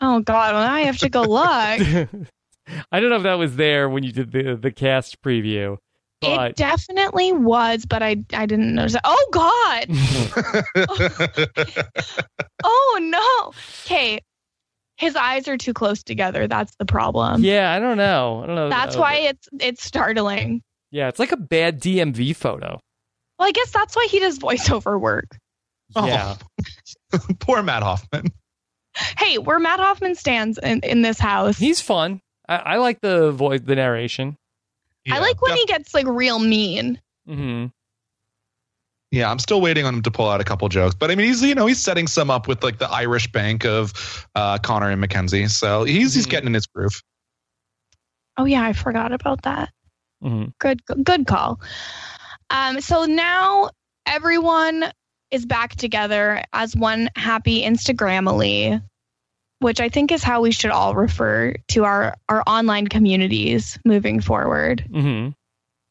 Oh 0.00 0.20
God, 0.20 0.54
well, 0.54 0.62
I 0.62 0.80
have 0.82 0.98
to 0.98 1.08
go 1.08 1.22
look. 1.22 1.46
I 2.92 3.00
don't 3.00 3.10
know 3.10 3.16
if 3.16 3.22
that 3.22 3.38
was 3.38 3.56
there 3.56 3.88
when 3.88 4.02
you 4.04 4.12
did 4.12 4.32
the 4.32 4.54
the 4.60 4.70
cast 4.70 5.22
preview, 5.22 5.78
It 6.20 6.56
definitely 6.56 7.32
was, 7.32 7.86
but 7.86 8.02
I 8.02 8.16
I 8.34 8.46
didn't 8.46 8.74
notice. 8.74 8.94
It. 8.94 9.00
Oh 9.04 9.28
God! 9.32 9.86
Oh 12.64 12.98
no! 13.00 13.52
Okay, 13.84 14.20
his 14.96 15.14
eyes 15.14 15.46
are 15.48 15.56
too 15.56 15.72
close 15.72 16.02
together. 16.02 16.48
That's 16.48 16.74
the 16.76 16.84
problem. 16.84 17.42
yeah, 17.44 17.72
I 17.72 17.78
don't 17.78 17.96
know. 17.96 18.42
I 18.42 18.46
don't 18.46 18.56
know. 18.56 18.68
That's 18.68 18.96
why 18.96 19.14
it's 19.14 19.48
it's 19.60 19.82
startling. 19.84 20.62
Yeah, 20.90 21.08
it's 21.08 21.18
like 21.20 21.32
a 21.32 21.36
bad 21.36 21.80
DMV 21.80 22.34
photo. 22.34 22.80
Well, 23.38 23.48
I 23.48 23.52
guess 23.52 23.70
that's 23.70 23.94
why 23.94 24.08
he 24.10 24.18
does 24.18 24.38
voiceover 24.40 25.00
work. 25.00 25.38
Oh. 25.94 26.06
Yeah. 26.06 26.36
Poor 27.38 27.62
Matt 27.62 27.82
Hoffman. 27.82 28.26
Hey, 29.18 29.38
we're 29.38 29.58
Matt 29.58 29.80
Hoffman 29.80 30.14
stands 30.14 30.58
in, 30.58 30.80
in 30.80 31.02
this 31.02 31.18
house. 31.18 31.58
He's 31.58 31.80
fun. 31.80 32.20
I, 32.48 32.56
I 32.56 32.76
like 32.78 33.00
the 33.00 33.30
voice, 33.32 33.60
the 33.62 33.74
narration. 33.76 34.36
I 35.10 35.20
like 35.20 35.40
when 35.40 35.52
def- 35.52 35.58
he 35.60 35.66
gets 35.66 35.94
like 35.94 36.06
real 36.06 36.38
mean. 36.38 37.00
hmm 37.26 37.66
Yeah, 39.10 39.30
I'm 39.30 39.38
still 39.38 39.60
waiting 39.60 39.86
on 39.86 39.94
him 39.96 40.02
to 40.02 40.10
pull 40.10 40.28
out 40.28 40.40
a 40.40 40.44
couple 40.44 40.68
jokes, 40.68 40.94
but 40.94 41.10
I 41.10 41.14
mean, 41.14 41.26
he's 41.28 41.42
you 41.42 41.54
know 41.54 41.66
he's 41.66 41.82
setting 41.82 42.06
some 42.06 42.30
up 42.30 42.46
with 42.48 42.62
like 42.62 42.78
the 42.78 42.88
Irish 42.90 43.30
bank 43.32 43.64
of 43.64 44.26
uh, 44.34 44.58
Connor 44.58 44.90
and 44.90 45.00
Mackenzie, 45.00 45.48
so 45.48 45.84
he's 45.84 46.14
he's 46.14 46.26
Mhm. 46.26 46.30
getting 46.30 46.46
in 46.48 46.54
his 46.54 46.66
groove. 46.66 47.02
Oh 48.36 48.44
yeah, 48.44 48.62
I 48.62 48.72
forgot 48.72 49.12
about 49.12 49.42
that. 49.42 49.70
hmm 50.22 50.46
Good 50.58 50.82
good 51.02 51.26
call. 51.26 51.60
Um, 52.50 52.80
so 52.80 53.04
now 53.04 53.70
everyone 54.06 54.84
is 55.30 55.44
back 55.46 55.74
together 55.76 56.42
as 56.52 56.74
one 56.76 57.08
happy 57.16 57.62
Instagramily, 57.62 58.82
which 59.60 59.80
I 59.80 59.88
think 59.88 60.12
is 60.12 60.22
how 60.22 60.40
we 60.40 60.52
should 60.52 60.70
all 60.70 60.94
refer 60.94 61.54
to 61.68 61.84
our 61.84 62.14
our 62.28 62.42
online 62.46 62.86
communities 62.86 63.78
moving 63.84 64.20
forward. 64.20 64.84
hmm 64.90 65.28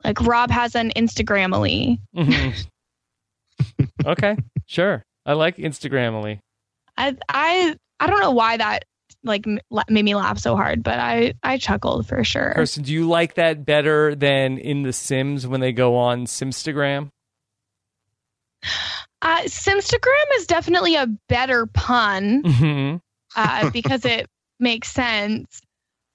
Like 0.04 0.22
Rob 0.22 0.52
has 0.52 0.76
an 0.76 0.92
Instagramily. 0.96 2.00
hmm 2.16 2.50
okay, 4.06 4.38
sure. 4.66 5.04
I 5.26 5.34
like 5.34 5.58
Instagramily. 5.58 6.40
I 6.98 7.16
I 7.30 7.76
I 8.00 8.08
don't 8.08 8.22
know 8.22 8.32
why 8.32 8.58
that 8.58 8.86
like 9.24 9.46
made 9.46 10.06
me 10.06 10.16
laugh 10.16 10.38
so 10.40 10.56
hard, 10.56 10.84
but 10.84 11.00
I 11.00 11.34
I 11.44 11.58
chuckled 11.58 12.08
for 12.08 12.24
sure. 12.24 12.54
Person, 12.56 12.84
do 12.84 12.94
you 12.94 13.08
like 13.08 13.34
that 13.36 13.66
better 13.66 14.16
than 14.16 14.58
in 14.58 14.84
The 14.84 14.94
Sims 14.94 15.46
when 15.46 15.60
they 15.60 15.74
go 15.74 15.96
on 15.96 16.26
Simstagram? 16.26 17.10
Uh, 19.22 19.42
Simstagram 19.44 20.26
is 20.36 20.46
definitely 20.48 20.96
a 20.96 21.08
better 21.28 21.66
pun. 21.66 22.44
hmm 22.46 22.96
uh, 23.36 23.70
because 23.72 24.06
it 24.06 24.28
makes 24.60 24.90
sense. 24.92 25.62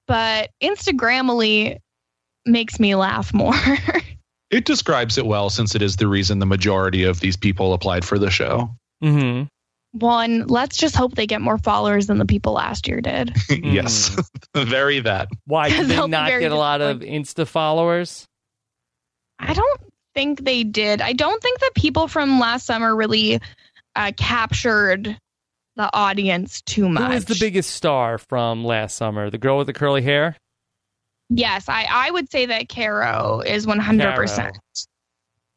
But 0.07 0.51
Instagramily 0.63 1.79
makes 2.45 2.81
me 2.81 2.95
laugh 2.95 3.33
more. 3.33 3.55
It 4.53 4.67
describes 4.67 5.17
it 5.17 5.25
well 5.25 5.49
since 5.49 5.75
it 5.75 5.81
is 5.81 5.97
the 5.97 6.07
reason 6.07 6.39
the 6.39 6.45
majority 6.45 7.05
of 7.05 7.21
these 7.21 7.39
people 7.39 7.73
applied 7.73 8.05
for 8.05 8.19
the 8.19 8.31
show. 8.31 8.69
hmm 9.01 9.45
One, 9.93 10.47
let's 10.47 10.77
just 10.77 10.95
hope 10.95 11.15
they 11.15 11.27
get 11.27 11.41
more 11.41 11.57
followers 11.57 12.07
than 12.07 12.19
the 12.19 12.27
people 12.27 12.53
last 12.53 12.87
year 12.87 13.01
did. 13.01 13.35
yes, 13.49 14.15
very 14.55 15.01
that. 15.01 15.29
Why 15.47 15.71
did 15.71 15.89
They'll 15.89 16.03
they 16.03 16.09
be 16.09 16.11
not 16.11 16.29
get 16.29 16.53
a 16.53 16.57
lot 16.57 16.83
of 16.83 17.01
Insta 17.01 17.47
followers? 17.47 18.27
I 19.39 19.55
don't 19.55 19.81
think 20.15 20.45
they 20.45 20.65
did. 20.65 21.01
I 21.01 21.15
don't 21.15 21.43
think 21.43 21.59
that 21.61 21.71
people 21.75 22.07
from 22.07 22.39
last 22.39 22.67
summer 22.67 22.95
really 22.95 23.41
uh, 23.97 24.13
captured 24.19 25.19
the 25.77 25.89
audience 25.95 26.61
too 26.63 26.89
much. 26.89 27.03
Who 27.05 27.15
was 27.15 27.25
the 27.27 27.37
biggest 27.41 27.71
star 27.71 28.19
from 28.19 28.65
last 28.65 28.97
summer? 28.97 29.31
The 29.31 29.39
girl 29.39 29.59
with 29.59 29.67
the 29.67 29.73
curly 29.73 30.03
hair? 30.03 30.37
Yes, 31.31 31.69
I, 31.69 31.87
I 31.91 32.11
would 32.11 32.31
say 32.31 32.47
that 32.47 32.69
Caro 32.69 33.41
is 33.41 33.65
100%. 33.67 34.37
Caro. 34.37 34.51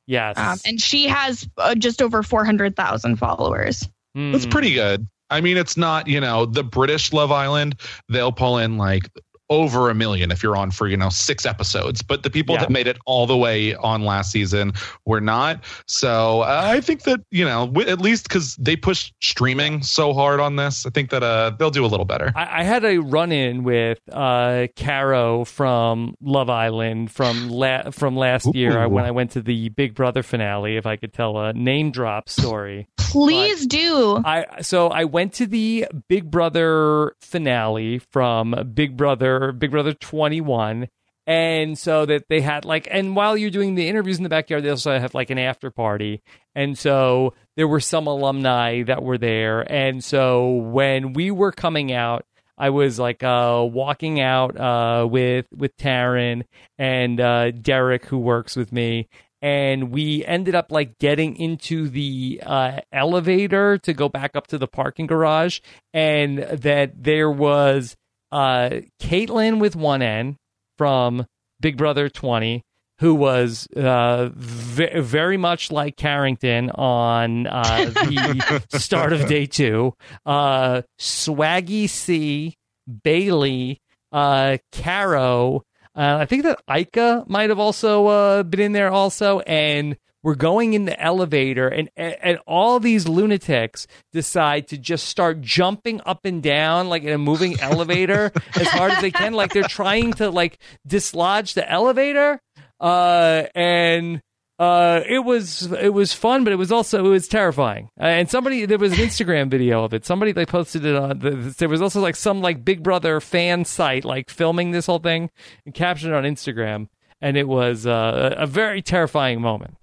Yes. 0.08 0.38
Um, 0.38 0.58
and 0.66 0.80
she 0.82 1.08
has 1.08 1.50
uh, 1.58 1.76
just 1.76 2.02
over 2.02 2.24
400,000 2.24 3.18
followers. 3.18 3.88
That's 4.14 4.46
Hmm. 4.46 4.50
pretty 4.52 4.74
good. 4.74 5.08
I 5.30 5.42
mean, 5.42 5.58
it's 5.58 5.76
not 5.76 6.08
you 6.08 6.22
know 6.22 6.46
the 6.46 6.64
British 6.64 7.12
Love 7.12 7.32
Island. 7.32 7.76
They'll 8.08 8.32
pull 8.32 8.60
in 8.60 8.78
like 8.78 9.10
over 9.50 9.90
a 9.90 9.96
million 9.96 10.32
if 10.32 10.42
you're 10.42 10.56
on 10.58 10.72
for 10.72 10.88
you 10.88 10.98
know 10.98 11.10
six 11.10 11.46
episodes, 11.46 12.02
but 12.02 12.24
the 12.24 12.30
people 12.30 12.56
Yeah. 12.56 12.62
that 12.62 12.70
made 12.72 12.88
it 12.88 12.98
all 13.06 13.28
the 13.28 13.38
way 13.38 13.76
on 13.76 14.04
last 14.04 14.32
season 14.32 14.74
were 15.06 15.22
not. 15.22 15.64
So 15.88 16.42
uh, 16.42 16.62
I 16.66 16.82
think 16.82 17.04
that 17.04 17.20
you 17.32 17.46
know 17.46 17.68
w- 17.68 17.88
at 17.88 18.02
least 18.02 18.28
because 18.28 18.56
they 18.56 18.76
pushed 18.76 19.14
streaming 19.22 19.84
so 19.84 20.14
hard 20.14 20.40
on 20.40 20.56
this, 20.56 20.86
I 20.86 20.90
think 20.90 21.10
that 21.12 21.24
uh 21.24 21.52
they'll 21.58 21.70
do 21.72 21.86
a 21.86 21.88
little 21.88 22.06
better. 22.06 22.32
I, 22.36 22.62
I 22.62 22.64
had 22.64 22.84
a 22.86 22.98
run 22.98 23.32
in 23.32 23.64
with 23.64 24.00
uh, 24.12 24.68
Caro 24.76 25.46
from 25.46 26.16
Love 26.22 26.50
Island 26.50 27.12
from 27.12 27.50
la- 27.50 27.92
from 27.92 28.16
last 28.16 28.54
year 28.56 28.88
when 28.90 29.06
I 29.06 29.12
went 29.12 29.32
to 29.32 29.42
the 29.42 29.70
Big 29.70 29.94
Brother 29.96 30.24
finale. 30.24 30.78
If 30.78 30.86
I 30.86 30.96
could 30.96 31.14
tell 31.14 31.38
a 31.38 31.54
name 31.54 31.92
drop 31.92 32.30
story. 32.30 32.88
Please 32.98 33.66
do. 33.68 34.22
I 34.26 34.62
so 34.62 34.88
I 34.90 35.06
went 35.06 35.34
to 35.36 35.46
the 35.48 35.88
Big 36.10 36.30
Brother 36.30 37.16
finale 37.22 38.00
from 38.12 38.56
Big 38.74 38.98
Brother 38.98 39.35
Big 39.52 39.72
Brother 39.72 39.94
21 39.94 40.88
and 41.28 41.78
so 41.78 42.06
that 42.06 42.28
they 42.30 42.42
had 42.42 42.66
like 42.66 42.88
and 42.92 43.16
while 43.16 43.36
you're 43.36 43.50
doing 43.50 43.76
the 43.76 43.88
interviews 43.88 44.18
in 44.18 44.24
the 44.24 44.30
backyard 44.30 44.64
they 44.64 44.70
also 44.70 44.98
have 45.00 45.14
like 45.14 45.30
an 45.30 45.40
after 45.40 45.72
party. 45.72 46.22
And 46.54 46.78
so 46.78 47.34
there 47.56 47.68
were 47.68 47.80
some 47.80 48.08
alumni 48.08 48.84
that 48.84 49.04
were 49.04 49.18
there. 49.18 49.62
And 49.72 50.04
so 50.04 50.52
when 50.52 51.14
we 51.14 51.32
were 51.32 51.52
coming 51.52 51.92
out 51.92 52.26
I 52.58 52.70
was 52.70 53.00
like 53.00 53.24
uh, 53.24 53.68
walking 53.70 54.20
out 54.22 54.58
uh, 54.58 55.08
with 55.10 55.46
with 55.52 55.76
Taran 55.78 56.44
and 56.78 57.20
uh, 57.20 57.52
Derek 57.52 58.06
who 58.06 58.18
works 58.18 58.56
with 58.56 58.72
me. 58.72 59.08
And 59.42 59.92
we 59.92 60.26
ended 60.26 60.56
up 60.56 60.72
like 60.72 60.98
getting 60.98 61.36
into 61.36 61.90
the 61.90 62.42
uh, 62.44 62.80
elevator 62.92 63.78
to 63.80 63.94
go 63.94 64.10
back 64.10 64.36
up 64.36 64.48
to 64.48 64.58
the 64.58 64.68
parking 64.68 65.06
garage, 65.06 65.60
and 65.94 66.40
that 66.40 67.04
there 67.04 67.30
was 67.30 67.96
uh, 68.32 68.82
Caitlin 69.02 69.60
with 69.60 69.76
one 69.76 70.02
N 70.02 70.38
from 70.78 71.26
Big 71.60 71.78
Brother 71.78 72.10
20, 72.10 72.64
who 73.00 73.16
was 73.16 73.68
uh, 73.76 74.30
ve- 74.36 75.00
very 75.00 75.38
much 75.38 75.72
like 75.72 75.98
Carrington 75.98 76.70
on 76.72 77.48
uh, 77.48 77.86
the 77.86 78.64
start 78.80 79.14
of 79.14 79.28
day 79.28 79.46
two, 79.46 79.94
uh, 80.26 80.82
Swaggy 81.00 81.90
C, 81.90 82.56
Bayleigh, 83.04 83.78
uh, 84.12 84.58
Caro. 84.72 85.64
Uh, 85.96 86.18
I 86.22 86.26
think 86.26 86.44
that 86.44 86.60
Ica 86.70 87.28
might 87.28 87.50
have 87.50 87.60
also 87.60 88.08
uh, 88.08 88.44
been 88.44 88.60
in 88.60 88.72
there 88.74 88.92
also, 88.92 89.40
and 89.42 89.98
we're 90.26 90.36
going 90.36 90.74
in 90.74 90.86
the 90.86 91.00
elevator, 91.00 91.68
and, 91.70 91.90
and 91.96 92.16
and 92.22 92.40
all 92.48 92.80
these 92.80 93.08
lunatics 93.08 93.86
decide 94.12 94.68
to 94.70 94.78
just 94.78 95.06
start 95.08 95.40
jumping 95.40 96.02
up 96.06 96.26
and 96.26 96.42
down 96.42 96.90
like 96.90 97.04
in 97.04 97.14
a 97.14 97.18
moving 97.18 97.60
elevator 97.72 98.32
as 98.60 98.68
hard 98.68 98.92
as 98.92 99.02
they 99.02 99.12
can, 99.12 99.34
like 99.34 99.54
they're 99.54 99.64
trying 99.64 100.12
to 100.14 100.30
like 100.32 100.58
dislodge 100.86 101.54
the 101.54 101.70
elevator. 101.72 102.42
Uh, 102.82 103.44
and 103.56 104.22
Uh, 104.58 105.02
it 105.06 105.20
was 105.20 105.70
it 105.74 105.94
was 105.94 106.14
fun, 106.14 106.46
but 106.46 106.54
it 106.54 106.56
was 106.56 106.72
also 106.72 107.06
it 107.06 107.10
was 107.10 107.28
terrifying. 107.28 107.90
Uh, 108.00 108.06
and 108.06 108.30
somebody 108.30 108.66
there 108.66 108.78
was 108.80 108.94
an 108.94 109.00
Instagram 109.00 109.50
video 109.52 109.84
of 109.84 109.94
it. 109.94 110.06
Somebody 110.06 110.32
they 110.32 110.46
posted 110.46 110.86
it 110.86 110.96
on. 110.96 111.20
The, 111.20 111.32
there 111.58 111.68
was 111.68 111.82
also 111.82 112.00
like 112.00 112.16
some 112.16 112.40
like 112.42 112.64
Big 112.64 112.82
Brother 112.82 113.20
fan 113.20 113.66
site 113.66 114.06
like 114.06 114.30
filming 114.30 114.72
this 114.72 114.86
whole 114.86 115.00
thing 115.00 115.30
and 115.66 115.76
captioned 115.76 116.14
it 116.14 116.16
on 116.16 116.24
Instagram. 116.24 116.88
And 117.22 117.36
it 117.36 117.50
was 117.50 117.86
uh, 117.86 118.34
a 118.38 118.48
very 118.48 118.82
terrifying 118.82 119.42
moment. 119.42 119.76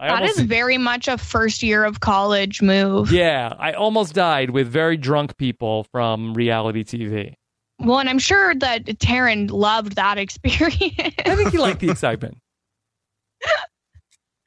I 0.00 0.08
That 0.08 0.20
almost- 0.20 0.38
is 0.38 0.44
very 0.46 0.78
much 0.78 1.08
a 1.08 1.18
first 1.18 1.62
year 1.62 1.84
of 1.84 2.00
college 2.00 2.62
move. 2.62 3.10
yeah, 3.12 3.52
I 3.58 3.72
almost 3.72 4.14
died 4.14 4.50
with 4.50 4.68
very 4.68 4.96
drunk 4.96 5.36
people 5.36 5.84
from 5.90 6.34
reality 6.34 6.84
TV. 6.84 7.34
Well, 7.80 7.98
and 7.98 8.08
I'm 8.08 8.18
sure 8.18 8.54
that 8.56 8.84
Taran 8.86 9.50
loved 9.50 9.96
that 9.96 10.18
experience. 10.18 11.14
I 11.24 11.34
think 11.36 11.50
he 11.52 11.58
liked 11.58 11.80
the 11.80 11.90
excitement. 11.90 12.38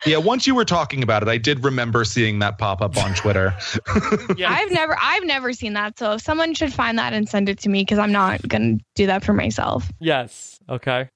Yeah, 0.06 0.18
once 0.18 0.48
you 0.48 0.56
were 0.56 0.66
talking 0.66 1.04
about 1.04 1.22
it, 1.22 1.30
I 1.30 1.38
did 1.38 1.64
remember 1.64 2.04
seeing 2.06 2.40
that 2.40 2.58
pop 2.58 2.82
up 2.82 2.98
on 2.98 3.14
Twitter. 3.14 3.54
yeah. 4.36 4.50
I've 4.52 4.72
never 4.72 4.98
I've 5.00 5.24
never 5.26 5.54
seen 5.54 5.74
that. 5.74 6.00
So 6.00 6.14
if 6.14 6.22
someone 6.22 6.56
should 6.56 6.74
find 6.74 6.98
that 6.98 7.14
and 7.14 7.30
send 7.30 7.50
it 7.50 7.60
to 7.60 7.70
me 7.70 7.84
because 7.84 8.00
I'm 8.00 8.12
not 8.12 8.42
gonna 8.48 8.78
do 8.96 9.06
that 9.06 9.24
for 9.24 9.34
myself. 9.34 9.92
Yes. 10.00 10.58
Okay. 10.68 11.08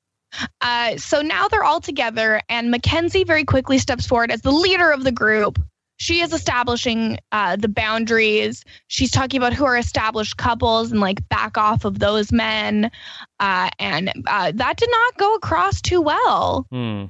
Uh, 0.62 0.98
so 0.98 1.22
now 1.22 1.48
they're 1.48 1.64
all 1.64 1.82
together, 1.82 2.42
and 2.50 2.72
Mackenzie 2.72 3.24
very 3.24 3.44
quickly 3.44 3.78
steps 3.78 4.06
forward 4.06 4.32
as 4.32 4.42
the 4.42 4.52
leader 4.52 4.92
of 4.92 5.04
the 5.04 5.12
group. 5.12 5.60
She 5.98 6.20
is 6.20 6.34
establishing 6.34 7.20
uh, 7.32 7.56
the 7.56 7.70
boundaries. 7.70 8.64
She's 8.88 9.12
talking 9.12 9.38
about 9.38 9.54
who 9.54 9.66
are 9.66 9.78
established 9.78 10.38
couples 10.38 10.92
and 10.92 11.00
like 11.00 11.28
back 11.30 11.58
off 11.58 11.86
of 11.86 12.00
those 12.00 12.32
men. 12.32 12.92
Uh, 13.40 13.70
and 13.80 14.12
uh, 14.28 14.52
that 14.56 14.78
did 14.78 14.90
not 14.92 15.18
go 15.18 15.36
across 15.36 15.82
too 15.82 16.02
well. 16.02 16.68
Hmm. 16.70 17.06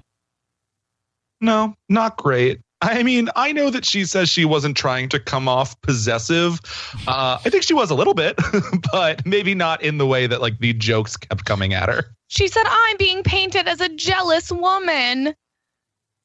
No, 1.41 1.75
not 1.89 2.17
great. 2.17 2.59
I 2.81 3.03
mean, 3.03 3.29
I 3.35 3.51
know 3.51 3.69
that 3.71 3.85
she 3.85 4.05
says 4.05 4.29
she 4.29 4.45
wasn't 4.45 4.77
trying 4.77 5.09
to 5.09 5.19
come 5.19 5.47
off 5.47 5.79
possessive. 5.81 6.59
Uh, 7.07 7.39
I 7.43 7.49
think 7.49 7.63
she 7.63 7.73
was 7.73 7.89
a 7.89 7.95
little 7.95 8.13
bit, 8.13 8.39
but 8.91 9.25
maybe 9.25 9.55
not 9.55 9.81
in 9.81 9.97
the 9.97 10.05
way 10.05 10.27
that 10.27 10.41
like 10.41 10.59
the 10.59 10.73
jokes 10.73 11.17
kept 11.17 11.45
coming 11.45 11.73
at 11.73 11.89
her. 11.89 12.14
She 12.27 12.47
said, 12.47 12.63
I'm 12.67 12.97
being 12.97 13.23
painted 13.23 13.67
as 13.67 13.81
a 13.81 13.89
jealous 13.89 14.51
woman. 14.51 15.33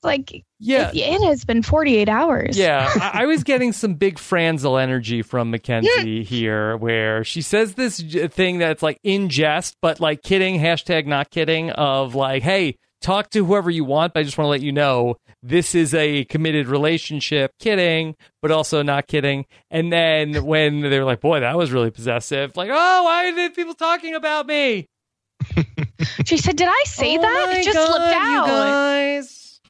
Like, 0.03 0.45
Yeah. 0.59 0.91
it, 0.91 0.97
it 0.97 1.23
has 1.27 1.45
been 1.45 1.63
48 1.63 2.09
hours. 2.09 2.57
Yeah, 2.57 2.91
I, 3.01 3.23
I 3.23 3.27
was 3.27 3.45
getting 3.45 3.73
some 3.73 3.95
big 3.95 4.19
Franzel 4.19 4.79
energy 4.79 5.21
from 5.21 5.51
Mackenzie 5.51 6.23
here, 6.25 6.77
where 6.79 7.23
she 7.23 7.43
says 7.43 7.75
this 7.75 8.01
thing 8.31 8.59
that's 8.59 8.83
like 8.83 8.99
in 9.05 9.29
jest, 9.29 9.77
but 9.83 10.01
like 10.01 10.23
kidding, 10.23 10.59
hashtag 10.59 11.05
not 11.07 11.29
kidding, 11.31 11.71
of 11.73 12.15
like, 12.15 12.43
hey, 12.43 12.77
talk 13.03 13.29
to 13.31 13.45
whoever 13.45 13.71
you 13.71 13.85
want, 13.85 14.15
but 14.15 14.21
I 14.21 14.23
just 14.23 14.39
want 14.39 14.47
to 14.47 14.51
let 14.51 14.63
you 14.63 14.73
know 14.73 15.17
this 15.43 15.75
is 15.75 15.93
a 15.95 16.25
committed 16.27 16.67
relationship, 16.67 17.51
kidding, 17.59 18.15
but 18.41 18.51
also 18.51 18.83
not 18.83 19.07
kidding. 19.07 19.45
And 19.71 19.93
then 19.93 20.45
when 20.47 20.81
they're 20.81 21.05
like, 21.05 21.21
boy, 21.21 21.41
that 21.41 21.59
was 21.59 21.73
really 21.73 21.91
possessive, 21.91 22.57
like, 22.57 22.71
oh, 22.73 23.03
why 23.05 23.29
are 23.29 23.51
people 23.51 23.75
talking 23.75 24.15
about 24.15 24.47
me? 24.47 24.87
She 26.25 26.37
said, 26.39 26.57
Did 26.57 26.69
I 26.69 26.83
say 26.87 27.19
Oh 27.19 27.23
that? 27.23 27.57
It 27.59 27.65
just 27.65 27.77
God, 27.77 27.87
slipped 27.89 28.15
you 28.15 28.21
out. 28.21 28.47
guys. 28.47 29.61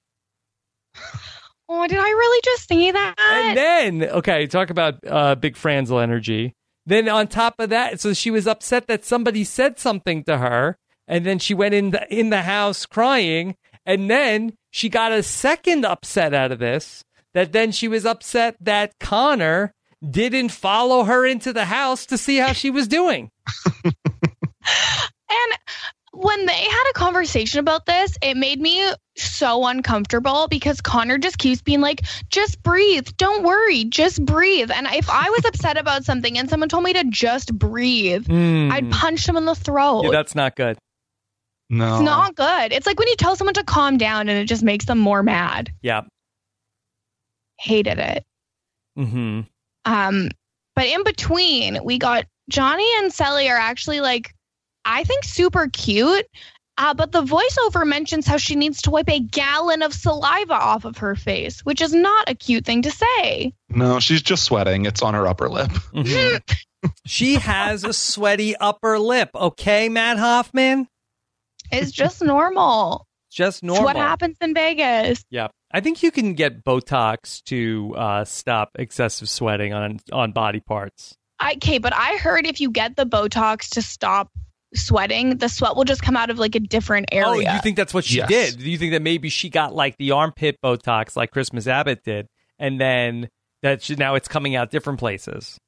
Oh, 1.68 1.86
did 1.86 1.98
I 1.98 2.08
really 2.08 2.40
just 2.44 2.68
say 2.68 2.90
that? 2.90 3.14
And 3.18 3.56
then, 3.56 4.10
okay, 4.10 4.46
talk 4.48 4.70
about 4.70 4.96
uh, 5.06 5.36
big 5.36 5.56
Franzel 5.56 6.00
energy. 6.00 6.54
Then 6.84 7.08
on 7.08 7.28
top 7.28 7.60
of 7.60 7.70
that, 7.70 8.00
so 8.00 8.12
she 8.12 8.30
was 8.30 8.46
upset 8.48 8.88
that 8.88 9.04
somebody 9.04 9.44
said 9.44 9.78
something 9.78 10.24
to 10.24 10.38
her, 10.38 10.76
and 11.06 11.24
then 11.24 11.38
she 11.38 11.54
went 11.54 11.74
in 11.74 11.90
the 11.90 12.12
in 12.12 12.30
the 12.30 12.42
house 12.42 12.86
crying, 12.86 13.54
and 13.86 14.10
then 14.10 14.54
she 14.70 14.88
got 14.88 15.12
a 15.12 15.22
second 15.22 15.84
upset 15.84 16.34
out 16.34 16.50
of 16.50 16.58
this. 16.58 17.04
That 17.34 17.52
then 17.52 17.70
she 17.70 17.86
was 17.86 18.04
upset 18.04 18.56
that 18.60 18.98
Connor 18.98 19.72
didn't 20.08 20.48
follow 20.48 21.04
her 21.04 21.24
into 21.24 21.52
the 21.52 21.66
house 21.66 22.04
to 22.06 22.18
see 22.18 22.38
how 22.38 22.52
she 22.52 22.70
was 22.70 22.88
doing. 22.88 23.30
And 25.32 25.58
when 26.12 26.46
they 26.46 26.52
had 26.52 26.84
a 26.90 26.92
conversation 26.94 27.60
about 27.60 27.86
this, 27.86 28.16
it 28.20 28.36
made 28.36 28.60
me 28.60 28.84
so 29.16 29.64
uncomfortable 29.66 30.48
because 30.48 30.80
Connor 30.80 31.18
just 31.18 31.38
keeps 31.38 31.62
being 31.62 31.80
like, 31.80 32.02
just 32.30 32.62
breathe. 32.62 33.08
Don't 33.16 33.44
worry. 33.44 33.84
Just 33.84 34.24
breathe. 34.24 34.70
And 34.70 34.86
if 34.92 35.08
I 35.08 35.30
was 35.30 35.44
upset 35.44 35.76
about 35.78 36.04
something 36.04 36.36
and 36.36 36.50
someone 36.50 36.68
told 36.68 36.84
me 36.84 36.92
to 36.94 37.04
just 37.04 37.56
breathe, 37.56 38.26
Hmm. 38.26 38.70
I'd 38.72 38.90
punch 38.90 39.24
them 39.24 39.36
in 39.36 39.44
the 39.44 39.54
throat. 39.54 40.02
Yeah, 40.04 40.10
that's 40.10 40.34
not 40.34 40.56
good. 40.56 40.78
No. 41.72 41.94
it's 41.94 42.02
not 42.02 42.34
good. 42.34 42.72
It's 42.72 42.86
like 42.86 42.98
when 42.98 43.06
you 43.06 43.14
tell 43.16 43.36
someone 43.36 43.54
to 43.54 43.62
calm 43.62 43.96
down 43.96 44.28
and 44.28 44.36
it 44.38 44.46
just 44.46 44.64
makes 44.64 44.86
them 44.86 44.98
more 44.98 45.22
mad. 45.22 45.72
Yeah. 45.82 46.02
Hated 47.60 47.98
it. 48.00 48.24
Mm-hmm. 48.98 49.42
Um, 49.84 50.28
but 50.74 50.86
in 50.86 51.04
between, 51.04 51.78
we 51.84 51.98
got 51.98 52.24
Johnny 52.48 52.88
and 52.98 53.12
Cely 53.12 53.46
are 53.46 53.56
actually 53.56 54.00
like, 54.00 54.34
I 54.84 55.04
think 55.04 55.24
super 55.24 55.68
cute. 55.68 56.26
Uh, 56.78 56.94
but 56.94 57.12
the 57.12 57.22
voiceover 57.22 57.86
mentions 57.86 58.26
how 58.26 58.38
she 58.38 58.56
needs 58.56 58.80
to 58.80 58.90
wipe 58.90 59.10
a 59.10 59.20
gallon 59.20 59.82
of 59.82 59.92
saliva 59.92 60.54
off 60.54 60.86
of 60.86 60.96
her 60.96 61.14
face, 61.14 61.60
which 61.60 61.82
is 61.82 61.92
not 61.92 62.30
a 62.30 62.34
cute 62.34 62.64
thing 62.64 62.80
to 62.80 62.90
say. 62.90 63.52
No, 63.68 64.00
she's 64.00 64.22
just 64.22 64.44
sweating. 64.44 64.86
It's 64.86 65.02
on 65.02 65.12
her 65.14 65.26
upper 65.26 65.48
lip. 65.48 65.70
Mm-hmm. 65.92 66.88
she 67.06 67.34
has 67.34 67.84
a 67.84 67.92
sweaty 67.92 68.56
upper 68.56 68.98
lip. 68.98 69.28
Okay, 69.34 69.90
Matt 69.90 70.16
Hoffman. 70.18 70.88
It's 71.70 71.90
just 71.90 72.22
normal. 72.22 73.06
Just 73.30 73.58
It's 73.58 73.62
normal. 73.62 73.84
what 73.84 73.96
happens 73.96 74.38
in 74.40 74.54
Vegas. 74.54 75.22
Yeah, 75.28 75.48
I 75.70 75.80
think 75.80 76.02
you 76.02 76.10
can 76.10 76.32
get 76.32 76.64
Botox 76.64 77.44
to 77.44 77.94
uh, 77.96 78.24
stop 78.24 78.70
excessive 78.76 79.28
sweating 79.28 79.74
on 79.74 80.00
on 80.10 80.32
body 80.32 80.60
parts. 80.60 81.14
I, 81.38 81.52
okay, 81.54 81.76
but 81.78 81.92
I 81.94 82.16
heard 82.16 82.46
if 82.46 82.60
you 82.60 82.70
get 82.70 82.96
the 82.96 83.04
Botox 83.04 83.68
to 83.70 83.82
stop 83.82 84.30
sweating, 84.74 85.38
the 85.38 85.48
sweat 85.48 85.76
will 85.76 85.84
just 85.84 86.02
come 86.02 86.16
out 86.16 86.30
of 86.30 86.38
like 86.38 86.54
a 86.54 86.60
different 86.60 87.08
area. 87.12 87.26
Oh, 87.50 87.54
you 87.54 87.60
think 87.60 87.76
that's 87.76 87.92
what 87.94 88.04
she 88.04 88.18
Yes. 88.18 88.28
did? 88.28 88.58
Do 88.58 88.70
you 88.70 88.78
think 88.78 88.92
that 88.92 89.02
maybe 89.02 89.28
she 89.28 89.48
got 89.50 89.74
like 89.74 89.96
the 89.96 90.12
armpit 90.12 90.58
Botox, 90.62 91.16
like 91.16 91.30
Christmas 91.30 91.66
Abbott 91.66 92.04
did, 92.04 92.28
and 92.58 92.80
then 92.80 93.28
that 93.62 93.82
she, 93.82 93.94
now 93.96 94.14
it's 94.14 94.28
coming 94.28 94.54
out 94.56 94.70
different 94.70 94.98
places? 94.98 95.58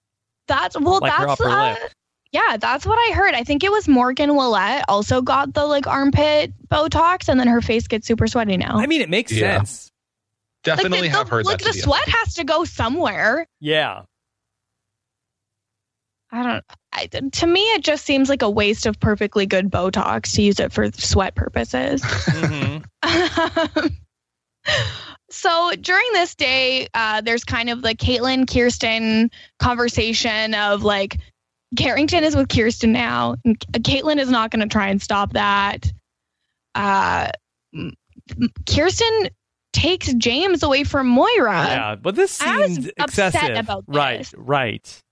That's 0.48 0.78
well, 0.78 0.98
Like 1.00 1.12
her 1.12 1.26
that's 1.26 1.40
upper 1.40 1.50
uh, 1.50 1.70
lip. 1.70 1.92
yeah, 2.32 2.56
that's 2.58 2.84
what 2.86 2.96
I 2.96 3.14
heard. 3.14 3.34
I 3.34 3.44
think 3.44 3.64
it 3.64 3.70
was 3.72 3.86
Morgan 3.88 4.34
Willett 4.36 4.84
also 4.88 5.22
got 5.22 5.54
the 5.54 5.64
like 5.66 5.86
armpit 5.86 6.52
Botox, 6.68 7.28
and 7.28 7.38
then 7.40 7.48
her 7.48 7.60
face 7.60 7.86
gets 7.86 8.06
super 8.06 8.26
sweaty 8.26 8.56
now. 8.56 8.76
I 8.76 8.86
mean, 8.86 9.00
it 9.02 9.10
makes 9.10 9.32
Yeah. 9.32 9.58
sense. 9.58 9.90
Definitely 10.64 11.00
like 11.00 11.10
the, 11.10 11.16
have 11.16 11.26
the, 11.26 11.30
heard 11.32 11.44
like 11.46 11.58
that. 11.58 11.72
the 11.72 11.80
sweat 11.80 12.08
has 12.08 12.34
to 12.34 12.44
go 12.44 12.64
somewhere. 12.64 13.46
Yeah, 13.60 14.02
I 16.30 16.42
don't. 16.44 16.64
I, 16.92 17.06
to 17.06 17.46
me, 17.46 17.60
it 17.72 17.82
just 17.82 18.04
seems 18.04 18.28
like 18.28 18.42
a 18.42 18.50
waste 18.50 18.86
of 18.86 19.00
perfectly 19.00 19.46
good 19.46 19.70
Botox 19.70 20.34
to 20.34 20.42
use 20.42 20.60
it 20.60 20.72
for 20.72 20.90
sweat 20.92 21.34
purposes. 21.34 22.02
Mhm. 22.02 22.84
so 25.30 25.72
during 25.80 26.06
this 26.12 26.34
day, 26.34 26.88
uh, 26.94 27.20
there's 27.22 27.44
kind 27.44 27.70
of 27.70 27.82
the 27.82 27.94
Kaitlynn 27.94 28.44
Kierstan 28.44 29.30
conversation 29.58 30.54
of 30.54 30.82
like, 30.82 31.18
Carrington 31.76 32.22
is 32.24 32.36
with 32.36 32.48
Kierstan 32.48 32.90
now. 32.90 33.36
And 33.44 33.58
Kaitlynn 33.58 34.18
is 34.18 34.30
not 34.30 34.50
going 34.50 34.60
to 34.60 34.68
try 34.70 34.88
and 34.88 35.00
stop 35.00 35.32
that. 35.32 35.90
Uh, 36.74 37.30
Kierstan 38.64 39.30
takes 39.72 40.12
James 40.12 40.62
away 40.62 40.84
from 40.84 41.06
Moira. 41.06 41.64
yeah, 41.64 41.94
but 41.94 42.14
this 42.14 42.40
I 42.42 42.58
was 42.58 42.74
seemed 42.74 42.92
upset 43.00 43.34
excessive. 43.34 43.56
about 43.56 43.84
Right, 43.86 44.30
right. 44.36 45.02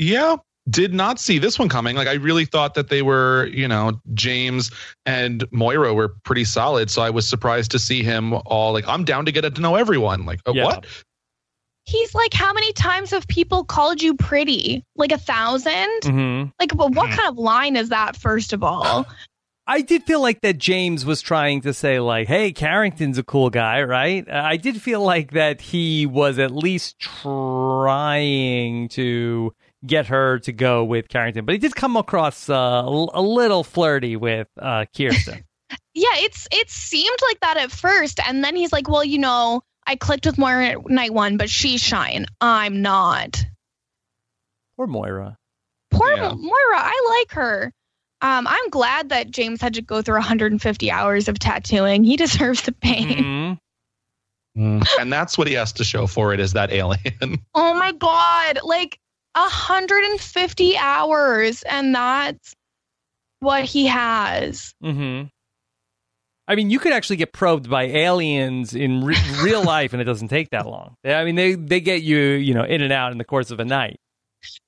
Yeah, 0.00 0.36
did 0.70 0.94
not 0.94 1.18
see 1.20 1.38
this 1.38 1.58
one 1.58 1.68
coming. 1.68 1.94
Like 1.94 2.08
I 2.08 2.14
really 2.14 2.46
thought 2.46 2.74
that 2.74 2.88
they 2.88 3.02
were, 3.02 3.46
you 3.52 3.68
know, 3.68 4.00
James 4.14 4.70
and 5.04 5.44
Moira 5.52 5.92
were 5.92 6.14
pretty 6.24 6.44
solid. 6.44 6.90
So 6.90 7.02
I 7.02 7.10
was 7.10 7.28
surprised 7.28 7.70
to 7.72 7.78
see 7.78 8.02
him 8.02 8.32
all 8.46 8.72
like, 8.72 8.88
I'm 8.88 9.04
down 9.04 9.26
to 9.26 9.32
get 9.32 9.42
to 9.54 9.60
know 9.60 9.74
everyone. 9.76 10.24
Like, 10.24 10.40
oh, 10.46 10.54
Yeah. 10.54 10.64
what? 10.64 10.86
He's 11.84 12.14
like, 12.14 12.32
how 12.32 12.52
many 12.52 12.72
times 12.74 13.10
have 13.10 13.26
people 13.26 13.64
called 13.64 14.00
you 14.00 14.14
pretty? 14.14 14.84
Like 14.96 15.12
a 15.12 15.18
1000 15.18 15.88
hmm 16.04 16.44
Like, 16.60 16.72
well, 16.74 16.88
what 16.90 17.10
Mhm. 17.10 17.16
kind 17.16 17.28
of 17.28 17.36
line 17.38 17.76
is 17.76 17.88
that? 17.90 18.16
First 18.16 18.52
of 18.52 18.62
all, 18.62 19.06
I 19.66 19.80
did 19.82 20.04
feel 20.04 20.20
like 20.20 20.40
that 20.40 20.58
James 20.58 21.04
was 21.04 21.20
trying 21.20 21.60
to 21.62 21.72
say 21.74 22.00
like, 22.00 22.26
"Hey, 22.28 22.52
Carrington's 22.52 23.18
a 23.18 23.22
cool 23.22 23.50
guy, 23.50 23.82
right?" 23.82 24.26
Uh, 24.28 24.40
I 24.44 24.56
did 24.56 24.80
feel 24.80 25.00
like 25.02 25.32
that 25.32 25.60
he 25.60 26.06
was 26.06 26.38
at 26.38 26.50
least 26.50 26.98
trying 26.98 28.88
to 28.90 29.52
get 29.86 30.06
her 30.06 30.38
to 30.40 30.52
go 30.52 30.84
with 30.84 31.08
Carrington, 31.08 31.44
but 31.44 31.52
he 31.52 31.58
did 31.58 31.74
come 31.74 31.96
across 31.96 32.48
uh, 32.48 32.54
a 32.54 32.84
l- 32.84 33.10
a 33.14 33.22
little 33.22 33.64
flirty 33.64 34.16
with 34.16 34.48
uh, 34.58 34.84
Kierstan. 34.96 35.42
yeah, 35.94 36.08
it's 36.16 36.46
it 36.52 36.68
seemed 36.70 37.18
like 37.28 37.40
that 37.40 37.56
at 37.56 37.70
first, 37.70 38.20
and 38.26 38.42
then 38.44 38.56
he's 38.56 38.72
like, 38.72 38.88
well, 38.88 39.04
you 39.04 39.18
know, 39.18 39.62
I 39.86 39.96
clicked 39.96 40.26
with 40.26 40.38
Moira 40.38 40.76
night 40.86 41.12
one, 41.14 41.36
but 41.36 41.48
she's 41.50 41.80
shy 41.80 42.10
and 42.10 42.26
I'm 42.40 42.82
not. 42.82 43.42
Poor 44.76 44.86
Moira. 44.86 45.36
Poor 45.90 46.12
Yeah. 46.12 46.32
Moira, 46.34 46.78
I 46.78 47.16
like 47.18 47.32
her. 47.32 47.72
Um, 48.22 48.46
I'm 48.46 48.68
glad 48.70 49.08
that 49.08 49.30
James 49.30 49.60
had 49.62 49.74
to 49.74 49.82
go 49.82 50.02
through 50.02 50.16
150 50.16 50.90
hours 50.90 51.26
of 51.28 51.38
tattooing. 51.38 52.04
He 52.04 52.16
deserves 52.18 52.62
the 52.62 52.72
pain. 52.72 53.08
Mhm. 53.08 53.58
Mm. 54.58 54.84
And 54.98 55.12
that's 55.12 55.38
what 55.38 55.46
he 55.46 55.54
has 55.54 55.72
to 55.74 55.84
show 55.84 56.08
for 56.08 56.34
it 56.34 56.40
is 56.40 56.54
that 56.54 56.72
alien. 56.72 57.38
Oh 57.54 57.72
my 57.72 57.92
god, 57.92 58.58
like 58.64 58.98
150 59.34 60.76
hours, 60.76 61.62
and 61.62 61.94
that's 61.94 62.54
what 63.40 63.64
he 63.64 63.86
has. 63.86 64.72
Mm-hmm. 64.82 65.26
I 66.48 66.56
mean, 66.56 66.70
you 66.70 66.80
could 66.80 66.92
actually 66.92 67.16
get 67.16 67.32
probed 67.32 67.70
by 67.70 67.84
aliens 67.84 68.74
in 68.74 69.04
re- 69.04 69.16
real 69.42 69.62
life, 69.62 69.92
and 69.92 70.02
it 70.02 70.04
doesn't 70.04 70.28
take 70.28 70.50
that 70.50 70.66
long. 70.66 70.96
I 71.04 71.24
mean, 71.24 71.36
they 71.36 71.54
they 71.54 71.80
get 71.80 72.02
you, 72.02 72.18
you 72.18 72.54
know, 72.54 72.64
in 72.64 72.82
and 72.82 72.92
out 72.92 73.12
in 73.12 73.18
the 73.18 73.24
course 73.24 73.50
of 73.50 73.60
a 73.60 73.64
night. 73.64 73.96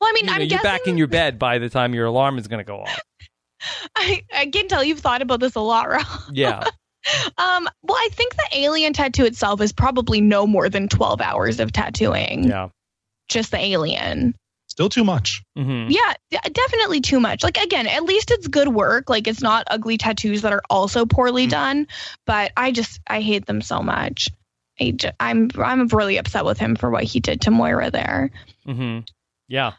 Well, 0.00 0.08
I 0.08 0.12
mean, 0.12 0.24
You 0.24 0.30
know, 0.30 0.36
I'm 0.36 0.48
you're 0.48 0.62
back 0.62 0.86
in 0.86 0.98
your 0.98 1.06
bed 1.06 1.38
by 1.38 1.58
the 1.58 1.68
time 1.68 1.94
your 1.94 2.06
alarm 2.06 2.38
is 2.38 2.46
going 2.46 2.58
to 2.58 2.64
go 2.64 2.82
off. 2.82 3.00
I, 3.96 4.22
I 4.34 4.46
can 4.46 4.68
tell 4.68 4.84
you've 4.84 5.00
thought 5.00 5.22
about 5.22 5.40
this 5.40 5.54
a 5.54 5.60
lot, 5.60 5.88
Rob. 5.88 6.06
Yeah. 6.32 6.64
Um, 7.36 7.68
well, 7.82 7.96
I 7.98 8.10
think 8.12 8.36
the 8.36 8.46
alien 8.52 8.92
tattoo 8.92 9.24
itself 9.24 9.60
is 9.60 9.72
probably 9.72 10.20
no 10.20 10.46
more 10.46 10.68
than 10.68 10.86
12 10.86 11.20
hours 11.20 11.58
of 11.58 11.72
tattooing. 11.72 12.44
Yeah. 12.44 12.68
Just 13.28 13.50
the 13.50 13.58
alien. 13.58 14.36
Still 14.72 14.88
too 14.88 15.04
much. 15.04 15.42
Mm-hmm. 15.58 15.90
Yeah, 15.90 16.40
definitely 16.50 17.02
too 17.02 17.20
much. 17.20 17.42
Like 17.42 17.58
again, 17.58 17.86
at 17.86 18.04
least 18.04 18.30
it's 18.30 18.48
good 18.48 18.68
work. 18.68 19.10
Like 19.10 19.28
it's 19.28 19.42
not 19.42 19.64
ugly 19.66 19.98
tattoos 19.98 20.40
that 20.40 20.52
are 20.54 20.62
also 20.70 21.04
poorly 21.04 21.46
done. 21.46 21.86
But 22.24 22.52
I 22.56 22.72
just 22.72 22.98
I 23.06 23.20
hate 23.20 23.44
them 23.44 23.60
so 23.60 23.82
much. 23.82 24.30
I 24.80 24.92
j- 24.92 25.12
I'm 25.20 25.50
I'm 25.62 25.88
really 25.88 26.16
upset 26.16 26.46
with 26.46 26.58
him 26.58 26.76
for 26.76 26.88
what 26.88 27.04
he 27.04 27.20
did 27.20 27.42
to 27.42 27.50
Moira 27.50 27.90
there. 27.90 28.30
Mm-hmm. 28.66 29.00
Yeah. 29.46 29.72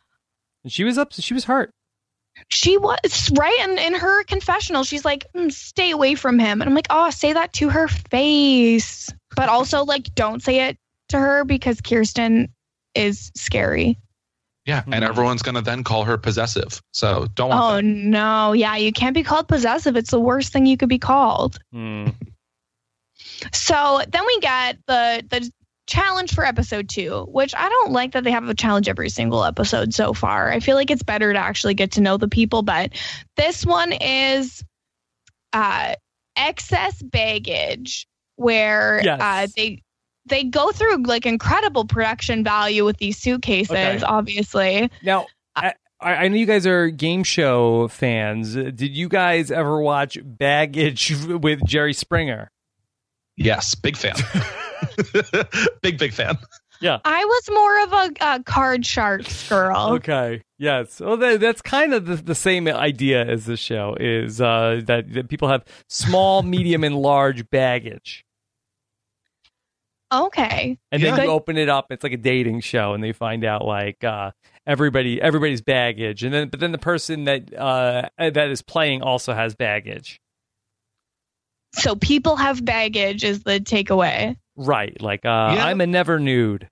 And 0.63 0.71
she 0.71 0.83
was 0.83 0.99
up. 0.99 1.11
She 1.13 1.33
was 1.33 1.45
hurt. 1.45 1.71
She 2.49 2.77
was 2.77 3.31
right, 3.35 3.57
and 3.61 3.79
in 3.79 3.95
her 3.95 4.23
confessional, 4.25 4.83
she's 4.83 5.03
like, 5.03 5.25
"Mm, 5.35 5.51
"Stay 5.51 5.89
away 5.89 6.13
from 6.13 6.37
him," 6.37 6.61
and 6.61 6.69
I'm 6.69 6.75
like, 6.75 6.87
"Oh, 6.91 7.09
say 7.09 7.33
that 7.33 7.53
to 7.53 7.69
her 7.69 7.87
face." 7.87 9.11
But 9.35 9.49
also, 9.49 9.85
like, 9.85 10.13
don't 10.13 10.43
say 10.43 10.67
it 10.67 10.77
to 11.09 11.17
her 11.17 11.45
because 11.45 11.81
Kierstan 11.81 12.49
is 12.93 13.31
scary. 13.35 13.97
Yeah. 14.65 14.81
Mhm. 14.83 14.93
And 14.95 15.03
everyone's 15.03 15.41
going 15.41 15.55
to 15.55 15.61
then 15.61 15.83
call 15.83 16.05
her 16.05 16.17
possessive. 16.17 16.81
So 16.91 17.27
don't 17.35 17.49
want 17.49 17.61
Oh 17.61 17.75
that. 17.77 17.83
no, 17.83 18.53
yeah, 18.53 18.75
you 18.77 18.91
can't 18.93 19.13
be 19.13 19.23
called 19.23 19.47
possessive. 19.47 19.95
It's 19.97 20.11
the 20.11 20.19
worst 20.19 20.53
thing 20.53 20.65
you 20.65 20.77
could 20.77 20.89
be 20.89 20.99
called. 20.99 21.59
Mm. 21.73 22.15
So 23.53 24.01
then 24.07 24.25
we 24.25 24.39
get 24.39 24.77
the 24.87 25.23
the 25.29 25.51
challenge 25.85 26.33
for 26.33 26.45
episode 26.45 26.87
two, 26.87 27.25
which 27.29 27.53
I 27.53 27.67
don't 27.67 27.91
like 27.91 28.13
that 28.13 28.23
they 28.23 28.31
have 28.31 28.47
a 28.47 28.53
challenge 28.55 28.87
every 28.87 29.09
single 29.09 29.43
episode 29.43 29.93
so 29.93 30.13
far. 30.13 30.49
I 30.49 30.61
feel 30.61 30.75
like 30.75 30.89
it's 30.89 31.03
better 31.03 31.33
to 31.33 31.39
actually 31.39 31.73
get 31.73 31.91
to 31.93 32.01
know 32.01 32.15
the 32.17 32.29
people, 32.29 32.61
but 32.63 32.91
this 33.35 33.65
one 33.65 33.91
is 33.91 34.63
uh 35.51 35.93
excess 36.37 37.01
baggage 37.01 38.07
where 38.37 39.01
Yes. 39.03 39.19
uh 39.21 39.47
they 39.55 39.83
they 40.25 40.43
go 40.43 40.71
through 40.71 41.03
like 41.03 41.25
incredible 41.25 41.85
production 41.85 42.43
value 42.43 42.85
with 42.85 42.97
these 42.97 43.17
suitcases, 43.17 43.71
Okay. 43.71 43.99
obviously. 44.03 44.89
Now, 45.03 45.27
I, 45.55 45.73
I 46.01 46.27
know 46.27 46.35
you 46.35 46.45
guys 46.45 46.65
are 46.67 46.89
game 46.89 47.23
show 47.23 47.87
fans. 47.87 48.55
Did 48.55 48.81
you 48.81 49.07
guys 49.09 49.51
ever 49.51 49.79
watch 49.81 50.17
Baggage 50.23 51.13
with 51.27 51.65
Jerry 51.65 51.93
Springer? 51.93 52.49
Yes. 53.35 53.73
Big 53.75 53.97
fan. 53.97 54.15
big, 55.81 55.97
big 55.97 56.13
fan. 56.13 56.37
Yeah. 56.81 56.99
I 57.05 57.23
was 57.23 57.49
more 57.51 57.83
of 57.83 57.93
a, 57.93 58.35
a 58.35 58.43
card 58.43 58.85
sharks 58.85 59.47
girl. 59.49 59.93
Okay. 59.93 60.43
Yes. 60.57 60.99
Well, 60.99 61.17
that, 61.17 61.39
that's 61.39 61.61
kind 61.61 61.93
of 61.93 62.05
the, 62.05 62.15
the 62.17 62.35
same 62.35 62.67
idea 62.67 63.25
as 63.25 63.45
the 63.45 63.55
show 63.57 63.95
is 63.99 64.41
uh, 64.41 64.81
that, 64.85 65.13
that 65.13 65.29
people 65.29 65.47
have 65.47 65.63
small, 65.87 66.43
medium, 66.43 66.83
and 66.83 66.95
large 66.97 67.49
baggage, 67.49 68.25
Okay. 70.13 70.77
and 70.91 71.01
Yeah. 71.01 71.15
then 71.15 71.25
you 71.25 71.31
open 71.31 71.57
it 71.57 71.69
up. 71.69 71.87
It's 71.91 72.03
like 72.03 72.13
a 72.13 72.17
dating 72.17 72.61
show, 72.61 72.93
and 72.93 73.03
they 73.03 73.11
find 73.13 73.43
out 73.43 73.65
like 73.65 74.03
uh, 74.03 74.31
everybody 74.67 75.21
everybody's 75.21 75.61
baggage, 75.61 76.23
and 76.23 76.33
then 76.33 76.49
but 76.49 76.59
then 76.59 76.71
the 76.71 76.77
person 76.77 77.23
that 77.25 77.53
uh, 77.57 78.09
that 78.17 78.49
is 78.49 78.61
playing 78.61 79.01
also 79.01 79.33
has 79.33 79.55
baggage. 79.55 80.19
So 81.75 81.95
people 81.95 82.35
have 82.35 82.63
baggage 82.63 83.23
is 83.23 83.43
the 83.43 83.59
takeaway. 83.59 84.35
Right. 84.55 84.99
Like 85.01 85.25
uh, 85.25 85.53
Yeah. 85.55 85.65
I'm 85.65 85.81
a 85.81 85.87
never 85.87 86.19
nude. 86.19 86.67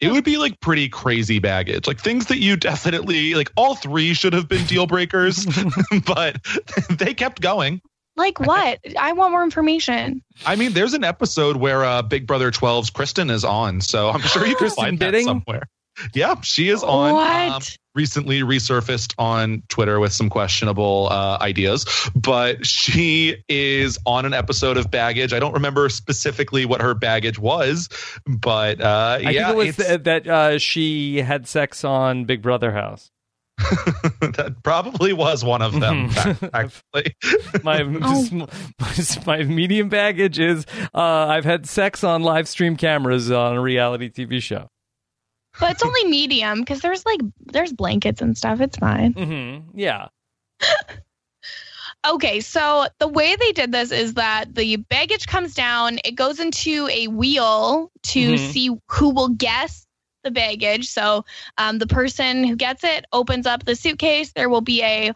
It 0.00 0.10
would 0.10 0.24
be 0.24 0.36
like 0.36 0.58
pretty 0.58 0.88
crazy 0.88 1.38
baggage, 1.38 1.86
like 1.86 2.00
things 2.00 2.26
that 2.26 2.38
you 2.38 2.56
definitely 2.56 3.34
like. 3.34 3.52
All 3.56 3.76
three 3.76 4.14
should 4.14 4.32
have 4.32 4.48
been 4.48 4.66
deal 4.66 4.88
breakers, 4.88 5.46
but 6.06 6.38
they 6.90 7.14
kept 7.14 7.40
going. 7.40 7.80
Like 8.16 8.40
what? 8.46 8.78
I 8.98 9.12
want 9.12 9.32
more 9.32 9.44
information. 9.44 10.22
I 10.46 10.56
mean, 10.56 10.72
there's 10.72 10.94
an 10.94 11.04
episode 11.04 11.56
where 11.56 11.84
uh, 11.84 12.02
Big 12.02 12.26
Brother 12.26 12.50
12's 12.50 12.90
Kristen 12.90 13.30
is 13.30 13.44
on, 13.44 13.80
so 13.80 14.10
I'm 14.10 14.20
sure 14.20 14.46
you 14.46 14.56
can 14.56 14.70
find 14.70 14.98
Bidding? 14.98 15.26
that 15.26 15.30
somewhere. 15.30 15.68
Yeah, 16.14 16.40
she 16.40 16.68
is 16.68 16.82
on. 16.82 17.12
What? 17.12 17.50
um, 17.50 17.62
recently 17.94 18.40
resurfaced 18.40 19.14
on 19.18 19.62
Twitter 19.68 20.00
with 20.00 20.12
some 20.12 20.30
questionable 20.30 21.08
uh, 21.10 21.38
ideas, 21.40 21.84
but 22.14 22.64
she 22.64 23.36
is 23.48 23.98
on 24.06 24.24
an 24.24 24.32
episode 24.32 24.76
of 24.78 24.90
Baggage. 24.90 25.32
I 25.32 25.38
don't 25.38 25.52
remember 25.52 25.88
specifically 25.88 26.64
what 26.64 26.80
her 26.80 26.94
baggage 26.94 27.38
was, 27.38 27.88
but 28.26 28.80
uh, 28.80 29.18
I 29.20 29.30
yeah, 29.30 29.48
think 29.48 29.48
it 29.48 29.66
was 29.66 29.76
th- 29.76 30.02
that 30.04 30.26
uh, 30.26 30.58
she 30.58 31.18
had 31.18 31.46
sex 31.46 31.84
on 31.84 32.24
Big 32.24 32.42
Brother 32.42 32.72
House. 32.72 33.11
that 34.20 34.56
probably 34.62 35.12
was 35.12 35.44
one 35.44 35.62
of 35.62 35.78
them. 35.80 36.10
Actually, 36.54 37.14
My, 37.62 37.82
Oh. 38.02 38.48
my 38.80 38.92
my 39.26 39.42
medium 39.44 39.88
baggage 39.88 40.38
is 40.38 40.66
uh, 40.94 41.00
I've 41.00 41.44
had 41.44 41.66
sex 41.68 42.02
on 42.04 42.22
live 42.22 42.48
stream 42.48 42.76
cameras 42.76 43.30
on 43.30 43.56
a 43.56 43.60
reality 43.60 44.10
TV 44.10 44.42
show. 44.42 44.68
But 45.60 45.72
it's 45.72 45.82
only 45.84 46.04
medium 46.04 46.60
because 46.60 46.80
there's 46.80 47.04
like 47.04 47.20
there's 47.52 47.72
blankets 47.72 48.22
and 48.22 48.36
stuff. 48.36 48.60
It's 48.60 48.76
fine. 48.78 49.12
Mm-hmm. 49.14 49.78
Yeah. 49.78 50.08
Okay, 52.04 52.40
so 52.40 52.86
the 52.98 53.06
way 53.06 53.36
they 53.36 53.52
did 53.52 53.70
this 53.70 53.92
is 53.92 54.14
that 54.14 54.52
the 54.54 54.76
baggage 54.76 55.26
comes 55.26 55.54
down, 55.54 55.98
it 56.04 56.16
goes 56.16 56.40
into 56.40 56.88
a 56.90 57.06
wheel 57.06 57.92
to 58.04 58.32
Mhm. 58.34 58.52
see 58.52 58.70
who 58.88 59.10
will 59.10 59.28
guess 59.28 59.86
the 60.22 60.30
baggage. 60.30 60.88
So 60.88 61.24
um, 61.58 61.78
the 61.78 61.86
person 61.86 62.44
who 62.44 62.56
gets 62.56 62.84
it 62.84 63.06
opens 63.12 63.46
up 63.46 63.64
the 63.64 63.76
suitcase. 63.76 64.32
There 64.32 64.48
will 64.48 64.60
be 64.60 64.82
a 64.82 65.12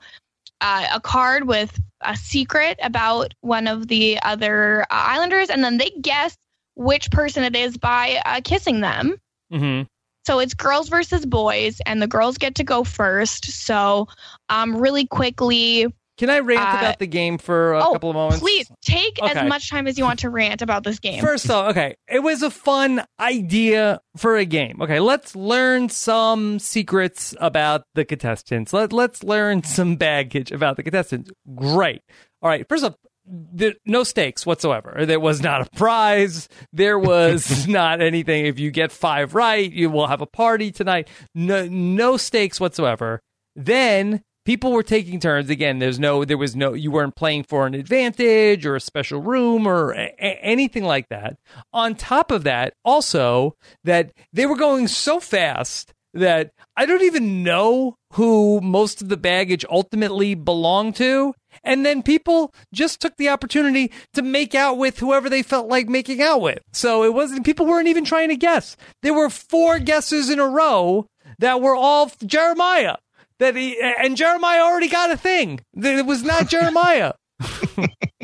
uh, 0.61 0.87
a 0.95 1.01
card 1.01 1.47
with 1.47 1.79
a 2.01 2.17
secret 2.17 2.79
about 2.83 3.35
one 3.41 3.67
of 3.67 3.89
the 3.89 4.19
other 4.23 4.83
uh, 4.83 4.87
Islanders, 4.91 5.51
and 5.51 5.63
then 5.63 5.77
they 5.77 5.91
guess 6.01 6.37
which 6.75 7.11
person 7.11 7.45
it 7.45 7.57
is 7.57 7.77
by 7.77 8.21
uh, 8.25 8.41
kissing 8.43 8.81
them. 8.81 9.17
Mm-hmm. 9.53 9.83
So 10.27 10.41
it's 10.41 10.55
girls 10.55 10.89
versus 10.89 11.25
boys, 11.25 11.81
and 11.87 12.03
the 12.03 12.09
girls 12.09 12.37
get 12.39 12.57
to 12.57 12.65
go 12.65 12.85
first. 12.85 13.45
So, 13.45 14.09
um, 14.49 14.77
really 14.77 15.07
quickly, 15.07 15.87
Can 16.19 16.31
I 16.31 16.39
rant 16.39 16.61
Uh, 16.61 16.79
about 16.79 16.99
the 16.99 17.07
game 17.07 17.37
for 17.39 17.75
a 17.75 17.85
oh, 17.85 17.93
couple 17.93 18.11
of 18.11 18.15
moments? 18.17 18.41
please 18.41 18.71
take 18.83 19.19
Okay. 19.23 19.39
as 19.39 19.49
much 19.49 19.69
time 19.71 19.87
as 19.87 19.99
you 19.99 20.05
want 20.05 20.21
to 20.21 20.31
rant 20.31 20.63
about 20.63 20.83
this 20.85 20.99
game. 20.99 21.21
First 21.23 21.51
off, 21.51 21.71
okay, 21.71 21.97
it 22.09 22.23
was 22.23 22.43
a 22.43 22.51
fun 22.51 23.05
idea 23.21 24.01
for 24.17 24.37
a 24.37 24.45
game. 24.45 24.81
Okay, 24.81 25.01
let's 25.01 25.37
learn 25.37 25.89
some 25.89 26.59
secrets 26.59 27.35
about 27.41 27.83
the 27.95 28.05
contestants. 28.05 28.73
Let 28.73 28.93
let's 28.93 29.23
learn 29.23 29.63
some 29.63 29.97
baggage 29.97 30.51
about 30.53 30.77
the 30.77 30.83
contestants. 30.83 31.31
Great. 31.55 32.01
All 32.43 32.49
right. 32.49 32.67
First 32.69 32.85
off, 32.85 32.95
there, 33.29 33.75
no 33.85 34.05
stakes 34.05 34.47
whatsoever. 34.47 35.05
There 35.05 35.19
was 35.19 35.43
not 35.43 35.61
a 35.67 35.71
prize. 35.77 36.49
There 36.73 36.99
was 36.99 37.67
not 37.69 38.01
anything. 38.01 38.47
If 38.47 38.59
you 38.61 38.71
get 38.71 38.93
five 38.93 39.35
right, 39.35 39.71
you 39.71 39.91
will 39.91 40.07
have 40.07 40.21
a 40.21 40.27
party 40.27 40.71
tonight. 40.71 41.09
No, 41.35 41.67
no 41.67 42.17
stakes 42.17 42.61
whatsoever. 42.61 43.21
Then 43.57 44.23
people 44.47 44.73
were 44.73 44.83
taking 44.83 45.21
turns. 45.21 45.51
Again, 45.51 45.81
there's 45.81 45.99
no, 45.99 46.25
there 46.25 46.39
was 46.39 46.57
no, 46.57 46.73
you 46.73 46.91
weren't 46.91 47.17
playing 47.17 47.43
for 47.43 47.67
an 47.67 47.75
advantage 47.75 48.65
or 48.65 48.77
a 48.77 48.81
special 48.81 49.21
room 49.21 49.67
or 49.67 49.93
a- 49.93 50.41
anything 50.43 50.85
like 50.85 51.09
that. 51.11 51.37
On 51.75 51.95
top 51.95 52.31
of 52.31 52.45
that, 52.45 52.73
also 52.85 53.57
that 53.85 54.13
they 54.33 54.47
were 54.47 54.57
going 54.57 54.89
so 54.89 55.21
fast 55.21 55.93
that 56.15 56.53
I 56.77 56.87
don't 56.87 57.03
even 57.03 57.43
know 57.43 57.97
who 58.13 58.61
most 58.63 59.03
of 59.03 59.11
the 59.11 59.19
baggage 59.19 59.67
ultimately 59.69 60.35
belonged 60.35 60.97
to. 60.97 61.35
And 61.63 61.85
then 61.85 62.03
people 62.03 62.55
just 62.73 63.01
took 63.01 63.17
the 63.17 63.29
opportunity 63.29 63.93
to 64.15 64.23
make 64.23 64.55
out 64.55 64.79
with 64.79 64.99
whoever 64.99 65.29
they 65.29 65.43
felt 65.43 65.69
like 65.69 65.89
making 65.89 66.23
out 66.23 66.41
with. 66.41 66.61
So 66.73 67.03
it 67.03 67.13
wasn't, 67.13 67.45
people 67.45 67.67
weren't 67.67 67.89
even 67.89 68.05
trying 68.05 68.29
to 68.31 68.37
guess. 68.37 68.77
There 69.03 69.13
were 69.13 69.29
four 69.29 69.79
guesses 69.79 70.31
in 70.31 70.39
a 70.39 70.47
row 70.47 71.07
that 71.39 71.61
were 71.61 71.77
all 71.77 72.11
Jeremiah. 72.25 72.97
That 73.39 73.55
he, 73.55 73.79
and 73.81 74.17
Jeremiah 74.17 74.63
already 74.63 74.89
got 74.89 75.11
a 75.11 75.17
thing. 75.17 75.61
That 75.75 75.99
It 75.99 76.07
was 76.07 76.23
not 76.23 76.49
Jeremiah. 76.49 77.13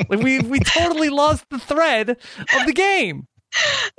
We 0.09 0.39
we 0.39 0.59
totally 0.59 1.09
lost 1.09 1.45
the 1.49 1.59
thread 1.59 2.09
of 2.09 2.65
the 2.65 2.73
game. 2.73 3.25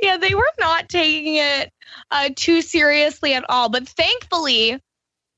yeah, 0.02 0.16
they 0.16 0.34
were 0.34 0.50
not 0.58 0.88
taking 0.88 1.36
it 1.36 1.70
uh, 2.10 2.30
too 2.34 2.62
seriously 2.62 3.34
at 3.34 3.44
all. 3.48 3.68
But 3.68 3.88
thankfully, 3.88 4.78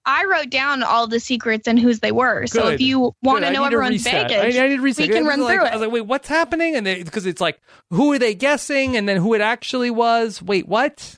I 0.04 0.24
wrote 0.24 0.50
down 0.50 0.82
all 0.82 1.06
the 1.06 1.20
secrets 1.20 1.66
and 1.66 1.78
whose 1.78 2.00
they 2.00 2.12
were. 2.12 2.46
So 2.46 2.68
if 2.68 2.80
you 2.80 3.12
want 3.22 3.40
Good. 3.40 3.48
to 3.48 3.52
know 3.52 3.64
everyone's 3.64 4.04
baggage, 4.04 4.56
I, 4.56 4.64
I 4.64 4.68
need 4.68 4.78
a 4.78 4.82
we 4.82 4.92
can 4.92 5.24
run 5.24 5.40
like, 5.40 5.58
through 5.58 5.66
I 5.66 5.72
was 5.74 5.82
it. 5.82 5.84
like, 5.84 5.92
wait, 5.92 6.00
what's 6.02 6.28
happening? 6.28 6.76
And 6.76 6.86
because 7.04 7.26
it's 7.26 7.40
like, 7.40 7.60
who 7.90 8.12
are 8.12 8.18
they 8.18 8.34
guessing? 8.34 8.96
And 8.96 9.08
then 9.08 9.16
who 9.18 9.34
it 9.34 9.40
actually 9.40 9.90
was? 9.90 10.40
Wait, 10.40 10.66
what? 10.68 11.16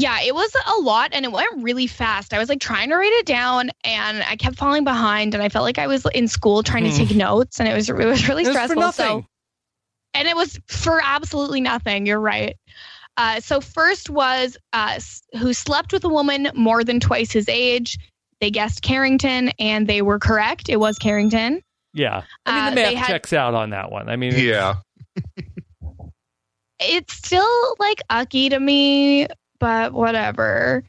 Yeah, 0.00 0.20
it 0.22 0.32
was 0.34 0.54
a 0.76 0.80
lot 0.80 1.10
and 1.12 1.24
it 1.24 1.32
went 1.32 1.48
really 1.62 1.88
fast. 1.88 2.32
I 2.32 2.38
was 2.38 2.48
like 2.48 2.60
trying 2.60 2.90
to 2.90 2.96
write 2.96 3.12
it 3.14 3.26
down 3.26 3.70
and 3.82 4.22
I 4.22 4.36
kept 4.36 4.56
falling 4.56 4.84
behind 4.84 5.34
and 5.34 5.42
I 5.42 5.48
felt 5.48 5.64
like 5.64 5.78
I 5.78 5.88
was 5.88 6.06
in 6.14 6.28
school 6.28 6.62
trying 6.62 6.84
to 6.84 6.90
Mhm. 6.90 6.96
take 7.08 7.16
notes 7.16 7.58
and 7.58 7.68
it 7.68 7.74
was 7.74 7.88
it 7.90 7.96
was 7.96 8.28
really 8.28 8.44
It 8.44 8.48
was 8.48 8.56
for 8.56 8.64
stressful. 8.68 8.92
So 8.92 9.26
and 10.14 10.28
it 10.28 10.36
was 10.36 10.58
for 10.68 11.00
absolutely 11.02 11.60
nothing. 11.60 12.06
You're 12.06 12.20
right. 12.20 12.56
Uh, 13.16 13.40
so 13.40 13.60
first 13.60 14.08
was 14.08 14.56
uh, 14.72 15.00
who 15.36 15.52
slept 15.52 15.92
with 15.92 16.04
a 16.04 16.08
woman 16.08 16.48
more 16.54 16.84
than 16.84 17.00
twice 17.00 17.32
his 17.32 17.48
age. 17.48 17.98
They 18.40 18.50
guessed 18.50 18.82
Carrington 18.82 19.50
and 19.58 19.88
they 19.88 20.00
were 20.02 20.20
correct. 20.20 20.68
It 20.68 20.76
was 20.76 20.96
Carrington. 20.98 21.60
Yeah. 21.92 22.22
I 22.46 22.52
mean, 22.54 22.64
Uh, 22.64 22.70
the 22.70 22.74
they 22.76 22.94
math 22.94 23.04
had- 23.06 23.06
checks 23.08 23.32
out 23.32 23.54
on 23.54 23.70
that 23.70 23.90
one. 23.90 24.08
I 24.08 24.14
mean, 24.14 24.34
Yeah. 24.36 24.76
It's 26.80 27.12
still 27.14 27.74
like 27.80 28.00
ucky 28.08 28.50
to 28.50 28.60
me, 28.60 29.26
but 29.60 29.92
whatever. 29.92 30.82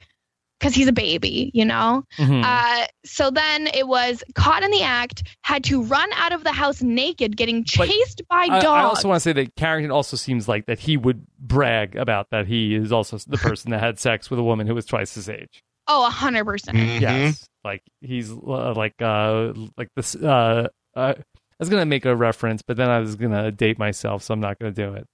Because 0.60 0.76
he's 0.76 0.90
a 0.90 0.94
baby, 0.94 1.52
you 1.54 1.64
know? 1.64 2.04
mhm. 2.18 2.44
Uh, 2.44 2.86
so 3.06 3.32
then 3.32 3.68
it 3.68 3.88
was 3.88 4.22
caught 4.36 4.62
in 4.62 4.72
the 4.72 4.82
act, 4.82 5.24
had 5.44 5.64
to 5.64 5.82
run 5.84 6.10
out 6.16 6.34
of 6.34 6.44
the 6.44 6.52
house 6.52 6.82
naked, 6.82 7.38
getting 7.38 7.62
But 7.78 7.88
chased 7.88 8.24
by 8.30 8.48
I, 8.52 8.60
dogs. 8.60 8.66
I 8.66 8.82
also 8.82 9.08
want 9.08 9.22
to 9.22 9.30
say 9.30 9.32
that 9.32 9.56
Carrington 9.56 9.90
also 9.90 10.18
seems 10.18 10.50
like 10.50 10.66
that 10.66 10.78
he 10.80 10.98
would 10.98 11.26
brag 11.40 11.96
about 11.96 12.28
that 12.32 12.46
he 12.46 12.76
is 12.76 12.92
also 12.92 13.18
the 13.26 13.38
person 13.38 13.72
that 13.72 13.80
had 13.80 14.00
sex 14.00 14.30
with 14.30 14.38
a 14.38 14.44
woman 14.44 14.68
who 14.68 14.76
was 14.76 14.86
twice 14.86 15.14
his 15.16 15.30
age. 15.30 15.62
oh, 15.88 16.06
a 16.06 16.10
hundred 16.10 16.44
percent. 16.44 16.78
Mhm. 16.78 17.00
Yes, 17.00 17.48
like 17.64 17.82
he's 18.02 18.30
uh, 18.30 18.74
like 18.76 19.02
uh 19.02 19.54
like 19.78 19.88
this. 19.96 20.14
Uh, 20.14 20.68
uh, 20.94 21.14
I 21.18 21.24
was 21.58 21.70
gonna 21.70 21.86
make 21.86 22.04
a 22.06 22.14
reference, 22.16 22.62
but 22.64 22.76
then 22.76 22.90
I 22.90 23.00
was 23.00 23.16
gonna 23.16 23.50
date 23.52 23.80
myself, 23.80 24.24
so 24.24 24.34
I'm 24.34 24.42
not 24.42 24.60
gonna 24.60 24.74
do 24.74 24.94
it. 24.96 25.08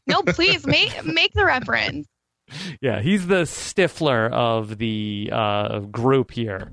No, 0.08 0.20
please 0.22 0.66
make 0.66 1.04
make 1.06 1.32
the 1.32 1.44
reference. 1.44 2.08
Yeah, 2.80 3.00
he's 3.00 3.26
the 3.26 3.42
Stifler 3.42 4.30
of 4.30 4.78
the 4.78 5.30
uh, 5.32 5.78
group 5.80 6.30
here, 6.30 6.72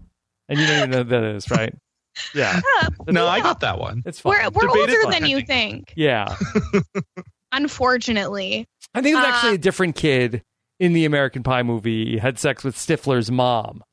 and 0.50 0.60
you 0.60 0.68
don't 0.68 0.78
even 0.78 0.90
know 0.92 0.98
who 1.00 1.04
that 1.06 1.24
is, 1.24 1.50
right? 1.52 1.74
Yeah, 2.36 2.60
No, 3.08 3.26
I 3.26 3.40
got 3.40 3.62
that 3.62 3.80
one. 3.80 4.04
it's 4.06 4.20
fine. 4.20 4.34
We're 4.34 4.50
we're 4.50 4.68
Debated 4.68 4.96
older 4.98 5.06
by- 5.06 5.12
than 5.20 5.30
you 5.30 5.42
think, 5.44 5.94
yeah, 5.96 6.36
unfortunately. 7.52 8.68
I 8.94 9.02
think 9.02 9.14
it 9.14 9.18
was 9.18 9.26
Uh, 9.26 9.30
actually 9.30 9.56
a 9.56 9.60
different 9.60 9.96
kid 9.96 10.44
in 10.80 10.94
the 10.94 11.06
American 11.06 11.44
Pie 11.44 11.64
movie 11.64 12.18
had 12.18 12.38
sex 12.40 12.64
with 12.64 12.76
Stifler's 12.76 13.32
mom. 13.32 13.84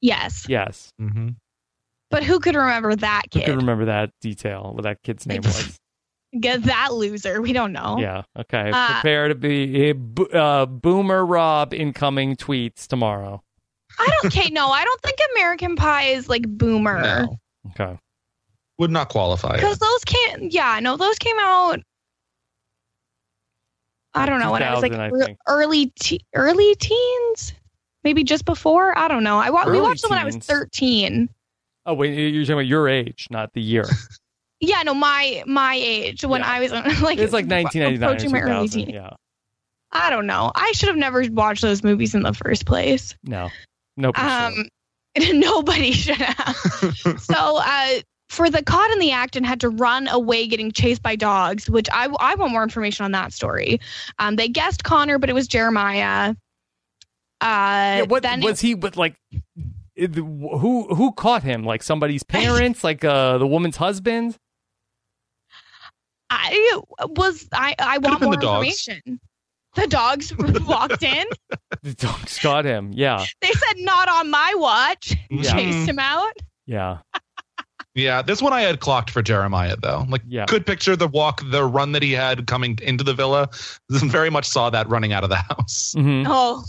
Yes, 0.00 0.46
Yes, 0.48 0.90
Mm-hmm. 1.00 1.28
but 2.10 2.22
who 2.24 2.40
could 2.40 2.54
remember 2.56 2.94
that 2.96 3.22
who 3.32 3.40
kid? 3.40 3.46
could 3.46 3.56
remember 3.56 3.86
that 3.86 4.10
detail? 4.20 4.72
What 4.74 4.82
that 4.82 5.02
kid's 5.02 5.26
name 5.26 5.42
was? 5.42 5.78
Get 6.40 6.62
that 6.64 6.94
loser. 6.94 7.42
We 7.42 7.52
don't 7.52 7.72
know. 7.72 7.98
Yeah. 7.98 8.22
Okay. 8.38 8.70
Uh, 8.72 8.92
Prepare 8.94 9.28
to 9.28 9.34
be 9.34 9.90
a 9.90 9.92
bo- 9.92 10.24
uh, 10.26 10.66
Boomer 10.66 11.26
Rob 11.26 11.74
incoming 11.74 12.36
tweets 12.36 12.86
tomorrow. 12.86 13.42
I 13.98 14.08
don't. 14.22 14.34
Okay, 14.34 14.48
no, 14.50 14.68
I 14.70 14.82
don't 14.84 15.00
think 15.02 15.18
American 15.36 15.76
Pie 15.76 16.04
is 16.08 16.28
like 16.30 16.48
boomer 16.48 17.02
No, 17.02 17.36
Okay. 17.70 17.98
would 18.78 18.90
not 18.90 19.10
qualify. 19.10 19.56
because 19.56 19.76
it. 19.76 19.80
those 19.80 20.04
came. 20.04 20.48
Yeah, 20.50 20.80
no, 20.80 20.96
those 20.96 21.18
came 21.18 21.36
out. 21.38 21.80
I 24.14 24.24
don't 24.26 24.40
know 24.40 24.52
when 24.52 24.62
I 24.62 24.72
was 24.72 24.82
like 24.82 24.92
I 24.92 25.10
early 25.46 25.92
te- 26.00 26.24
early 26.34 26.74
teens, 26.76 27.52
maybe 28.04 28.24
just 28.24 28.44
before. 28.46 28.96
I 28.96 29.08
don't 29.08 29.24
know. 29.24 29.38
I 29.38 29.50
wa- 29.50 29.64
we 29.66 29.72
Early 29.72 29.80
watched 29.82 30.02
them 30.02 30.10
when 30.10 30.18
I 30.18 30.24
was 30.24 30.36
thirteen. 30.36 31.28
Oh 31.84 31.94
wait, 31.94 32.14
you're 32.14 32.44
talking 32.44 32.54
about 32.54 32.66
your 32.66 32.88
age, 32.88 33.26
not 33.30 33.52
the 33.52 33.60
year. 33.60 33.84
Yeah, 34.64 34.82
no, 34.84 34.94
my 34.94 35.42
my 35.46 35.74
age 35.74 36.24
when 36.24 36.40
Yeah. 36.40 36.50
I 36.50 36.60
was 36.60 36.70
like 37.02 37.18
It's 37.18 37.32
like 37.32 37.46
1999 37.46 38.02
or 38.02 38.06
approaching 38.06 38.30
my 38.30 38.40
early 38.40 38.68
2000. 38.68 38.86
teen. 38.86 38.94
Yeah. 38.94 39.10
I 39.90 40.08
don't 40.08 40.26
know. 40.26 40.52
I 40.54 40.70
should 40.72 40.88
have 40.88 40.96
never 40.96 41.24
watched 41.32 41.60
those 41.62 41.82
movies 41.82 42.14
in 42.14 42.22
the 42.22 42.32
first 42.32 42.64
place. 42.64 43.14
No. 43.24 43.50
Nope. 43.96 44.18
Um, 44.18 44.66
nobody 45.32 45.92
should 45.92 46.16
have. 46.16 46.56
so, 47.20 47.58
uh, 47.60 47.88
for 48.30 48.48
the 48.48 48.62
caught 48.62 48.90
in 48.92 48.98
the 49.00 49.10
act 49.10 49.36
and 49.36 49.44
had 49.44 49.60
to 49.60 49.68
run 49.68 50.08
away 50.08 50.46
getting 50.46 50.72
chased 50.72 51.02
by 51.02 51.16
dogs, 51.16 51.68
which 51.68 51.88
I, 51.92 52.08
I 52.20 52.34
want 52.36 52.52
more 52.52 52.62
information 52.62 53.04
on 53.04 53.10
that 53.12 53.34
story. 53.34 53.78
Um, 54.18 54.36
they 54.36 54.48
guessed 54.48 54.84
Connor, 54.84 55.18
but 55.18 55.28
it 55.28 55.34
was 55.34 55.46
Jeremiah. 55.46 56.30
Uh, 57.40 57.44
yeah, 57.98 58.02
what 58.02 58.22
then 58.22 58.40
was 58.40 58.60
he? 58.60 58.72
But 58.74 58.96
like, 58.96 59.16
it- 59.96 60.14
who 60.14 60.94
who 60.94 61.12
caught 61.12 61.42
him? 61.42 61.64
Like 61.64 61.82
somebody's 61.82 62.22
parents? 62.22 62.82
like 62.84 63.04
uh, 63.04 63.36
the 63.38 63.46
woman's 63.46 63.76
husband? 63.76 64.38
I 66.34 66.80
was 67.16 67.46
I 67.52 67.74
I 67.78 67.96
Could've 67.98 68.10
want 68.10 68.22
more 68.22 68.34
the 68.36 68.40
dogs. 68.40 68.88
information. 68.88 69.20
The 69.74 69.86
dogs 69.86 70.32
walked 70.66 71.02
in. 71.02 71.26
The 71.82 71.94
dogs 71.94 72.38
got 72.40 72.64
him. 72.64 72.92
Yeah. 72.92 73.24
They 73.40 73.50
said 73.52 73.76
not 73.78 74.08
on 74.08 74.30
my 74.30 74.52
watch. 74.56 75.14
Yeah. 75.30 75.52
Chased 75.52 75.88
him 75.88 75.98
out. 75.98 76.32
Yeah. 76.66 76.98
Yeah, 77.94 78.22
this 78.22 78.40
one 78.40 78.54
I 78.54 78.62
had 78.62 78.80
clocked 78.80 79.10
for 79.10 79.20
Jeremiah 79.22 79.76
though. 79.80 80.06
Like, 80.08 80.22
Yeah. 80.26 80.46
could 80.46 80.64
picture 80.64 80.96
the 80.96 81.08
walk, 81.08 81.42
the 81.50 81.64
run 81.64 81.92
that 81.92 82.02
he 82.02 82.12
had 82.12 82.46
coming 82.46 82.78
into 82.82 83.04
the 83.04 83.12
villa. 83.12 83.50
Very 83.90 84.30
much 84.30 84.46
saw 84.46 84.70
that 84.70 84.88
running 84.88 85.12
out 85.12 85.24
of 85.24 85.30
the 85.30 85.36
house. 85.36 85.92
hmm 85.96 86.24
Oh, 86.26 86.64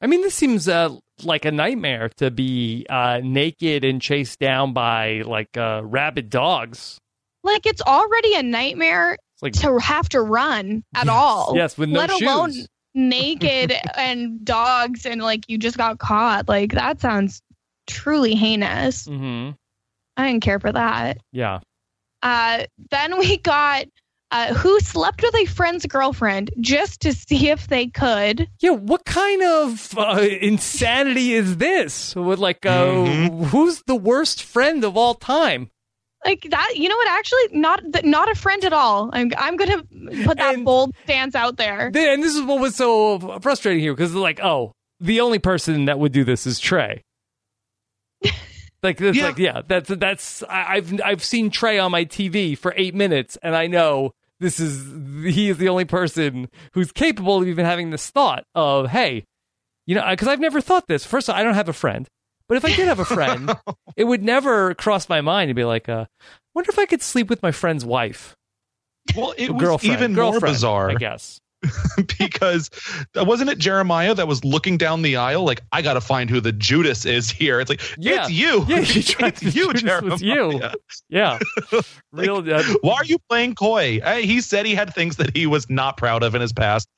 I 0.00 0.06
mean, 0.06 0.22
this 0.22 0.34
seems 0.34 0.68
uh, 0.68 0.90
like 1.24 1.44
a 1.44 1.50
nightmare 1.50 2.08
to 2.18 2.30
be 2.30 2.86
uh, 2.88 3.20
naked 3.22 3.84
and 3.84 4.00
chased 4.00 4.38
down 4.38 4.72
by 4.72 5.22
like 5.26 5.56
uh, 5.56 5.82
rabid 5.84 6.30
dogs. 6.30 6.98
Like 7.44 7.66
it's 7.66 7.82
already 7.82 8.34
a 8.34 8.42
nightmare 8.42 9.16
like 9.42 9.54
to 9.54 9.78
have 9.78 10.08
to 10.10 10.20
run 10.20 10.84
at 10.94 11.06
Yes, 11.06 11.14
all. 11.14 11.52
Yes, 11.56 11.78
with 11.78 11.88
no 11.88 12.00
let 12.00 12.10
shoes. 12.10 12.22
alone 12.22 12.52
naked 12.94 13.72
and 13.96 14.44
dogs 14.44 15.06
and 15.06 15.22
like 15.22 15.48
you 15.48 15.56
just 15.58 15.76
got 15.78 15.98
caught. 15.98 16.48
Like 16.48 16.72
that 16.72 17.00
sounds 17.00 17.40
truly 17.86 18.34
heinous. 18.34 19.06
hmm 19.06 19.50
I 20.16 20.26
didn't 20.26 20.42
care 20.42 20.60
for 20.60 20.70
that. 20.72 21.18
Yeah. 21.32 21.60
Uh, 22.22 22.64
then 22.90 23.18
we 23.18 23.38
got 23.38 23.86
uh, 24.32 24.52
who 24.54 24.78
slept 24.80 25.22
with 25.22 25.34
a 25.34 25.46
friend's 25.46 25.86
girlfriend 25.86 26.50
just 26.60 27.00
to 27.00 27.12
see 27.12 27.48
if 27.48 27.66
they 27.68 27.86
could. 27.86 28.46
Yeah. 28.60 28.70
What 28.72 29.04
kind 29.06 29.42
of 29.42 29.96
uh, 29.98 30.20
insanity 30.40 31.32
is 31.32 31.56
this? 31.56 32.14
With 32.14 32.38
like, 32.38 32.64
uh, 32.66 32.84
Mhm. 32.86 33.46
who's 33.46 33.82
the 33.86 33.96
worst 33.96 34.42
friend 34.42 34.84
of 34.84 34.96
all 34.96 35.14
time? 35.14 35.70
Like 36.24 36.46
that, 36.50 36.72
you 36.76 36.88
know 36.88 36.96
what? 36.96 37.08
Actually, 37.08 37.48
not 37.52 37.80
th- 37.92 38.04
not 38.04 38.30
a 38.30 38.34
friend 38.34 38.62
at 38.64 38.72
all. 38.74 39.08
I'm 39.12 39.30
I'm 39.38 39.56
gonna 39.56 39.82
put 40.24 40.36
that 40.36 40.54
And- 40.54 40.64
bold 40.66 40.94
stance 41.04 41.34
out 41.34 41.56
there. 41.56 41.86
And 41.86 42.22
this 42.22 42.34
is 42.36 42.42
what 42.42 42.60
was 42.60 42.76
so 42.76 43.38
frustrating 43.40 43.80
here 43.80 43.94
because, 43.94 44.14
like, 44.14 44.38
oh, 44.42 44.72
the 45.00 45.20
only 45.22 45.38
person 45.38 45.86
that 45.86 45.98
would 45.98 46.12
do 46.12 46.22
this 46.24 46.46
is 46.46 46.58
Trey. 46.60 47.02
Like, 48.82 48.98
it's 49.00 49.16
Yeah. 49.16 49.26
like, 49.26 49.38
yeah, 49.38 49.60
that's 49.66 49.90
that's. 49.90 50.42
I- 50.44 50.76
I've 50.76 51.00
I've 51.04 51.22
seen 51.24 51.50
Trey 51.50 51.78
on 51.78 51.90
my 51.90 52.06
TV 52.06 52.56
for 52.56 52.72
eight 52.78 52.94
minutes, 52.94 53.36
and 53.42 53.54
I 53.54 53.66
know 53.66 54.12
this 54.38 54.58
is 54.58 54.86
he 55.34 55.50
is 55.50 55.58
the 55.58 55.68
only 55.68 55.84
person 55.84 56.48
who's 56.72 56.90
capable 56.90 57.42
of 57.42 57.46
even 57.48 57.66
having 57.66 57.90
this 57.90 58.08
thought 58.08 58.44
of, 58.54 58.88
hey, 58.88 59.24
you 59.86 59.94
know, 59.94 60.06
because 60.08 60.28
I've 60.28 60.40
never 60.40 60.62
thought 60.62 60.86
this. 60.88 61.04
First, 61.04 61.28
of 61.28 61.34
all, 61.34 61.40
I 61.40 61.44
don't 61.44 61.52
have 61.54 61.68
a 61.68 61.74
friend, 61.74 62.08
but 62.50 62.56
if 62.58 62.64
I 62.66 62.74
did 62.74 62.88
have 62.88 62.98
a 62.98 63.04
friend, 63.06 63.50
it 63.96 64.04
would 64.04 64.22
never 64.22 64.74
cross 64.74 65.08
my 65.08 65.20
mind 65.22 65.48
to 65.48 65.54
be 65.54 65.64
like, 65.64 65.88
uh, 65.88 66.04
wonder 66.54 66.70
if 66.70 66.78
I 66.78 66.84
could 66.84 67.00
sleep 67.00 67.30
with 67.30 67.42
my 67.42 67.52
friend's 67.52 67.84
wife, 67.84 68.36
Well, 69.16 69.32
it 69.38 69.50
was 69.50 69.84
even 69.84 70.14
more 70.14 70.38
bizarre 70.40 70.90
I 70.90 70.94
guess. 70.94 71.40
because 72.18 72.70
uh, 73.18 73.22
wasn't 73.24 73.50
it 73.50 73.58
Jeremiah 73.58 74.14
that 74.14 74.26
was 74.26 74.42
looking 74.46 74.78
down 74.78 75.02
the 75.02 75.16
aisle 75.16 75.44
like 75.44 75.60
I 75.72 75.82
got 75.82 75.92
to 75.92 76.00
find 76.00 76.30
who 76.30 76.40
the 76.40 76.52
Judas 76.52 77.04
is 77.04 77.30
here? 77.30 77.60
It's 77.60 77.68
like 77.68 77.82
Yeah. 77.98 78.22
it's 78.22 78.30
you, 78.32 78.64
Yeah, 78.66 78.78
it's 79.26 79.42
you, 79.42 79.50
Judas 79.50 79.82
Jeremiah. 79.82 80.16
you. 80.20 80.60
Yeah, 81.10 81.38
real. 82.12 82.38
Uh, 82.50 82.62
Why 82.80 82.94
are 82.94 83.04
you 83.04 83.18
playing 83.28 83.54
coy? 83.56 84.00
Uh, 84.02 84.16
He 84.16 84.40
said 84.40 84.64
he 84.66 84.74
had 84.74 84.94
things 84.94 85.16
that 85.16 85.36
he 85.36 85.46
was 85.46 85.68
not 85.68 85.96
proud 85.98 86.22
of 86.22 86.34
in 86.34 86.40
his 86.40 86.52
past, 86.52 86.88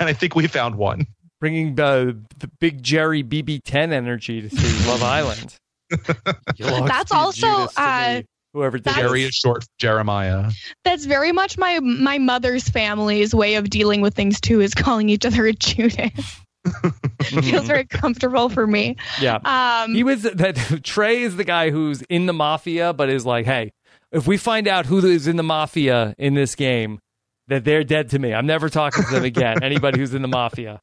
and 0.00 0.08
I 0.08 0.14
think 0.14 0.34
we 0.34 0.46
found 0.46 0.76
one. 0.76 1.06
Bringing 1.40 1.78
uh, 1.78 2.12
the 2.38 2.50
big 2.60 2.82
Jerry 2.82 3.22
BB10 3.22 3.92
energy 3.92 4.48
to 4.48 4.56
Love 4.88 5.02
Island. 5.02 5.54
That's 6.58 7.12
also, 7.12 7.68
uh, 7.76 8.22
whoever 8.52 8.78
did 8.78 8.84
that's- 8.84 9.02
Jerry 9.06 9.22
is 9.24 9.34
short 9.34 9.62
for 9.64 9.68
Jeremiah. 9.78 10.50
That's 10.84 11.04
very 11.06 11.32
much 11.32 11.56
my 11.58 11.80
my 11.80 12.18
mother's 12.18 12.68
family's 12.68 13.34
way 13.34 13.54
of 13.54 13.70
dealing 13.70 14.00
with 14.00 14.14
things 14.14 14.40
too. 14.40 14.60
Is 14.60 14.74
calling 14.74 15.08
each 15.08 15.24
other 15.24 15.46
a 15.46 15.52
Judas. 15.54 16.40
Feels 17.22 17.66
very 17.66 17.86
comfortable 17.86 18.48
for 18.50 18.66
me. 18.66 18.96
Yeah, 19.20 19.36
Um, 19.84 19.94
he 19.94 20.04
was 20.04 20.22
that 20.22 20.80
Trey 20.84 21.22
is 21.22 21.36
the 21.36 21.44
guy 21.44 21.70
who's 21.70 22.02
in 22.02 22.26
the 22.26 22.34
mafia, 22.34 22.92
but 22.92 23.08
is 23.08 23.24
like, 23.24 23.46
hey, 23.46 23.72
if 24.12 24.26
we 24.26 24.36
find 24.36 24.68
out 24.68 24.84
who 24.84 24.98
is 25.06 25.26
in 25.26 25.36
the 25.36 25.42
mafia 25.42 26.14
in 26.18 26.34
this 26.34 26.54
game, 26.54 26.98
that 27.46 27.64
they're 27.64 27.84
dead 27.84 28.10
to 28.10 28.18
me. 28.18 28.34
I'm 28.34 28.46
never 28.46 28.68
talking 28.68 29.04
to 29.04 29.10
them 29.10 29.24
again. 29.24 29.62
Anybody 29.62 29.98
who's 29.98 30.12
in 30.12 30.20
the 30.20 30.28
mafia. 30.28 30.80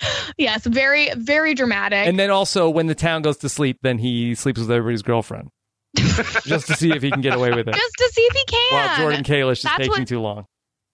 yes, 0.38 0.64
very, 0.66 1.10
very 1.16 1.54
dramatic. 1.54 2.06
And 2.06 2.18
then 2.18 2.30
also, 2.30 2.68
when 2.70 2.86
the 2.86 2.94
town 2.94 3.22
goes 3.22 3.38
to 3.38 3.48
sleep, 3.48 3.78
then 3.82 3.98
he 3.98 4.34
sleeps 4.34 4.60
with 4.60 4.70
everybody's 4.70 5.02
girlfriend, 5.02 5.48
just 5.96 6.66
to 6.68 6.74
see 6.74 6.90
if 6.92 7.02
he 7.02 7.10
can 7.10 7.20
get 7.20 7.34
away 7.34 7.50
with 7.50 7.68
it. 7.68 7.74
just 7.74 7.94
to 7.98 8.10
see 8.12 8.22
if 8.22 8.32
he 8.34 8.44
can. 8.46 8.72
While 8.88 8.96
Jordan 8.98 9.24
Kalish 9.24 9.52
is 9.58 9.62
That's 9.62 9.76
taking 9.78 9.90
what- 9.92 10.08
too 10.08 10.20
long. 10.20 10.46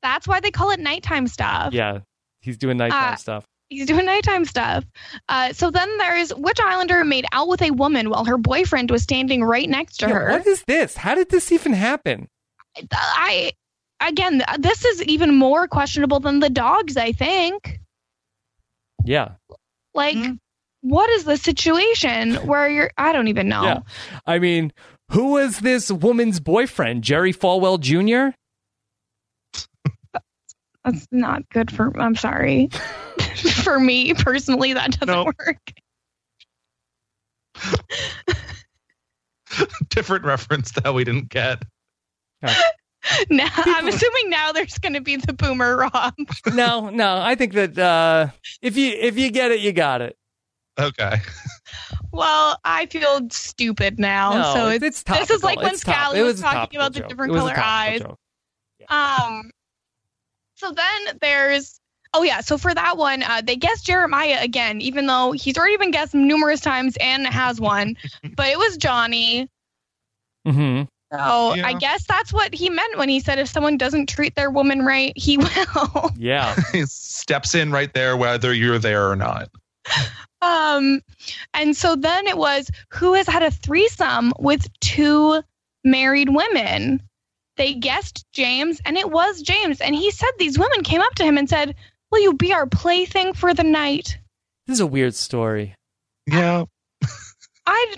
That's 0.03 0.29
why 0.29 0.41
they 0.41 0.51
call 0.51 0.71
it 0.71 0.81
nighttime 0.81 1.27
stuff. 1.27 1.73
Yeah, 1.73 2.01
he's 2.43 2.59
doing 2.59 2.77
nighttime 2.77 3.15
Uh, 3.15 3.17
stuff. 3.17 3.45
He's 3.71 3.87
doing 3.87 4.05
nighttime 4.05 4.45
stuff. 4.45 4.85
Uh, 5.31 5.55
so 5.55 5.71
then 5.71 5.89
there's 5.97 6.29
which 6.35 6.61
Islander 6.61 7.03
made 7.05 7.25
out 7.33 7.49
with 7.49 7.63
a 7.63 7.71
woman 7.71 8.11
while 8.11 8.27
her 8.27 8.37
boyfriend 8.37 8.91
was 8.91 9.03
standing 9.03 9.43
right 9.43 9.67
next 9.69 9.97
to 10.01 10.07
Yeah, 10.07 10.13
her. 10.13 10.31
what 10.33 10.47
is 10.47 10.63
this? 10.67 10.97
How 10.99 11.15
did 11.15 11.31
this 11.31 11.51
even 11.53 11.73
happen? 11.73 12.29
I 12.93 13.53
again, 14.07 14.43
this 14.59 14.85
is 14.85 15.03
even 15.05 15.35
more 15.35 15.67
questionable 15.69 16.21
than 16.21 16.41
the 16.41 16.51
dogs. 16.51 16.99
I 16.99 17.13
think. 17.13 17.81
Yeah, 19.05 19.33
Like, 19.95 20.17
mm-hmm. 20.17 20.35
what 20.81 21.09
is 21.11 21.25
the 21.25 21.37
situation 21.37 22.35
where 22.47 22.69
you're? 22.69 22.91
I 22.97 23.13
don't 23.13 23.29
even 23.29 23.49
know. 23.49 23.65
yeah. 23.65 23.79
I 24.27 24.39
mean, 24.39 24.73
who 25.11 25.33
was 25.33 25.61
this 25.61 25.91
woman's 25.91 26.41
boyfriend? 26.41 27.05
Jerry 27.05 27.33
Falwell 27.33 27.79
Jr. 27.79 28.35
That's 30.85 31.07
not 31.11 31.49
good 31.51 31.71
for. 31.71 31.99
I'm 31.99 32.15
sorry. 32.15 32.69
for 33.63 33.81
me 33.81 34.13
personally, 34.15 34.75
that 34.75 34.99
doesn't 35.01 35.15
Nope. 35.15 35.35
work. 35.39 35.59
Different 39.89 40.25
reference 40.25 40.73
that 40.73 40.93
we 40.95 41.05
didn't 41.05 41.29
get. 41.29 41.63
Now, 43.31 43.49
I'm 43.55 43.87
assuming 43.89 44.31
now 44.31 44.53
there's 44.53 44.79
going 44.79 44.95
to 44.95 45.01
be 45.01 45.17
the 45.17 45.33
boomer 45.35 45.77
Rob. 45.77 46.15
no, 46.55 46.89
no. 46.89 47.19
I 47.19 47.35
think 47.35 47.53
that 47.53 47.79
uh, 47.79 48.29
if 48.63 48.77
you 48.77 48.93
if 48.93 49.19
you 49.19 49.31
get 49.31 49.51
it, 49.51 49.61
you 49.61 49.73
got 49.73 50.01
it. 50.01 50.17
Okay. 50.79 51.21
Well, 52.13 52.59
I 52.65 52.87
feel 52.87 53.29
stupid 53.33 53.99
now. 53.99 54.35
No, 54.35 54.55
so 54.55 54.69
it's, 54.69 54.85
it's, 54.85 55.03
it's 55.09 55.19
this 55.29 55.31
is 55.31 55.43
like 55.43 55.57
when 55.57 55.73
It's 55.73 55.81
Scally 55.81 56.21
it 56.21 56.23
was, 56.23 56.41
talking 56.41 56.79
topical 56.79 56.81
about 56.81 56.93
the 56.95 57.01
different 57.09 57.33
It 57.33 57.35
was 57.35 57.51
a 57.51 57.55
color 57.55 57.65
eyes. 57.67 58.01
joke. 58.01 58.19
Um. 58.89 59.51
So 60.55 60.71
then 60.71 61.19
there's. 61.21 61.81
Oh 62.13 62.23
yeah. 62.23 62.41
So 62.41 62.57
for 62.57 62.73
that 62.73 62.97
one, 62.97 63.25
uh, 63.25 63.41
they 63.45 63.57
guessed 63.57 63.85
Jeremiah 63.87 64.39
again, 64.41 64.81
even 64.81 65.07
though 65.07 65.33
he's 65.33 65.59
already 65.59 65.77
been 65.77 65.91
guessed 65.91 66.15
numerous 66.15 66.61
times 66.61 66.97
and 67.01 67.27
has 67.27 67.61
one. 67.61 67.97
but 68.37 68.47
it 68.47 68.59
was 68.59 68.77
Johnny. 68.77 69.49
Mhm. 70.47 70.87
So 71.13 71.55
Yeah. 71.55 71.67
I 71.67 71.75
guess 71.75 72.07
that's 72.07 72.33
what 72.33 72.53
he 72.55 72.71
meant 72.71 72.99
when 72.99 73.09
he 73.09 73.21
said 73.21 73.39
if 73.39 73.49
someone 73.49 73.77
doesn't 73.77 74.09
treat 74.09 74.35
their 74.35 74.51
woman 74.51 74.85
right, 74.85 75.13
he 75.17 75.39
will. 75.39 76.11
Yeah. 76.17 76.57
He 76.73 76.85
steps 76.87 77.55
in 77.55 77.71
right 77.73 77.93
there, 77.95 78.17
whether 78.17 78.53
you're 78.53 78.79
there 78.79 79.09
or 79.11 79.17
not. 79.17 79.49
Um, 80.43 81.01
and 81.55 81.77
so 81.77 81.95
then 81.97 82.27
it 82.27 82.37
was 82.37 82.71
who 82.91 83.15
has 83.15 83.27
had 83.27 83.43
a 83.43 83.51
threesome 83.51 84.33
with 84.39 84.67
two 84.81 85.43
married 85.85 86.29
women? 86.31 87.01
They 87.57 87.75
guessed 87.75 88.25
James, 88.33 88.81
and 88.85 88.97
it 88.97 89.11
was 89.11 89.41
James. 89.41 89.81
And 89.81 89.95
he 89.95 90.11
said 90.11 90.29
these 90.39 90.59
women 90.59 90.83
came 90.83 91.01
up 91.01 91.15
to 91.15 91.25
him 91.25 91.39
and 91.39 91.49
said, 91.49 91.77
Will 92.11 92.21
you 92.21 92.35
be 92.35 92.53
our 92.53 92.67
plaything 92.67 93.33
for 93.33 93.55
the 93.55 93.63
night? 93.63 94.19
This 94.67 94.75
is 94.75 94.81
a 94.81 94.87
weird 94.87 95.15
story. 95.15 95.75
Yeah. 96.27 96.65
I, 97.67 97.95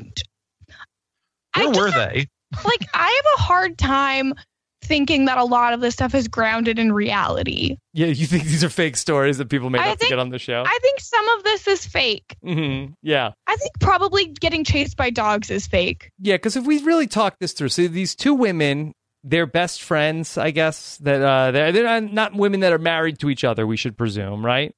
I 1.54 1.64
Where 1.64 1.68
just 1.68 1.80
were 1.80 1.90
have- 1.90 2.12
they? 2.12 2.26
Like, 2.64 2.86
I 2.94 3.06
have 3.08 3.38
a 3.38 3.42
hard 3.42 3.78
time 3.78 4.34
thinking 4.82 5.24
that 5.24 5.36
a 5.38 5.44
lot 5.44 5.72
of 5.72 5.80
this 5.80 5.94
stuff 5.94 6.14
is 6.14 6.28
grounded 6.28 6.78
in 6.78 6.92
reality. 6.92 7.76
Yeah, 7.92 8.06
you 8.06 8.26
think 8.26 8.44
these 8.44 8.62
are 8.62 8.68
fake 8.68 8.96
stories 8.96 9.38
that 9.38 9.48
people 9.48 9.68
made 9.70 9.80
I 9.80 9.90
up 9.90 9.98
to 9.98 10.06
get 10.06 10.18
on 10.20 10.28
the 10.30 10.38
show? 10.38 10.62
I 10.64 10.78
think 10.80 11.00
some 11.00 11.28
of 11.30 11.42
this 11.44 11.66
is 11.66 11.84
fake. 11.86 12.36
hmm 12.42 12.86
Yeah. 13.02 13.32
I 13.48 13.56
think 13.56 13.72
probably 13.80 14.26
getting 14.26 14.62
chased 14.62 14.96
by 14.96 15.10
dogs 15.10 15.50
is 15.50 15.66
fake. 15.66 16.10
Yeah, 16.20 16.34
because 16.34 16.56
if 16.56 16.64
we 16.66 16.78
really 16.84 17.06
talk 17.08 17.38
this 17.40 17.52
through, 17.52 17.70
see, 17.70 17.88
these 17.88 18.14
two 18.14 18.34
women, 18.34 18.92
they're 19.24 19.46
best 19.46 19.82
friends, 19.82 20.38
I 20.38 20.52
guess. 20.52 20.98
That 20.98 21.20
uh, 21.20 21.50
they're 21.50 21.72
they're 21.72 22.00
not, 22.00 22.12
not 22.12 22.34
women 22.36 22.60
that 22.60 22.72
are 22.72 22.78
married 22.78 23.18
to 23.20 23.30
each 23.30 23.42
other. 23.42 23.66
We 23.66 23.76
should 23.76 23.96
presume, 23.98 24.46
right? 24.46 24.72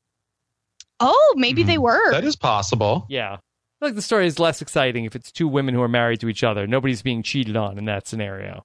Oh, 1.00 1.34
maybe 1.36 1.62
they 1.64 1.76
Mhm. 1.76 1.82
were. 1.82 2.10
That 2.12 2.24
is 2.24 2.34
possible. 2.36 3.04
Yeah. 3.10 3.36
I 3.80 3.84
feel 3.84 3.88
like 3.90 3.96
the 3.96 4.02
story 4.02 4.26
is 4.26 4.38
less 4.38 4.60
exciting 4.60 5.04
if 5.04 5.14
it's 5.14 5.30
two 5.30 5.46
women 5.48 5.74
who 5.74 5.82
are 5.82 5.88
married 5.88 6.20
to 6.20 6.28
each 6.28 6.42
other. 6.42 6.66
Nobody's 6.66 7.02
being 7.02 7.22
cheated 7.22 7.56
on 7.56 7.78
in 7.78 7.84
that 7.84 8.08
scenario. 8.08 8.64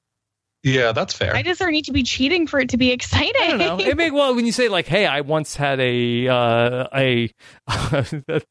Yeah, 0.63 0.93
that's 0.93 1.13
fair. 1.13 1.33
Why 1.33 1.41
does 1.41 1.57
there 1.57 1.69
need 1.69 1.85
to 1.85 1.91
be 1.91 2.03
cheating 2.03 2.47
for 2.47 2.57
it 2.59 2.69
to 2.69 2.77
be 2.77 2.91
exciting? 2.91 3.35
I 3.41 3.47
don't 3.57 3.79
know. 3.79 3.85
It 3.85 3.97
may 3.97 4.11
well 4.11 4.33
when 4.33 4.45
you 4.45 4.53
say 4.53 4.69
like, 4.69 4.87
"Hey, 4.87 5.05
I 5.05 5.19
once 5.19 5.57
had 5.57 5.79
a 5.81 6.27
uh, 6.29 6.87
a 6.95 7.29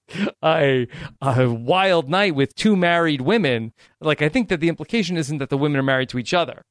a 0.43 0.87
a 1.23 1.49
wild 1.51 2.11
night 2.11 2.35
with 2.35 2.55
two 2.55 2.77
married 2.77 3.23
women." 3.23 3.73
Like, 4.01 4.21
I 4.21 4.29
think 4.29 4.51
that 4.51 4.61
the 4.61 4.69
implication 4.69 5.17
isn't 5.17 5.39
that 5.39 5.49
the 5.49 5.57
women 5.57 5.79
are 5.81 5.83
married 5.85 6.11
to 6.11 6.19
each 6.19 6.35
other. 6.35 6.63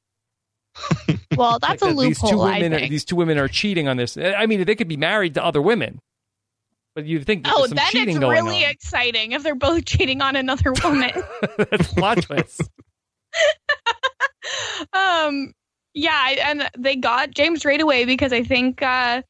well, 1.36 1.58
that's 1.60 1.82
Like 1.82 1.90
a 1.90 1.94
that 1.96 2.00
these 2.00 2.18
two 2.20 2.26
loophole. 2.26 2.42
I 2.42 2.58
women, 2.58 2.74
are, 2.74 2.78
think. 2.78 2.90
these 2.90 3.04
two 3.04 3.16
women 3.16 3.36
are 3.36 3.48
cheating 3.48 3.88
on 3.88 3.96
this. 3.96 4.16
I 4.16 4.46
mean, 4.46 4.64
they 4.64 4.74
could 4.76 4.88
be 4.88 4.96
married 4.96 5.34
to 5.34 5.44
other 5.44 5.60
women, 5.60 5.98
but 6.94 7.06
you'd 7.06 7.24
think 7.24 7.44
that 7.44 7.54
oh, 7.56 7.66
some 7.66 7.76
then 7.76 7.86
cheating 7.86 8.16
it's 8.16 8.18
going 8.18 8.44
really 8.44 8.64
on. 8.64 8.70
exciting 8.70 9.32
if 9.32 9.42
they're 9.42 9.54
both 9.54 9.84
cheating 9.84 10.20
on 10.20 10.36
another 10.36 10.72
woman. 10.84 11.10
That's 11.56 11.92
plot 11.94 12.22
twist. 12.22 12.62
um, 14.92 15.52
yeah, 15.94 16.34
and 16.46 16.68
they 16.78 16.96
got 16.96 17.32
James 17.32 17.64
right 17.64 17.80
away 17.80 18.04
because 18.04 18.32
I 18.32 18.42
think, 18.42 18.82
uh, 18.82 19.22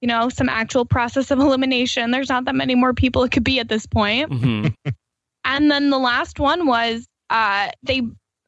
you 0.00 0.08
know, 0.08 0.28
some 0.28 0.48
actual 0.48 0.84
process 0.84 1.30
of 1.30 1.38
elimination. 1.38 2.10
There's 2.10 2.28
not 2.28 2.44
that 2.44 2.54
many 2.54 2.74
more 2.74 2.92
people 2.92 3.22
it 3.24 3.32
could 3.32 3.44
be 3.44 3.60
at 3.60 3.68
this 3.68 3.86
point. 3.86 4.32
hmm 4.32 4.66
And 5.44 5.70
then 5.70 5.90
the 5.90 5.98
last 5.98 6.38
one 6.38 6.66
was 6.66 7.06
uh, 7.30 7.70
they. 7.82 8.02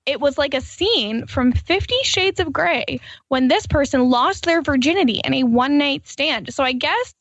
It 0.06 0.20
was 0.20 0.36
like 0.36 0.52
a 0.52 0.60
scene 0.60 1.26
from 1.26 1.52
Fifty 1.52 1.96
Shades 2.02 2.38
of 2.38 2.52
Grey 2.52 3.00
when 3.28 3.48
this 3.48 3.66
person 3.66 4.10
lost 4.10 4.44
their 4.44 4.60
virginity 4.60 5.22
in 5.24 5.32
a 5.32 5.44
one 5.44 5.78
night 5.78 6.06
stand. 6.06 6.52
So 6.52 6.62
I 6.62 6.72
guess 6.72 7.14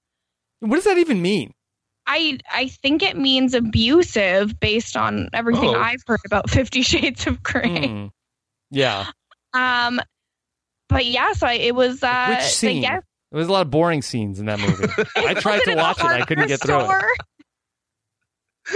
What 0.63 0.75
does 0.77 0.85
that 0.85 0.97
even 0.97 1.21
mean? 1.21 1.51
I 2.07 2.37
I 2.51 2.67
think 2.67 3.01
it 3.03 3.17
means 3.17 3.53
abusive 3.53 4.59
based 4.59 4.95
on 4.97 5.29
everything 5.33 5.69
Oh. 5.69 5.79
I've 5.79 6.01
heard 6.07 6.19
about 6.25 6.49
Fifty 6.49 6.81
Shades 6.81 7.27
of 7.27 7.41
Grey. 7.43 7.87
Hmm. 7.87 8.07
Yeah. 8.71 9.07
Um, 9.53 9.99
but 10.89 11.05
yeah, 11.05 11.33
so 11.33 11.47
I, 11.47 11.53
it 11.53 11.75
was 11.75 12.01
uh, 12.03 12.27
Which 12.37 12.43
scene? 12.43 12.81
guess- 12.81 13.03
There 13.31 13.39
was 13.39 13.47
a 13.47 13.51
lot 13.51 13.61
of 13.61 13.71
boring 13.71 14.01
scenes 14.01 14.39
in 14.39 14.45
that 14.47 14.59
movie. 14.59 14.85
I 15.15 15.33
tried 15.33 15.61
to 15.65 15.75
watch 15.75 15.99
it. 15.99 16.05
I 16.05 16.21
couldn't 16.25 16.47
get 16.47 16.61
through 16.61 16.81
it. 16.81 17.17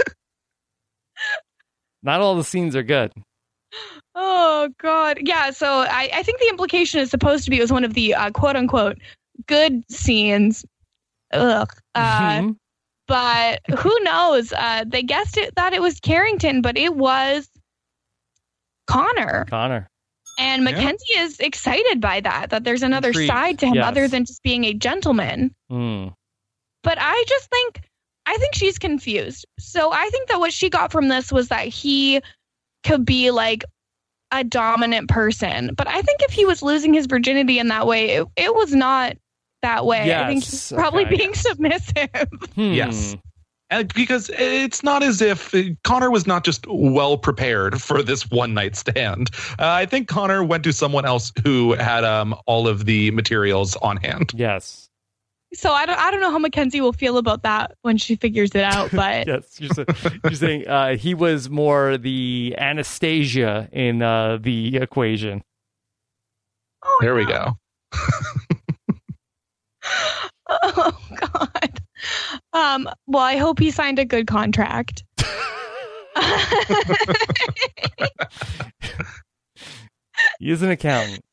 Not 2.02 2.20
all 2.20 2.36
the 2.36 2.44
scenes 2.44 2.76
are 2.76 2.82
good. 2.82 3.12
Oh 4.14 4.68
God, 4.80 5.18
yeah. 5.22 5.50
So 5.50 5.66
I, 5.80 6.10
I 6.14 6.22
think 6.22 6.38
the 6.40 6.48
implication 6.48 7.00
is 7.00 7.10
supposed 7.10 7.44
to 7.44 7.50
be 7.50 7.58
it 7.58 7.62
was 7.62 7.72
one 7.72 7.84
of 7.84 7.94
the 7.94 8.14
uh, 8.14 8.30
quote 8.30 8.56
unquote 8.56 8.98
good 9.46 9.82
scenes. 9.90 10.64
Ugh. 11.32 11.70
Uh, 11.94 12.40
Mhm. 12.40 12.56
but 13.06 13.60
who 13.78 13.98
knows? 14.00 14.52
Uh, 14.52 14.84
they 14.86 15.02
guessed 15.02 15.36
it 15.36 15.54
that 15.56 15.72
it 15.72 15.82
was 15.82 16.00
Carrington, 16.00 16.62
but 16.62 16.76
it 16.76 16.94
was 16.94 17.48
Connor. 18.86 19.44
Connor. 19.48 19.90
And 20.38 20.62
Yeah. 20.62 20.70
Mackenzie 20.70 21.14
is 21.18 21.40
excited 21.40 22.00
by 22.00 22.20
that. 22.20 22.50
That 22.50 22.64
there's 22.64 22.82
another 22.82 23.08
Intrigued, 23.08 23.32
side 23.32 23.58
to 23.58 23.66
him 23.66 23.74
yes. 23.76 23.86
other 23.86 24.08
than 24.08 24.24
just 24.24 24.42
being 24.42 24.64
a 24.64 24.72
gentleman. 24.72 25.54
Mm. 25.70 26.14
But 26.82 26.98
I 27.00 27.24
just 27.28 27.50
think 27.50 27.80
I 28.26 28.36
think 28.36 28.54
she's 28.54 28.78
confused. 28.78 29.46
So 29.58 29.90
I 29.90 30.06
think 30.10 30.28
that 30.28 30.38
what 30.38 30.52
she 30.52 30.68
got 30.68 30.92
from 30.92 31.08
this 31.08 31.32
was 31.32 31.48
that 31.48 31.66
he 31.66 32.20
could 32.84 33.06
be 33.06 33.30
like 33.30 33.64
a 34.30 34.44
dominant 34.44 35.08
person. 35.08 35.74
But 35.74 35.88
I 35.88 36.02
think 36.02 36.20
if 36.20 36.30
he 36.30 36.44
was 36.44 36.62
losing 36.62 36.92
his 36.92 37.06
virginity 37.06 37.58
in 37.58 37.68
that 37.68 37.86
way, 37.86 38.10
it, 38.10 38.28
it 38.36 38.54
was 38.54 38.74
not 38.74 39.16
that 39.62 39.86
way. 39.86 40.14
I 40.14 40.28
think 40.28 40.44
he's 40.44 40.72
probably 40.72 41.04
okay. 41.06 41.16
being 41.16 41.34
submissive. 41.34 42.08
Hmm. 42.54 42.72
Yes. 42.72 43.16
And 43.70 43.92
because 43.92 44.30
it's 44.32 44.82
not 44.82 45.02
as 45.02 45.20
if 45.20 45.54
Connor 45.84 46.10
was 46.10 46.26
not 46.26 46.42
just 46.42 46.66
well 46.68 47.18
prepared 47.18 47.82
for 47.82 48.02
this 48.02 48.30
one 48.30 48.54
night 48.54 48.76
stand. 48.76 49.30
Uh, 49.58 49.68
I 49.68 49.84
think 49.84 50.08
Connor 50.08 50.42
went 50.42 50.64
to 50.64 50.72
someone 50.72 51.04
else 51.04 51.32
who 51.44 51.74
had 51.74 52.02
um, 52.02 52.34
all 52.46 52.66
of 52.66 52.86
the 52.86 53.10
materials 53.10 53.76
on 53.76 53.98
hand. 53.98 54.32
Yes. 54.34 54.88
So 55.54 55.72
I 55.72 55.86
don't 55.86 55.98
I 55.98 56.10
don't 56.10 56.20
know 56.20 56.30
how 56.30 56.38
Mackenzie 56.38 56.80
will 56.80 56.92
feel 56.92 57.18
about 57.18 57.42
that 57.42 57.74
when 57.82 57.96
she 57.98 58.16
figures 58.16 58.50
it 58.54 58.64
out. 58.64 58.90
But 58.92 59.26
Yes. 59.26 59.60
You're, 59.60 59.70
sa- 59.70 60.10
you're 60.24 60.32
saying 60.34 60.66
uh, 60.66 60.96
he 60.96 61.14
was 61.14 61.50
more 61.50 61.98
the 61.98 62.54
Anastasia 62.58 63.68
in 63.72 64.02
uh, 64.02 64.38
the 64.40 64.76
equation. 64.76 65.42
oh, 66.84 66.98
There 67.00 67.14
we 67.14 67.26
go. 67.26 67.58
Oh 70.50 70.98
God. 71.14 71.80
Um. 72.54 72.88
Well, 73.06 73.22
I 73.22 73.36
hope 73.36 73.58
he 73.58 73.70
signed 73.70 73.98
a 73.98 74.06
good 74.06 74.26
contract. 74.26 75.04
He 80.40 80.50
is 80.50 80.62
an 80.62 80.70
accountant. 80.70 81.24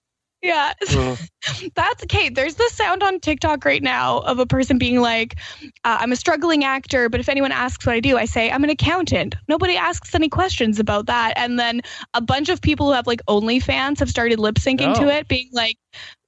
Yeah. 0.45 0.73
Ugh. 0.91 1.17
That's 1.75 2.03
okay. 2.03 2.29
There's 2.29 2.55
this 2.55 2.73
sound 2.73 3.03
on 3.03 3.19
TikTok 3.19 3.65
right 3.65 3.81
now 3.81 4.19
of 4.19 4.39
a 4.39 4.45
person 4.45 4.77
being 4.77 4.99
like, 5.01 5.35
uh, 5.83 5.97
I'm 5.99 6.11
a 6.11 6.15
struggling 6.15 6.63
actor, 6.63 7.09
but 7.09 7.19
if 7.19 7.29
anyone 7.29 7.51
asks 7.51 7.85
what 7.85 7.95
I 7.95 7.99
do, 7.99 8.17
I 8.17 8.25
say 8.25 8.51
I'm 8.51 8.63
an 8.63 8.69
accountant. 8.69 9.35
Nobody 9.47 9.75
asks 9.75 10.13
any 10.15 10.29
questions 10.29 10.79
about 10.79 11.05
that. 11.07 11.33
And 11.35 11.57
then 11.59 11.81
a 12.13 12.21
bunch 12.21 12.49
of 12.49 12.61
people 12.61 12.87
who 12.87 12.93
have 12.93 13.07
like 13.07 13.21
OnlyFans 13.27 13.99
have 13.99 14.09
started 14.09 14.39
lip 14.39 14.55
syncing 14.55 14.95
Oh. 14.95 15.01
to 15.01 15.09
it, 15.09 15.27
being 15.27 15.49
like, 15.51 15.77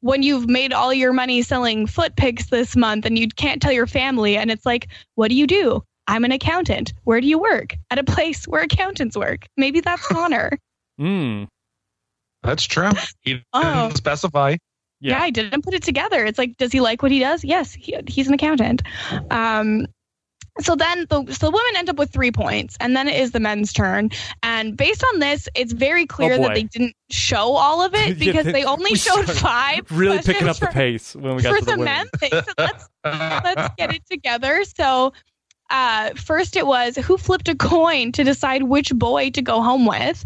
when 0.02 0.23
you've 0.23 0.48
made 0.48 0.73
all 0.73 0.94
your 0.94 1.14
money 1.14 1.41
selling 1.41 1.85
foot 1.88 2.15
pics 2.15 2.48
this 2.48 2.76
month 2.76 3.06
and 3.06 3.18
you 3.18 3.27
can't 3.27 3.61
tell 3.61 3.72
your 3.72 3.88
family, 3.88 4.38
and 4.38 4.49
it's 4.52 4.65
like, 4.65 4.88
what 5.15 5.30
do 5.30 5.35
you 5.35 5.48
do? 5.48 5.84
I'm 6.07 6.23
an 6.23 6.31
accountant. 6.31 6.94
Where 7.03 7.19
do 7.19 7.27
you 7.27 7.38
work? 7.38 7.76
At 7.91 7.99
a 7.99 8.03
place 8.03 8.45
where 8.48 8.61
accountants 8.61 9.18
work. 9.18 9.45
Maybe 9.57 9.81
that's 9.81 10.07
Connor. 10.07 10.57
Mm. 10.99 11.48
That's 12.47 12.63
true. 12.63 12.89
He 13.21 13.33
didn't 13.33 13.45
Oh. 13.53 13.91
specify. 13.93 14.55
Yeah. 14.99 15.17
Yeah. 15.17 15.21
I 15.21 15.29
didn't 15.29 15.63
put 15.63 15.73
it 15.75 15.83
together. 15.83 16.25
It's 16.25 16.39
like, 16.39 16.57
does 16.57 16.71
he 16.71 16.81
like 16.81 17.03
what 17.03 17.11
he 17.11 17.19
does? 17.19 17.43
Yes, 17.43 17.73
he, 17.73 17.95
he's 18.07 18.27
an 18.27 18.33
accountant. 18.33 18.81
Um, 19.29 19.85
so 20.59 20.75
then 20.75 21.05
the 21.09 21.23
so 21.31 21.45
the 21.45 21.51
women 21.51 21.71
end 21.75 21.87
up 21.89 21.97
with 21.97 22.11
three 22.11 22.31
points, 22.31 22.77
and 22.79 22.95
then 22.95 23.07
it 23.07 23.19
is 23.19 23.29
the 23.29 23.39
men's 23.39 23.71
turn. 23.71 24.09
And 24.41 24.75
based 24.75 25.03
on 25.13 25.19
this, 25.19 25.47
it's 25.53 25.71
very 25.71 26.07
clear 26.07 26.33
Oh, 26.33 26.37
that 26.41 26.55
they 26.55 26.63
didn't 26.63 26.95
show 27.11 27.55
all 27.55 27.83
of 27.85 27.93
it 27.93 28.07
Yeah, 28.17 28.25
because 28.25 28.45
they- 28.45 28.51
they 28.53 28.63
only 28.63 28.95
showed 29.07 29.25
five. 29.29 29.81
Really 29.91 30.17
picking 30.17 30.45
questions 30.45 30.63
up 30.63 30.69
the 30.69 30.73
pace 30.73 31.15
when 31.15 31.35
we 31.35 31.43
got 31.43 31.53
for 31.53 31.59
to 31.59 31.65
the, 31.65 31.71
the, 31.73 31.77
women. 31.77 31.85
men 31.93 32.07
thing. 32.17 32.31
So 32.31 32.53
let's 32.57 32.89
let's 33.03 33.75
get 33.77 33.93
it 33.93 34.01
together. 34.09 34.63
So 34.75 35.13
uh, 35.69 36.11
first 36.15 36.55
it 36.55 36.65
was 36.65 36.95
who 36.95 37.17
flipped 37.19 37.49
a 37.49 37.55
coin 37.55 38.11
to 38.13 38.23
decide 38.23 38.63
which 38.63 38.91
boy 38.95 39.29
to 39.31 39.43
go 39.43 39.61
home 39.61 39.85
with, 39.85 40.25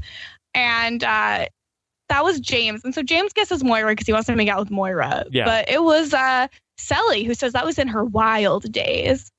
and 0.54 1.04
uh, 1.04 1.48
that 2.12 2.26
was 2.26 2.42
James. 2.42 2.84
And 2.84 2.94
so 2.94 3.02
James 3.02 3.32
guesses 3.32 3.64
Moira 3.64 3.94
because 3.94 4.06
he 4.06 4.12
wants 4.12 4.28
to 4.28 4.36
make 4.36 4.50
out 4.50 4.60
with 4.60 4.70
Moira. 4.70 5.26
Yeah. 5.32 5.46
But 5.46 5.70
it 5.70 5.82
was 5.82 6.14
uh, 6.14 6.48
Cely 6.78 7.24
who 7.24 7.34
says 7.34 7.54
that 7.54 7.66
was 7.66 7.80
in 7.80 7.88
her 7.88 8.04
wild 8.04 8.70
days. 8.72 9.32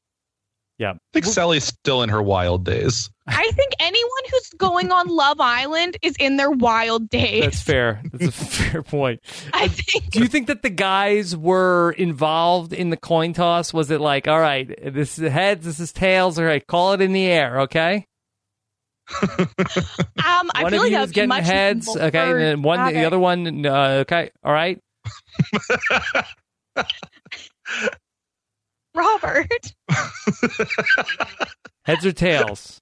Yeah. 0.79 0.93
I 0.93 0.99
think 1.13 1.27
Cely's 1.27 1.65
still 1.65 2.03
in 2.03 2.09
her 2.09 2.23
wild 2.23 2.65
days. 2.65 3.11
I 3.27 3.51
think 3.53 3.73
anyone 3.79 4.23
who's 4.31 4.49
going 4.57 4.91
on 4.91 5.07
Love 5.09 5.39
Island 5.39 5.99
is 6.01 6.17
in 6.19 6.39
their 6.39 6.51
wild 6.51 7.11
days. 7.11 7.45
That's 7.45 7.63
fair. 7.63 8.03
That's 8.11 8.27
a 8.27 8.45
fair 8.45 8.83
point. 8.83 9.21
I 9.53 9.69
think 9.69 10.11
Do 10.11 10.21
you 10.21 10.27
think 10.27 10.47
that 10.47 10.63
the 10.63 10.71
guys 10.71 11.37
were 11.37 11.93
involved 11.93 12.73
in 12.73 12.89
the 12.89 12.97
coin 12.97 13.35
toss? 13.35 13.75
Was 13.75 13.91
it 13.91 14.01
like, 14.01 14.27
all 14.27 14.41
right, 14.41 14.67
this 14.93 15.19
is 15.19 15.31
heads, 15.31 15.67
this 15.67 15.79
is 15.79 15.93
tails, 15.93 16.39
all 16.39 16.47
right, 16.47 16.67
call 16.67 16.95
it 16.95 17.03
in 17.03 17.13
the 17.13 17.27
air, 17.27 17.61
okay? 17.61 18.07
Um, 19.11 20.51
I 20.55 20.63
one 20.63 20.73
feel 20.73 20.81
of 20.81 20.85
like 20.85 20.91
you 20.91 20.97
that 20.97 21.05
is 21.05 21.13
getting 21.13 21.29
much 21.29 21.45
heads, 21.45 21.89
okay, 21.89 22.31
and 22.31 22.41
then 22.41 22.63
one, 22.63 22.93
the 22.93 23.05
other 23.05 23.19
one, 23.19 23.67
uh, 23.67 24.03
okay, 24.03 24.31
all 24.45 24.53
right. 24.53 24.79
Robert. 28.95 29.75
Heads 31.85 32.07
or 32.07 32.13
tails? 32.13 32.81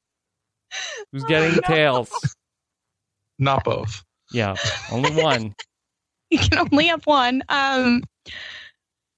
Who's 1.13 1.25
getting 1.25 1.55
no. 1.55 1.61
tails? 1.67 2.37
Not 3.39 3.65
both. 3.65 4.05
Yeah, 4.33 4.55
only 4.93 5.11
one. 5.23 5.55
you 6.31 6.39
can 6.39 6.59
only 6.59 6.87
have 6.87 7.07
one. 7.07 7.43
Um, 7.49 8.03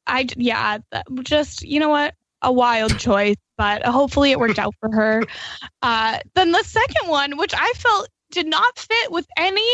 I 0.07 0.27
yeah, 0.37 0.79
just 1.23 1.63
you 1.63 1.81
know 1.81 1.89
what, 1.89 2.15
a 2.43 2.53
wild 2.53 2.99
choice, 2.99 3.37
but 3.57 3.85
hopefully 3.85 4.31
it 4.33 4.39
worked 4.39 4.59
out 4.59 4.75
for 4.81 4.91
her. 4.93 5.23
Uh, 5.83 6.19
then 6.37 6.53
the 6.53 6.63
second 6.63 7.09
one, 7.09 7.37
which 7.37 7.53
I 7.57 7.73
felt 7.73 8.09
did 8.31 8.47
not 8.47 8.79
fit 8.79 9.11
with 9.11 9.27
any 9.37 9.69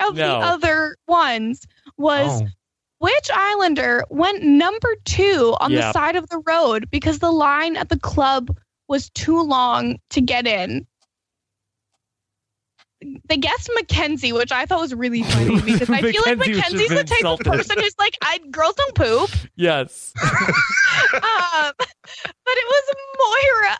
of 0.00 0.14
No. 0.16 0.26
the 0.40 0.46
other 0.46 0.96
ones, 1.06 1.60
was 1.98 2.42
Oh. 2.42 2.46
which 2.98 3.30
Islander 3.32 4.04
went 4.08 4.42
number 4.42 4.88
two 5.04 5.54
on 5.60 5.72
the 5.72 5.92
side 5.92 6.16
of 6.16 6.26
the 6.30 6.42
road 6.46 6.88
because 6.90 7.18
the 7.18 7.30
line 7.30 7.76
at 7.76 7.90
the 7.90 7.98
club 7.98 8.56
was 8.88 9.10
too 9.10 9.42
long 9.42 9.98
to 10.10 10.22
get 10.22 10.46
in. 10.46 10.86
They 13.28 13.36
guessed 13.36 13.70
Mackenzie, 13.74 14.32
which 14.32 14.52
I 14.52 14.66
thought 14.66 14.80
was 14.80 14.94
really 14.94 15.22
funny 15.22 15.60
because 15.64 15.90
I 15.90 16.00
feel 16.02 16.22
like 16.26 16.38
Mackenzie 16.38 16.54
should 16.54 16.62
have 16.62 16.72
Mackenzie's 16.72 16.88
the 16.88 17.04
type 17.04 17.18
insulted. 17.20 17.46
of 17.46 17.52
person 17.54 17.78
who's 17.80 17.94
like, 17.98 18.16
I 18.22 18.38
girls 18.50 18.74
don't 18.74 18.94
poop. 18.94 19.30
Yes. 19.56 20.12
Um, 21.14 21.72
but 21.76 21.86
it 22.46 22.66
was 22.68 22.94
Moira. 23.18 23.76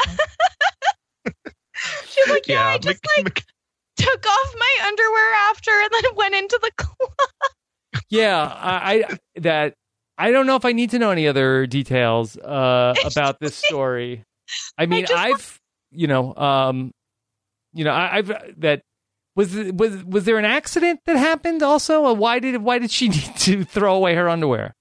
She's 2.09 2.28
like, 2.28 2.46
yeah, 2.48 2.66
I 2.66 2.78
just 2.78 3.02
Mc- 3.05 3.16
like 3.16 3.24
Mc- 3.36 3.44
took 3.96 4.26
off 4.26 4.55
my 4.59 4.86
underwear 4.86 5.34
after 5.48 5.70
and 5.70 5.90
then 5.92 6.14
went 6.16 6.34
into 6.34 6.59
the 6.62 6.70
club. 6.76 7.10
Yeah, 8.09 8.42
I, 8.42 9.05
I 9.05 9.18
that 9.40 9.74
I 10.18 10.30
don't 10.32 10.46
know 10.46 10.56
if 10.56 10.64
I 10.64 10.72
need 10.72 10.90
to 10.90 10.98
know 10.98 11.10
any 11.10 11.28
other 11.28 11.66
details 11.66 12.36
uh, 12.36 12.94
about 13.05 13.38
this 13.40 13.56
story. 13.56 14.24
I 14.78 14.86
mean, 14.86 15.06
just 15.06 15.14
I've 15.14 15.60
you 15.90 16.06
know, 16.06 16.34
um, 16.34 16.92
you 17.72 17.84
know, 17.84 17.92
I, 17.92 18.18
I've 18.18 18.28
that 18.59 18.82
was 19.36 19.55
was 19.55 20.05
was 20.05 20.24
there 20.24 20.39
an 20.39 20.44
accident 20.44 21.01
that 21.06 21.16
happened 21.16 21.62
also? 21.62 22.12
Why 22.15 22.39
did 22.39 22.59
why 22.59 22.78
did 22.78 22.90
she 22.90 23.09
need 23.11 23.36
to 23.39 23.65
throw 23.65 23.94
away 23.94 24.15
her 24.15 24.28
underwear? 24.28 24.74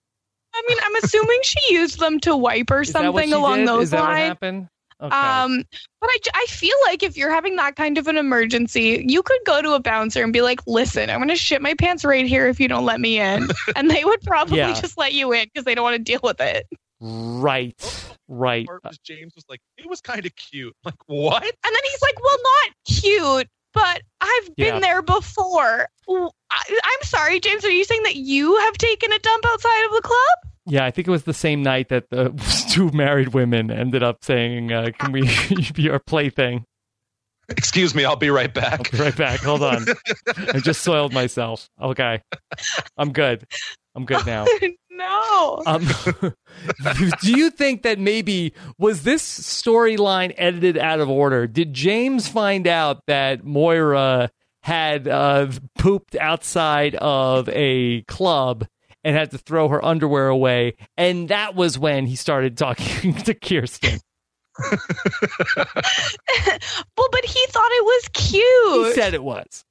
I 0.56 0.62
mean, 0.68 0.78
I'm 0.84 0.96
assuming 1.04 1.40
she 1.44 1.74
used 1.74 2.00
them 2.00 2.20
to 2.22 2.38
wipe 2.38 2.70
or 2.70 2.82
Is 2.82 2.94
that 2.94 3.00
what 3.00 3.06
something 3.24 3.30
she 3.30 3.34
along 3.34 3.58
did? 3.60 3.68
those 3.70 3.84
Is 3.86 3.90
that 3.92 4.02
what 4.02 4.10
lines. 4.10 4.28
happened? 4.28 4.68
Okay. 5.02 5.16
Um, 5.18 5.64
but 6.00 6.10
I, 6.10 6.18
j- 6.24 6.32
I 6.36 6.46
feel 6.48 6.76
like 6.86 7.02
if 7.04 7.18
you're 7.18 7.32
having 7.32 7.56
that 7.58 7.76
kind 7.76 7.98
of 7.98 8.08
an 8.08 8.18
emergency, 8.18 9.04
you 9.08 9.22
could 9.24 9.40
go 9.46 9.62
to 9.62 9.72
a 9.74 9.80
bouncer 9.82 10.24
and 10.24 10.32
be 10.32 10.42
like, 10.42 10.62
listen, 10.68 11.10
I'm 11.10 11.18
going 11.18 11.28
to 11.30 11.36
shit 11.36 11.62
my 11.62 11.74
pants 11.74 12.06
right 12.06 12.26
here 12.26 12.48
if 12.48 12.60
you 12.60 12.68
don't 12.70 12.86
let 12.86 13.02
me 13.02 13.20
in. 13.20 13.50
and 13.76 13.90
they 13.90 14.06
would 14.06 14.22
probably 14.22 14.60
Yeah. 14.60 14.74
just 14.80 14.98
let 14.98 15.12
you 15.12 15.34
in 15.34 15.46
because 15.46 15.66
they 15.66 15.74
don't 15.76 15.84
want 15.84 15.96
to 15.98 16.04
deal 16.04 16.20
with 16.24 16.40
it. 16.40 16.68
right, 17.02 17.76
right. 18.28 18.68
was 18.84 18.98
James 19.00 19.34
was 19.36 19.44
like, 19.50 19.60
it 19.78 19.88
was 19.90 20.00
kind 20.02 20.26
of 20.26 20.34
cute. 20.36 20.74
Like, 20.86 20.96
what? 21.08 21.44
And 21.44 21.52
then 21.64 21.82
he's 21.84 22.02
like, 22.02 22.16
well, 22.22 22.38
not 22.44 22.76
cute, 23.02 23.48
but 23.74 24.02
I've 24.22 24.56
been 24.56 24.76
Yeah. 24.76 24.80
there 24.80 25.02
before. 25.02 25.88
I'm 26.10 27.02
sorry, 27.04 27.40
James, 27.40 27.66
are 27.66 27.72
you 27.72 27.84
saying 27.84 28.04
that 28.04 28.16
you 28.16 28.56
have 28.58 28.74
taken 28.78 29.12
a 29.12 29.20
dump 29.20 29.46
outside 29.48 29.86
of 29.86 29.92
the 29.92 30.02
club? 30.02 30.54
Yeah, 30.66 30.86
I 30.86 30.92
think 30.92 31.08
it 31.08 31.12
was 31.12 31.24
the 31.24 31.34
same 31.34 31.62
night 31.62 31.90
that 31.90 32.10
the 32.10 32.30
two 32.72 32.90
married 32.92 33.30
women 33.30 33.70
ended 33.72 34.02
up 34.04 34.24
saying, 34.24 34.72
uh, 34.72 34.92
"Can 34.98 35.12
we 35.12 35.22
be 35.74 35.90
our 35.90 36.00
plaything?" 36.00 36.66
Excuse 37.50 37.94
me, 37.94 38.06
I'll 38.06 38.16
be 38.16 38.30
right 38.30 38.56
I'll 38.58 38.62
back. 38.78 38.92
be 38.92 38.98
right 38.98 39.16
back. 39.16 39.42
Hold 39.42 39.64
on. 39.64 39.86
I 40.54 40.60
just 40.60 40.82
soiled 40.82 41.12
myself. 41.12 41.68
Okay. 41.82 42.22
I'm 42.98 43.12
good. 43.12 43.46
I'm 43.96 44.06
good 44.06 44.26
now. 44.26 44.46
no. 44.96 45.62
Um, 45.66 45.88
do 47.22 47.32
you 47.32 47.50
think 47.50 47.84
that 47.84 48.00
maybe 48.00 48.54
was 48.78 49.04
this 49.04 49.24
storyline 49.24 50.34
edited 50.38 50.78
out 50.78 51.00
of 51.00 51.10
order? 51.10 51.48
Did 51.48 51.74
James 51.74 52.28
find 52.28 52.68
out 52.68 53.02
that 53.08 53.44
Moira 53.44 54.30
had 54.62 55.08
uh, 55.08 55.52
pooped 55.78 56.16
outside 56.16 56.96
of 56.96 57.50
a 57.50 58.02
club 58.04 58.66
and 59.04 59.16
had 59.16 59.32
to 59.32 59.38
throw 59.38 59.68
her 59.68 59.84
underwear 59.84 60.28
away, 60.28 60.76
and 60.98 61.28
that 61.30 61.56
was 61.56 61.78
when 61.78 62.06
he 62.06 62.16
started 62.16 62.58
talking 62.58 63.14
to 63.26 63.34
Kierstan? 63.34 64.00
well, 64.70 64.78
but 67.12 67.26
he 67.26 67.46
thought 67.48 67.72
it 67.72 67.84
was 67.84 68.10
cute. 68.14 68.88
He 68.88 68.94
said 68.94 69.14
it 69.14 69.24
was. 69.24 69.66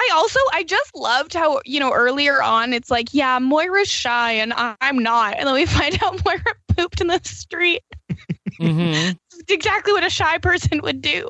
I 0.00 0.10
also 0.14 0.38
I 0.52 0.62
just 0.62 0.94
loved 0.94 1.34
how 1.34 1.60
you 1.64 1.80
know 1.80 1.92
earlier 1.92 2.40
on 2.40 2.72
it's 2.72 2.90
like 2.90 3.12
yeah 3.12 3.38
Moira's 3.40 3.88
shy 3.90 4.32
and 4.32 4.52
I- 4.52 4.76
I'm 4.80 4.98
not 5.00 5.34
and 5.36 5.46
then 5.46 5.54
we 5.54 5.66
find 5.78 6.00
out 6.02 6.24
Moira 6.24 6.54
pooped 6.76 7.00
in 7.00 7.08
the 7.08 7.20
street. 7.24 7.82
hmm 8.60 9.10
exactly 9.48 9.92
what 9.92 10.04
a 10.04 10.10
shy 10.10 10.38
person 10.38 10.80
would 10.82 11.00
do. 11.00 11.28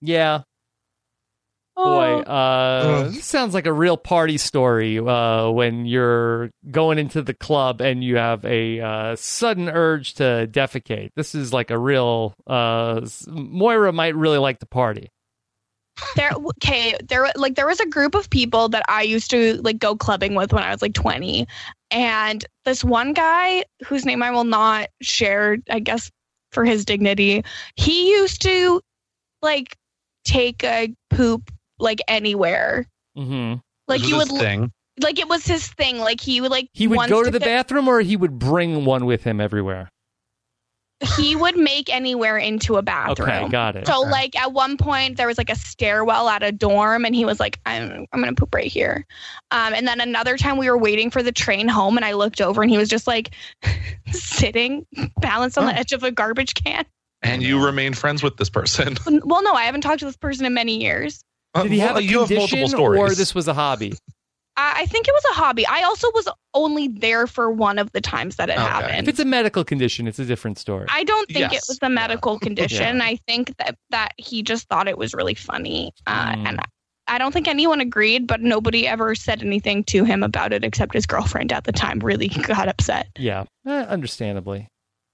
Yeah. 0.00 0.42
Boy, 1.74 2.22
Oh. 2.26 2.30
uh, 2.30 3.02
this 3.08 3.24
sounds 3.24 3.54
like 3.54 3.66
a 3.66 3.72
real 3.72 3.96
party 3.96 4.36
story 4.36 4.98
uh, 4.98 5.48
when 5.48 5.86
you're 5.86 6.50
going 6.70 6.98
into 6.98 7.22
the 7.22 7.32
club 7.32 7.80
and 7.80 8.04
you 8.04 8.16
have 8.16 8.44
a 8.44 8.78
uh, 8.80 9.16
sudden 9.16 9.70
urge 9.70 10.12
to 10.14 10.46
defecate. 10.52 11.12
This 11.16 11.34
is 11.34 11.50
like 11.50 11.70
a 11.70 11.78
real. 11.78 12.34
Uh, 12.46 13.00
Moira 13.26 13.90
might 13.90 14.14
really 14.14 14.36
like 14.36 14.58
the 14.58 14.66
party. 14.66 15.08
There 16.16 16.32
okay 16.32 16.96
there 17.08 17.30
like 17.36 17.54
there 17.54 17.66
was 17.66 17.80
a 17.80 17.86
group 17.86 18.14
of 18.14 18.30
people 18.30 18.68
that 18.70 18.82
I 18.88 19.02
used 19.02 19.30
to 19.30 19.60
like 19.62 19.78
go 19.78 19.94
clubbing 19.96 20.34
with 20.34 20.52
when 20.52 20.62
I 20.62 20.70
was 20.70 20.82
like 20.82 20.94
20 20.94 21.46
and 21.90 22.44
this 22.64 22.82
one 22.82 23.12
guy 23.12 23.64
whose 23.86 24.04
name 24.04 24.22
I 24.22 24.30
will 24.30 24.44
not 24.44 24.88
share 25.02 25.58
I 25.70 25.80
guess 25.80 26.10
for 26.50 26.64
his 26.64 26.84
dignity 26.84 27.44
he 27.76 28.10
used 28.10 28.42
to 28.42 28.80
like 29.42 29.76
take 30.24 30.64
a 30.64 30.94
poop 31.10 31.50
like 31.78 32.00
anywhere 32.08 32.86
hmm 33.16 33.54
like 33.88 34.06
you 34.06 34.16
would 34.16 34.28
thing. 34.28 34.72
like 35.02 35.18
it 35.18 35.28
was 35.28 35.44
his 35.44 35.66
thing 35.66 35.98
like 35.98 36.20
he 36.20 36.40
would 36.40 36.50
like 36.50 36.68
He 36.72 36.86
would 36.86 36.96
wants 36.96 37.10
go 37.10 37.22
to 37.22 37.30
the 37.30 37.40
fit- 37.40 37.46
bathroom, 37.46 37.88
or 37.88 38.00
he 38.00 38.16
would 38.16 38.38
bring 38.38 38.84
one 38.84 39.04
with 39.04 39.24
him 39.24 39.40
everywhere. 39.40 39.90
He 41.16 41.34
would 41.36 41.56
make 41.56 41.88
anywhere 41.92 42.38
into 42.38 42.76
a 42.76 42.82
bathroom. 42.82 43.28
Okay, 43.30 43.48
got 43.48 43.76
it. 43.76 43.86
So 43.86 44.02
Okay. 44.02 44.10
like 44.10 44.36
at 44.36 44.52
one 44.52 44.76
point 44.76 45.16
there 45.16 45.26
was 45.26 45.38
like 45.38 45.50
a 45.50 45.56
stairwell 45.56 46.28
at 46.28 46.42
a 46.42 46.52
dorm 46.52 47.04
and 47.04 47.14
he 47.14 47.24
was 47.24 47.40
like 47.40 47.58
I'm 47.66 48.06
I'm 48.12 48.22
going 48.22 48.34
to 48.34 48.40
poop 48.40 48.54
right 48.54 48.70
here. 48.70 49.06
Um 49.50 49.74
and 49.74 49.86
then 49.86 50.00
another 50.00 50.36
time 50.36 50.56
we 50.58 50.70
were 50.70 50.78
waiting 50.78 51.10
for 51.10 51.22
the 51.22 51.32
train 51.32 51.68
home 51.68 51.96
and 51.96 52.04
I 52.04 52.12
looked 52.12 52.40
over 52.40 52.62
and 52.62 52.70
he 52.70 52.78
was 52.78 52.88
just 52.88 53.06
like 53.06 53.34
sitting 54.12 54.86
balanced 55.20 55.58
on 55.58 55.66
the 55.66 55.72
Oh. 55.72 55.76
edge 55.78 55.92
of 55.92 56.02
a 56.02 56.10
garbage 56.10 56.54
can. 56.54 56.84
And 57.22 57.42
you 57.42 57.64
remain 57.64 57.94
friends 57.94 58.22
with 58.22 58.36
this 58.36 58.50
person. 58.50 58.96
Well 59.24 59.42
no, 59.42 59.52
I 59.52 59.64
haven't 59.64 59.80
talked 59.82 60.00
to 60.00 60.04
this 60.06 60.16
person 60.16 60.46
in 60.46 60.54
many 60.54 60.80
years. 60.80 61.22
Did 61.54 61.70
he 61.70 61.78
have 61.80 61.94
Well, 61.96 61.98
a 62.02 62.06
you 62.06 62.20
have 62.20 62.30
multiple 62.30 62.48
condition 62.48 62.68
stories. 62.68 63.00
or 63.12 63.14
this 63.14 63.34
was 63.34 63.46
a 63.48 63.54
hobby? 63.54 63.94
I 64.56 64.82
I 64.82 64.86
think 64.86 65.08
it 65.08 65.12
was 65.14 65.24
a 65.32 65.34
hobby. 65.34 65.66
I 65.66 65.82
also 65.82 66.08
was 66.14 66.28
only 66.54 66.88
there 66.88 67.26
for 67.26 67.50
one 67.50 67.78
of 67.78 67.90
the 67.92 68.00
times 68.00 68.36
that 68.36 68.50
it 68.50 68.58
Okay. 68.58 68.98
If 68.98 69.08
it's 69.08 69.18
a 69.20 69.24
medical 69.24 69.64
condition, 69.64 70.06
it's 70.06 70.18
a 70.18 70.24
different 70.24 70.58
story. 70.58 70.86
I 70.88 71.04
don't 71.04 71.28
think 71.30 71.52
it 71.52 71.62
was 71.68 71.78
a 71.82 71.88
medical 71.88 72.38
condition. 72.46 72.98
Yeah. 72.98 73.04
I 73.04 73.18
think 73.26 73.56
that 73.58 73.76
that 73.90 74.10
he 74.18 74.42
just 74.42 74.68
thought 74.68 74.88
it 74.88 74.98
was 74.98 75.14
really 75.14 75.34
funny, 75.34 75.92
uh, 76.06 76.32
Mm. 76.34 76.46
and 76.48 76.60
I- 76.60 76.64
I 77.08 77.18
don't 77.18 77.32
think 77.32 77.48
anyone 77.48 77.80
agreed. 77.80 78.26
But 78.28 78.40
nobody 78.42 78.86
ever 78.86 79.14
said 79.16 79.42
anything 79.42 79.82
to 79.84 80.04
him 80.04 80.22
about 80.22 80.52
it, 80.52 80.62
except 80.64 80.94
his 80.94 81.04
girlfriend 81.04 81.52
at 81.52 81.64
the 81.64 81.72
time 81.72 81.98
really 81.98 82.28
got 82.46 82.68
upset. 82.68 83.08
yeah, 83.18 83.44
eh, 83.66 83.82
understandably. 83.88 84.68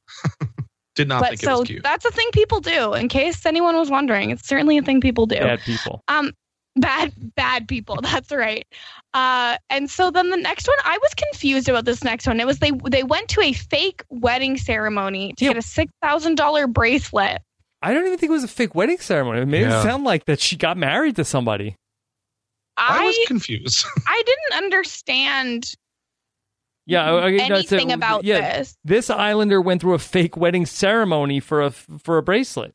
Did 0.94 1.08
not 1.08 1.20
but 1.20 1.30
think 1.30 1.42
it 1.42 1.46
so 1.46 1.58
was 1.60 1.68
cute. 1.68 1.82
that's 1.84 2.04
a 2.04 2.10
thing 2.10 2.28
people 2.32 2.60
do. 2.60 2.92
In 2.94 3.08
case 3.08 3.46
anyone 3.46 3.76
was 3.76 3.88
wondering, 3.90 4.30
it's 4.30 4.46
certainly 4.48 4.78
a 4.78 4.82
thing 4.82 5.00
people 5.00 5.26
do. 5.26 5.38
Bad 5.38 5.60
people. 5.60 6.02
Um, 6.08 6.32
bad 6.80 7.12
bad 7.36 7.68
people. 7.68 7.98
That's 8.02 8.30
right. 8.32 8.66
Uh, 9.14 9.56
and 9.70 9.90
so 9.90 10.10
then 10.10 10.30
the 10.30 10.36
next 10.36 10.68
one, 10.68 10.76
I 10.84 10.98
was 11.02 11.14
confused 11.14 11.68
about 11.68 11.84
this 11.84 12.04
next 12.04 12.26
one. 12.26 12.40
It 12.40 12.46
was 12.46 12.58
they 12.58 12.72
they 12.90 13.02
went 13.04 13.28
to 13.30 13.40
a 13.40 13.52
fake 13.52 14.02
wedding 14.10 14.56
ceremony 14.56 15.32
to 15.38 15.44
Yeah. 15.44 15.50
get 15.52 15.58
a 15.58 15.62
six 15.62 15.92
thousand 16.02 16.36
dollar 16.36 16.66
bracelet. 16.66 17.40
I 17.80 17.94
don't 17.94 18.06
even 18.06 18.18
think 18.18 18.30
it 18.30 18.34
was 18.34 18.44
a 18.44 18.48
fake 18.48 18.74
wedding 18.74 18.98
ceremony. 18.98 19.40
It 19.42 19.46
made 19.46 19.60
Yeah. 19.62 19.80
it 19.80 19.82
sound 19.82 20.04
like 20.04 20.24
that 20.26 20.40
she 20.40 20.56
got 20.56 20.76
married 20.76 21.16
to 21.16 21.24
somebody. 21.24 21.76
I 22.76 23.02
I 23.02 23.06
was 23.06 23.18
confused. 23.26 23.84
I 24.06 24.22
didn't 24.26 24.64
understand 24.64 25.74
Yeah, 26.86 27.10
okay, 27.12 27.48
no, 27.48 27.56
it's 27.56 27.70
a- 27.72 27.76
anything 27.76 27.92
about 27.92 28.24
yeah, 28.24 28.58
this. 28.58 28.76
This 28.84 29.10
Islander 29.10 29.60
went 29.60 29.80
through 29.80 29.94
a 29.94 29.98
fake 29.98 30.36
wedding 30.36 30.66
ceremony 30.66 31.40
for 31.40 31.62
a 31.62 31.70
for 31.70 32.18
a 32.18 32.22
bracelet, 32.22 32.72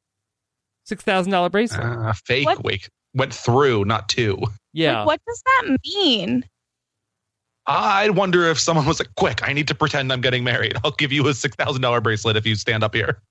six 0.86 1.04
thousand 1.04 1.32
dollar 1.32 1.50
bracelet. 1.50 1.84
uh, 1.86 2.14
fake 2.14 2.46
What? 2.46 2.64
wake 2.64 2.90
went 3.14 3.34
through, 3.34 3.86
not 3.86 4.10
two. 4.10 4.40
yeah, 4.74 5.00
Like, 5.00 5.08
what 5.08 5.22
does 5.28 5.44
that 5.46 5.78
mean? 5.86 6.46
I 7.66 8.10
wonder 8.10 8.46
if 8.50 8.60
someone 8.60 8.86
was 8.86 9.00
like, 9.00 9.14
"Quick, 9.16 9.48
I 9.48 9.54
need 9.54 9.68
to 9.70 9.76
pretend 9.76 10.12
I'm 10.12 10.20
getting 10.22 10.44
married. 10.44 10.74
I'll 10.84 10.92
give 10.92 11.12
you 11.14 11.28
a 11.30 11.34
six 11.34 11.56
thousand 11.56 11.82
dollar 11.82 12.02
bracelet 12.02 12.36
if 12.36 12.46
you 12.46 12.56
stand 12.56 12.84
up 12.84 12.94
here." 12.94 13.22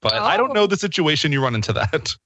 But 0.00 0.14
I 0.14 0.36
don't 0.36 0.50
Oh. 0.50 0.54
know 0.54 0.66
the 0.66 0.76
situation 0.76 1.30
you 1.30 1.40
run 1.42 1.54
into 1.54 1.72
that. 1.74 2.16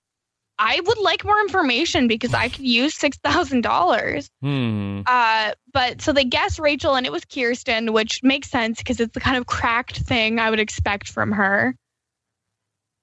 I 0.59 0.81
would 0.86 0.97
like 0.97 1.23
more 1.23 1.39
information 1.40 2.09
because 2.09 2.32
I 2.32 2.48
could 2.48 2.64
use 2.64 2.94
six 2.94 3.18
thousand 3.18 3.60
dollars. 3.60 4.31
hmm. 4.40 5.02
Uh, 5.06 5.52
but 5.74 6.01
so 6.01 6.14
they 6.14 6.24
guessed 6.24 6.59
Rachel, 6.59 6.94
and 6.94 7.05
it 7.05 7.12
was 7.12 7.27
Kierstan, 7.27 7.93
which 7.93 8.23
makes 8.23 8.48
sense 8.48 8.78
because 8.78 8.98
it's 8.98 9.12
the 9.12 9.20
kind 9.20 9.36
of 9.36 9.44
cracked 9.44 9.98
thing 9.98 10.39
I 10.39 10.48
would 10.48 10.60
expect 10.60 11.09
from 11.10 11.32
her. 11.32 11.77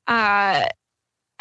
Uh, 0.08 0.66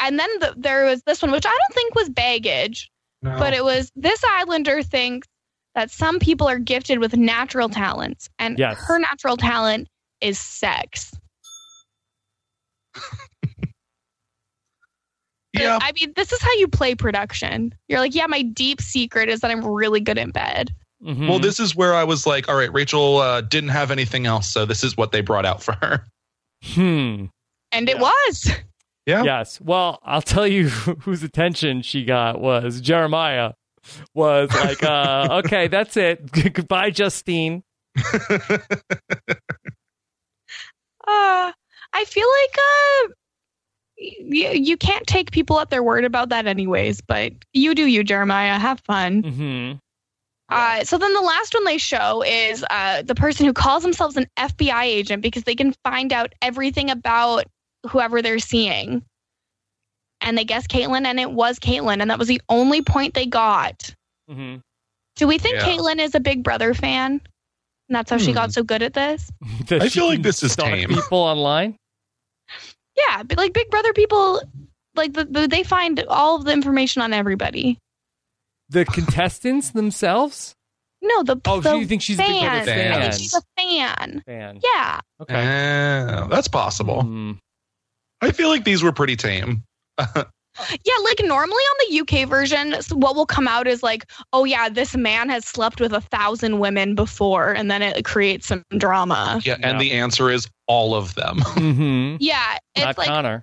and 0.03 0.19
then 0.19 0.29
the, 0.41 0.55
there 0.57 0.85
was 0.85 1.03
this 1.05 1.23
one, 1.23 1.31
which 1.33 1.47
I 1.47 1.51
don't 1.51 1.75
think 1.75 1.95
was 1.95 2.09
baggage, 2.11 2.91
No. 3.23 3.39
but 3.39 3.53
it 3.55 3.65
was 3.65 3.91
this 3.97 4.23
Islander 4.25 4.83
thinks 4.83 5.27
that 5.75 5.91
some 5.91 6.19
people 6.19 6.47
are 6.49 6.59
gifted 6.59 6.99
with 6.99 7.17
natural 7.17 7.69
talents, 7.69 8.29
and 8.39 8.59
Yes. 8.59 8.77
her 8.87 8.99
natural 8.99 9.37
talent 9.37 9.89
is 10.21 10.39
sex. 10.39 11.13
yeah, 15.55 15.79
I 15.81 15.93
mean, 15.93 16.13
this 16.17 16.33
is 16.33 16.41
how 16.43 16.53
you 16.55 16.69
play 16.69 16.95
production. 16.95 17.75
You're 17.89 18.01
like, 18.01 18.15
yeah, 18.15 18.27
my 18.27 18.43
deep 18.43 18.81
secret 18.81 19.29
is 19.29 19.41
that 19.41 19.51
I'm 19.51 19.65
really 19.65 20.01
good 20.01 20.19
in 20.19 20.31
bed. 20.31 20.75
Mhm. 21.03 21.29
Well, 21.29 21.39
this 21.39 21.59
is 21.59 21.75
where 21.75 21.95
I 21.95 22.05
was 22.05 22.27
like, 22.27 22.49
all 22.49 22.55
right, 22.55 22.73
Rachel 22.73 23.19
uh, 23.19 23.41
didn't 23.41 23.71
have 23.71 23.91
anything 23.91 24.25
else, 24.27 24.53
so 24.53 24.65
this 24.65 24.85
is 24.85 24.97
what 24.97 25.13
they 25.13 25.21
brought 25.21 25.45
out 25.45 25.63
for 25.63 25.73
her. 25.83 26.07
hmm. 26.65 27.27
And 27.73 27.89
it 27.89 27.99
was. 27.99 28.51
Yeah. 29.07 29.25
Yes. 29.25 29.61
Well, 29.61 29.99
I'll 30.05 30.23
tell 30.23 30.47
you 30.47 30.69
whose 31.01 31.23
attention 31.23 31.83
she 31.83 32.05
got 32.05 32.41
was 32.41 32.81
Jeremiah. 32.81 33.53
Was 34.15 34.49
like, 34.55 34.83
uh, 34.85 35.27
okay, 35.45 35.67
that's 35.69 35.97
it. 35.97 36.31
Goodbye, 36.55 36.91
Justine. 36.91 37.65
Uh, 41.07 41.51
I 41.93 42.05
feel 42.07 42.27
like 42.41 42.59
uh, 42.59 43.13
you, 43.99 44.49
you 44.51 44.77
can't 44.77 45.07
take 45.07 45.33
people 45.33 45.59
at 45.61 45.71
their 45.71 45.83
word 45.83 46.05
about 46.05 46.29
that, 46.29 46.47
anyways. 46.47 47.01
But 47.01 47.33
you 47.53 47.75
do 47.75 47.87
you, 47.87 48.05
Jeremiah. 48.05 48.59
Have 48.59 48.81
fun. 48.81 49.23
hmm 49.23 49.73
Uh, 50.49 50.85
so 50.85 50.97
then 50.99 51.13
the 51.13 51.21
last 51.21 51.55
one 51.55 51.65
they 51.65 51.79
show 51.79 52.23
is 52.23 52.65
uh, 52.71 53.03
the 53.03 53.15
person 53.17 53.47
who 53.47 53.53
calls 53.53 53.83
themselves 53.83 54.17
an 54.17 54.27
FBI 54.39 54.85
agent 54.85 55.23
because 55.23 55.43
they 55.43 55.55
can 55.57 55.75
find 55.85 56.13
out 56.13 56.33
everything 56.41 56.89
about 56.91 57.45
whoever 57.89 58.23
they're 58.23 58.39
seeing. 58.39 59.03
And 60.21 60.39
they 60.39 60.45
guessed 60.45 60.69
Kaitlynn, 60.71 61.05
and 61.05 61.19
it 61.19 61.33
was 61.33 61.59
Kaitlynn, 61.59 62.01
and 62.01 62.11
that 62.11 62.19
was 62.19 62.29
the 62.29 62.41
only 62.49 62.83
point 62.83 63.15
they 63.15 63.27
got. 63.27 63.93
hmm 64.29 64.57
Do 65.17 65.27
we 65.27 65.39
think 65.39 65.57
Yeah. 65.59 65.67
Kaitlynn 65.67 65.99
is 65.99 66.15
a 66.15 66.21
Big 66.21 66.43
Brother 66.45 66.75
fan? 66.75 67.21
And 67.89 67.97
that's 67.97 68.11
how 68.11 68.19
she 68.19 68.31
Hmm. 68.31 68.35
got 68.37 68.53
so 68.53 68.63
good 68.63 68.83
at 68.83 68.95
this? 68.95 69.31
I 69.71 69.89
feel 69.89 70.07
like 70.07 70.23
this 70.23 70.43
is 70.43 70.53
stalk 70.53 70.69
tame. 70.69 70.89
people 70.89 71.19
online. 71.19 71.77
Yeah, 72.97 73.23
but 73.25 73.37
like 73.39 73.53
Big 73.53 73.69
Brother 73.71 73.93
people, 73.93 74.41
like 74.95 75.13
the, 75.15 75.25
the, 75.25 75.49
they 75.49 75.63
find 75.65 76.03
all 76.09 76.37
of 76.37 76.45
the 76.45 76.53
information 76.53 77.03
on 77.03 77.13
everybody. 77.13 77.79
The 78.69 78.85
contestants 78.85 79.71
themselves. 79.71 80.55
No, 81.03 81.23
the 81.25 81.41
Oh, 81.47 81.61
the 81.61 81.71
so 81.71 81.79
you 81.81 81.87
think 81.87 82.01
she's 82.03 82.19
a 82.19 82.23
Big 82.23 82.41
Brother 82.41 82.65
fan. 82.65 82.93
I 82.93 83.01
think 83.11 83.15
she's 83.15 83.35
a 83.35 83.43
fan. 83.59 84.23
Fan. 84.25 84.61
Yeah. 84.63 85.01
Okay. 85.21 86.07
Oh, 86.15 86.29
that's 86.29 86.49
possible. 86.49 87.03
Hmm. 87.03 87.33
I 88.23 88.31
feel 88.31 88.49
like 88.49 88.65
these 88.65 88.83
were 88.83 88.93
pretty 88.93 89.17
tame. 89.17 89.63
Yeah, 90.85 90.93
like 91.05 91.19
normally 91.25 91.55
on 91.63 91.77
the 91.89 92.01
UK 92.01 92.29
version, 92.29 92.75
what 92.93 93.17
will 93.17 93.25
come 93.25 93.49
out 93.49 93.67
is 93.67 93.83
like, 93.83 94.05
oh 94.35 94.45
yeah, 94.45 94.69
this 94.69 94.95
man 94.95 95.31
has 95.31 95.47
slept 95.47 95.81
with 95.81 95.95
a 95.95 96.03
thousand 96.03 96.59
women 96.59 96.95
before, 96.95 97.53
and 97.53 97.71
then 97.71 97.81
it 97.81 98.05
creates 98.05 98.49
some 98.49 98.63
drama. 98.77 99.41
Yeah, 99.47 99.55
and 99.55 99.65
Yeah. 99.65 99.79
the 99.79 99.93
answer 99.93 100.29
is 100.31 100.47
all 100.67 100.95
of 100.95 101.15
them. 101.15 101.39
hmm 101.41 102.17
Yeah, 102.21 102.59
it's 102.75 102.85
Not 102.85 102.99
like 102.99 103.09
Connor. 103.09 103.43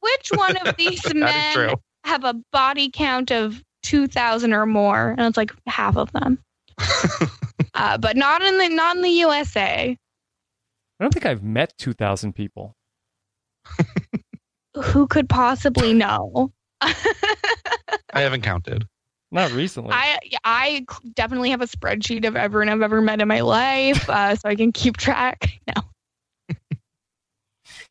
which 0.00 0.28
one 0.34 0.56
of 0.56 0.74
these 0.78 1.14
men 1.14 1.74
have 2.02 2.24
a 2.24 2.34
body 2.50 2.90
count 2.92 3.30
of 3.30 3.62
two 3.84 4.08
thousand 4.08 4.52
or 4.52 4.66
more, 4.66 5.10
and 5.16 5.20
it's 5.20 5.36
like 5.36 5.52
half 5.68 5.96
of 5.96 6.10
them. 6.10 6.40
uh, 7.74 7.98
but 7.98 8.16
not 8.16 8.42
in 8.42 8.58
the 8.58 8.68
not 8.68 8.96
in 8.96 9.02
the 9.02 9.10
USA. 9.10 9.96
I 10.98 11.04
don't 11.04 11.14
think 11.14 11.24
I've 11.24 11.44
met 11.44 11.72
two 11.78 11.92
thousand 11.92 12.32
people. 12.34 12.74
Who 14.82 15.06
could 15.06 15.28
possibly 15.28 15.92
know? 15.92 16.52
I 16.80 16.94
haven't 18.14 18.42
counted. 18.42 18.86
Not 19.30 19.52
recently. 19.52 19.90
I 19.92 20.18
I 20.44 20.86
definitely 21.14 21.50
have 21.50 21.60
a 21.60 21.66
spreadsheet 21.66 22.26
of 22.26 22.34
everyone 22.34 22.68
I've 22.70 22.80
ever 22.82 23.02
met 23.02 23.20
in 23.20 23.28
my 23.28 23.40
life, 23.40 24.08
uh, 24.08 24.34
so 24.36 24.48
I 24.48 24.54
can 24.54 24.72
keep 24.72 24.96
track. 24.96 25.50
No. 25.76 25.82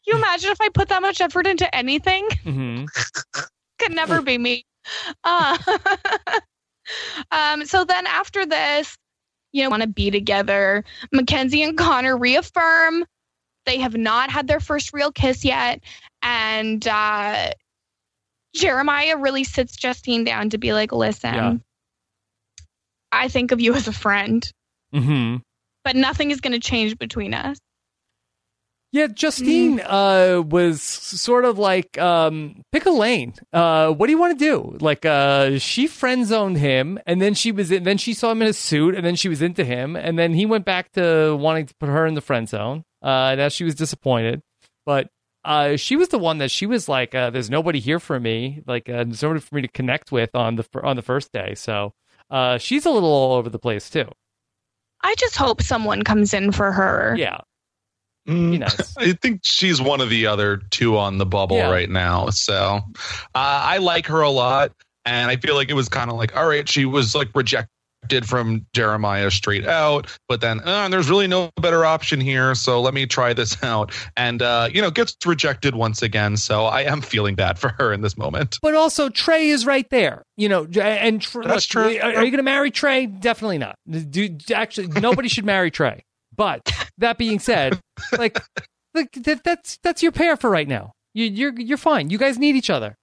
You 0.08 0.16
imagine 0.18 0.50
if 0.50 0.60
I 0.62 0.70
put 0.70 0.90
that 0.90 1.02
much 1.02 1.22
effort 1.22 1.46
into 1.46 1.74
anything? 1.76 2.28
hmm 2.44 2.86
Could 3.78 3.92
never 3.92 4.22
be 4.22 4.38
me. 4.38 4.66
Uh, 5.24 5.58
um. 7.32 7.66
So 7.66 7.86
then 7.86 8.08
after 8.08 8.46
this, 8.46 8.98
you 9.52 9.64
know, 9.64 9.70
want 9.70 9.84
to 9.84 9.90
be 9.90 10.10
together. 10.10 10.84
Mackenzie 11.12 11.62
and 11.62 11.78
Connor 11.78 12.18
reaffirm 12.18 13.06
they 13.68 13.78
have 13.78 13.96
not 13.96 14.32
had 14.32 14.48
their 14.48 14.60
first 14.62 14.94
real 14.94 15.12
kiss 15.12 15.46
yet, 15.46 15.82
and 16.22 16.86
uh, 16.88 17.52
Jeremiah 18.56 19.18
really 19.18 19.44
sits 19.44 19.76
Justine 19.76 20.24
down 20.24 20.50
to 20.52 20.58
be 20.58 20.74
like, 20.74 20.92
"Listen, 20.92 21.34
Yeah. 21.34 21.54
I 23.12 23.28
think 23.28 23.52
of 23.52 23.62
you 23.62 23.74
as 23.74 23.88
a 23.88 23.94
friend, 23.94 24.50
hmm 24.94 25.38
but 25.84 25.96
nothing 25.96 26.32
is 26.32 26.42
going 26.42 26.54
to 26.54 26.60
change 26.60 26.98
between 26.98 27.34
us." 27.34 27.58
Yeah, 28.94 29.08
Justine 29.08 29.82
uh, 29.82 30.42
was 30.46 30.82
sort 30.82 31.44
of 31.44 31.60
like 31.60 31.98
um, 31.98 32.62
pick 32.72 32.86
a 32.86 32.90
lane. 32.90 33.34
Uh, 33.52 33.92
what 33.92 34.08
do 34.08 34.12
you 34.14 34.18
want 34.18 34.40
to 34.40 34.46
do? 34.46 34.78
Like 34.80 35.06
uh, 35.06 35.60
she 35.60 35.88
friend 35.88 36.26
zoned 36.26 36.58
him, 36.58 36.98
and 37.06 37.22
then 37.22 37.34
she 37.34 37.52
was 37.52 37.70
in, 37.70 37.84
then 37.84 37.98
she 37.98 38.14
saw 38.14 38.32
him 38.32 38.42
in 38.42 38.48
a 38.48 38.54
suit, 38.54 38.96
and 38.96 39.06
then 39.06 39.16
she 39.16 39.28
was 39.28 39.42
into 39.42 39.66
him, 39.66 39.98
and 39.98 40.18
then 40.18 40.34
he 40.34 40.46
went 40.46 40.64
back 40.64 40.94
to 40.94 41.36
wanting 41.36 41.66
to 41.66 41.76
put 41.76 41.90
her 41.90 42.06
in 42.06 42.14
the 42.14 42.22
friend 42.22 42.48
zone. 42.48 42.84
Uh, 43.02 43.36
now 43.36 43.50
she 43.50 43.66
was 43.66 43.76
disappointed, 43.76 44.42
but 44.86 45.10
uh, 45.48 45.78
she 45.78 45.96
was 45.96 46.10
the 46.10 46.20
one 46.20 46.38
that 46.40 46.52
she 46.52 46.66
was 46.68 46.88
like, 46.88 47.16
uh, 47.16 47.30
"There's 47.32 47.50
nobody 47.50 47.80
here 47.80 48.00
for 48.00 48.20
me. 48.20 48.62
Like, 48.68 48.88
uh, 48.90 49.04
there's 49.06 49.24
nobody 49.24 49.40
for 49.40 49.56
me 49.56 49.62
to 49.64 49.68
connect 49.70 50.12
with 50.12 50.36
on 50.36 50.58
the 50.58 50.66
on 50.84 50.96
the 50.96 51.02
first 51.02 51.32
day." 51.32 51.56
So 51.56 51.94
uh, 52.30 52.58
she's 52.60 52.86
a 52.86 52.92
little 52.92 53.10
all 53.10 53.34
over 53.38 53.50
the 53.50 53.58
place 53.60 53.90
too. 53.90 54.10
I 55.02 55.16
just 55.16 55.36
hope 55.38 55.62
someone 55.62 56.04
comes 56.04 56.34
in 56.34 56.52
for 56.52 56.72
her. 56.72 57.16
Yeah, 57.18 57.38
Mm, 58.28 58.52
Be 58.52 58.58
nice. 58.58 58.98
I 58.98 59.14
think 59.14 59.42
she's 59.44 59.82
one 59.82 60.02
of 60.02 60.10
the 60.10 60.28
other 60.28 60.58
two 60.58 60.98
on 60.98 61.18
the 61.18 61.26
bubble 61.26 61.58
Yeah. 61.58 61.70
right 61.72 61.90
now. 61.90 62.30
So 62.30 62.56
uh, 62.56 62.82
I 63.34 63.78
like 63.78 64.08
her 64.08 64.22
a 64.22 64.30
lot. 64.30 64.74
And 65.06 65.32
I 65.32 65.38
feel 65.38 65.56
like 65.56 65.70
it 65.70 65.74
was 65.74 65.88
kind 65.88 66.12
of 66.12 66.18
like, 66.18 66.36
all 66.36 66.46
right, 66.46 66.68
she 66.68 66.84
was 66.84 67.16
like 67.16 67.30
rejected 67.34 67.70
from 68.24 68.66
Jeremiah 68.74 69.30
straight 69.32 69.68
out, 69.68 70.08
but 70.28 70.42
then 70.42 70.62
uh, 70.64 70.88
there's 70.90 71.10
really 71.10 71.28
no 71.28 71.52
better 71.62 71.86
option 71.86 72.22
here. 72.22 72.56
So 72.56 72.82
let 72.82 72.94
me 72.94 73.06
try 73.06 73.34
this 73.34 73.62
out. 73.64 73.94
And, 74.16 74.42
uh, 74.42 74.70
you 74.72 74.82
know, 74.82 74.92
gets 74.92 75.16
rejected 75.26 75.76
once 75.76 76.02
again. 76.02 76.38
So 76.38 76.66
I 76.66 76.82
am 76.82 77.02
feeling 77.02 77.36
bad 77.36 77.60
for 77.60 77.70
her 77.78 77.94
in 77.94 78.02
this 78.02 78.18
moment. 78.18 78.58
But 78.62 78.76
also, 78.76 79.10
Trey 79.10 79.50
is 79.50 79.66
right 79.66 79.90
there. 79.90 80.24
You 80.38 80.50
know, 80.50 80.66
and 80.80 81.22
Tr- 81.22 81.44
That's 81.44 81.66
true. 81.66 81.98
Are, 81.98 82.16
are 82.16 82.24
you 82.24 82.32
going 82.32 82.38
to 82.38 82.44
marry 82.44 82.72
Trey? 82.72 83.06
Definitely 83.06 83.58
not. 83.58 83.76
Do, 83.88 84.38
actually, 84.54 84.88
nobody 84.88 85.28
should 85.30 85.46
marry 85.46 85.72
Trey. 85.72 86.04
But 86.36 86.72
that 87.00 87.18
being 87.18 87.40
said, 87.40 87.80
like, 88.18 88.40
like 88.94 89.12
that, 89.14 89.44
that's 89.44 89.78
that's 89.82 90.04
your 90.04 90.12
pair 90.12 90.38
for 90.38 90.50
right 90.50 90.68
now. 90.68 90.94
You, 91.14 91.26
you're 91.26 91.60
you're 91.60 91.78
fine. 91.78 92.12
You 92.12 92.20
guys 92.20 92.38
need 92.38 92.56
each 92.56 92.70
other. 92.70 92.96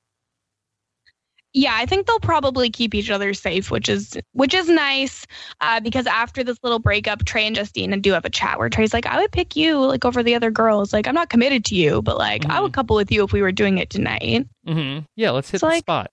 Yeah, 1.56 1.72
I 1.76 1.86
think 1.86 2.06
they'll 2.06 2.18
probably 2.18 2.68
keep 2.68 2.94
each 2.94 3.10
other 3.10 3.32
safe, 3.32 3.70
which 3.70 3.88
is 3.88 4.18
which 4.32 4.52
is 4.52 4.68
nice. 4.68 5.24
Uh, 5.60 5.78
because 5.80 6.06
after 6.06 6.42
this 6.42 6.58
little 6.64 6.80
breakup, 6.80 7.24
Trey 7.24 7.46
and 7.46 7.54
Justine 7.54 8.00
do 8.00 8.12
have 8.12 8.24
a 8.24 8.30
chat 8.30 8.58
where 8.58 8.68
Trey's 8.68 8.92
like, 8.92 9.06
"I 9.06 9.20
would 9.20 9.30
pick 9.30 9.54
you 9.54 9.78
like 9.78 10.04
over 10.04 10.22
the 10.24 10.34
other 10.34 10.50
girls. 10.50 10.92
Like, 10.92 11.06
I'm 11.06 11.14
not 11.14 11.28
committed 11.30 11.64
to 11.66 11.76
you, 11.76 12.02
but 12.02 12.18
like, 12.18 12.44
I 12.46 12.60
would 12.60 12.72
couple 12.72 12.96
with 12.96 13.12
you 13.12 13.22
if 13.22 13.32
we 13.32 13.40
were 13.40 13.52
doing 13.52 13.78
it 13.78 13.88
tonight." 13.88 14.46
Mm-hmm. 14.66 15.04
Yeah, 15.14 15.30
let's 15.30 15.48
hit 15.48 15.54
It's 15.54 15.60
the 15.62 15.66
like- 15.66 15.84
spot. 15.84 16.10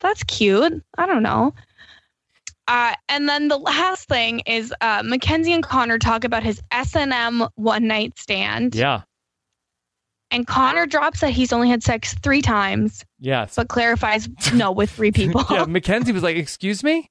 That's 0.00 0.24
cute. 0.24 0.82
I 0.98 1.06
don't 1.06 1.22
know. 1.22 1.54
Uh, 2.66 2.94
and 3.08 3.28
then 3.28 3.46
the 3.48 3.58
last 3.58 4.08
thing 4.08 4.40
is 4.40 4.74
uh, 4.80 5.02
Mackenzie 5.04 5.52
and 5.52 5.62
Connor 5.62 5.98
talk 5.98 6.24
about 6.24 6.42
his 6.42 6.60
S 6.72 6.96
and 6.96 7.12
M 7.12 7.46
one 7.54 7.86
night 7.86 8.18
stand. 8.18 8.74
Yeah. 8.74 9.02
And 10.32 10.46
Connor 10.46 10.86
drops 10.86 11.20
that 11.20 11.30
he's 11.30 11.52
only 11.52 11.68
had 11.68 11.82
sex 11.82 12.14
three 12.22 12.42
times, 12.42 13.04
Yes. 13.20 13.54
but 13.54 13.68
clarifies 13.68 14.28
no 14.52 14.72
with 14.72 14.90
three 14.90 15.12
people. 15.12 15.44
yeah. 15.50 15.64
Mackenzie 15.68 16.10
was 16.12 16.22
like, 16.24 16.36
"Excuse 16.36 16.82
me, 16.82 17.08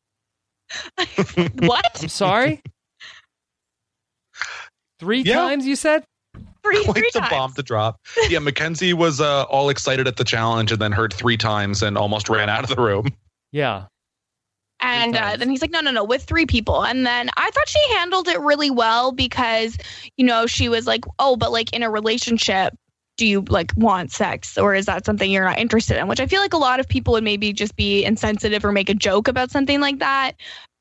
what? 1.60 2.02
I'm 2.02 2.10
sorry." 2.10 2.62
Three 5.00 5.22
Yeah. 5.22 5.36
times 5.36 5.66
you 5.66 5.76
said? 5.76 6.04
Three, 6.64 6.84
Quite 6.84 6.96
three 6.98 7.10
the 7.14 7.20
times. 7.22 7.32
bomb 7.32 7.54
to 7.54 7.64
drop. 7.64 7.98
Yeah, 8.30 8.40
Mackenzie 8.40 8.94
was 8.94 9.20
uh, 9.20 9.44
all 9.44 9.70
excited 9.70 10.08
at 10.08 10.18
the 10.18 10.24
challenge 10.24 10.72
and 10.72 10.80
then 10.80 10.92
heard 10.92 11.12
three 11.12 11.38
times 11.38 11.82
and 11.82 11.98
almost 11.98 12.30
ran 12.30 12.50
out 12.50 12.64
of 12.64 12.70
the 12.76 12.80
room. 12.82 13.08
Yeah. 13.52 13.86
And 14.80 15.16
uh, 15.16 15.38
then 15.38 15.50
he's 15.50 15.62
like, 15.62 15.72
no, 15.72 15.80
no, 15.82 15.92
no, 15.92 16.04
with 16.04 16.24
three 16.24 16.46
people. 16.46 16.84
And 16.86 17.06
then 17.06 17.30
I 17.36 17.50
thought 17.52 17.68
she 17.68 17.94
handled 17.96 18.28
it 18.28 18.40
really 18.40 18.70
well 18.72 19.12
because, 19.12 19.78
you 20.18 20.26
know, 20.26 20.46
she 20.48 20.70
was 20.70 20.86
like, 20.88 21.04
oh, 21.20 21.36
but 21.36 21.52
like 21.52 21.74
in 21.74 21.84
a 21.84 21.90
relationship, 21.90 22.74
do 23.22 23.28
you 23.28 23.42
like 23.50 23.72
want 23.78 24.12
sex 24.12 24.58
or 24.58 24.74
is 24.74 24.88
that 24.88 25.06
something 25.06 25.30
you're 25.30 25.46
not 25.46 25.60
interested 25.60 25.96
in? 25.96 26.08
Which 26.08 26.20
I 26.20 26.26
feel 26.26 26.42
like 26.42 26.54
a 26.54 26.58
lot 26.58 26.80
of 26.80 26.88
people 26.88 27.14
would 27.14 27.24
maybe 27.24 27.54
just 27.54 27.76
be 27.76 28.04
insensitive 28.04 28.66
or 28.66 28.72
make 28.72 28.90
a 28.90 28.96
joke 28.96 29.28
about 29.28 29.52
something 29.52 29.80
like 29.80 30.00
that. 30.00 30.32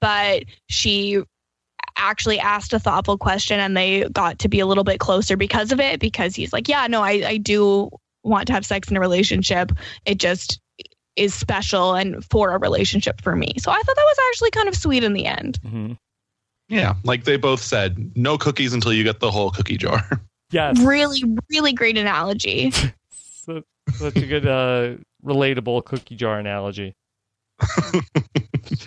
But 0.01 0.45
she 0.71 1.23
actually 1.99 2.39
asked 2.39 2.73
a 2.73 2.79
thoughtful 2.79 3.19
question 3.19 3.61
and 3.61 3.77
they 3.77 4.09
got 4.09 4.39
to 4.39 4.49
be 4.49 4.59
a 4.59 4.65
little 4.65 4.85
bit 4.85 5.01
closer 5.01 5.37
because 5.37 5.71
of 5.71 5.81
it 5.81 6.01
because 6.01 6.35
he's 6.35 6.51
like, 6.51 6.67
yeah, 6.67 6.87
no, 6.87 7.03
I, 7.03 7.23
I 7.27 7.37
do 7.37 7.91
want 8.25 8.47
to 8.47 8.55
have 8.55 8.65
sex 8.65 8.91
in 8.91 8.97
a 8.97 9.01
relationship. 9.01 9.73
It 10.07 10.17
just 10.17 10.61
is 11.17 11.35
special 11.35 11.93
and 11.93 12.25
for 12.25 12.53
a 12.53 12.59
relationship 12.59 13.21
for 13.21 13.37
me. 13.37 13.53
So 13.59 13.71
I 13.71 13.83
thought 13.83 13.97
that 13.97 14.15
was 14.17 14.19
actually 14.31 14.53
kind 14.53 14.69
of 14.69 14.75
sweet 14.75 15.05
in 15.05 15.13
the 15.13 15.27
end. 15.27 15.59
hmm 15.63 15.93
Yeah, 16.71 16.95
like 17.05 17.25
they 17.25 17.37
both 17.37 17.61
said, 17.61 18.17
no 18.17 18.39
cookies 18.39 18.73
until 18.73 18.95
you 18.95 19.05
get 19.05 19.21
the 19.21 19.31
whole 19.31 19.51
cookie 19.51 19.77
jar. 19.77 20.09
Yes. 20.51 20.81
Really, 20.81 21.23
really 21.51 21.73
great 21.73 21.99
analogy. 21.99 22.73
So, 23.43 23.63
such 23.95 24.17
a 24.17 24.27
good, 24.27 24.47
uh, 24.47 24.97
relatable 25.25 25.87
cookie 25.87 26.15
jar 26.15 26.39
analogy. 26.39 26.95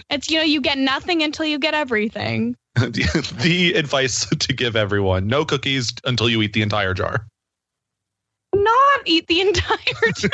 It's, 0.09 0.29
you 0.29 0.37
know, 0.37 0.43
you 0.43 0.61
get 0.61 0.77
nothing 0.77 1.23
until 1.23 1.45
you 1.45 1.57
get 1.57 1.73
everything. 1.73 2.55
the, 2.75 3.37
the 3.41 3.73
advice 3.73 4.27
to 4.27 4.53
give 4.53 4.75
everyone 4.75 5.27
no 5.27 5.43
cookies 5.43 5.91
until 6.05 6.29
you 6.29 6.41
eat 6.41 6.53
the 6.53 6.61
entire 6.61 6.93
jar. 6.93 7.25
Not 8.53 9.01
eat 9.05 9.27
the 9.27 9.41
entire 9.41 10.11
jar. 10.15 10.29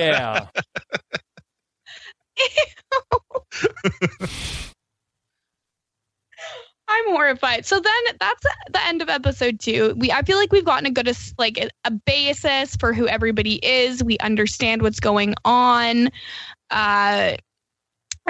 Yeah. 0.00 0.46
I'm 6.98 7.14
horrified. 7.14 7.66
So 7.66 7.80
then 7.80 8.02
that's 8.18 8.42
the 8.70 8.86
end 8.86 9.02
of 9.02 9.08
episode 9.08 9.60
two. 9.60 9.94
We 9.96 10.10
I 10.12 10.22
feel 10.22 10.36
like 10.36 10.52
we've 10.52 10.64
gotten 10.64 10.86
a 10.86 10.90
good 10.90 11.10
like 11.38 11.58
a, 11.58 11.70
a 11.84 11.90
basis 11.90 12.76
for 12.76 12.92
who 12.92 13.06
everybody 13.08 13.54
is. 13.64 14.02
We 14.02 14.18
understand 14.18 14.82
what's 14.82 15.00
going 15.00 15.34
on. 15.44 16.10
Uh, 16.70 17.36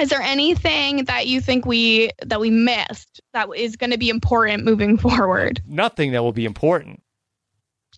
is 0.00 0.10
there 0.10 0.22
anything 0.22 1.04
that 1.06 1.26
you 1.26 1.40
think 1.40 1.66
we 1.66 2.10
that 2.24 2.40
we 2.40 2.50
missed 2.50 3.20
that 3.32 3.48
is 3.56 3.76
going 3.76 3.90
to 3.90 3.98
be 3.98 4.10
important 4.10 4.64
moving 4.64 4.96
forward? 4.98 5.62
Nothing 5.66 6.12
that 6.12 6.22
will 6.22 6.32
be 6.32 6.44
important. 6.44 7.02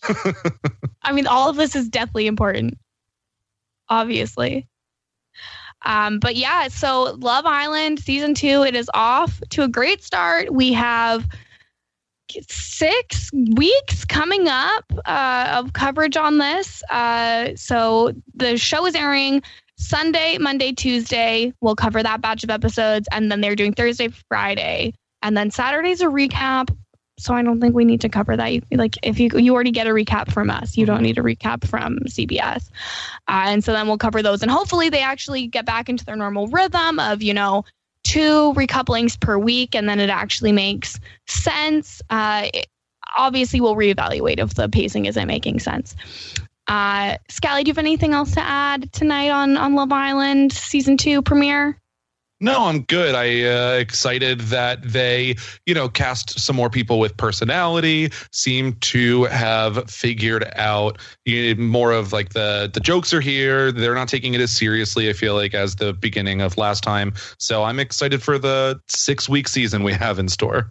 I 1.03 1.13
mean, 1.13 1.27
all 1.27 1.51
of 1.51 1.57
this 1.57 1.77
is 1.77 1.89
deathly 1.89 2.27
important, 2.27 2.79
obviously. 3.89 4.67
Um, 5.85 6.19
but 6.19 6.37
yeah, 6.37 6.69
so 6.69 7.17
Love 7.21 7.47
Island 7.47 8.01
season 8.01 8.35
two, 8.35 8.63
it 8.63 8.75
is 8.75 8.91
off 8.95 9.41
to 9.51 9.63
a 9.63 9.69
great 9.69 10.03
start. 10.03 10.53
We 10.53 10.73
have 10.75 11.27
six 12.49 13.31
weeks 13.33 14.05
coming 14.05 14.49
up 14.49 14.85
uh, 15.07 15.55
of 15.57 15.73
coverage 15.73 16.17
on 16.17 16.39
this. 16.39 16.83
Uh, 16.91 17.51
so 17.57 18.13
the 18.35 18.57
show 18.57 18.87
is 18.87 18.95
airing 18.95 19.43
Sunday, 19.77 20.37
Monday, 20.39 20.73
Tuesday. 20.73 21.53
We'll 21.61 21.77
cover 21.77 22.03
that 22.03 22.21
batch 22.21 22.45
of 22.45 22.51
episodes, 22.51 23.09
and 23.13 23.33
then 23.33 23.41
they're 23.41 23.57
doing 23.57 23.73
Thursday, 23.73 24.09
Friday, 24.29 24.93
and 25.23 25.37
then 25.37 25.51
Saturday's 25.51 26.03
a 26.03 26.07
recap. 26.07 26.77
So 27.21 27.35
I 27.35 27.43
don't 27.43 27.61
think 27.61 27.75
we 27.75 27.85
need 27.85 28.01
to 28.03 28.09
cover 28.09 28.37
that. 28.37 28.63
Like 28.73 28.97
if 29.03 29.21
you 29.21 29.31
you 29.35 29.55
already 29.55 29.71
get 29.71 29.87
a 29.87 29.91
recap 29.91 30.33
from 30.33 30.51
us, 30.51 30.77
you 30.77 30.87
don't 30.87 31.03
need 31.03 31.19
a 31.19 31.23
recap 31.23 31.67
from 31.67 31.99
CBS. 32.07 32.69
Uh, 33.29 33.45
and 33.47 33.65
so 33.65 33.73
then 33.73 33.87
we'll 33.87 33.99
cover 33.99 34.23
those, 34.23 34.43
and 34.43 34.51
hopefully 34.51 34.89
they 34.89 35.03
actually 35.03 35.47
get 35.47 35.67
back 35.67 35.89
into 35.89 36.05
their 36.05 36.17
normal 36.17 36.49
rhythm 36.49 36.99
of 36.99 37.23
you 37.23 37.35
know 37.35 37.65
two 38.05 38.53
recouplings 38.55 39.19
per 39.21 39.39
week, 39.39 39.75
and 39.75 39.89
then 39.89 40.01
it 40.01 40.11
actually 40.11 40.53
makes 40.53 40.99
sense. 41.27 42.03
Uh, 42.11 42.49
it- 42.55 42.67
obviously, 43.17 43.61
we'll 43.61 43.77
reevaluate 43.77 44.39
if 44.39 44.55
the 44.55 44.69
pacing 44.69 45.07
isn't 45.07 45.27
making 45.27 45.59
sense. 45.59 45.95
Uh, 46.69 47.17
Scally, 47.29 47.65
do 47.65 47.69
you 47.69 47.73
have 47.73 47.79
anything 47.79 48.13
else 48.13 48.33
to 48.35 48.41
add 48.41 48.93
tonight 48.93 49.31
on 49.31 49.57
on 49.57 49.75
Love 49.75 49.91
Island 49.93 50.53
season 50.53 50.97
two 50.97 51.21
premiere? 51.23 51.80
No, 52.43 52.65
I'm 52.67 52.83
good. 52.83 53.15
I 53.15 53.43
uh, 53.43 53.73
excited 53.79 54.41
that 54.41 54.83
they, 54.83 55.37
you 55.67 55.75
know, 55.75 55.91
cast 55.91 56.41
some 56.41 56.57
more 56.57 56.71
people 56.71 56.99
with 56.99 57.15
personality. 57.19 58.11
Seem 58.33 58.75
to 58.81 59.25
have 59.25 59.91
figured 59.91 60.51
out 60.57 60.99
you 61.27 61.55
know, 61.55 61.63
more 61.63 61.93
of 61.93 62.15
like 62.15 62.31
the 62.31 62.71
the 62.73 62.81
jokes 62.81 63.13
are 63.13 63.21
here. 63.21 63.71
They're 63.73 63.95
not 63.95 64.09
taking 64.09 64.33
it 64.33 64.41
as 64.41 64.53
seriously. 64.53 65.11
I 65.11 65.13
feel 65.13 65.35
like 65.35 65.53
as 65.53 65.77
the 65.77 65.93
beginning 65.93 66.41
of 66.41 66.57
last 66.57 66.83
time. 66.83 67.13
So 67.39 67.63
I'm 67.63 67.79
excited 67.79 68.23
for 68.23 68.39
the 68.39 68.81
six 68.89 69.29
week 69.29 69.47
season 69.47 69.83
we 69.83 69.93
have 69.93 70.19
in 70.19 70.29
store. 70.29 70.71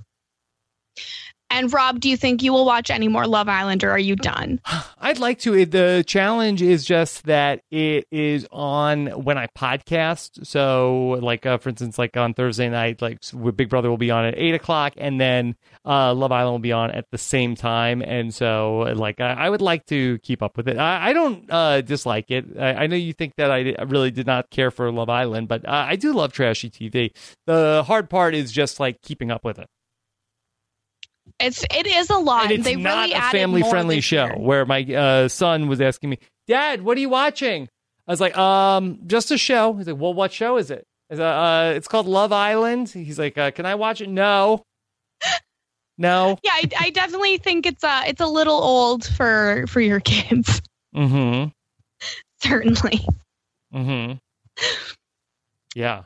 And 1.51 1.71
Rob, 1.73 1.99
do 1.99 2.09
you 2.09 2.17
think 2.17 2.43
you 2.43 2.53
will 2.53 2.65
watch 2.65 2.89
any 2.89 3.07
more 3.07 3.26
Love 3.26 3.49
Island, 3.49 3.84
or 3.84 3.89
are 3.91 3.99
you 3.99 4.15
done? 4.15 4.61
I'd 4.99 5.19
like 5.19 5.39
to. 5.39 5.65
The 5.65 6.03
challenge 6.05 6.61
is 6.61 6.85
just 6.85 7.26
that 7.26 7.61
it 7.71 8.05
is 8.11 8.47
on 8.51 9.07
when 9.07 9.38
I 9.38 9.47
podcast. 9.47 10.45
So, 10.45 11.17
like 11.21 11.45
uh, 11.45 11.57
for 11.57 11.69
instance, 11.69 11.97
like 11.97 12.15
on 12.17 12.34
Thursday 12.34 12.69
night, 12.69 13.01
like 13.01 13.19
Big 13.55 13.69
Brother 13.69 13.89
will 13.89 13.97
be 13.97 14.11
on 14.11 14.26
at 14.26 14.38
eight 14.38 14.53
o'clock, 14.53 14.93
and 14.97 15.19
then 15.19 15.55
uh, 15.85 16.13
Love 16.13 16.31
Island 16.31 16.53
will 16.53 16.59
be 16.59 16.71
on 16.71 16.91
at 16.91 17.05
the 17.11 17.17
same 17.17 17.55
time. 17.55 18.01
And 18.01 18.34
so, 18.34 18.93
like, 18.95 19.19
I, 19.19 19.34
I 19.34 19.49
would 19.49 19.61
like 19.61 19.85
to 19.88 20.19
keep 20.19 20.43
up 20.43 20.55
with 20.55 20.67
it. 20.67 20.77
I, 20.77 21.09
I 21.09 21.13
don't 21.13 21.45
uh, 21.49 21.81
dislike 21.81 22.30
it. 22.30 22.45
I, 22.59 22.84
I 22.84 22.88
know 22.88 22.95
you 22.95 23.13
think 23.13 23.34
that 23.38 23.51
I, 23.51 23.76
really 23.89 24.11
did 24.11 24.27
not 24.27 24.49
care 24.51 24.69
for 24.71 24.91
Love 24.91 25.09
Island, 25.09 25.47
but 25.47 25.67
I 25.67 25.95
do 25.95 26.13
love 26.13 26.31
trashy 26.31 26.69
TV. 26.69 27.11
The 27.47 27.84
hard 27.85 28.09
part 28.09 28.35
is 28.35 28.51
just 28.51 28.80
like 28.80 29.01
keeping 29.01 29.31
up 29.31 29.43
with 29.43 29.57
it. 29.57 29.67
It's 31.39 31.63
it 31.73 31.87
is 31.87 32.09
a 32.09 32.17
lot. 32.17 32.43
and 32.43 32.51
it's 32.51 32.63
they 32.63 32.75
not 32.75 33.07
really 33.07 33.13
a 33.13 33.21
family 33.31 33.61
friendly 33.63 34.01
show 34.01 34.25
year. 34.25 34.37
where 34.37 34.65
my 34.65 34.83
uh, 34.83 35.27
son 35.27 35.67
was 35.67 35.79
asking 35.81 36.09
me 36.11 36.19
dad 36.47 36.81
what 36.81 36.97
are 36.97 37.01
you 37.01 37.09
watching? 37.09 37.69
I 38.07 38.11
was 38.11 38.19
like 38.21 38.37
um 38.37 38.99
just 39.07 39.31
a 39.31 39.37
show. 39.37 39.73
He's 39.73 39.87
like 39.87 39.97
well 39.97 40.13
what 40.13 40.31
show 40.33 40.57
is 40.57 40.69
it? 40.71 40.85
I 41.11 41.15
said, 41.15 41.23
uh, 41.23 41.73
it's 41.75 41.87
called 41.87 42.05
love 42.07 42.31
island. 42.31 42.89
He's 42.89 43.17
like 43.17 43.37
uh, 43.37 43.51
can 43.51 43.65
i 43.65 43.75
watch 43.75 44.01
it? 44.01 44.09
No. 44.09 44.63
No. 46.01 46.37
Yeah, 46.43 46.51
I, 46.53 46.69
I 46.79 46.89
definitely 46.91 47.37
think 47.39 47.65
it's 47.65 47.83
uh 47.83 48.03
it's 48.07 48.21
a 48.21 48.25
little 48.27 48.55
old 48.55 49.03
for 49.05 49.65
for 49.67 49.81
your 49.81 49.99
kids. 50.13 50.61
mm-hmm. 50.95 51.49
Certainly. 52.41 53.05
mm-hmm. 53.75 54.13
Yeah. 55.75 56.03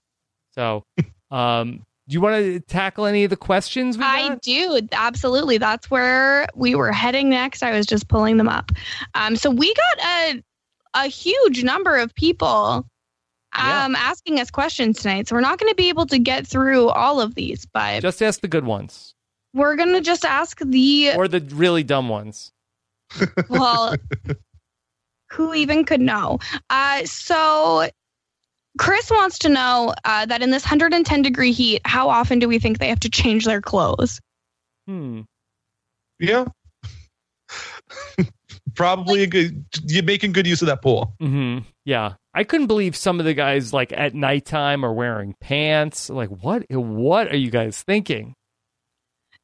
So 0.56 0.84
um 1.30 1.84
Do 2.08 2.14
you 2.14 2.22
want 2.22 2.36
to 2.44 2.60
tackle 2.60 3.06
any 3.06 3.24
of 3.24 3.30
the 3.30 3.38
questions 3.38 3.98
we 3.98 4.04
I 4.04 4.36
do 4.42 4.82
absolutely. 4.92 5.58
That's 5.58 5.90
where 5.90 6.48
we 6.54 6.76
were 6.76 6.92
heading 6.92 7.30
next. 7.30 7.64
I 7.64 7.72
was 7.72 7.86
just 7.86 8.08
pulling 8.10 8.38
them 8.38 8.50
up. 8.50 8.72
Um, 9.16 9.36
so 9.38 9.50
we 9.50 9.74
got 9.74 10.06
a 10.06 10.44
a 10.96 11.08
huge 11.08 11.64
number 11.64 11.98
of 11.98 12.14
people 12.14 12.86
Yeah. 13.56 13.86
um, 13.86 13.96
asking 13.96 14.40
us 14.40 14.52
questions 14.52 15.02
tonight. 15.02 15.28
So 15.28 15.36
we're 15.36 15.42
not 15.42 15.58
going 15.60 15.72
to 15.72 15.76
be 15.76 15.90
able 15.90 16.06
to 16.08 16.20
get 16.20 16.46
through 16.46 16.90
all 16.90 17.20
of 17.22 17.36
these, 17.36 17.66
but 17.66 18.02
Just 18.02 18.22
ask 18.22 18.42
the 18.42 18.48
good 18.48 18.66
ones 18.66 19.16
we're 19.56 19.76
going 19.76 19.94
to 19.94 20.02
just 20.02 20.26
ask 20.26 20.60
the 20.60 21.12
or 21.16 21.28
the 21.28 21.40
really 21.40 21.84
dumb 21.84 22.10
ones. 22.10 22.52
well, 23.50 23.96
who 25.32 25.54
even 25.54 25.86
could 25.86 26.02
know? 26.02 26.40
Uh, 26.70 27.06
so 27.06 27.88
Chris 28.78 29.10
wants 29.12 29.40
to 29.40 29.50
know 29.50 29.94
uh, 30.04 30.26
that 30.26 30.42
in 30.42 30.50
this 30.50 30.64
110 30.64 31.22
degree 31.22 31.52
heat, 31.52 31.82
how 31.86 32.10
often 32.10 32.40
do 32.40 32.48
we 32.48 32.60
think 32.60 32.80
they 32.80 32.90
have 32.90 33.00
to 33.02 33.10
change 33.10 33.46
their 33.46 33.62
clothes? 33.62 34.20
Hmm. 34.88 35.22
Yeah. 36.20 36.46
Probably 38.76 39.24
a 39.24 39.28
good. 39.28 39.66
You're 39.86 40.04
making 40.04 40.32
good 40.32 40.48
use 40.48 40.62
of 40.62 40.68
that 40.68 40.82
pool. 40.82 41.14
hmm 41.20 41.60
Yeah, 41.86 42.14
I 42.34 42.44
couldn't 42.44 42.68
believe 42.68 42.96
some 42.96 43.20
of 43.20 43.26
the 43.26 43.34
guys 43.34 43.74
like 43.74 43.92
at 43.92 44.16
nighttime 44.16 44.84
are 44.84 44.94
wearing 44.94 45.36
pants. 45.40 46.10
Like, 46.10 46.30
what? 46.30 46.64
What 46.70 47.28
are 47.32 47.38
you 47.38 47.52
guys 47.52 47.84
thinking? 47.84 48.34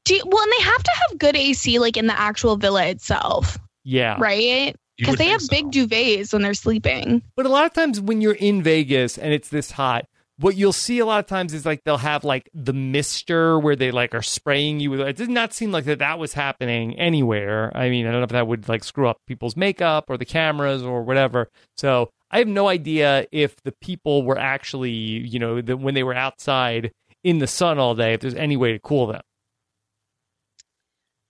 Do 0.06 0.16
you, 0.16 0.24
well, 0.26 0.42
and 0.42 0.52
they 0.58 0.64
have 0.64 0.84
to 0.84 0.92
have 1.10 1.20
good 1.20 1.36
AC 1.36 1.78
like 1.78 1.98
in 1.98 2.08
the 2.08 2.20
actual 2.20 2.56
villa 2.58 2.88
itself, 2.88 3.60
Yeah, 3.84 4.16
right? 4.20 4.76
You 5.00 5.06
Because 5.06 5.16
they 5.16 5.28
have 5.28 5.42
so. 5.42 5.48
big 5.50 5.72
duvets 5.72 6.34
when 6.34 6.42
they're 6.42 6.54
sleeping. 6.54 7.24
But 7.38 7.46
a 7.46 7.50
lot 7.50 7.66
of 7.66 7.72
times 7.72 8.02
when 8.02 8.20
you're 8.20 8.34
in 8.34 8.62
Vegas 8.62 9.18
and 9.18 9.32
it's 9.34 9.48
this 9.48 9.72
hot, 9.72 10.06
what 10.40 10.58
you'll 10.58 10.74
see 10.74 11.00
a 11.00 11.06
lot 11.06 11.20
of 11.20 11.26
times 11.26 11.54
is 11.54 11.66
like 11.66 11.86
they'll 11.86 11.98
have 11.98 12.26
like 12.26 12.50
the 12.54 12.74
mister 12.74 13.58
where 13.58 13.78
they 13.78 13.92
like 13.92 14.14
are 14.14 14.22
spraying 14.22 14.82
you 14.82 14.92
with 14.92 15.00
it 15.00 15.16
did 15.16 15.30
not 15.30 15.54
seem 15.54 15.72
like 15.72 15.86
that 15.86 16.00
that 16.00 16.20
was 16.20 16.34
happening 16.34 17.00
anywhere. 17.00 17.72
I 17.76 17.90
mean, 17.90 18.08
I 18.08 18.12
don't 18.12 18.20
know 18.20 18.26
if 18.26 18.32
that 18.32 18.48
would 18.48 18.68
like 18.68 18.84
screw 18.84 19.08
up 19.08 19.20
people's 19.26 19.56
makeup 19.56 20.06
or 20.10 20.18
the 20.18 20.26
cameras 20.26 20.84
or 20.84 21.04
whatever. 21.04 21.50
So 21.78 22.10
I 22.30 22.40
have 22.40 22.48
no 22.50 22.68
idea 22.68 23.26
if 23.32 23.56
the 23.64 23.72
people 23.82 24.24
were 24.24 24.38
actually, 24.38 24.92
you 24.92 25.40
know, 25.40 25.62
the, 25.62 25.78
when 25.78 25.94
they 25.94 26.04
were 26.04 26.14
outside 26.14 26.92
in 27.24 27.40
the 27.40 27.48
sun 27.48 27.80
all 27.80 27.96
day, 27.96 28.14
if 28.14 28.20
there's 28.20 28.36
any 28.36 28.58
way 28.58 28.74
to 28.74 28.80
cool 28.80 29.08
them. 29.08 29.22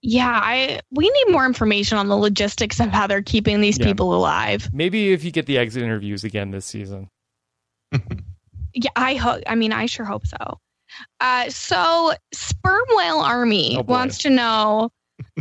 Yeah, 0.02 0.30
I 0.42 0.80
we 0.92 1.10
need 1.10 1.32
more 1.32 1.46
information 1.46 1.98
on 1.98 2.08
the 2.08 2.16
logistics 2.16 2.80
of 2.80 2.90
how 2.90 3.06
they're 3.08 3.22
keeping 3.22 3.60
these 3.62 3.78
Yeah. 3.78 3.86
people 3.88 4.16
alive. 4.16 4.70
Maybe 4.74 5.12
if 5.12 5.24
you 5.24 5.32
get 5.32 5.46
the 5.46 5.58
exit 5.58 5.84
interviews 5.84 6.24
again 6.24 6.52
this 6.52 6.66
season. 6.66 7.10
Yeah, 8.76 8.92
I 8.96 9.16
hope. 9.16 9.42
I 9.48 9.56
mean, 9.56 9.74
I 9.74 9.88
sure 9.88 10.06
hope 10.06 10.28
so. 10.28 10.60
Uh, 11.20 11.50
so, 11.50 12.14
Sperm 12.32 12.84
Whale 12.96 13.18
Army 13.18 13.78
Oh, 13.78 13.82
wants 13.82 14.20
to 14.20 14.30
know 14.30 14.92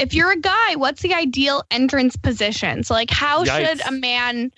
if 0.01 0.14
you're 0.14 0.32
a 0.32 0.40
guy, 0.40 0.76
what's 0.76 1.02
the 1.02 1.12
ideal 1.12 1.62
entrance 1.70 2.16
position? 2.16 2.82
So, 2.85 2.94
like, 2.94 3.10
how 3.10 3.44
should 3.44 3.86
a 3.86 3.93
man 3.93 4.51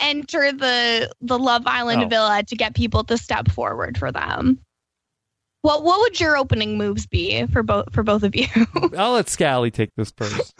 enter 0.00 0.52
the 0.52 1.12
the 1.20 1.38
Love 1.38 1.66
Island 1.66 2.04
Oh. 2.04 2.08
villa 2.08 2.42
to 2.44 2.56
get 2.56 2.76
people 2.76 3.02
to 3.04 3.18
step 3.18 3.50
forward 3.50 3.98
for 3.98 4.12
them? 4.12 4.60
What 5.62 5.82
what 5.82 6.00
would 6.00 6.20
your 6.20 6.36
opening 6.36 6.78
moves 6.78 7.06
be 7.06 7.44
for 7.46 7.62
both 7.62 7.92
for 7.92 8.02
both 8.02 8.22
of 8.22 8.36
you? 8.36 8.46
I'll 8.96 9.12
let 9.12 9.28
Scally 9.28 9.70
take 9.70 9.90
this 9.96 10.10
first. 10.16 10.54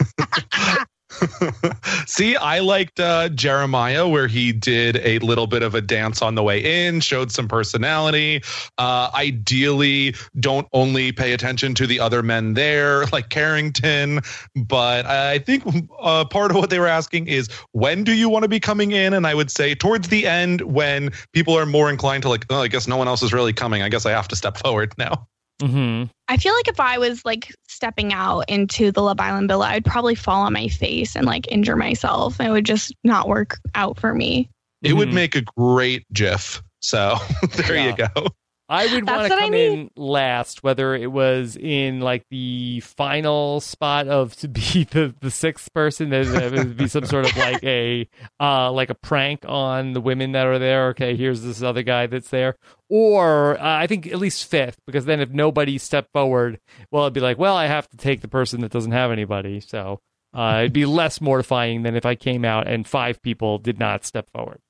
See, 2.07 2.37
I 2.37 2.61
liked 2.61 3.01
uh, 3.01 3.31
Jeremiah 3.31 4.07
where 4.07 4.27
he 4.27 4.53
did 4.53 4.97
a 4.97 5.19
little 5.21 5.47
bit 5.47 5.63
of 5.63 5.75
a 5.75 5.81
dance 5.81 6.21
on 6.21 6.35
the 6.35 6.43
way 6.43 6.87
in, 6.87 7.01
showed 7.01 7.33
some 7.33 7.49
personality. 7.49 8.43
Uh, 8.77 9.11
ideally, 9.15 10.15
don't 10.39 10.69
only 10.73 11.13
pay 11.13 11.33
attention 11.33 11.75
to 11.77 11.87
the 11.87 12.01
other 12.01 12.23
men 12.23 12.55
there, 12.55 13.07
like 13.13 13.31
Carrington. 13.31 14.21
But 14.55 15.07
I 15.07 15.39
think 15.39 15.65
uh, 16.01 16.25
part 16.27 16.51
of 16.51 16.57
what 16.57 16.71
they 16.71 16.79
were 16.79 16.87
asking 16.87 17.29
is 17.29 17.49
when 17.73 18.05
do 18.05 18.13
you 18.13 18.29
want 18.29 18.43
to 18.43 18.49
be 18.49 18.61
coming 18.61 18.93
in? 18.93 19.15
And 19.15 19.27
I 19.27 19.35
would 19.35 19.51
say 19.51 19.75
towards 19.75 20.09
the 20.09 20.27
end 20.27 20.61
when 20.63 21.11
people 21.33 21.57
are 21.57 21.67
more 21.67 21.91
inclined 21.91 22.23
to 22.25 22.29
like, 22.29 22.47
oh, 22.51 22.63
I 22.63 22.69
guess 22.69 22.87
no 22.87 22.97
one 22.97 23.09
else 23.09 23.23
is 23.23 23.33
really 23.33 23.53
coming. 23.53 23.83
I 23.83 23.89
guess 23.89 24.05
I 24.05 24.11
have 24.11 24.29
to 24.29 24.37
step 24.37 24.59
forward 24.59 24.93
now. 24.99 25.27
Hmm 25.63 26.05
I 26.29 26.37
feel 26.37 26.55
like 26.55 26.69
if 26.69 26.79
I 26.79 26.99
was 26.99 27.25
like 27.25 27.55
stepping 27.69 28.13
out 28.13 28.41
into 28.49 28.93
the 28.93 29.03
Love 29.03 29.19
Island 29.19 29.49
villa, 29.49 29.67
I'd 29.67 29.85
probably 29.85 30.15
fall 30.15 30.43
on 30.43 30.53
my 30.53 30.69
face 30.69 31.17
and 31.17 31.25
like 31.27 31.51
injure 31.51 31.75
myself. 31.77 32.39
It 32.41 32.51
would 32.51 32.67
just 32.67 32.95
not 33.03 33.29
work 33.29 33.59
out 33.75 33.99
for 33.99 34.15
me. 34.15 34.51
It 34.83 34.93
would 34.93 35.09
Mhm. 35.09 35.15
make 35.15 35.35
a 35.37 35.43
great 35.57 36.05
GIF. 36.13 36.63
So 36.81 37.17
there 37.57 37.75
Yeah. 37.77 37.91
you 37.91 37.97
go. 38.15 38.27
I 38.69 38.93
would 38.93 39.09
want 39.09 39.29
to 39.29 39.35
I 39.35 39.39
come 39.41 39.51
mean. 39.53 39.79
in 39.79 39.91
last, 39.97 40.63
whether 40.63 40.95
it 40.95 41.11
was 41.11 41.57
in 41.57 42.01
like 42.01 42.27
the 42.31 42.81
final 42.81 43.61
spot 43.61 44.09
of 44.09 44.37
to 44.37 44.49
be 44.49 44.85
the, 44.91 45.15
the 45.21 45.31
sixth 45.31 45.73
person, 45.73 46.11
that 46.11 46.27
that 46.27 46.53
would 46.53 46.77
be 46.77 46.87
some 46.87 47.07
sort 47.07 47.25
of 47.25 47.37
like 47.37 47.65
a 47.65 48.09
uh 48.39 48.71
like 48.71 48.91
a 48.91 48.95
prank 48.95 49.45
on 49.47 49.93
the 49.93 50.01
women 50.01 50.33
that 50.33 50.47
are 50.47 50.59
there. 50.59 50.89
Okay, 50.89 51.17
here's 51.17 51.43
this 51.43 51.63
other 51.63 51.83
guy 51.83 52.07
that's 52.07 52.29
there, 52.29 52.57
or 52.91 53.59
uh, 53.59 53.79
I 53.79 53.87
think 53.87 54.07
at 54.07 54.19
least 54.19 54.45
fifth, 54.51 54.79
because 54.87 55.07
then 55.07 55.21
if 55.21 55.31
nobody 55.31 55.79
stepped 55.79 56.13
forward, 56.13 56.61
well, 56.91 57.05
it'd 57.05 57.15
be 57.15 57.21
like, 57.21 57.39
well, 57.39 57.57
I 57.57 57.67
have 57.67 57.89
to 57.89 57.97
take 57.97 58.21
the 58.21 58.29
person 58.29 58.61
that 58.61 58.73
doesn't 58.73 58.93
have 58.93 59.11
anybody, 59.11 59.61
so 59.61 60.01
uh, 60.35 60.59
it'd 60.61 60.73
be 60.75 60.85
less 60.85 61.21
mortifying 61.23 61.85
than 61.85 61.97
if 61.97 62.05
I 62.05 62.15
came 62.15 62.45
out 62.45 62.69
and 62.69 62.87
five 62.87 63.23
people 63.23 63.59
did 63.59 63.79
not 63.79 64.05
step 64.05 64.29
forward. 64.31 64.61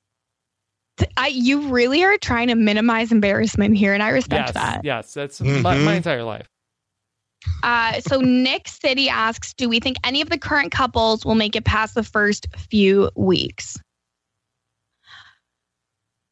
Th- 0.99 1.11
I 1.16 1.29
you 1.29 1.69
really 1.69 2.05
are 2.05 2.19
trying 2.19 2.49
to 2.49 2.55
minimize 2.55 3.12
embarrassment 3.12 3.77
here, 3.77 3.95
and 3.95 4.03
I 4.03 4.11
respect 4.11 4.49
Yes, 4.49 4.55
that. 4.55 4.85
yes, 4.85 5.15
that's 5.15 5.41
my, 5.41 5.47
my 5.62 5.77
Mhm. 5.77 5.97
entire 5.97 6.25
life. 6.25 6.49
Uh, 7.62 8.01
so 8.01 8.20
Nick 8.20 8.69
City 8.69 9.09
asks, 9.09 9.55
do 9.55 9.69
we 9.69 9.79
think 9.81 9.97
any 10.05 10.20
of 10.20 10.29
the 10.29 10.39
current 10.39 10.73
couples 10.73 11.25
will 11.25 11.37
make 11.37 11.55
it 11.57 11.65
past 11.65 11.95
the 11.95 12.03
first 12.03 12.47
few 12.70 13.11
weeks? 13.15 13.79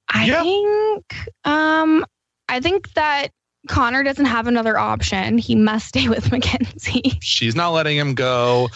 I 0.09 0.27
Yeah. 0.27 0.43
think 0.43 1.15
um 1.45 2.05
I 2.49 2.61
think 2.61 2.93
that 2.95 3.29
Connor 3.69 4.05
doesn't 4.05 4.27
have 4.27 4.47
another 4.47 4.79
option. 4.79 5.39
He 5.39 5.55
must 5.57 5.89
stay 5.89 6.09
with 6.09 6.31
Mackenzie. 6.33 7.19
She's 7.21 7.57
not 7.57 7.71
letting 7.71 7.97
him 7.97 8.15
go. 8.15 8.69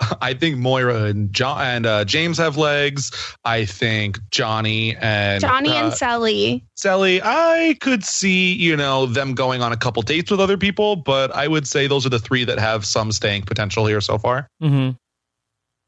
I 0.20 0.34
think 0.34 0.56
Moira 0.58 1.04
and 1.04 1.32
John 1.32 1.60
and 1.60 1.86
uh, 1.86 2.04
James 2.04 2.38
have 2.38 2.56
legs. 2.56 3.10
I 3.44 3.64
think 3.64 4.18
Johnny 4.30 4.96
and 4.96 5.40
Johnny 5.40 5.70
uh, 5.70 5.84
and 5.84 5.94
Cely. 5.94 6.62
Cely. 6.76 7.20
I 7.22 7.76
could 7.80 8.04
see 8.04 8.52
you 8.54 8.76
know 8.76 9.06
them 9.06 9.34
going 9.34 9.62
on 9.62 9.72
a 9.72 9.76
couple 9.76 10.02
dates 10.02 10.30
with 10.30 10.40
other 10.40 10.56
people, 10.56 10.96
but 10.96 11.30
I 11.34 11.48
would 11.48 11.66
say 11.66 11.86
those 11.86 12.06
are 12.06 12.10
the 12.10 12.18
three 12.18 12.44
that 12.44 12.58
have 12.58 12.84
some 12.84 13.12
staying 13.12 13.42
potential 13.42 13.86
here 13.86 14.00
so 14.00 14.18
far. 14.18 14.48
Mm-hmm. 14.62 14.96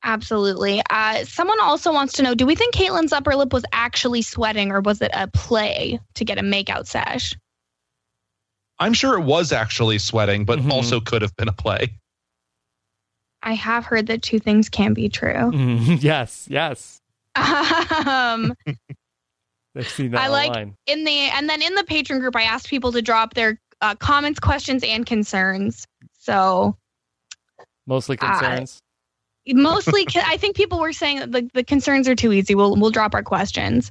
Absolutely. 0.05 0.82
Uh, 0.90 1.24
someone 1.24 1.60
also 1.60 1.93
wants 1.93 2.14
to 2.14 2.22
know 2.24 2.34
Do 2.34 2.44
we 2.44 2.56
think 2.56 2.74
Kaitlynn's 2.74 3.12
upper 3.12 3.36
lip 3.36 3.52
was 3.52 3.64
actually 3.72 4.22
sweating 4.22 4.72
or 4.72 4.80
was 4.80 5.01
it 5.01 5.12
a 5.14 5.28
play 5.28 6.01
to 6.14 6.24
get 6.24 6.39
a 6.39 6.43
makeout 6.43 6.86
sesh? 6.86 7.36
I'm 8.80 8.94
sure 8.94 9.16
it 9.16 9.22
was 9.22 9.52
actually 9.52 9.98
sweating, 9.98 10.44
but 10.44 10.59
Mhm. 10.59 10.72
also 10.72 10.98
could 10.98 11.22
have 11.22 11.36
been 11.36 11.47
a 11.48 11.52
play. 11.52 12.01
I 13.43 13.55
have 13.55 13.85
heard 13.85 14.06
that 14.06 14.23
two 14.23 14.39
things 14.39 14.69
can 14.69 14.94
be 14.94 15.09
true. 15.09 15.32
Mhm. 15.52 16.02
Yes, 16.02 16.47
yes. 16.51 17.01
um, 17.36 18.55
I've 19.77 19.89
seen 19.89 20.10
that 20.12 20.20
I 20.20 20.28
like- 20.28 20.51
online. 20.51 20.74
in 20.86 21.05
the 21.05 21.19
and 21.32 21.48
then 21.48 21.62
in 21.62 21.74
the 21.74 21.82
Patreon 21.85 22.20
group, 22.20 22.36
I 22.36 22.43
asked 22.43 22.69
people 22.69 22.93
to 22.93 23.02
drop 23.02 23.35
their 23.35 23.59
uh, 23.81 23.94
comments, 23.97 24.39
questions, 24.39 24.85
and 24.85 25.05
concerns. 25.06 25.86
So 26.19 26.77
Mostly 27.86 28.16
uh, 28.20 28.39
concerns. 28.39 28.78
mostly, 29.48 30.06
I 30.14 30.36
think 30.36 30.55
people 30.56 30.78
were 30.78 30.93
saying 30.93 31.19
that 31.20 31.32
the, 31.32 31.51
the 31.55 31.64
concerns 31.64 32.06
are 32.09 32.14
too 32.14 32.32
easy. 32.32 32.55
We'll 32.55 32.77
we'll 32.77 32.90
drop 32.90 33.14
our 33.14 33.23
questions. 33.24 33.90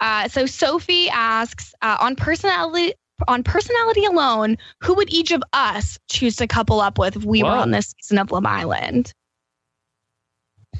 Uh, 0.00 0.28
so 0.28 0.44
Sophie 0.44 1.08
asks 1.08 1.72
uh, 1.82 1.96
on 2.00 2.16
personality. 2.16 2.92
On 3.28 3.42
personality 3.42 4.04
alone, 4.04 4.58
who 4.82 4.94
would 4.94 5.12
each 5.12 5.30
of 5.30 5.42
us 5.52 5.98
choose 6.08 6.36
to 6.36 6.46
couple 6.46 6.80
up 6.80 6.98
with 6.98 7.16
if 7.16 7.24
we 7.24 7.42
were 7.42 7.50
on 7.50 7.70
this 7.70 7.94
season 8.00 8.18
of 8.18 8.32
Love 8.32 8.46
Island? 8.46 9.12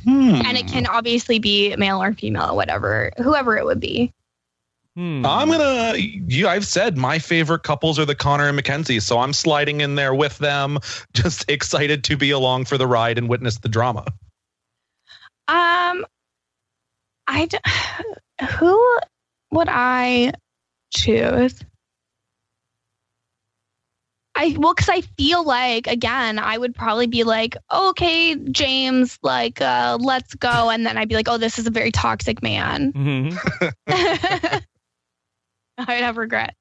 Hmm. 0.04 0.40
And 0.44 0.56
it 0.56 0.66
can 0.66 0.86
obviously 0.86 1.38
be 1.38 1.76
male 1.76 2.02
or 2.02 2.12
female, 2.12 2.56
whatever, 2.56 3.12
whoever 3.18 3.56
it 3.56 3.64
would 3.64 3.78
be. 3.78 4.12
Hmm. 4.96 5.24
I'm 5.24 5.48
gonna. 5.48 5.96
You, 5.96 6.48
I've 6.48 6.66
said 6.66 6.98
my 6.98 7.18
favorite 7.18 7.62
couples 7.62 7.98
are 7.98 8.04
the 8.04 8.14
Connor 8.14 8.48
and 8.48 8.56
Mackenzie, 8.56 9.00
so 9.00 9.18
I'm 9.20 9.32
sliding 9.32 9.80
in 9.80 9.94
there 9.94 10.14
with 10.14 10.36
them. 10.38 10.78
Just 11.14 11.48
excited 11.50 12.04
to 12.04 12.16
be 12.16 12.30
along 12.30 12.66
for 12.66 12.76
the 12.76 12.86
ride 12.86 13.16
and 13.16 13.28
witness 13.28 13.58
the 13.58 13.70
drama. 13.70 14.04
Um, 15.48 16.04
I 17.26 17.46
d- 17.48 17.58
who 18.58 18.98
would 19.50 19.68
I 19.70 20.32
choose? 20.92 21.58
I 24.34 24.56
well, 24.58 24.74
because 24.74 24.88
I 24.88 25.02
feel 25.18 25.44
like 25.44 25.86
again, 25.86 26.38
I 26.38 26.56
would 26.56 26.74
probably 26.74 27.06
be 27.06 27.22
like, 27.24 27.56
okay, 27.72 28.34
James, 28.50 29.18
like, 29.22 29.60
uh, 29.60 29.98
let's 30.00 30.34
go, 30.34 30.70
and 30.70 30.86
then 30.86 30.96
I'd 30.96 31.08
be 31.08 31.14
like, 31.14 31.28
oh, 31.28 31.36
this 31.36 31.58
is 31.58 31.66
a 31.66 31.70
very 31.70 31.90
toxic 31.90 32.42
man. 32.42 32.92
Mhm. 32.92 33.38
I 35.78 35.94
would 35.94 36.04
have 36.04 36.16
regret. 36.16 36.54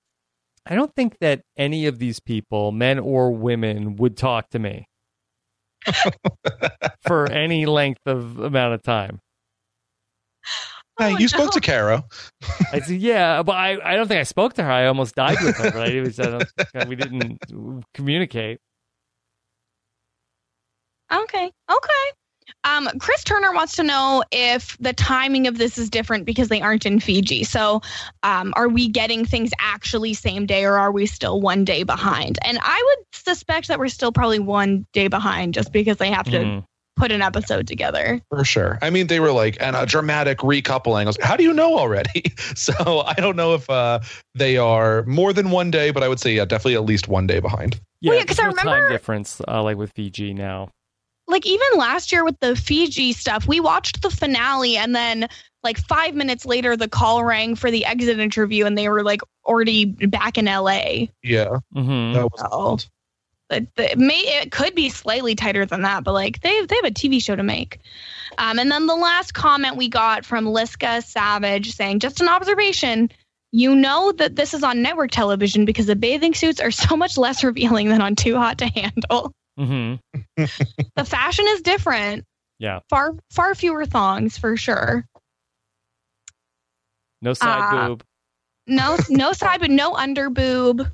I 0.66 0.76
don't 0.76 0.94
think 0.96 1.18
that 1.20 1.42
any 1.58 1.88
of 1.88 1.98
these 2.00 2.20
people, 2.20 2.72
men 2.72 3.00
or 3.00 3.32
women, 3.32 3.96
would 3.96 4.16
talk 4.18 4.50
to 4.50 4.60
me 4.60 4.86
for 7.08 7.32
any 7.32 7.66
length 7.66 8.02
of 8.06 8.38
amount 8.40 8.74
of 8.76 8.84
time. 8.84 9.20
Hey, 11.00 11.14
Oh, 11.14 11.18
you 11.18 11.28
spoke 11.28 11.52
to 11.52 11.62
Caro. 11.62 12.04
I 12.74 12.80
said, 12.82 13.02
yeah, 13.02 13.44
but 13.44 13.54
I, 13.54 13.78
I 13.84 13.96
don't 13.96 14.08
think 14.08 14.20
I 14.20 14.24
spoke 14.24 14.54
to 14.56 14.64
her. 14.64 14.72
I 14.72 14.88
almost 14.88 15.16
died 15.16 15.42
with 15.42 15.56
her, 15.58 15.72
but 15.72 15.82
I 15.82 16.02
was, 16.02 16.20
I 16.20 16.30
don't, 16.30 16.88
we 16.88 16.96
didn't 16.96 17.40
communicate. 17.94 18.60
Okay. 21.12 21.52
Okay. 21.70 22.12
Um, 22.64 22.90
Chris 23.00 23.24
Turner 23.24 23.54
wants 23.54 23.76
to 23.78 23.84
know 23.84 24.24
if 24.32 24.78
the 24.80 24.94
timing 24.94 25.48
of 25.48 25.58
this 25.58 25.78
is 25.78 25.90
different 25.90 26.26
because 26.26 26.50
they 26.50 26.62
aren't 26.62 26.86
in 26.86 27.00
Fiji. 27.00 27.44
So, 27.44 27.82
um, 28.24 28.54
are 28.56 28.68
we 28.68 28.88
getting 28.88 29.26
things 29.26 29.52
actually 29.60 30.14
same 30.14 30.46
day 30.46 30.66
or 30.66 30.78
are 30.78 30.92
we 30.92 31.06
still 31.06 31.40
one 31.42 31.66
day 31.66 31.84
behind? 31.84 32.38
And 32.44 32.60
I 32.62 32.82
would 32.86 33.06
suspect 33.14 33.68
that 33.70 33.80
we're 33.80 33.88
still 33.90 34.12
probably 34.12 34.40
one 34.40 34.86
day 34.94 35.08
behind 35.08 35.54
just 35.54 35.72
because 35.72 35.98
they 35.98 36.12
have 36.12 36.26
to 36.26 36.40
Mhm. 36.40 36.66
Put 36.96 37.12
an 37.12 37.22
episode 37.22 37.68
together. 37.68 38.22
For 38.30 38.44
sure. 38.44 38.78
I 38.82 38.90
mean, 38.90 39.08
they 39.08 39.20
were 39.20 39.32
like, 39.32 39.58
and 39.60 39.76
a 39.76 39.86
dramatic 39.86 40.40
recoupling. 40.40 41.04
I 41.04 41.06
was 41.06 41.18
like, 41.18 41.28
how 41.28 41.36
do 41.36 41.44
you 41.44 41.54
know 41.54 41.78
already? 41.78 42.24
So 42.56 42.74
I 43.08 43.14
don't 43.14 43.36
know 43.38 43.54
if 43.56 43.70
uh, 43.70 44.00
they 44.36 44.58
are 44.58 45.04
more 45.06 45.32
than 45.34 45.52
one 45.52 45.72
day, 45.72 45.92
but 45.92 46.04
I 46.04 46.08
would 46.10 46.20
say, 46.20 46.34
yeah, 46.36 46.46
definitely 46.46 46.76
at 46.76 46.84
least 46.84 47.08
one 47.08 47.26
day 47.28 47.40
behind. 47.40 47.80
Yeah, 48.02 48.14
yeah, 48.14 48.24
'cause 48.26 48.38
there's 48.38 48.48
I 48.48 48.50
no 48.50 48.56
time 48.64 48.66
remember- 48.74 48.90
difference 48.90 49.42
uh, 49.48 49.64
like 49.64 49.78
with 49.78 49.92
Fiji 49.94 50.34
now. 50.34 50.70
Like 51.28 51.46
even 51.46 51.68
last 51.78 52.12
year 52.12 52.26
with 52.26 52.38
the 52.42 52.56
Fiji 52.58 53.14
stuff, 53.14 53.48
we 53.48 53.60
watched 53.62 54.02
the 54.02 54.10
finale 54.10 54.76
and 54.76 54.94
then 54.94 55.28
like 55.64 55.78
five 55.78 56.14
minutes 56.14 56.46
later 56.46 56.76
the 56.76 56.90
call 56.90 57.24
rang 57.24 57.56
for 57.56 57.72
the 57.72 57.86
exit 57.86 58.20
interview 58.20 58.66
and 58.66 58.78
they 58.78 58.90
were 58.90 59.04
like 59.04 59.22
already 59.46 59.86
back 59.86 60.38
in 60.38 60.46
LA. 60.46 61.06
Yeah. 61.24 61.58
hmm 61.74 62.14
That 62.14 62.26
was 62.32 62.42
Oh. 62.52 62.78
It, 63.52 63.68
it 63.78 63.98
may 64.00 64.16
it 64.42 64.52
could 64.52 64.74
be 64.76 64.90
slightly 64.90 65.36
tighter 65.36 65.66
than 65.66 65.82
that, 65.82 66.04
but 66.04 66.14
like 66.14 66.42
they 66.42 66.66
they 66.66 66.76
have 66.76 66.86
a 66.86 66.92
TV 66.92 67.22
show 67.22 67.36
to 67.36 67.44
make. 67.44 67.80
Um, 68.38 68.60
and 68.60 68.72
then 68.72 68.88
the 68.88 68.96
last 68.96 69.34
comment 69.34 69.76
we 69.76 69.90
got 69.90 70.26
from 70.26 70.46
Liska 70.46 71.04
Savage 71.04 71.74
saying, 71.76 72.00
just 72.00 72.22
an 72.22 72.30
observation. 72.30 73.12
You 73.52 73.76
know 73.76 74.14
that 74.14 74.38
this 74.38 74.54
is 74.54 74.64
on 74.64 74.82
network 74.82 75.12
television 75.12 75.66
because 75.66 75.86
the 75.86 75.96
bathing 75.98 76.34
suits 76.34 76.62
are 76.62 76.72
so 76.72 76.96
much 76.96 77.18
less 77.18 77.44
revealing 77.44 77.90
than 77.90 78.02
on 78.02 78.16
Too 78.16 78.38
Hot 78.38 78.58
to 78.60 78.66
Handle. 78.68 79.34
hmm 79.58 79.96
The 80.96 81.06
fashion 81.06 81.46
is 81.50 81.62
different. 81.62 82.24
Yeah. 82.60 82.80
Far 82.90 83.16
far 83.32 83.54
fewer 83.56 83.86
thongs 83.86 84.38
for 84.38 84.56
sure. 84.56 85.06
No 87.22 87.34
side 87.34 87.74
Uh, 87.74 87.88
boob. 87.90 88.04
No 88.68 88.98
no 89.10 89.34
side 89.34 89.60
but 89.60 89.72
no 89.72 89.96
under 89.96 90.30
boob. 90.30 90.88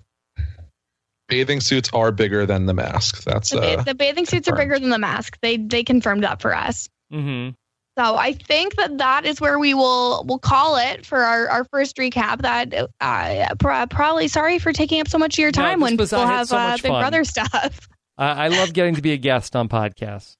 Bathing 1.27 1.59
suits 1.59 1.89
are 1.93 2.11
bigger 2.11 2.45
than 2.45 2.65
the 2.67 2.73
mask. 2.73 3.23
That's 3.23 3.49
The, 3.49 3.57
ba- 3.57 3.79
uh, 3.79 3.83
the 3.83 3.95
bathing 3.95 4.25
suits 4.25 4.47
are 4.47 4.55
bigger 4.55 4.79
than 4.79 4.89
the 4.89 4.97
mask. 4.97 5.37
They 5.41 5.57
they 5.57 5.83
confirmed 5.83 6.23
that 6.23 6.41
for 6.41 6.55
us. 6.55 6.87
hmm 7.11 7.49
So 7.97 8.15
I 8.15 8.31
think 8.33 8.75
that 8.77 8.97
that 8.99 9.25
is 9.25 9.41
where 9.41 9.59
we 9.59 9.73
will 9.73 10.23
will 10.25 10.39
call 10.39 10.77
it 10.77 11.05
for 11.05 11.19
our, 11.19 11.49
our 11.49 11.65
first 11.65 11.97
recap. 11.97 12.41
That 12.43 12.73
uh, 13.01 13.55
pro- 13.59 13.87
probably 13.87 14.29
sorry 14.29 14.57
for 14.59 14.71
taking 14.71 15.01
up 15.01 15.09
so 15.09 15.17
much 15.17 15.35
of 15.37 15.41
your 15.41 15.51
time 15.51 15.79
this 15.79 15.83
when 15.83 15.97
was- 15.97 16.13
I 16.13 16.17
people 16.17 16.27
have 16.27 16.47
so 16.47 16.57
uh, 16.57 16.73
Big 16.77 16.81
fun. 16.91 17.01
Brother 17.01 17.23
stuff. 17.25 17.89
I, 18.17 18.45
I 18.45 18.47
love 18.47 18.73
getting 18.73 18.95
to 18.95 19.01
be 19.01 19.11
a 19.11 19.17
guest 19.17 19.55
on 19.55 19.67
podcasts. 19.67 20.37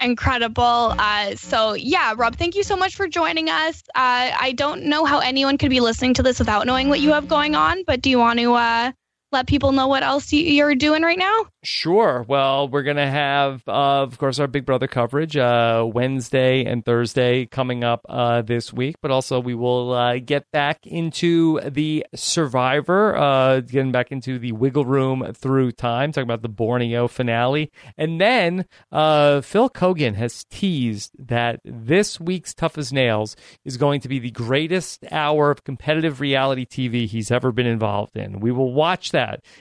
Incredible. 0.00 0.62
Uh, 0.96 1.34
so 1.34 1.72
yeah, 1.72 2.14
Rob, 2.16 2.36
thank 2.36 2.54
you 2.54 2.62
so 2.62 2.76
much 2.76 2.94
for 2.94 3.08
joining 3.08 3.48
us. 3.48 3.82
Uh, 3.94 4.30
I 4.38 4.52
don't 4.56 4.84
know 4.84 5.04
how 5.04 5.18
anyone 5.18 5.58
could 5.58 5.70
be 5.70 5.80
listening 5.80 6.14
to 6.14 6.22
this 6.22 6.38
without 6.38 6.66
knowing 6.66 6.88
what 6.88 7.00
you 7.00 7.12
have 7.14 7.26
going 7.26 7.56
on, 7.56 7.82
but 7.86 8.00
do 8.00 8.10
you 8.10 8.18
want 8.20 8.38
to 8.38 8.54
uh, 8.54 8.92
let 9.30 9.46
people 9.46 9.72
know 9.72 9.88
what 9.88 10.02
else 10.02 10.32
you, 10.32 10.42
you're 10.42 10.74
doing 10.74 11.02
right 11.02 11.18
now? 11.18 11.46
Sure. 11.62 12.24
Well, 12.26 12.68
we're 12.68 12.82
going 12.82 12.96
to 12.96 13.06
have, 13.06 13.62
uh, 13.68 14.02
of 14.02 14.16
course, 14.16 14.38
our 14.38 14.46
Big 14.46 14.64
Brother 14.64 14.86
coverage 14.86 15.36
uh, 15.36 15.86
Wednesday 15.92 16.64
and 16.64 16.84
Thursday 16.84 17.46
coming 17.46 17.84
up 17.84 18.06
uh, 18.08 18.42
this 18.42 18.72
week, 18.72 18.96
but 19.02 19.10
also 19.10 19.40
we 19.40 19.54
will 19.54 19.92
uh, 19.92 20.18
get 20.18 20.50
back 20.52 20.86
into 20.86 21.60
the 21.68 22.06
Survivor, 22.14 23.16
uh, 23.16 23.60
getting 23.60 23.92
back 23.92 24.12
into 24.12 24.38
the 24.38 24.52
Wiggle 24.52 24.86
Room 24.86 25.32
through 25.34 25.72
time, 25.72 26.12
talking 26.12 26.28
about 26.28 26.42
the 26.42 26.48
Borneo 26.48 27.06
finale. 27.08 27.70
And 27.98 28.20
then 28.20 28.64
uh, 28.90 29.42
Phil 29.42 29.68
Keoghan 29.68 30.14
has 30.14 30.44
teased 30.44 31.12
that 31.18 31.60
this 31.64 32.18
week's 32.18 32.54
Tough 32.54 32.78
as 32.78 32.92
Nails 32.92 33.36
is 33.64 33.76
going 33.76 34.00
to 34.00 34.08
be 34.08 34.18
the 34.18 34.30
greatest 34.30 35.04
hour 35.10 35.50
of 35.50 35.64
competitive 35.64 36.20
reality 36.20 36.64
TV 36.64 37.06
he's 37.06 37.30
ever 37.30 37.52
been 37.52 37.66
involved 37.66 38.16
in. 38.16 38.40
We 38.40 38.52
will 38.52 38.72
watch 38.72 39.10
that 39.10 39.17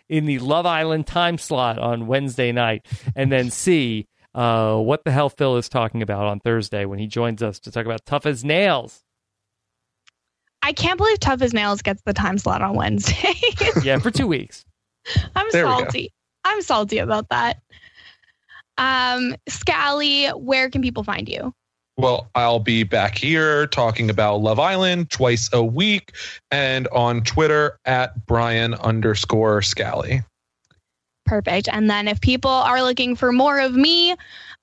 in 0.10 0.26
the 0.26 0.40
Love 0.40 0.66
Island 0.66 1.08
time 1.08 1.38
slot 1.38 1.80
on 1.80 2.08
Wednesday 2.08 2.52
night 2.52 2.86
and 3.16 3.32
then 3.32 3.50
see 3.50 4.08
uh, 4.36 4.78
what 4.78 5.04
the 5.04 5.12
hell 5.12 5.30
Phil 5.30 5.58
is 5.58 5.68
talking 5.68 6.02
about 6.02 6.26
on 6.26 6.40
Thursday 6.40 6.86
when 6.86 7.00
he 7.00 7.08
joins 7.08 7.42
us 7.42 7.60
to 7.62 7.72
talk 7.72 7.86
about 7.86 8.06
Tough 8.06 8.26
as 8.26 8.44
Nails. 8.44 9.04
I 10.62 10.74
can't 10.74 10.98
believe 10.98 11.20
Tough 11.20 11.42
as 11.42 11.54
Nails 11.54 11.82
gets 11.82 12.02
the 12.04 12.14
time 12.14 12.38
slot 12.38 12.62
on 12.62 12.76
Wednesday. 12.76 13.34
Yeah, 13.84 14.00
for 14.00 14.12
two 14.12 14.28
weeks. 14.28 14.66
I'm 15.36 15.48
There 15.52 15.66
we 15.66 15.72
salty. 15.72 16.14
I'm 16.44 16.62
salty 16.62 16.98
about 16.98 17.30
that. 17.30 17.62
Um, 18.78 19.36
Scally, 19.48 20.28
where 20.28 20.70
can 20.70 20.82
people 20.82 21.04
find 21.04 21.28
you? 21.28 21.54
Well, 21.98 22.30
I'll 22.36 22.60
be 22.60 22.84
back 22.84 23.18
here 23.18 23.66
talking 23.68 24.12
about 24.12 24.42
Love 24.42 24.60
Island 24.60 25.10
twice 25.10 25.50
a 25.52 25.64
week 25.64 26.14
and 26.52 26.88
on 26.90 27.24
Twitter 27.24 27.80
at 27.86 28.26
Brian 28.28 28.76
underscore 28.76 29.64
Scally. 29.64 30.22
Perfect. 31.26 31.68
And 31.72 31.90
then 31.90 32.08
if 32.08 32.22
people 32.22 32.52
are 32.52 32.84
looking 32.84 33.16
for 33.16 33.32
more 33.32 33.60
of 33.60 33.74
me, 33.74 34.12
uh, 34.12 34.16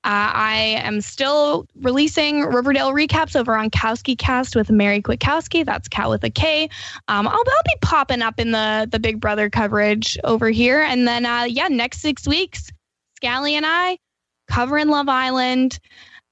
I 0.04 0.80
am 0.84 1.00
still 1.00 1.66
releasing 1.80 2.42
Riverdale 2.42 2.92
recaps 2.92 3.34
over 3.34 3.56
on 3.56 3.68
Kowski 3.68 4.16
Cast 4.16 4.54
with 4.54 4.70
Mary 4.70 5.02
Kwiatkowski. 5.02 5.64
That's 5.64 5.88
Cow 5.88 6.10
with 6.10 6.22
a 6.22 6.30
K. 6.30 6.68
Um, 7.08 7.26
I'll, 7.26 7.34
I'll 7.34 7.62
be 7.64 7.76
popping 7.82 8.22
up 8.22 8.38
in 8.38 8.52
the 8.52 8.86
the 8.90 9.00
Big 9.00 9.18
Brother 9.18 9.50
coverage 9.50 10.16
over 10.22 10.50
here. 10.50 10.82
And 10.82 11.08
then, 11.08 11.26
uh, 11.26 11.44
yeah, 11.44 11.68
next 11.68 11.98
six 11.98 12.28
weeks, 12.28 12.70
Scally 13.16 13.56
and 13.56 13.66
I 13.66 13.98
covering 14.46 14.88
Love 14.88 15.08
Island, 15.08 15.78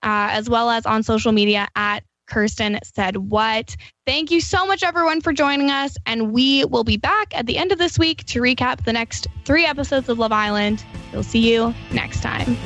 uh, 0.02 0.28
as 0.30 0.48
well 0.48 0.70
as 0.70 0.86
on 0.86 1.02
social 1.02 1.32
media 1.32 1.68
at 1.76 2.04
Kirsten 2.26 2.78
said 2.82 3.16
what. 3.16 3.76
Thank 4.06 4.30
you 4.30 4.40
so 4.40 4.66
much, 4.66 4.82
everyone, 4.82 5.20
for 5.20 5.32
joining 5.32 5.70
us. 5.70 5.96
And 6.06 6.32
we 6.32 6.64
will 6.64 6.84
be 6.84 6.96
back 6.96 7.36
at 7.36 7.46
the 7.46 7.58
end 7.58 7.72
of 7.72 7.78
this 7.78 7.98
week 7.98 8.24
to 8.26 8.40
recap 8.40 8.84
the 8.84 8.92
next 8.92 9.26
three 9.44 9.66
episodes 9.66 10.08
of 10.08 10.18
Love 10.18 10.32
Island. 10.32 10.84
We'll 11.12 11.22
see 11.22 11.52
you 11.52 11.74
next 11.92 12.22
time. 12.22 12.56